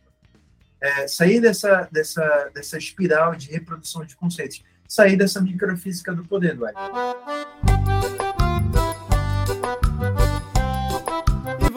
é, 0.80 1.07
sair 1.07 1.40
dessa, 1.40 1.88
dessa, 1.92 2.50
dessa 2.54 2.78
espiral 2.78 3.34
de 3.34 3.50
reprodução 3.50 4.04
de 4.04 4.16
conceitos, 4.16 4.62
sair 4.88 5.16
dessa 5.16 5.40
microfísica 5.40 6.14
do 6.14 6.24
poder, 6.24 6.57
do 6.57 6.64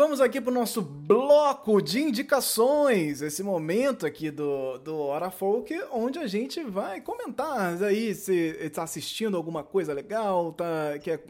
vamos 0.09 0.21
aqui 0.21 0.41
para 0.41 0.49
o 0.49 0.53
nosso 0.55 0.81
bloco 0.81 1.79
de 1.79 2.01
indicações, 2.01 3.21
esse 3.21 3.43
momento 3.43 4.07
aqui 4.07 4.31
do, 4.31 4.79
do 4.79 4.97
Hora 4.97 5.29
Folk, 5.29 5.71
onde 5.91 6.17
a 6.17 6.25
gente 6.25 6.63
vai 6.63 6.99
comentar 6.99 7.83
aí 7.83 8.15
se 8.15 8.33
está 8.59 8.81
assistindo 8.81 9.37
alguma 9.37 9.63
coisa 9.63 9.93
legal, 9.93 10.51
tá, 10.53 10.97
quer 10.99 11.23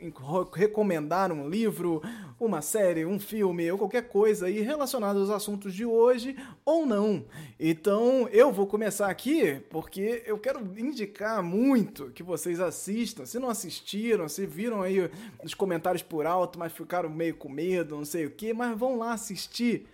recomendar 0.53 1.29
um 1.29 1.49
livro, 1.49 2.01
uma 2.39 2.61
série, 2.61 3.05
um 3.05 3.19
filme 3.19 3.69
ou 3.69 3.77
qualquer 3.77 4.07
coisa 4.07 4.45
aí 4.45 4.61
relacionada 4.61 5.19
aos 5.19 5.29
assuntos 5.29 5.73
de 5.73 5.85
hoje 5.85 6.37
ou 6.63 6.85
não. 6.85 7.25
Então 7.59 8.29
eu 8.31 8.49
vou 8.49 8.65
começar 8.65 9.09
aqui 9.09 9.59
porque 9.69 10.23
eu 10.25 10.37
quero 10.37 10.61
indicar 10.79 11.43
muito 11.43 12.11
que 12.11 12.23
vocês 12.23 12.61
assistam. 12.61 13.25
Se 13.25 13.39
não 13.39 13.49
assistiram, 13.49 14.29
se 14.29 14.45
viram 14.45 14.81
aí 14.81 15.11
os 15.43 15.53
comentários 15.53 16.01
por 16.01 16.25
alto, 16.25 16.57
mas 16.57 16.71
ficaram 16.71 17.09
meio 17.09 17.35
com 17.35 17.49
medo, 17.49 17.97
não 17.97 18.05
sei 18.05 18.25
o 18.25 18.31
que, 18.31 18.53
mas 18.53 18.78
vão 18.79 18.97
lá 18.97 19.13
assistir 19.13 19.85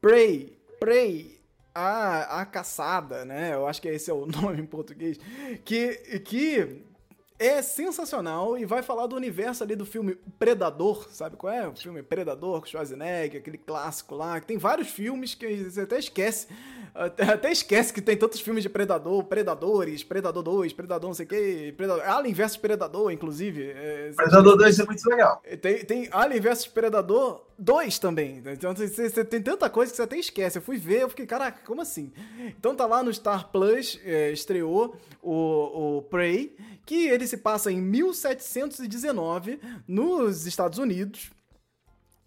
Prey, 0.00 0.56
Prey, 0.78 1.38
a, 1.74 2.40
a 2.40 2.46
caçada, 2.46 3.24
né? 3.24 3.52
Eu 3.52 3.66
acho 3.66 3.82
que 3.82 3.88
esse 3.88 4.10
é 4.10 4.14
o 4.14 4.24
nome 4.30 4.62
em 4.62 4.66
português, 4.66 5.18
que, 5.64 6.20
que 6.20 6.82
é 7.38 7.62
sensacional 7.62 8.58
e 8.58 8.64
vai 8.64 8.82
falar 8.82 9.06
do 9.06 9.14
universo 9.14 9.62
ali 9.62 9.76
do 9.76 9.86
filme 9.86 10.16
Predador, 10.38 11.08
sabe 11.10 11.36
qual 11.36 11.52
é? 11.52 11.68
O 11.68 11.74
filme 11.74 12.02
Predador 12.02 12.60
com 12.60 12.66
Schwarzenegger, 12.66 13.40
aquele 13.40 13.58
clássico 13.58 14.14
lá, 14.14 14.40
que 14.40 14.46
tem 14.46 14.58
vários 14.58 14.88
filmes 14.88 15.34
que 15.34 15.64
você 15.64 15.82
até 15.82 15.98
esquece 15.98 16.48
Até, 16.94 17.22
até, 17.22 17.52
esquece 17.52 17.92
que 17.92 18.00
tem 18.00 18.16
tantos 18.16 18.40
filmes 18.40 18.62
de 18.64 18.68
Predador, 18.68 19.22
Predadores, 19.24 20.02
Predador 20.02 20.42
2, 20.42 20.72
Predador 20.72 21.08
não 21.08 21.14
sei 21.14 21.26
o 21.26 21.28
quê, 21.28 21.74
Predador, 21.76 22.02
Alien 22.08 22.34
vs 22.34 22.56
Predador, 22.56 23.12
inclusive. 23.12 23.70
É, 23.70 24.12
Predador 24.16 24.56
2 24.56 24.80
é 24.80 24.84
muito 24.84 25.08
legal. 25.08 25.42
Tem, 25.60 25.84
tem 25.84 26.08
Alien 26.10 26.40
vs 26.40 26.66
Predador 26.66 27.44
2 27.56 28.00
também. 28.00 28.42
Então 28.46 28.74
você, 28.74 28.88
você, 28.88 29.24
tem 29.24 29.40
tanta 29.40 29.70
coisa 29.70 29.92
que 29.92 29.96
você 29.96 30.02
até 30.02 30.16
esquece. 30.16 30.58
Eu 30.58 30.62
fui 30.62 30.76
ver, 30.76 31.02
eu 31.02 31.08
fiquei, 31.08 31.26
caraca, 31.26 31.60
como 31.64 31.80
assim? 31.80 32.12
Então 32.58 32.74
tá 32.74 32.84
lá 32.84 33.00
no 33.02 33.14
Star 33.14 33.48
Plus, 33.52 34.00
é, 34.04 34.32
estreou 34.32 34.96
o, 35.22 35.98
o 35.98 36.02
Prey, 36.02 36.56
que 36.84 37.06
ele 37.06 37.27
se 37.28 37.36
passa 37.36 37.70
em 37.70 37.80
1719 37.80 39.60
nos 39.86 40.46
Estados 40.46 40.78
Unidos 40.78 41.30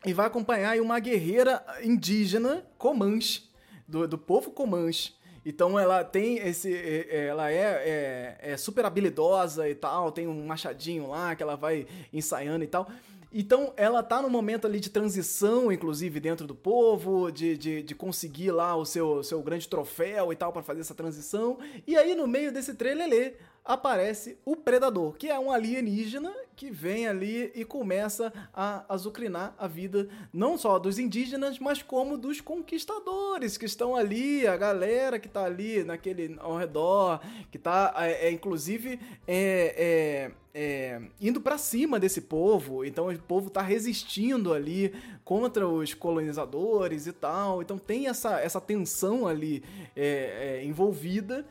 e 0.06 0.14
vai 0.14 0.26
acompanhar 0.26 0.80
uma 0.80 1.00
guerreira 1.00 1.64
indígena 1.84 2.66
Comanche, 2.78 3.50
do, 3.88 4.08
do 4.08 4.18
povo 4.18 4.52
Comanche. 4.52 5.14
Então 5.46 5.78
ela 5.78 6.04
tem 6.04 6.38
esse. 6.38 6.74
É, 6.74 7.08
é, 7.10 7.26
ela 7.28 7.52
é, 7.52 7.56
é, 7.56 8.38
é, 8.52 8.58
super 8.58 8.86
habilidosa 8.86 9.68
e 9.68 9.76
tal, 9.76 10.12
tem 10.12 10.28
um 10.28 10.46
machadinho 10.46 11.10
lá 11.10 11.36
que 11.36 11.42
ela 11.42 11.56
vai 11.56 11.88
ensaiando 12.14 12.64
e 12.64 12.68
tal. 12.68 12.90
Então 13.34 13.74
ela 13.78 14.04
tá 14.04 14.22
no 14.22 14.30
momento 14.30 14.68
ali 14.68 14.80
de 14.80 14.90
transição, 14.90 15.72
inclusive, 15.72 16.20
dentro 16.20 16.46
do 16.46 16.54
povo, 16.54 17.32
de, 17.32 17.58
de, 17.58 17.82
de 17.82 17.96
conseguir 17.96 18.52
lá 18.52 18.76
o 18.76 18.86
seu, 18.86 19.24
seu 19.24 19.42
grande 19.42 19.68
troféu 19.68 20.34
e 20.34 20.36
tal 20.36 20.52
para 20.52 20.62
fazer 20.62 20.82
essa 20.82 20.94
transição. 20.94 21.58
E 21.88 21.96
aí, 21.96 22.14
no 22.14 22.28
meio 22.28 22.52
desse 22.52 22.74
trailer, 22.74 23.36
aparece 23.64 24.38
o 24.44 24.56
Predador, 24.56 25.14
que 25.14 25.28
é 25.28 25.40
um 25.40 25.52
alienígena 25.52 26.34
que 26.56 26.70
vem 26.70 27.08
ali 27.08 27.52
e 27.56 27.64
começa 27.64 28.32
a 28.54 28.86
azucrinar 28.90 29.56
a 29.58 29.68
vida 29.68 30.10
não 30.34 30.58
só 30.58 30.78
dos 30.78 31.00
indígenas, 31.00 31.60
mas 31.60 31.82
como 31.82 32.18
dos 32.18 32.42
conquistadores 32.42 33.58
que 33.58 33.66
estão 33.66 33.96
ali, 33.96 34.46
a 34.48 34.58
galera 34.58 35.20
que 35.20 35.28
está 35.28 35.44
ali 35.46 35.84
naquele 35.84 36.36
ao 36.40 36.58
redor, 36.58 37.20
que 37.50 37.58
está 37.58 37.94
é, 37.98 38.28
é, 38.28 38.32
inclusive 38.32 39.00
é, 39.28 39.76
é, 39.78 40.32
é 40.54 41.02
indo 41.20 41.40
para 41.40 41.58
cima 41.58 42.00
desse 42.00 42.22
povo. 42.22 42.84
Então 42.84 43.10
o 43.10 43.20
povo 43.20 43.48
está 43.48 43.62
resistindo 43.62 44.54
ali 44.54 44.94
contra 45.24 45.68
os 45.68 45.94
colonizadores 45.94 47.08
e 47.08 47.14
tal. 47.14 47.62
Então 47.62 47.78
tem 47.78 48.08
essa, 48.08 48.40
essa 48.40 48.60
tensão 48.60 49.28
ali 49.28 49.64
é, 49.96 50.62
envolvida. 50.64 51.46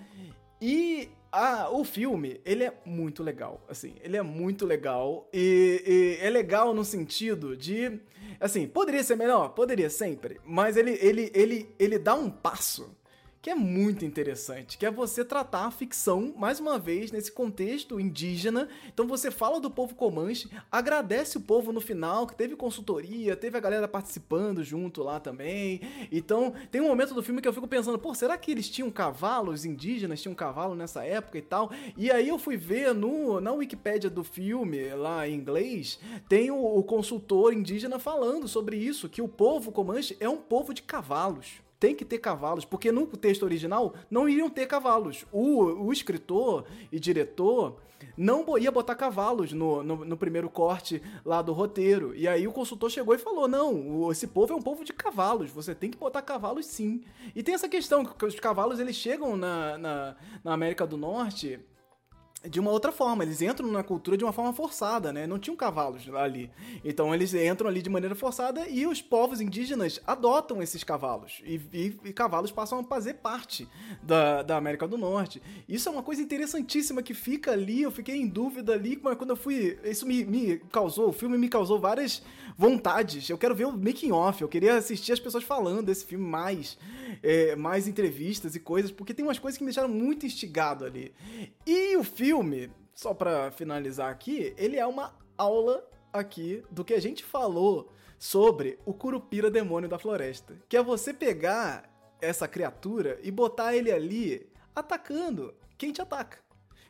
E 0.61 1.09
ah, 1.33 1.69
o 1.71 1.85
filme, 1.85 2.41
ele 2.45 2.65
é 2.65 2.73
muito 2.85 3.23
legal, 3.23 3.65
assim, 3.69 3.95
ele 4.03 4.17
é 4.17 4.23
muito 4.23 4.67
legal 4.67 5.29
e, 5.33 6.19
e, 6.21 6.25
é 6.25 6.29
legal 6.29 6.75
no 6.75 6.85
sentido 6.85 7.57
de, 7.57 8.01
assim, 8.41 8.67
poderia 8.67 9.03
ser 9.05 9.17
melhor, 9.17 9.51
poderia 9.51 9.89
sempre, 9.89 10.41
mas 10.45 10.77
ele, 10.77 10.99
ele, 11.01 11.31
ele, 11.35 11.75
ele 11.79 11.99
dá 11.99 12.15
um 12.15 12.29
passo 12.29 12.95
que 13.43 13.49
é 13.49 13.55
muito 13.55 14.05
interessante, 14.05 14.77
que 14.77 14.85
é 14.85 14.91
você 14.91 15.25
tratar 15.25 15.65
a 15.65 15.71
ficção, 15.71 16.35
mais 16.37 16.61
uma 16.61 16.79
vez, 16.79 17.11
nesse 17.11 17.33
contexto 17.33 17.99
indígena. 17.99 18.69
Então 18.93 19.07
você 19.07 19.31
fala 19.31 19.59
do 19.59 19.71
povo 19.71 19.95
Comanche, 19.95 20.51
agradece 20.71 21.39
o 21.39 21.41
povo 21.41 21.73
no 21.73 21.81
final, 21.81 22.27
que 22.27 22.37
teve 22.37 22.55
consultoria, 22.55 23.35
teve 23.35 23.57
a 23.57 23.61
galera 23.61 23.89
participando 23.89 24.63
junto 24.63 25.03
lá 25.03 25.19
também. 25.19 25.81
Então 26.13 26.53
tem 26.71 26.83
um 26.83 26.89
momento 26.89 27.15
do 27.15 27.23
filme 27.23 27.41
que 27.41 27.49
eu 27.49 27.53
fico 27.53 27.67
pensando, 27.67 27.99
pô, 27.99 28.15
será 28.15 28.37
que 28.37 28.51
eles 28.51 28.69
tinham 28.69 28.91
cavalo, 28.91 29.53
os 29.53 29.65
indígenas 29.65 30.21
tinham 30.21 30.35
cavalo 30.35 30.75
nessa 30.75 31.03
época 31.05 31.39
e 31.39 31.43
tal? 31.43 31.71
E 31.97 32.11
aí 32.11 32.29
eu 32.29 32.39
fui 32.39 32.59
ver 32.59 32.95
no, 32.95 33.41
na 33.41 33.53
Wikipédia 33.53 34.11
do 34.11 34.23
filme, 34.23 34.91
lá 34.91 35.27
em 35.27 35.35
inglês, 35.35 35.99
tem 36.29 36.51
o, 36.51 36.63
o 36.63 36.83
consultor 36.83 37.55
indígena 37.55 37.99
falando 37.99 38.47
sobre 38.47 38.77
isso, 38.77 39.09
que 39.09 39.23
o 39.23 39.29
povo 39.29 39.73
Comanche 39.73 40.15
é 40.21 40.29
um 40.29 40.37
povo 40.37 40.75
de 40.75 40.83
cavalos 40.83 41.63
tem 41.81 41.95
que 41.95 42.05
ter 42.05 42.19
cavalos, 42.19 42.67
porque 42.67 42.93
no 42.93 43.07
texto 43.07 43.43
original 43.43 43.95
não 44.11 44.29
iriam 44.29 44.51
ter 44.51 44.67
cavalos. 44.67 45.25
O, 45.33 45.87
o 45.87 45.93
escritor 45.93 46.67
e 46.93 47.01
diretor 47.01 47.81
não 48.17 48.59
ia 48.59 48.71
botar 48.71 48.95
cavalos 48.95 49.53
no, 49.53 49.83
no, 49.83 50.05
no, 50.05 50.17
primeiro 50.17 50.51
corte 50.51 51.03
lá 51.25 51.41
do 51.41 51.53
roteiro. 51.53 52.15
E 52.15 52.29
aí 52.29 52.47
o 52.47 52.53
consultor 52.53 52.91
chegou 52.91 53.15
e 53.15 53.19
falou: 53.19 53.49
não, 53.49 54.13
esse 54.13 54.27
povo 54.27 54.53
é 54.53 54.57
um 54.57 54.63
povo 54.63 54.85
de 54.85 54.93
cavalos, 54.93 55.51
você 55.51 55.75
tem 55.75 55.91
que 55.91 55.97
botar 55.97 56.21
cavalos 56.21 56.67
sim. 56.67 57.03
E 57.35 57.43
tem 57.43 57.55
essa 57.55 57.69
questão, 57.69 58.05
que 58.05 58.25
os 58.27 58.39
cavalos 58.39 58.79
eles 58.79 58.97
chegam 58.97 59.37
na, 59.37 59.79
na, 59.79 60.17
na 60.45 60.53
América 60.53 60.87
do 60.87 60.99
Norte 60.99 61.59
de 62.49 62.59
uma 62.59 62.71
outra 62.71 62.91
forma, 62.91 63.23
eles 63.23 63.43
entram 63.43 63.71
na 63.71 63.83
cultura 63.83 64.17
de 64.17 64.25
uma 64.25 64.33
forma 64.33 64.53
forçada, 64.53 65.13
né? 65.13 65.27
Não 65.27 65.39
tinham 65.39 65.55
cavalos 65.55 66.09
ali. 66.15 66.51
Então 66.83 67.15
eles 67.15 67.35
entram 67.35 67.69
ali 67.69 67.83
de 67.83 67.91
maneira 67.91 68.15
forçada 68.15 68.67
e 68.67 68.87
os 68.87 69.03
povos 69.03 69.43
indígenas 69.43 70.01
adotam 70.07 70.63
esses 70.63 70.83
cavalos. 70.83 71.43
E, 71.45 71.61
e, 71.71 72.01
e, 72.03 72.13
cavalos 72.15 72.51
passam 72.51 72.79
a 72.79 72.85
fazer 72.85 73.15
parte 73.15 73.69
da, 74.03 74.43
da 74.43 74.57
América 74.57 74.89
do 74.89 74.97
Norte. 74.97 75.43
Isso 75.69 75.89
é 75.89 75.93
uma 75.93 76.03
coisa 76.03 76.23
interessantíssima 76.23 77.03
que 77.03 77.13
fica 77.13 77.53
ali, 77.53 77.83
eu 77.83 77.91
fiquei 77.91 78.17
em 78.17 78.27
dúvida 78.27 78.73
ali, 78.73 78.99
mas 79.03 79.19
quando 79.19 79.31
eu 79.31 79.37
fui. 79.37 79.79
Isso 79.85 80.07
me, 80.07 80.25
me 80.25 80.59
causou, 80.73 81.11
o 81.11 81.13
filme 81.13 81.37
me 81.37 81.49
causou 81.49 81.79
várias 81.79 82.23
vontades. 82.57 83.29
Eu 83.29 83.37
quero 83.37 83.55
ver 83.55 83.67
o 83.67 83.73
making 83.73 84.13
off, 84.13 84.41
eu 84.41 84.49
queria 84.49 84.77
assistir 84.77 85.13
as 85.13 85.21
pessoas 85.21 85.45
falando 85.45 85.83
desse 85.87 86.07
filme 86.07 86.25
mais, 86.25 86.79
é, 87.23 87.55
mais 87.55 87.87
entrevistas 87.87 88.55
e 88.55 88.61
coisas, 88.61 88.91
porque 88.91 89.13
tem 89.13 89.25
umas 89.25 89.39
coisas 89.39 89.59
que 89.59 89.65
me 89.65 89.69
deixaram 89.69 89.89
muito 89.89 90.25
instigado 90.25 90.87
ali. 90.87 91.13
E 91.67 91.97
o 91.97 92.05
filme 92.05 92.30
filme, 92.31 92.71
só 92.95 93.13
para 93.13 93.51
finalizar 93.51 94.09
aqui, 94.09 94.55
ele 94.57 94.77
é 94.77 94.87
uma 94.87 95.13
aula 95.37 95.85
aqui 96.13 96.63
do 96.71 96.85
que 96.85 96.95
a 96.95 97.01
gente 97.01 97.25
falou 97.25 97.91
sobre 98.21 98.79
o 98.87 98.95
Curupira 98.95 99.51
Demônio 99.51 99.89
da 99.89 99.99
Floresta, 99.99 100.57
que 100.69 100.77
é 100.77 100.83
você 100.83 101.13
pegar 101.13 101.93
essa 102.21 102.47
criatura 102.47 103.19
e 103.25 103.33
botar 103.33 103.75
ele 103.75 103.91
ali 103.91 104.49
atacando 104.77 105.53
quem 105.77 105.91
te 105.91 106.01
ataca. 106.01 106.39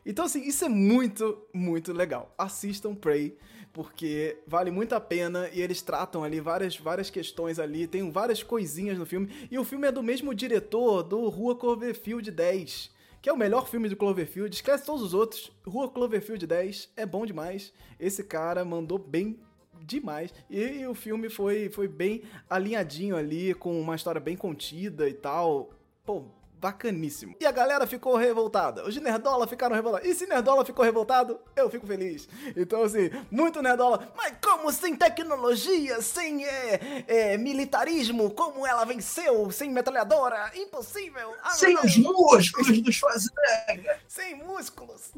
Então, 0.05 0.25
assim, 0.25 0.43
isso 0.43 0.63
é 0.63 0.69
muito, 0.69 1.43
muito 1.51 1.91
legal. 1.91 2.31
Assistam 2.37 2.93
Prey, 2.93 3.35
porque 3.73 4.37
vale 4.45 4.69
muito 4.69 4.93
a 4.93 5.01
pena 5.01 5.49
e 5.51 5.59
eles 5.59 5.81
tratam 5.81 6.23
ali 6.23 6.39
várias, 6.39 6.77
várias 6.77 7.09
questões 7.09 7.57
ali, 7.57 7.87
tem 7.87 8.11
várias 8.11 8.43
coisinhas 8.43 8.95
no 8.95 9.07
filme. 9.07 9.47
E 9.49 9.57
o 9.57 9.63
filme 9.63 9.87
é 9.87 9.91
do 9.91 10.03
mesmo 10.03 10.35
diretor 10.35 11.01
do 11.01 11.27
Rua 11.29 11.55
Cloverfield 11.55 12.29
10, 12.29 12.91
que 13.21 13.29
é 13.29 13.33
o 13.33 13.37
melhor 13.37 13.67
filme 13.67 13.87
do 13.87 13.95
Cloverfield. 13.95 14.53
Esquece 14.53 14.85
todos 14.85 15.01
os 15.01 15.13
outros. 15.13 15.51
Rua 15.65 15.89
Cloverfield 15.89 16.45
10 16.47 16.91
é 16.97 17.05
bom 17.05 17.25
demais. 17.25 17.71
Esse 17.99 18.23
cara 18.23 18.65
mandou 18.65 18.97
bem 18.97 19.39
demais. 19.79 20.33
E, 20.49 20.85
o 20.87 20.95
filme 20.95 21.29
foi, 21.29 21.69
foi 21.69 21.87
bem 21.87 22.23
alinhadinho 22.49 23.15
ali, 23.15 23.53
com 23.53 23.79
uma 23.79 23.95
história 23.95 24.19
bem 24.19 24.35
contida 24.35 25.07
e 25.07 25.13
tal. 25.13 25.71
Pô, 26.03 26.25
bacaníssimo. 26.61 27.35
E 27.39 27.45
a 27.45 27.51
galera 27.51 27.87
ficou 27.87 28.15
revoltada. 28.15 28.87
Os 28.87 28.95
Nerdola 28.95 29.47
ficaram 29.47 29.75
revoltados. 29.75 30.07
E 30.07 30.13
se 30.13 30.27
Nerdola 30.27 30.63
ficou 30.63 30.85
revoltado, 30.85 31.39
eu 31.55 31.69
fico 31.71 31.87
feliz. 31.87 32.29
Então, 32.55 32.83
assim, 32.83 33.09
muito 33.31 33.61
Nerdola. 33.63 34.13
Mas 34.15 34.35
como 34.39 34.71
sem 34.71 34.95
tecnologia, 34.95 35.99
sem 36.01 36.45
é, 36.45 37.03
é, 37.07 37.37
militarismo, 37.37 38.29
como 38.29 38.65
ela 38.65 38.85
venceu, 38.85 39.49
sem 39.49 39.71
metralhadora? 39.71 40.51
Impossível. 40.55 41.33
Ah, 41.43 41.49
sem 41.49 41.75
os 41.79 41.97
músculos 41.97 42.79
do 42.79 42.91
Schwarzenegger. 42.91 43.99
Sem 44.07 44.35
músculos. 44.43 45.11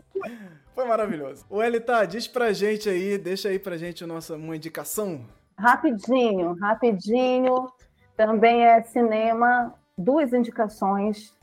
Foi 0.73 0.85
maravilhoso. 0.85 1.45
O 1.49 1.61
Elita, 1.61 2.05
diz 2.05 2.25
pra 2.25 2.53
gente 2.53 2.89
aí, 2.89 3.17
deixa 3.17 3.49
aí 3.49 3.59
pra 3.59 3.75
gente 3.75 4.05
nossa, 4.05 4.35
uma 4.35 4.55
indicação. 4.55 5.25
Rapidinho, 5.57 6.53
rapidinho. 6.53 7.69
Também 8.15 8.63
é 8.63 8.81
cinema 8.83 9.73
duas 9.97 10.33
indicações, 10.33 11.33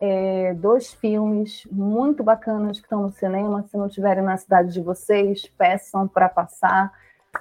é, 0.00 0.54
dois 0.54 0.92
filmes 0.92 1.66
muito 1.70 2.22
bacanas 2.22 2.78
que 2.78 2.86
estão 2.86 3.02
no 3.02 3.12
cinema. 3.12 3.64
Se 3.68 3.76
não 3.76 3.86
estiverem 3.86 4.24
na 4.24 4.36
cidade 4.36 4.72
de 4.72 4.80
vocês, 4.80 5.46
peçam 5.58 6.08
para 6.08 6.28
passar. 6.28 6.92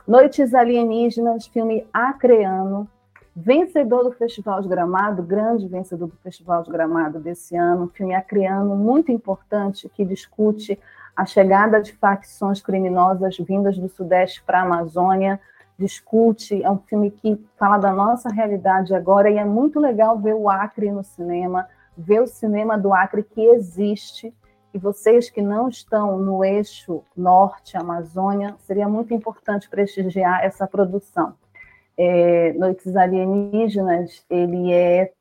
Noites 0.07 0.53
Alienígenas, 0.53 1.48
filme 1.48 1.88
acreano, 1.91 2.88
vencedor 3.36 4.03
do 4.03 4.11
Festival 4.11 4.61
de 4.61 4.68
Gramado, 4.68 5.23
grande 5.23 5.68
vencedor 5.68 6.07
do 6.07 6.18
Festival 6.18 6.64
de 6.64 6.72
Gramado 6.72 7.19
desse 7.19 7.56
ano, 7.56 7.91
filme 7.94 8.14
acreano 8.14 8.76
muito 8.76 9.11
importante 9.11 9.90
que 9.90 10.03
discute 10.03 10.77
a 11.15 11.26
chegada 11.26 11.81
de 11.81 11.94
facções 11.94 12.61
criminosas 12.61 13.38
vindas 13.38 13.77
do 13.77 13.90
Sudeste 13.90 14.44
para 14.44 14.60
a 14.60 14.64
Amazônia 14.64 15.40
discute, 15.80 16.61
é 16.61 16.69
um 16.69 16.77
filme 16.77 17.10
que 17.10 17.39
fala 17.57 17.77
da 17.77 17.93
nossa 17.93 18.30
realidade 18.30 18.93
agora 18.93 19.31
e 19.31 19.38
é 19.38 19.45
muito 19.45 19.80
legal 19.80 20.19
ver 20.19 20.35
o 20.35 20.49
Acre 20.49 20.91
no 20.91 21.03
cinema, 21.03 21.68
ver 21.97 22.22
o 22.22 22.27
cinema 22.27 22.77
do 22.77 22.93
Acre 22.93 23.23
que 23.23 23.41
existe. 23.41 24.34
E 24.73 24.77
vocês 24.77 25.30
que 25.30 25.41
não 25.41 25.69
estão 25.69 26.19
no 26.19 26.43
eixo 26.43 27.01
norte, 27.15 27.77
Amazônia, 27.77 28.56
seria 28.60 28.88
muito 28.88 29.14
importante 29.14 29.69
prestigiar 29.69 30.43
essa 30.43 30.68
produção. 30.68 31.34
É, 31.97 32.53
Noites 32.53 32.95
Alienígenas, 32.95 34.23
ele 34.30 34.72
é, 34.72 35.11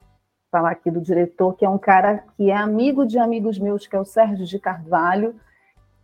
falar 0.51 0.72
aqui 0.72 0.90
do 0.90 1.01
diretor, 1.01 1.55
que 1.55 1.64
é 1.64 1.68
um 1.68 1.78
cara 1.78 2.24
que 2.36 2.51
é 2.51 2.56
amigo 2.56 3.06
de 3.06 3.18
amigos 3.18 3.59
meus, 3.59 3.86
que 3.86 3.97
é 3.97 4.01
o 4.01 4.05
Sérgio 4.05 4.44
de 4.44 4.59
Carvalho, 4.59 5.35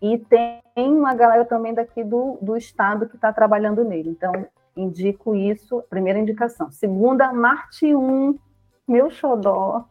e 0.05 0.19
tem 0.19 0.63
uma 0.77 1.15
galera 1.15 1.47
também 1.47 1.73
daqui 1.73 2.05
do, 2.05 2.37
do 2.43 2.59
estado 2.59 3.09
que 3.09 3.17
está 3.17 3.33
trabalhando 3.33 3.83
nele. 3.83 4.11
Então, 4.11 4.47
indico 4.77 5.35
isso, 5.35 5.83
primeira 5.89 6.19
indicação. 6.19 6.71
Segunda, 6.71 7.33
Marte 7.33 7.95
1, 7.95 8.39
meu 8.87 9.11
xodó, 9.11 9.87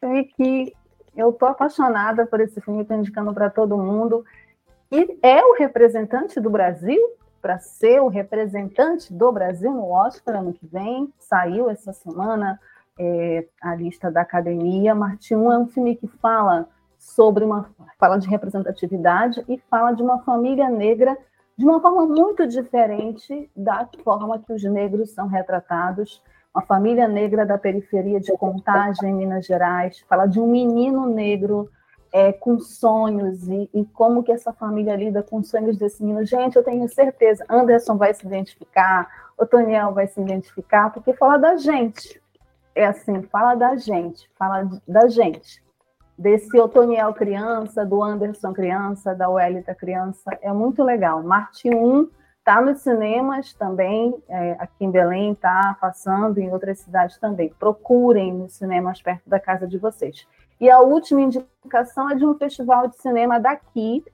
filme 0.00 0.24
que 0.24 0.72
eu 1.16 1.32
tô 1.32 1.46
apaixonada 1.46 2.26
por 2.26 2.40
esse 2.40 2.60
filme, 2.60 2.82
estou 2.82 2.96
indicando 2.96 3.32
para 3.32 3.48
todo 3.48 3.78
mundo. 3.78 4.24
E 4.90 5.20
é 5.22 5.44
o 5.44 5.54
representante 5.54 6.40
do 6.40 6.50
Brasil 6.50 7.00
para 7.40 7.60
ser 7.60 8.00
o 8.02 8.08
representante 8.08 9.12
do 9.14 9.30
Brasil 9.30 9.70
no 9.70 9.88
Oscar 9.88 10.38
ano 10.38 10.52
que 10.52 10.66
vem. 10.66 11.14
Saiu 11.16 11.70
essa 11.70 11.92
semana 11.92 12.58
é, 12.98 13.46
a 13.62 13.76
lista 13.76 14.10
da 14.10 14.22
academia. 14.22 14.96
Marte 14.96 15.32
1 15.32 15.52
é 15.52 15.58
um 15.58 15.68
filme 15.68 15.94
que 15.94 16.08
fala 16.08 16.68
sobre 17.04 17.44
uma 17.44 17.70
fala 17.98 18.18
de 18.18 18.28
representatividade 18.28 19.44
e 19.46 19.58
fala 19.70 19.92
de 19.92 20.02
uma 20.02 20.20
família 20.20 20.70
negra 20.70 21.16
de 21.56 21.64
uma 21.64 21.80
forma 21.80 22.06
muito 22.06 22.46
diferente 22.46 23.48
da 23.54 23.88
forma 24.02 24.38
que 24.40 24.52
os 24.52 24.64
negros 24.64 25.10
são 25.10 25.28
retratados. 25.28 26.22
Uma 26.52 26.64
família 26.64 27.06
negra 27.06 27.44
da 27.44 27.58
periferia 27.58 28.18
de 28.18 28.32
Contagem, 28.36 29.10
em 29.10 29.14
Minas 29.14 29.46
Gerais, 29.46 30.00
fala 30.08 30.26
de 30.26 30.40
um 30.40 30.46
menino 30.46 31.06
negro 31.06 31.70
é, 32.12 32.32
com 32.32 32.58
sonhos 32.58 33.46
e, 33.48 33.68
e, 33.72 33.84
como 33.84 34.22
que 34.22 34.32
essa 34.32 34.52
família 34.52 34.96
lida 34.96 35.22
com 35.22 35.38
os 35.38 35.48
sonhos 35.48 35.76
desse 35.76 36.02
menino. 36.02 36.24
Gente, 36.24 36.56
eu 36.56 36.64
tenho 36.64 36.88
certeza, 36.88 37.44
Anderson 37.48 37.96
vai 37.96 38.14
se 38.14 38.26
identificar, 38.26 39.08
o 39.38 39.44
Toniel 39.44 39.92
vai 39.92 40.06
se 40.06 40.20
identificar, 40.20 40.92
porque 40.92 41.12
fala 41.12 41.36
da 41.36 41.56
gente. 41.56 42.20
É 42.74 42.86
assim, 42.86 43.22
fala 43.22 43.54
da 43.54 43.76
gente, 43.76 44.28
fala 44.36 44.68
da 44.88 45.06
gente 45.06 45.63
desse 46.18 46.58
Otoniel 46.58 47.12
criança, 47.12 47.84
do 47.84 48.02
Anderson 48.02 48.52
criança, 48.52 49.14
da 49.14 49.28
Welita 49.28 49.74
criança, 49.74 50.36
é 50.40 50.52
muito 50.52 50.82
legal. 50.82 51.22
Marte 51.22 51.68
1 51.68 52.08
está 52.38 52.60
nos 52.60 52.80
cinemas 52.80 53.52
também, 53.54 54.14
é, 54.28 54.52
aqui 54.58 54.84
em 54.84 54.90
Belém, 54.90 55.32
está 55.32 55.76
passando 55.80 56.38
em 56.38 56.52
outras 56.52 56.80
cidades 56.80 57.18
também. 57.18 57.52
Procurem 57.58 58.32
nos 58.32 58.52
cinemas 58.52 59.00
perto 59.00 59.28
da 59.28 59.40
casa 59.40 59.66
de 59.66 59.78
vocês. 59.78 60.26
E 60.60 60.70
a 60.70 60.80
última 60.80 61.22
indicação 61.22 62.10
é 62.10 62.14
de 62.14 62.24
um 62.24 62.34
festival 62.34 62.86
de 62.86 62.96
cinema 62.98 63.40
daqui, 63.40 64.04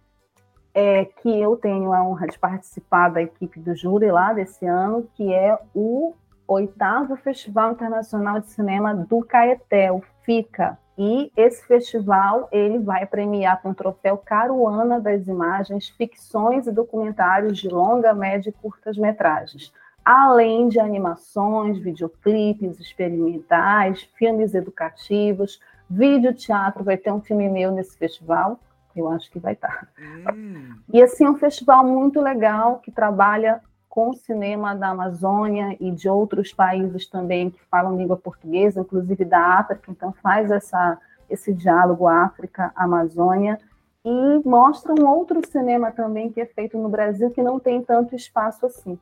é, 0.72 1.04
que 1.04 1.40
eu 1.40 1.56
tenho 1.56 1.92
a 1.92 2.02
honra 2.02 2.28
de 2.28 2.38
participar 2.38 3.08
da 3.10 3.20
equipe 3.20 3.58
do 3.58 3.74
júri 3.74 4.10
lá 4.10 4.32
desse 4.32 4.64
ano, 4.64 5.08
que 5.14 5.32
é 5.34 5.58
o 5.74 6.14
oitavo 6.46 7.16
Festival 7.16 7.72
Internacional 7.72 8.40
de 8.40 8.48
Cinema 8.50 8.94
do 8.94 9.24
Caeté, 9.24 9.92
o 9.92 10.02
FICA, 10.24 10.78
e 11.02 11.32
esse 11.34 11.66
festival 11.66 12.46
ele 12.52 12.78
vai 12.78 13.06
premiar 13.06 13.62
com 13.62 13.70
o 13.70 13.74
troféu 13.74 14.18
Caruana 14.18 15.00
das 15.00 15.26
Imagens 15.26 15.88
ficções 15.88 16.66
e 16.66 16.72
documentários 16.72 17.56
de 17.56 17.70
longa, 17.70 18.12
média 18.12 18.50
e 18.50 18.52
curtas 18.52 18.98
metragens, 18.98 19.72
além 20.04 20.68
de 20.68 20.78
animações, 20.78 21.78
videoclipes 21.78 22.78
experimentais, 22.78 24.02
filmes 24.14 24.54
educativos, 24.54 25.58
vídeo 25.88 26.34
teatro, 26.34 26.84
vai 26.84 26.98
ter 26.98 27.10
um 27.10 27.22
filme 27.22 27.48
meu 27.48 27.72
nesse 27.72 27.96
festival, 27.96 28.60
eu 28.94 29.08
acho 29.08 29.30
que 29.30 29.38
vai 29.38 29.54
estar. 29.54 29.88
Hum. 30.34 30.76
E 30.92 31.02
assim, 31.02 31.24
é 31.24 31.30
um 31.30 31.38
festival 31.38 31.82
muito 31.82 32.20
legal 32.20 32.78
que 32.80 32.90
trabalha 32.90 33.62
com 33.90 34.10
o 34.10 34.14
cinema 34.14 34.72
da 34.72 34.90
Amazônia 34.90 35.76
e 35.80 35.90
de 35.90 36.08
outros 36.08 36.52
países 36.52 37.08
também 37.08 37.50
que 37.50 37.60
falam 37.68 37.96
língua 37.96 38.16
portuguesa, 38.16 38.80
inclusive 38.80 39.24
da 39.24 39.58
África, 39.58 39.90
então 39.90 40.14
faz 40.22 40.48
essa, 40.48 40.96
esse 41.28 41.52
diálogo 41.52 42.06
África-Amazônia 42.06 43.58
e 44.04 44.48
mostra 44.48 44.94
um 44.94 45.06
outro 45.08 45.44
cinema 45.44 45.90
também 45.90 46.30
que 46.30 46.40
é 46.40 46.46
feito 46.46 46.78
no 46.78 46.88
Brasil 46.88 47.30
que 47.32 47.42
não 47.42 47.58
tem 47.58 47.82
tanto 47.82 48.14
espaço 48.14 48.64
assim. 48.64 48.96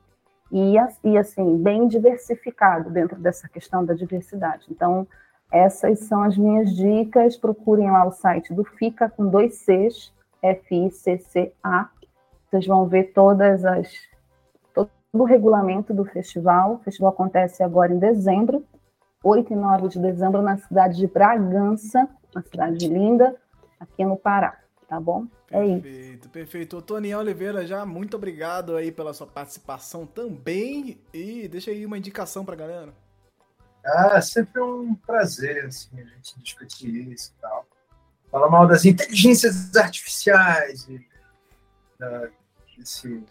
E, 0.51 0.73
e 1.03 1.17
assim, 1.17 1.57
bem 1.57 1.87
diversificado 1.87 2.89
dentro 2.89 3.19
dessa 3.19 3.47
questão 3.47 3.85
da 3.85 3.93
diversidade. 3.93 4.65
Então, 4.71 5.07
essas 5.51 5.99
são 5.99 6.23
as 6.23 6.35
minhas 6.35 6.75
dicas. 6.75 7.37
Procurem 7.37 7.91
lá 7.91 8.07
o 8.07 8.11
site 8.11 8.51
do 8.51 8.63
FICA 8.63 9.07
com 9.07 9.27
dois 9.27 9.59
Cs, 9.59 10.11
F-I-C-C-A. 10.41 11.89
Vocês 12.49 12.65
vão 12.65 12.87
ver 12.87 13.13
todas 13.13 13.63
as 13.63 14.09
do 15.13 15.23
regulamento 15.23 15.93
do 15.93 16.05
festival. 16.05 16.75
O 16.75 16.79
festival 16.79 17.11
acontece 17.11 17.63
agora 17.63 17.93
em 17.93 17.99
dezembro, 17.99 18.65
8 19.23 19.53
e 19.53 19.55
9 19.55 19.87
de 19.89 19.99
dezembro, 19.99 20.41
na 20.41 20.57
cidade 20.57 20.97
de 20.97 21.07
Bragança, 21.07 22.07
uma 22.33 22.43
cidade 22.43 22.87
linda, 22.87 23.35
aqui 23.79 24.05
no 24.05 24.17
Pará. 24.17 24.57
Tá 24.87 24.99
bom? 24.99 25.27
É 25.51 25.59
perfeito, 25.59 25.77
isso. 25.77 25.81
Perfeito, 25.81 26.29
perfeito. 26.29 26.81
Tony 26.81 27.13
Oliveira, 27.13 27.65
já 27.65 27.85
muito 27.85 28.17
obrigado 28.17 28.75
aí 28.75 28.91
pela 28.91 29.13
sua 29.13 29.27
participação 29.27 30.05
também. 30.05 30.99
E 31.13 31.47
deixa 31.47 31.69
aí 31.69 31.85
uma 31.85 31.97
indicação 31.97 32.43
pra 32.43 32.55
galera. 32.55 32.91
Ah, 33.85 34.19
sempre 34.19 34.59
um 34.61 34.95
prazer, 34.95 35.65
assim, 35.65 35.89
a 35.99 36.03
gente 36.03 36.39
discutir 36.39 37.11
isso 37.11 37.33
e 37.37 37.41
tal. 37.41 37.67
Fala 38.31 38.49
mal 38.49 38.67
das 38.67 38.83
inteligências 38.83 39.75
artificiais 39.75 40.87
e 40.87 41.07
da, 41.99 42.29
desse 42.77 43.23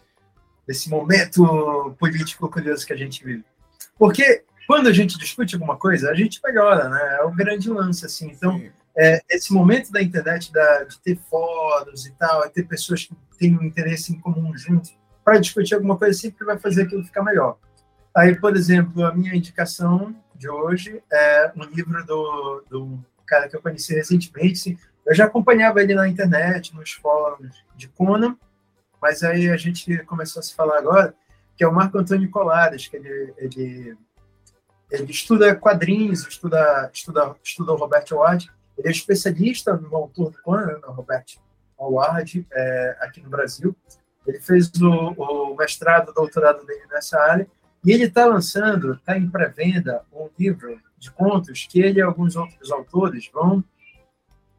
desse 0.69 0.87
momento 0.87 1.95
político 1.97 2.47
curioso 2.47 2.85
que 2.85 2.93
a 2.93 2.95
gente 2.95 3.25
vive. 3.25 3.43
Porque 3.97 4.43
quando 4.67 4.85
a 4.85 4.93
gente 4.93 5.17
discute 5.17 5.55
alguma 5.55 5.75
coisa, 5.75 6.11
a 6.11 6.13
gente 6.13 6.39
melhora, 6.43 6.87
né? 6.87 7.17
É 7.19 7.23
o 7.23 7.31
grande 7.31 7.67
lance, 7.71 8.05
assim. 8.05 8.29
Então, 8.29 8.61
é, 8.95 9.19
esse 9.31 9.51
momento 9.51 9.91
da 9.91 9.99
internet, 9.99 10.53
da, 10.53 10.83
de 10.83 10.99
ter 10.99 11.17
fóruns 11.27 12.05
e 12.05 12.11
tal, 12.11 12.45
é 12.45 12.49
ter 12.49 12.67
pessoas 12.67 13.03
que 13.03 13.15
têm 13.39 13.57
um 13.57 13.63
interesse 13.63 14.13
em 14.13 14.19
comum 14.19 14.55
junto, 14.55 14.91
para 15.25 15.39
discutir 15.39 15.73
alguma 15.73 15.97
coisa 15.97 16.15
sempre 16.15 16.45
vai 16.45 16.59
fazer 16.59 16.83
aquilo 16.83 17.03
ficar 17.03 17.23
melhor. 17.23 17.57
Aí, 18.15 18.39
por 18.39 18.55
exemplo, 18.55 19.03
a 19.03 19.11
minha 19.11 19.33
indicação 19.33 20.15
de 20.35 20.47
hoje 20.47 21.01
é 21.11 21.51
um 21.55 21.63
livro 21.63 22.05
do, 22.05 22.63
do 22.69 22.99
cara 23.25 23.49
que 23.49 23.55
eu 23.55 23.61
conheci 23.61 23.95
recentemente. 23.95 24.77
Eu 25.03 25.15
já 25.15 25.25
acompanhava 25.25 25.81
ele 25.81 25.95
na 25.95 26.07
internet, 26.07 26.75
nos 26.75 26.91
fóruns 26.91 27.55
de 27.75 27.87
Conan, 27.87 28.37
mas 29.01 29.23
aí 29.23 29.49
a 29.49 29.57
gente 29.57 29.97
começou 30.05 30.39
a 30.39 30.43
se 30.43 30.53
falar 30.53 30.77
agora, 30.77 31.15
que 31.55 31.63
é 31.63 31.67
o 31.67 31.73
Marco 31.73 31.97
Antônio 31.97 32.29
Colares, 32.29 32.87
que 32.87 32.97
ele, 32.97 33.33
ele, 33.37 33.97
ele 34.91 35.11
estuda 35.11 35.55
quadrinhos, 35.55 36.25
estuda, 36.27 36.89
estuda, 36.93 37.35
estuda 37.43 37.73
o 37.73 37.75
Robert 37.75 38.05
Howard, 38.11 38.51
ele 38.77 38.87
é 38.87 38.91
especialista 38.91 39.75
no 39.75 39.93
autor 39.95 40.31
do 40.31 40.41
Conan, 40.41 40.67
né, 40.67 40.79
Robert 40.83 41.25
Howard, 41.77 42.47
é, 42.51 42.97
aqui 43.01 43.21
no 43.21 43.29
Brasil. 43.29 43.75
Ele 44.25 44.39
fez 44.39 44.71
o, 44.81 44.89
o 44.89 45.55
mestrado, 45.55 46.09
o 46.09 46.13
doutorado 46.13 46.65
dele 46.65 46.85
nessa 46.89 47.19
área, 47.19 47.47
e 47.83 47.91
ele 47.91 48.05
está 48.05 48.25
lançando, 48.25 48.93
está 48.93 49.17
em 49.17 49.29
pré-venda, 49.29 50.03
um 50.13 50.29
livro 50.37 50.79
de 50.97 51.11
contos 51.11 51.65
que 51.69 51.81
ele 51.81 51.99
e 51.99 52.01
alguns 52.01 52.35
outros 52.35 52.71
autores 52.71 53.29
vão 53.33 53.63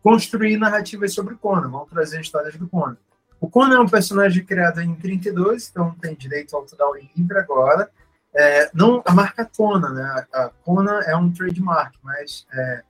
construir 0.03 0.57
narrativas 0.57 1.13
sobre 1.13 1.35
Conan, 1.35 1.69
vão 1.69 1.87
trazer 1.87 2.21
histórias 2.21 2.57
do 2.57 2.67
Conan. 2.69 2.97
O 3.41 3.49
Conan 3.49 3.77
é 3.77 3.81
um 3.81 3.89
personagem 3.89 4.45
criado 4.45 4.81
em 4.83 4.95
32, 4.95 5.71
então 5.71 5.93
tem 5.93 6.15
direito 6.15 6.55
autoral 6.55 6.95
livre 6.95 7.39
agora. 7.39 7.91
É, 8.35 8.71
não 8.75 9.03
a 9.05 9.13
marca 9.13 9.45
Conan, 9.45 9.95
né? 9.95 10.27
A 10.33 10.51
Conan 10.63 11.01
é 11.01 11.17
um 11.17 11.33
trademark, 11.33 11.97
mas 12.03 12.47
é, 12.53 12.83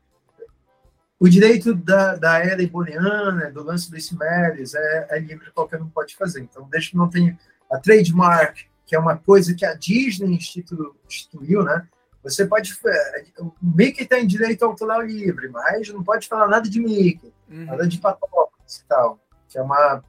o 1.20 1.28
direito 1.28 1.74
da, 1.74 2.16
da 2.16 2.38
era 2.38 2.62
iboriana, 2.62 3.50
do 3.50 3.62
lance 3.62 3.90
dos 3.90 4.04
Cimeres, 4.04 4.74
é, 4.74 5.06
é, 5.10 5.18
livre, 5.20 5.52
qualquer 5.52 5.80
um 5.80 5.88
pode 5.88 6.16
fazer. 6.16 6.40
Então, 6.40 6.68
desde 6.68 6.90
que 6.90 6.96
não 6.96 7.08
tenha 7.08 7.38
a 7.70 7.78
trademark, 7.78 8.58
que 8.84 8.96
é 8.96 8.98
uma 8.98 9.16
coisa 9.16 9.54
que 9.54 9.64
a 9.64 9.74
Disney 9.74 10.34
institu, 10.34 10.96
instituiu, 11.06 11.62
né? 11.62 11.86
Você 12.24 12.44
pode. 12.44 12.76
É, 12.86 13.24
o 13.38 13.52
Mickey 13.62 14.04
tem 14.04 14.26
direito 14.26 14.64
autoral 14.64 15.00
livre, 15.02 15.48
mas 15.48 15.88
não 15.90 16.02
pode 16.02 16.26
falar 16.26 16.48
nada 16.48 16.68
de 16.68 16.80
Mickey, 16.80 17.32
uhum. 17.48 17.66
nada 17.66 17.86
de 17.86 17.98
Patópolis 17.98 18.78
e 18.78 18.84
tal, 18.86 19.20
que 19.48 19.56
é 19.56 19.62
uma 19.62 20.02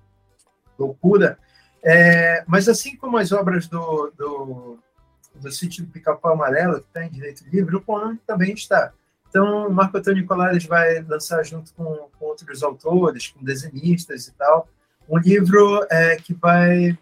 loucura. 0.82 1.38
É, 1.84 2.44
mas 2.48 2.70
assim 2.70 2.96
como 2.96 3.18
as 3.18 3.32
obras 3.32 3.68
do, 3.68 4.12
do, 4.18 4.80
do 5.36 5.52
sítio 5.52 5.86
do 5.86 5.92
Pica-Pau 5.92 6.34
Amarelo, 6.34 6.80
que 6.80 6.88
está 6.88 7.06
em 7.06 7.10
direito 7.10 7.44
livre, 7.52 7.76
o 7.76 7.82
Conan 7.82 8.18
também 8.26 8.54
está. 8.54 8.94
Então, 9.30 9.70
Marco 9.70 9.98
Antônio 9.98 10.28
Colares 10.28 10.66
vai 10.66 11.02
lançar 11.04 11.44
junto 11.44 11.74
com, 11.74 12.10
com, 12.20 12.26
outros 12.26 12.62
autores, 12.62 13.30
com 13.30 13.44
desenhistas 13.44 14.28
e 14.28 14.34
tal, 14.34 14.68
um 15.10 15.18
livro 15.18 15.86
é, 15.90 16.18
que, 16.18 16.34
vai, 16.34 16.98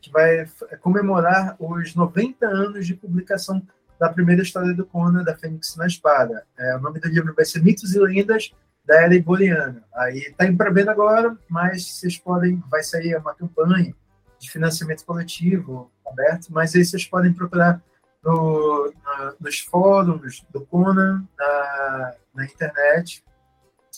que 0.00 0.10
vai 0.12 0.46
comemorar 0.80 1.56
os 1.58 1.94
90 1.94 2.46
anos 2.46 2.86
de 2.86 2.94
publicação 2.94 3.66
da 3.98 4.08
primeira 4.08 4.42
história 4.42 4.74
do 4.74 4.84
Conan, 4.84 5.24
da 5.24 5.34
Fênix 5.34 5.74
na 5.76 5.86
Espada. 5.86 6.44
É, 6.58 6.76
o 6.76 6.80
nome 6.80 7.00
do 7.00 7.08
livro 7.08 7.34
vai 7.34 7.44
ser 7.44 7.62
Mitos 7.62 7.94
e 7.94 7.98
Lendas 7.98 8.52
da 8.84 9.02
era 9.02 9.14
iboriana. 9.14 9.84
Aí 9.94 10.18
está 10.18 10.52
pré-venda 10.52 10.90
agora, 10.90 11.36
mas 11.48 11.86
vocês 11.86 12.18
podem, 12.18 12.62
vai 12.70 12.82
sair 12.82 13.16
uma 13.16 13.34
campanha 13.34 13.94
de 14.38 14.50
financiamento 14.50 15.04
coletivo 15.04 15.90
aberto, 16.06 16.48
mas 16.50 16.74
aí 16.74 16.84
vocês 16.84 17.06
podem 17.06 17.32
procurar 17.32 17.82
no, 18.24 18.92
na, 19.04 19.34
nos 19.40 19.60
fóruns 19.60 20.44
do 20.50 20.64
Conan, 20.66 21.26
na, 21.38 22.14
na 22.34 22.44
internet, 22.44 23.24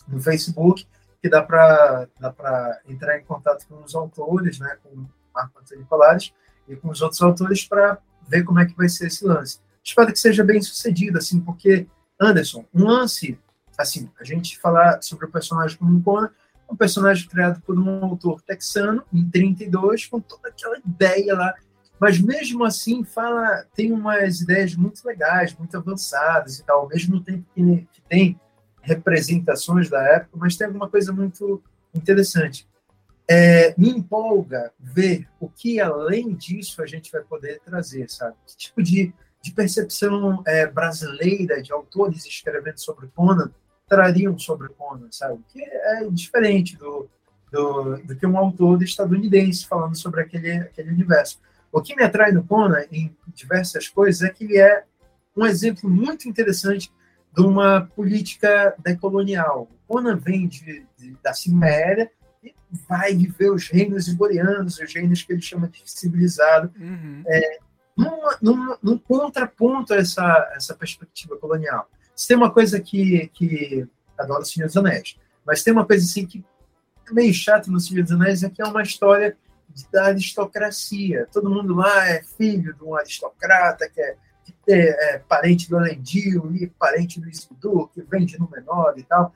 no 0.07 0.21
Facebook, 0.21 0.87
que 1.21 1.29
dá 1.29 1.43
para 1.43 2.09
dá 2.21 2.81
entrar 2.87 3.19
em 3.19 3.25
contato 3.25 3.67
com 3.67 3.83
os 3.83 3.95
autores, 3.95 4.59
né, 4.59 4.77
com 4.83 4.91
o 4.91 5.11
Marco 5.35 5.59
Antônio 5.59 5.87
Colares 5.87 6.33
e 6.69 6.77
com 6.77 6.91
os 6.91 7.01
outros 7.01 7.21
autores 7.23 7.65
para 7.65 7.99
ver 8.29 8.45
como 8.45 8.61
é 8.61 8.67
que 8.67 8.77
vai 8.77 8.89
ser 8.89 9.07
esse 9.07 9.25
lance. 9.25 9.59
Espero 9.83 10.13
que 10.13 10.19
seja 10.19 10.45
bem 10.45 10.61
sucedido, 10.63 11.19
assim, 11.19 11.41
porque, 11.41 11.87
Anderson, 12.21 12.65
um 12.75 12.85
lance 12.85 13.39
assim, 13.79 14.11
a 14.21 14.25
gente 14.25 14.59
falar 14.59 15.03
sobre 15.03 15.27
o 15.27 15.31
personagem 15.31 15.77
como 15.77 15.97
um 15.97 16.03
Conan, 16.03 16.31
um 16.71 16.77
personagem 16.77 17.29
criado 17.29 17.61
por 17.63 17.79
um 17.79 18.05
autor 18.05 18.41
texano 18.43 19.05
em 19.13 19.29
32, 19.29 20.07
com 20.07 20.21
toda 20.21 20.49
aquela 20.49 20.79
ideia 20.79 21.35
lá. 21.35 21.55
Mas 22.01 22.19
mesmo 22.21 22.65
assim, 22.65 23.05
fala, 23.05 23.65
tem 23.75 23.93
umas 23.93 24.41
ideias 24.41 24.75
muito 24.75 25.07
legais, 25.07 25.55
muito 25.55 25.77
avançadas 25.77 26.59
e 26.59 26.65
tal, 26.65 26.81
ao 26.81 26.89
mesmo 26.89 27.21
tempo 27.23 27.45
que, 27.55 27.89
que 27.93 28.03
tem 28.09 28.41
representações 28.83 29.89
da 29.89 30.03
época, 30.03 30.37
mas 30.37 30.57
tem 30.57 30.67
alguma 30.67 30.89
coisa 30.89 31.13
muito 31.13 31.63
interessante. 31.95 32.69
É, 33.29 33.75
me 33.79 33.89
empolga 33.89 34.71
ver 34.79 35.27
o 35.41 35.49
que 35.49 35.81
além 35.81 36.35
disso 36.35 36.83
a 36.83 36.87
gente 36.87 37.11
vai 37.11 37.23
poder 37.23 37.61
trazer, 37.65 38.11
sabe? 38.11 38.37
Que 38.47 38.57
tipo 38.57 38.83
de, 38.83 39.15
de 39.41 39.53
percepção 39.53 40.43
é, 40.47 40.67
brasileira 40.67 41.63
de 41.63 41.73
autores 41.73 42.27
escrevendo 42.27 42.79
sobre 42.79 43.09
Conan 43.09 43.51
trariam 43.89 44.39
sobre 44.39 44.69
Conan, 44.71 45.09
sabe? 45.11 45.43
Que 45.49 45.63
é 45.63 46.09
diferente 46.11 46.77
do, 46.77 47.09
do, 47.53 47.97
do, 47.99 48.17
que 48.17 48.27
um 48.27 48.37
autor 48.37 48.83
estadunidense 48.83 49.67
falando 49.67 49.97
sobre 49.97 50.23
aquele, 50.23 50.53
aquele 50.53 50.91
universo. 50.91 51.39
O 51.71 51.83
que 51.83 51.95
me 51.95 52.03
atrai 52.03 52.33
no 52.33 52.45
Conan, 52.45 52.85
em 52.91 53.15
diversas 53.35 53.89
coisas, 53.89 54.23
é 54.23 54.31
que 54.31 54.45
ele 54.45 54.59
é 54.59 54.85
um 55.37 55.45
exemplo 55.45 55.91
muito 55.91 56.29
interessante 56.29 56.93
de 57.35 57.43
uma 57.43 57.83
política 57.97 58.75
decolonial. 58.79 59.69
O 59.89 59.95
Conan 59.95 60.17
vem 60.17 60.47
de, 60.47 60.87
de, 60.97 61.17
da 61.23 61.35
Ciméria 61.35 62.11
e 62.43 62.55
vai 62.89 63.15
viver 63.15 63.51
os 63.51 63.69
reinos 63.69 64.07
iborianos, 64.07 64.79
os 64.79 64.95
reinos 64.95 65.23
que 65.23 65.33
ele 65.33 65.43
chama 65.43 65.69
de 65.69 65.83
civilizado, 65.85 66.73
uhum. 66.79 67.23
é, 67.27 67.59
numa, 68.41 68.79
num 68.83 68.99
contraponto 68.99 69.95
a 69.95 69.97
essa, 69.97 70.53
essa 70.55 70.75
perspectiva 70.75 71.37
colonial. 71.37 71.89
Se 72.15 72.29
tem 72.29 72.37
uma 72.37 72.51
coisa 72.51 72.81
que, 72.81 73.29
que 73.35 73.87
adoro 74.19 74.43
o 74.43 74.45
Senhor 74.45 74.67
dos 74.67 74.77
Anéis, 74.77 75.19
mas 75.45 75.63
tem 75.63 75.73
uma 75.73 75.87
coisa 75.87 76.05
assim 76.05 76.27
que 76.27 76.45
é 77.09 77.13
meio 77.13 77.35
chato 77.35 77.71
no 77.71 77.81
Senhor 77.81 78.03
dos 78.03 78.13
Anéis, 78.13 78.43
é 78.43 78.51
que 78.51 78.63
é 78.63 78.65
uma 78.65 78.83
história 78.83 79.37
da 79.93 80.07
aristocracia. 80.07 81.29
Todo 81.33 81.51
mundo 81.51 81.75
lá 81.75 82.09
é 82.09 82.23
filho 82.23 82.75
de 82.75 82.85
um 82.85 82.95
aristocrata, 82.95 83.89
que 83.89 84.01
é, 84.01 84.17
que 84.45 84.73
é, 84.73 85.15
é 85.15 85.19
parente 85.19 85.69
do 85.69 85.77
Elendil, 85.77 86.55
e 86.55 86.67
parente 86.69 87.21
do 87.21 87.29
Isildur, 87.29 87.89
que 87.89 88.03
vem 88.03 88.25
de 88.25 88.39
menor 88.41 88.95
e 88.97 89.03
tal. 89.03 89.35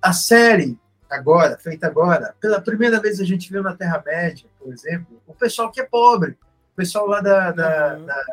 A 0.00 0.12
série, 0.12 0.78
agora, 1.10 1.58
feita 1.58 1.86
agora, 1.86 2.34
pela 2.40 2.60
primeira 2.60 3.00
vez 3.00 3.20
a 3.20 3.24
gente 3.24 3.50
viu 3.50 3.62
na 3.62 3.76
Terra-média, 3.76 4.48
por 4.58 4.72
exemplo, 4.72 5.20
o 5.26 5.34
pessoal 5.34 5.70
que 5.70 5.80
é 5.80 5.84
pobre, 5.84 6.38
o 6.72 6.76
pessoal 6.76 7.06
lá 7.06 7.20
da, 7.20 7.50
da, 7.50 7.96
uhum. 7.96 8.06
da 8.06 8.24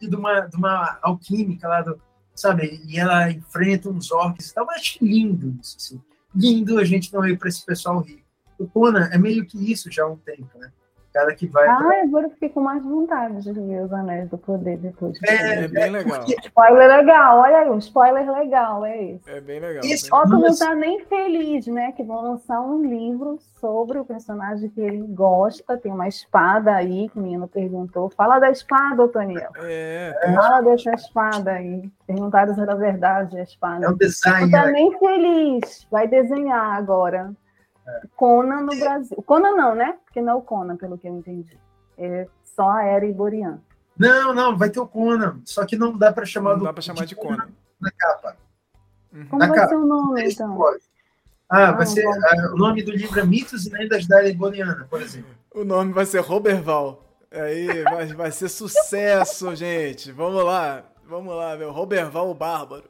de 0.00 0.14
uma, 0.14 0.40
de 0.42 0.56
uma 0.56 0.98
alquímica 1.02 1.66
lá 1.66 1.82
do, 1.82 2.00
sabe? 2.40 2.80
E 2.86 2.98
ela 2.98 3.30
enfrenta 3.30 3.88
uns 3.88 4.10
orcs 4.10 4.50
e 4.50 4.54
tal. 4.54 4.66
Mas 4.66 4.76
acho 4.80 5.04
lindo 5.04 5.58
isso, 5.60 5.76
assim. 5.76 6.00
Lindo 6.34 6.78
a 6.78 6.84
gente 6.84 7.12
não 7.12 7.26
ir 7.26 7.38
para 7.38 7.48
esse 7.48 7.64
pessoal 7.64 8.00
rico. 8.00 8.22
O 8.58 8.66
Conan 8.66 9.08
é 9.12 9.18
meio 9.18 9.46
que 9.46 9.70
isso 9.70 9.90
já 9.90 10.04
há 10.04 10.08
um 10.08 10.16
tempo, 10.16 10.58
né? 10.58 10.72
Cara 11.18 11.34
que 11.34 11.46
vai. 11.46 11.66
Ah, 11.66 12.02
agora 12.04 12.26
eu 12.26 12.30
fiquei 12.30 12.48
com 12.48 12.60
mais 12.60 12.82
vontade 12.82 13.42
de 13.42 13.52
ver 13.52 13.82
os 13.82 13.92
Anéis 13.92 14.28
do 14.28 14.38
Poder 14.38 14.78
depois. 14.78 15.18
É, 15.24 15.64
é 15.64 15.68
bem 15.68 15.90
legal. 15.90 16.20
Porque... 16.20 16.36
Spoiler 16.46 16.88
legal, 16.88 17.38
olha 17.38 17.58
aí, 17.58 17.70
um 17.70 17.78
spoiler 17.78 18.30
legal, 18.30 18.84
é 18.84 19.02
isso. 19.02 19.28
É 19.28 19.40
bem 19.40 19.60
legal. 19.60 19.84
Isso, 19.84 20.14
Otto 20.14 20.38
não 20.38 20.56
tá 20.56 20.74
nem 20.74 21.04
feliz, 21.06 21.66
né? 21.66 21.92
Que 21.92 22.04
vão 22.04 22.22
lançar 22.22 22.60
um 22.60 22.84
livro 22.84 23.38
sobre 23.60 23.98
o 23.98 24.04
personagem 24.04 24.68
que 24.70 24.80
ele 24.80 25.06
gosta. 25.08 25.76
Tem 25.76 25.92
uma 25.92 26.08
espada 26.08 26.72
aí, 26.72 27.08
que 27.08 27.18
o 27.18 27.22
menino 27.22 27.48
perguntou. 27.48 28.10
Fala 28.10 28.38
da 28.38 28.50
espada, 28.50 29.02
Otoniel. 29.02 29.50
É. 29.62 30.14
Fala 30.34 30.60
dessa 30.60 30.92
espada 30.92 31.52
aí. 31.52 31.90
Perguntaram 32.06 32.54
se 32.54 32.60
era 32.60 32.74
verdade 32.74 33.38
a 33.38 33.42
espada. 33.42 33.84
É 33.84 33.88
um 33.88 33.96
design. 33.96 34.50
Não 34.50 34.58
tá 34.60 34.66
né? 34.66 34.72
nem 34.72 34.98
feliz. 34.98 35.86
Vai 35.90 36.06
desenhar 36.06 36.76
agora. 36.76 37.32
Conan 38.16 38.62
no 38.62 38.78
Brasil. 38.78 39.22
Conan 39.22 39.52
não, 39.52 39.74
né? 39.74 39.98
Porque 40.04 40.20
não 40.20 40.32
é 40.32 40.36
o 40.36 40.42
Conan, 40.42 40.76
pelo 40.76 40.98
que 40.98 41.08
eu 41.08 41.16
entendi. 41.16 41.58
É 41.96 42.26
só 42.44 42.68
a 42.70 42.84
era 42.84 43.06
iboriana. 43.06 43.62
Não, 43.98 44.32
não, 44.32 44.56
vai 44.56 44.70
ter 44.70 44.80
o 44.80 44.86
Conan. 44.86 45.40
Só 45.44 45.64
que 45.66 45.76
não 45.76 45.96
dá 45.96 46.12
para 46.12 46.24
chamar 46.24 46.52
não 46.52 46.58
do, 46.60 46.64
dá 46.64 46.72
para 46.72 46.82
chamar 46.82 47.02
de, 47.02 47.08
de 47.08 47.16
Conan. 47.16 47.36
Conan. 47.36 47.52
na 47.80 47.90
capa. 47.90 48.36
Uhum. 49.12 49.26
Como 49.26 49.40
na 49.40 49.48
vai 49.48 49.56
capa. 49.56 49.68
ser 49.68 49.76
o 49.76 49.86
nome, 49.86 50.30
então? 50.30 50.58
Ah, 51.48 51.72
vai 51.72 51.86
ser. 51.86 52.06
Ah, 52.06 52.52
o 52.52 52.56
nome 52.56 52.82
do 52.82 52.92
livro 52.92 53.18
é 53.18 53.24
Mitos 53.24 53.66
e 53.66 53.70
Lendas 53.70 54.06
da 54.06 54.18
Era 54.18 54.28
Iboriana, 54.28 54.86
por 54.88 55.00
exemplo. 55.00 55.30
O 55.54 55.64
nome 55.64 55.92
vai 55.92 56.06
ser 56.06 56.20
Roberval. 56.20 57.04
Aí 57.30 57.82
vai, 57.84 58.06
vai 58.06 58.30
ser 58.30 58.48
sucesso, 58.48 59.54
gente. 59.54 60.12
Vamos 60.12 60.44
lá. 60.44 60.84
Vamos 61.06 61.34
lá, 61.34 61.56
meu. 61.56 61.72
Roberval 61.72 62.30
o 62.30 62.34
Bárbaro. 62.34 62.84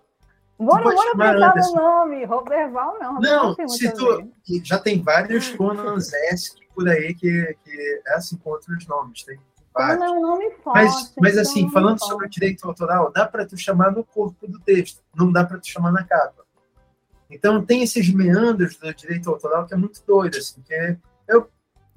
Bora, 0.59 0.83
bora 0.83 1.17
pensar 1.17 1.55
no 1.55 1.75
nome. 1.75 2.25
Roberval 2.25 2.99
não. 2.99 3.21
Não, 3.21 3.57
não 3.57 3.69
se 3.69 3.93
tu, 3.95 4.29
já 4.65 4.79
tem 4.79 5.01
vários 5.01 5.51
Conans 5.51 6.13
esque 6.13 6.67
por 6.75 6.89
aí 6.89 7.15
que, 7.15 7.57
que 7.65 8.03
é 8.07 8.15
assim 8.15 8.37
com 8.37 8.51
outros 8.51 8.87
nomes. 8.89 9.23
Tem 9.23 9.39
vários. 9.73 10.01
Não 10.01 10.07
é 10.07 10.11
um 10.11 10.21
nome 10.21 10.51
forte. 10.63 10.85
Mas, 10.85 11.15
mas 11.21 11.39
assim, 11.39 11.71
falando 11.71 12.05
sobre 12.05 12.27
o 12.27 12.31
direito 12.31 12.67
autoral, 12.67 13.13
dá 13.13 13.25
para 13.25 13.47
tu 13.47 13.57
chamar 13.57 13.93
no 13.93 14.03
corpo 14.03 14.49
do 14.49 14.59
texto, 14.59 15.01
não 15.15 15.31
dá 15.31 15.45
para 15.45 15.59
tu 15.59 15.69
chamar 15.69 15.93
na 15.93 16.03
capa. 16.03 16.45
Então 17.31 17.65
tem 17.65 17.83
esses 17.83 18.13
meandros 18.13 18.77
do 18.77 18.93
direito 18.93 19.31
autoral 19.31 19.65
que 19.67 19.75
é 19.75 19.77
muito 19.77 20.03
doido, 20.05 20.39
assim, 20.39 20.61
que 20.63 20.99
eu, 21.29 21.49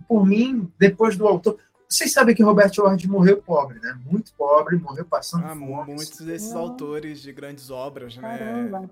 por 0.08 0.26
mim, 0.26 0.72
depois 0.78 1.18
do 1.18 1.28
autor, 1.28 1.58
vocês 1.91 2.13
sabem 2.13 2.34
que 2.34 2.41
Robert 2.41 2.72
Ward 2.77 3.09
morreu 3.09 3.38
pobre, 3.41 3.77
né? 3.80 3.99
Muito 4.09 4.31
pobre, 4.34 4.77
morreu 4.77 5.03
passando 5.03 5.43
ah, 5.45 5.55
fome. 5.55 5.93
Muitos 5.93 6.22
desses 6.22 6.53
não. 6.53 6.61
autores 6.61 7.22
de 7.22 7.34
grandes 7.34 7.69
obras, 7.69 8.15
né? 8.15 8.22
Caramba, 8.22 8.89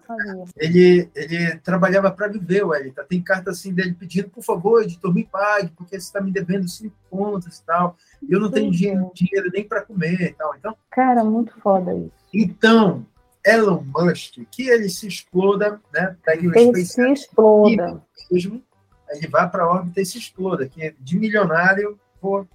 ele, 0.57 1.09
ele 1.15 1.55
trabalhava 1.59 2.11
para 2.11 2.27
viver, 2.27 2.65
o 2.65 2.75
Elita. 2.75 3.05
Tem 3.05 3.21
carta 3.21 3.51
assim 3.51 3.73
dele 3.73 3.95
pedindo, 3.97 4.29
por 4.29 4.43
favor, 4.43 4.83
editor, 4.83 5.13
me 5.13 5.23
pague, 5.23 5.71
porque 5.77 5.97
você 5.97 6.07
está 6.07 6.19
me 6.19 6.29
devendo 6.29 6.67
cinco 6.67 6.95
contas 7.09 7.59
e 7.59 7.65
tal. 7.65 7.95
E 8.21 8.33
eu 8.33 8.39
não 8.39 8.51
tenho 8.51 8.69
dinheiro, 8.69 9.09
dinheiro 9.13 9.49
nem 9.53 9.65
para 9.65 9.81
comer 9.81 10.21
e 10.21 10.33
tal. 10.33 10.53
Então, 10.55 10.75
Cara, 10.91 11.23
muito 11.23 11.57
foda 11.61 11.95
isso. 11.95 12.11
Então, 12.33 13.05
Elon 13.45 13.81
Musk, 13.81 14.39
que 14.51 14.69
ele 14.69 14.89
se 14.89 15.07
exploda, 15.07 15.79
né? 15.93 16.17
Pegue 16.25 16.49
o 16.49 16.57
ele 16.57 16.83
se 16.83 17.01
exploda. 17.13 18.03
Mesmo, 18.29 18.61
ele 19.09 19.27
vai 19.27 19.49
para 19.49 19.63
a 19.63 19.69
órbita 19.69 20.01
e 20.01 20.05
se 20.05 20.17
exploda, 20.17 20.67
que 20.67 20.93
de 20.99 21.17
milionário, 21.17 21.97
pô, 22.19 22.45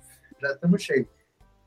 estamos 0.53 0.83
cheios. 0.83 1.07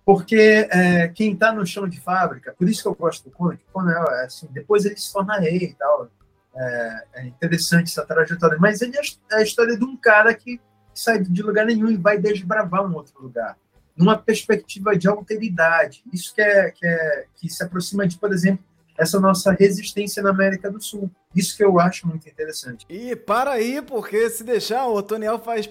Porque 0.05 0.67
é, 0.71 1.09
quem 1.09 1.33
está 1.33 1.51
no 1.51 1.65
chão 1.65 1.87
de 1.87 1.99
fábrica, 1.99 2.55
por 2.57 2.69
isso 2.69 2.81
que 2.81 2.87
eu 2.87 2.95
gosto 2.95 3.25
do 3.25 3.31
Conan, 3.31 3.57
que 3.57 3.65
é 3.75 4.23
assim, 4.23 4.47
depois 4.51 4.85
ele 4.85 4.95
se 4.95 5.11
torna 5.11 5.37
rei 5.37 5.57
e 5.57 5.73
tal. 5.73 6.09
É, 6.55 7.03
é 7.15 7.25
interessante 7.25 7.89
essa 7.89 8.05
trajetória. 8.05 8.57
Mas 8.57 8.81
ele 8.81 8.97
é, 8.97 9.01
é 9.33 9.39
a 9.39 9.43
história 9.43 9.77
de 9.77 9.83
um 9.83 9.97
cara 9.97 10.33
que 10.33 10.61
sai 10.93 11.21
de 11.21 11.43
lugar 11.43 11.65
nenhum 11.65 11.89
e 11.89 11.97
vai 11.97 12.17
desbravar 12.17 12.89
um 12.89 12.95
outro 12.95 13.21
lugar. 13.21 13.57
Numa 13.97 14.17
perspectiva 14.17 14.97
de 14.97 15.09
alteridade. 15.09 16.03
Isso 16.13 16.33
que, 16.33 16.41
é, 16.41 16.71
que, 16.71 16.87
é, 16.87 17.25
que 17.35 17.49
se 17.49 17.61
aproxima 17.61 18.07
de, 18.07 18.17
por 18.17 18.31
exemplo, 18.31 18.63
essa 18.97 19.19
nossa 19.19 19.51
resistência 19.51 20.23
na 20.23 20.29
América 20.29 20.71
do 20.71 20.81
Sul. 20.81 21.11
Isso 21.35 21.55
que 21.55 21.63
eu 21.63 21.79
acho 21.79 22.07
muito 22.07 22.27
interessante. 22.27 22.85
E 22.89 23.15
para 23.15 23.51
aí, 23.51 23.81
porque 23.81 24.29
se 24.29 24.43
deixar, 24.43 24.87
o 24.87 25.03
Toniel 25.03 25.37
faz 25.37 25.69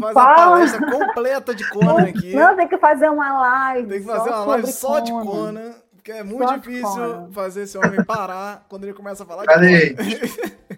Faz 0.00 0.16
a 0.16 0.34
palestra 0.34 0.90
completa 0.90 1.54
de 1.54 1.68
Conan 1.70 2.08
aqui. 2.08 2.34
Não, 2.34 2.56
tem 2.56 2.68
que 2.68 2.78
fazer 2.78 3.08
uma 3.08 3.40
live. 3.40 3.88
Tem 3.88 4.00
que 4.00 4.06
fazer 4.06 4.30
uma 4.30 4.44
live 4.44 4.66
só 4.72 5.00
de 5.00 5.12
Conan. 5.12 5.74
Porque 5.94 6.12
é 6.12 6.22
muito 6.22 6.48
só 6.48 6.56
difícil 6.56 7.28
fazer 7.32 7.62
esse 7.62 7.78
homem 7.78 8.04
parar 8.04 8.64
quando 8.68 8.84
ele 8.84 8.94
começa 8.94 9.22
a 9.22 9.26
falar 9.26 9.44
Cadê? 9.44 9.94
de 9.94 9.94
Conan. 9.94 10.77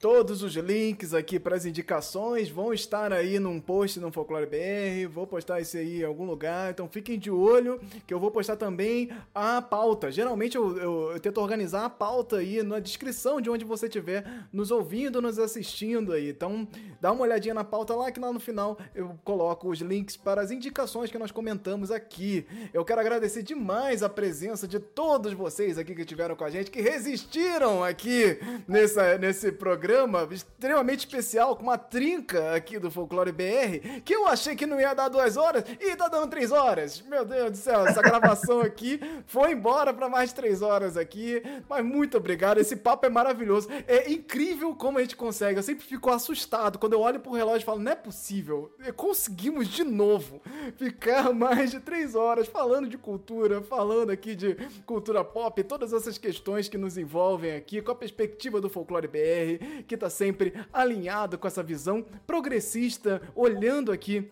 Todos 0.00 0.44
os 0.44 0.54
links 0.54 1.12
aqui 1.12 1.40
para 1.40 1.56
as 1.56 1.66
indicações 1.66 2.48
vão 2.48 2.72
estar 2.72 3.12
aí 3.12 3.40
num 3.40 3.58
post 3.58 3.98
no 3.98 4.12
Folclore 4.12 4.46
BR. 4.46 5.12
Vou 5.12 5.26
postar 5.26 5.60
isso 5.60 5.76
aí 5.76 6.02
em 6.02 6.04
algum 6.04 6.24
lugar. 6.24 6.70
Então 6.70 6.88
fiquem 6.88 7.18
de 7.18 7.32
olho 7.32 7.80
que 8.06 8.14
eu 8.14 8.20
vou 8.20 8.30
postar 8.30 8.54
também 8.54 9.10
a 9.34 9.60
pauta. 9.60 10.12
Geralmente 10.12 10.56
eu, 10.56 10.78
eu, 10.78 11.10
eu 11.14 11.20
tento 11.20 11.40
organizar 11.40 11.84
a 11.84 11.90
pauta 11.90 12.36
aí 12.36 12.62
na 12.62 12.78
descrição 12.78 13.40
de 13.40 13.50
onde 13.50 13.64
você 13.64 13.86
estiver 13.86 14.24
nos 14.52 14.70
ouvindo, 14.70 15.20
nos 15.20 15.36
assistindo 15.36 16.12
aí. 16.12 16.28
Então 16.28 16.68
dá 17.00 17.10
uma 17.10 17.22
olhadinha 17.22 17.54
na 17.54 17.64
pauta 17.64 17.92
lá 17.96 18.12
que 18.12 18.20
lá 18.20 18.32
no 18.32 18.38
final 18.38 18.78
eu 18.94 19.18
coloco 19.24 19.68
os 19.68 19.80
links 19.80 20.16
para 20.16 20.40
as 20.40 20.52
indicações 20.52 21.10
que 21.10 21.18
nós 21.18 21.32
comentamos 21.32 21.90
aqui. 21.90 22.46
Eu 22.72 22.84
quero 22.84 23.00
agradecer 23.00 23.42
demais 23.42 24.04
a 24.04 24.08
presença 24.08 24.68
de 24.68 24.78
todos 24.78 25.32
vocês 25.32 25.76
aqui 25.76 25.92
que 25.92 26.02
estiveram 26.02 26.36
com 26.36 26.44
a 26.44 26.50
gente, 26.50 26.70
que 26.70 26.80
resistiram 26.80 27.82
aqui 27.82 28.38
nessa, 28.68 29.18
nesse 29.18 29.50
programa 29.50 29.87
programa 29.88 30.28
extremamente 30.30 30.98
especial 30.98 31.56
com 31.56 31.62
uma 31.62 31.78
trinca 31.78 32.54
aqui 32.54 32.78
do 32.78 32.90
Folclore 32.90 33.32
BR, 33.32 34.02
que 34.04 34.14
eu 34.14 34.28
achei 34.28 34.54
que 34.54 34.66
não 34.66 34.78
ia 34.78 34.92
dar 34.92 35.08
duas 35.08 35.38
horas 35.38 35.64
e 35.80 35.96
tá 35.96 36.08
dando 36.08 36.28
três 36.28 36.52
horas. 36.52 37.00
Meu 37.00 37.24
Deus 37.24 37.52
do 37.52 37.56
céu, 37.56 37.86
essa 37.86 38.02
gravação 38.02 38.60
aqui 38.60 39.00
foi 39.26 39.52
embora 39.52 39.94
para 39.94 40.06
mais 40.06 40.30
três 40.30 40.60
horas 40.60 40.98
aqui. 40.98 41.42
Mas 41.66 41.82
muito 41.82 42.18
obrigado, 42.18 42.58
esse 42.58 42.76
papo 42.76 43.06
é 43.06 43.08
maravilhoso. 43.08 43.66
É 43.86 44.10
incrível 44.12 44.76
como 44.76 44.98
a 44.98 45.00
gente 45.00 45.16
consegue. 45.16 45.58
Eu 45.58 45.62
sempre 45.62 45.86
fico 45.86 46.10
assustado 46.10 46.78
quando 46.78 46.92
eu 46.92 47.00
olho 47.00 47.20
pro 47.20 47.32
relógio 47.32 47.62
e 47.62 47.64
falo, 47.64 47.80
não 47.80 47.92
é 47.92 47.96
possível. 47.96 48.70
Conseguimos 48.94 49.68
de 49.68 49.84
novo 49.84 50.42
ficar 50.76 51.32
mais 51.32 51.70
de 51.70 51.80
três 51.80 52.14
horas 52.14 52.46
falando 52.46 52.90
de 52.90 52.98
cultura, 52.98 53.62
falando 53.62 54.10
aqui 54.10 54.34
de 54.34 54.54
cultura 54.84 55.24
pop, 55.24 55.64
todas 55.64 55.94
essas 55.94 56.18
questões 56.18 56.68
que 56.68 56.76
nos 56.76 56.98
envolvem 56.98 57.56
aqui, 57.56 57.80
com 57.80 57.90
a 57.90 57.94
perspectiva 57.94 58.60
do 58.60 58.68
Folclore 58.68 59.08
BR, 59.08 59.77
que 59.86 59.96
tá 59.96 60.10
sempre 60.10 60.52
alinhado 60.72 61.38
com 61.38 61.46
essa 61.46 61.62
visão 61.62 62.04
progressista, 62.26 63.22
olhando 63.34 63.92
aqui 63.92 64.30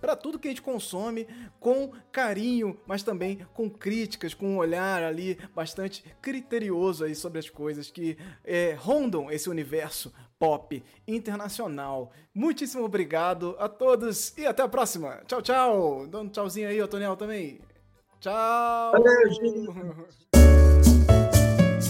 para 0.00 0.14
tudo 0.14 0.38
que 0.38 0.46
a 0.46 0.50
gente 0.50 0.62
consome 0.62 1.26
com 1.58 1.90
carinho, 2.12 2.78
mas 2.86 3.02
também 3.02 3.46
com 3.54 3.68
críticas, 3.68 4.34
com 4.34 4.50
um 4.50 4.58
olhar 4.58 5.02
ali 5.02 5.38
bastante 5.54 6.04
criterioso 6.20 7.04
aí 7.04 7.14
sobre 7.14 7.38
as 7.38 7.48
coisas 7.50 7.90
que 7.90 8.16
é, 8.44 8.74
rondam 8.78 9.30
esse 9.30 9.48
universo 9.48 10.12
pop 10.38 10.82
internacional. 11.08 12.12
Muitíssimo 12.34 12.84
obrigado 12.84 13.56
a 13.58 13.68
todos 13.68 14.36
e 14.36 14.46
até 14.46 14.62
a 14.62 14.68
próxima. 14.68 15.22
Tchau, 15.26 15.42
tchau. 15.42 16.06
Dá 16.06 16.20
um 16.20 16.28
tchauzinho 16.28 16.68
aí, 16.68 16.80
Otoniel, 16.80 17.16
também. 17.16 17.60
Tchau. 18.20 18.92
Valeu, 18.92 19.30
gente. 19.32 19.70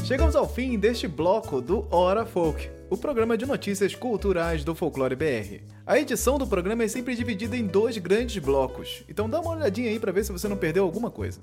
Chegamos 0.06 0.36
ao 0.36 0.48
fim 0.48 0.78
deste 0.78 1.08
bloco 1.08 1.60
do 1.60 1.86
Hora 1.90 2.24
Folk, 2.24 2.70
o 2.88 2.96
programa 2.96 3.36
de 3.36 3.44
notícias 3.44 3.92
culturais 3.94 4.62
do 4.62 4.72
Folclore 4.74 5.16
BR. 5.16 5.60
A 5.84 5.98
edição 5.98 6.38
do 6.38 6.46
programa 6.46 6.84
é 6.84 6.88
sempre 6.88 7.16
dividida 7.16 7.56
em 7.56 7.66
dois 7.66 7.98
grandes 7.98 8.40
blocos, 8.42 9.02
então 9.08 9.28
dá 9.28 9.40
uma 9.40 9.56
olhadinha 9.56 9.90
aí 9.90 9.98
para 9.98 10.12
ver 10.12 10.24
se 10.24 10.30
você 10.32 10.46
não 10.46 10.56
perdeu 10.56 10.84
alguma 10.84 11.10
coisa. 11.10 11.40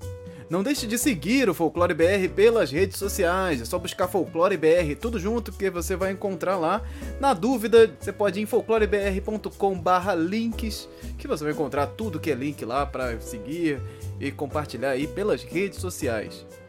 Não 0.48 0.62
deixe 0.62 0.86
de 0.86 0.96
seguir 0.98 1.48
o 1.48 1.54
Folclore 1.54 1.94
BR 1.94 2.28
pelas 2.34 2.70
redes 2.70 2.98
sociais, 2.98 3.60
é 3.60 3.64
só 3.64 3.78
buscar 3.78 4.08
Folclore 4.08 4.56
BR 4.56 4.94
tudo 5.00 5.18
junto 5.18 5.52
que 5.52 5.70
você 5.70 5.96
vai 5.96 6.12
encontrar 6.12 6.56
lá. 6.56 6.82
Na 7.20 7.34
dúvida, 7.34 7.94
você 7.98 8.12
pode 8.12 8.40
ir 8.40 8.42
em 8.42 8.46
folclorebr.com/links, 8.46 10.88
que 11.18 11.28
você 11.28 11.44
vai 11.44 11.52
encontrar 11.52 11.88
tudo 11.88 12.20
que 12.20 12.30
é 12.30 12.34
link 12.34 12.64
lá 12.64 12.86
para 12.86 13.20
seguir 13.20 13.82
e 14.20 14.30
compartilhar 14.30 14.90
aí 14.90 15.06
pelas 15.06 15.42
redes 15.42 15.78
sociais. 15.78 16.46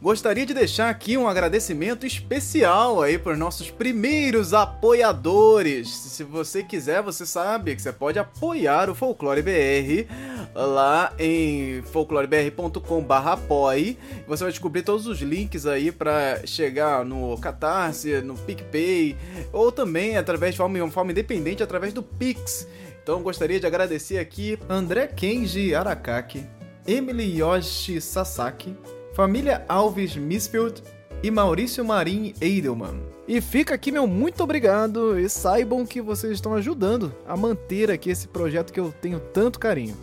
Gostaria 0.00 0.46
de 0.46 0.54
deixar 0.54 0.90
aqui 0.90 1.18
um 1.18 1.26
agradecimento 1.26 2.06
especial 2.06 3.02
aí 3.02 3.18
para 3.18 3.32
os 3.32 3.38
nossos 3.38 3.68
primeiros 3.68 4.54
apoiadores. 4.54 5.88
Se 5.88 6.22
você 6.22 6.62
quiser, 6.62 7.02
você 7.02 7.26
sabe 7.26 7.74
que 7.74 7.82
você 7.82 7.92
pode 7.92 8.16
apoiar 8.16 8.88
o 8.88 8.94
Folclore 8.94 9.42
BR 9.42 10.06
lá 10.54 11.12
em 11.18 11.82
folclorebr.com/apoie. 11.82 13.98
Você 14.28 14.44
vai 14.44 14.52
descobrir 14.52 14.82
todos 14.82 15.08
os 15.08 15.18
links 15.18 15.66
aí 15.66 15.90
para 15.90 16.46
chegar 16.46 17.04
no 17.04 17.36
Catarse, 17.38 18.20
no 18.20 18.36
PicPay 18.36 19.16
ou 19.52 19.72
também 19.72 20.16
através 20.16 20.54
de 20.54 20.58
forma, 20.58 20.88
forma 20.92 21.10
independente 21.10 21.60
através 21.60 21.92
do 21.92 22.04
Pix. 22.04 22.68
Então 23.02 23.20
gostaria 23.20 23.58
de 23.58 23.66
agradecer 23.66 24.18
aqui 24.18 24.60
André 24.68 25.08
Kenji 25.08 25.74
Arakaki, 25.74 26.46
Emily 26.86 27.40
Yoshi 27.40 28.00
Sasaki, 28.00 28.76
família 29.18 29.64
Alves 29.68 30.14
Misfield 30.14 30.80
e 31.24 31.28
Maurício 31.28 31.84
Marim 31.84 32.32
Edelman. 32.40 33.00
E 33.26 33.40
fica 33.40 33.74
aqui 33.74 33.90
meu 33.90 34.06
muito 34.06 34.44
obrigado 34.44 35.18
e 35.18 35.28
saibam 35.28 35.84
que 35.84 36.00
vocês 36.00 36.34
estão 36.34 36.54
ajudando 36.54 37.12
a 37.26 37.36
manter 37.36 37.90
aqui 37.90 38.10
esse 38.10 38.28
projeto 38.28 38.72
que 38.72 38.78
eu 38.78 38.94
tenho 39.02 39.18
tanto 39.18 39.58
carinho. 39.58 39.96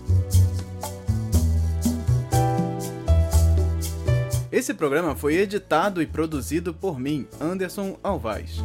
Esse 4.52 4.74
programa 4.74 5.16
foi 5.16 5.36
editado 5.36 6.02
e 6.02 6.06
produzido 6.06 6.74
por 6.74 7.00
mim, 7.00 7.26
Anderson 7.40 7.98
Alvaz. 8.04 8.62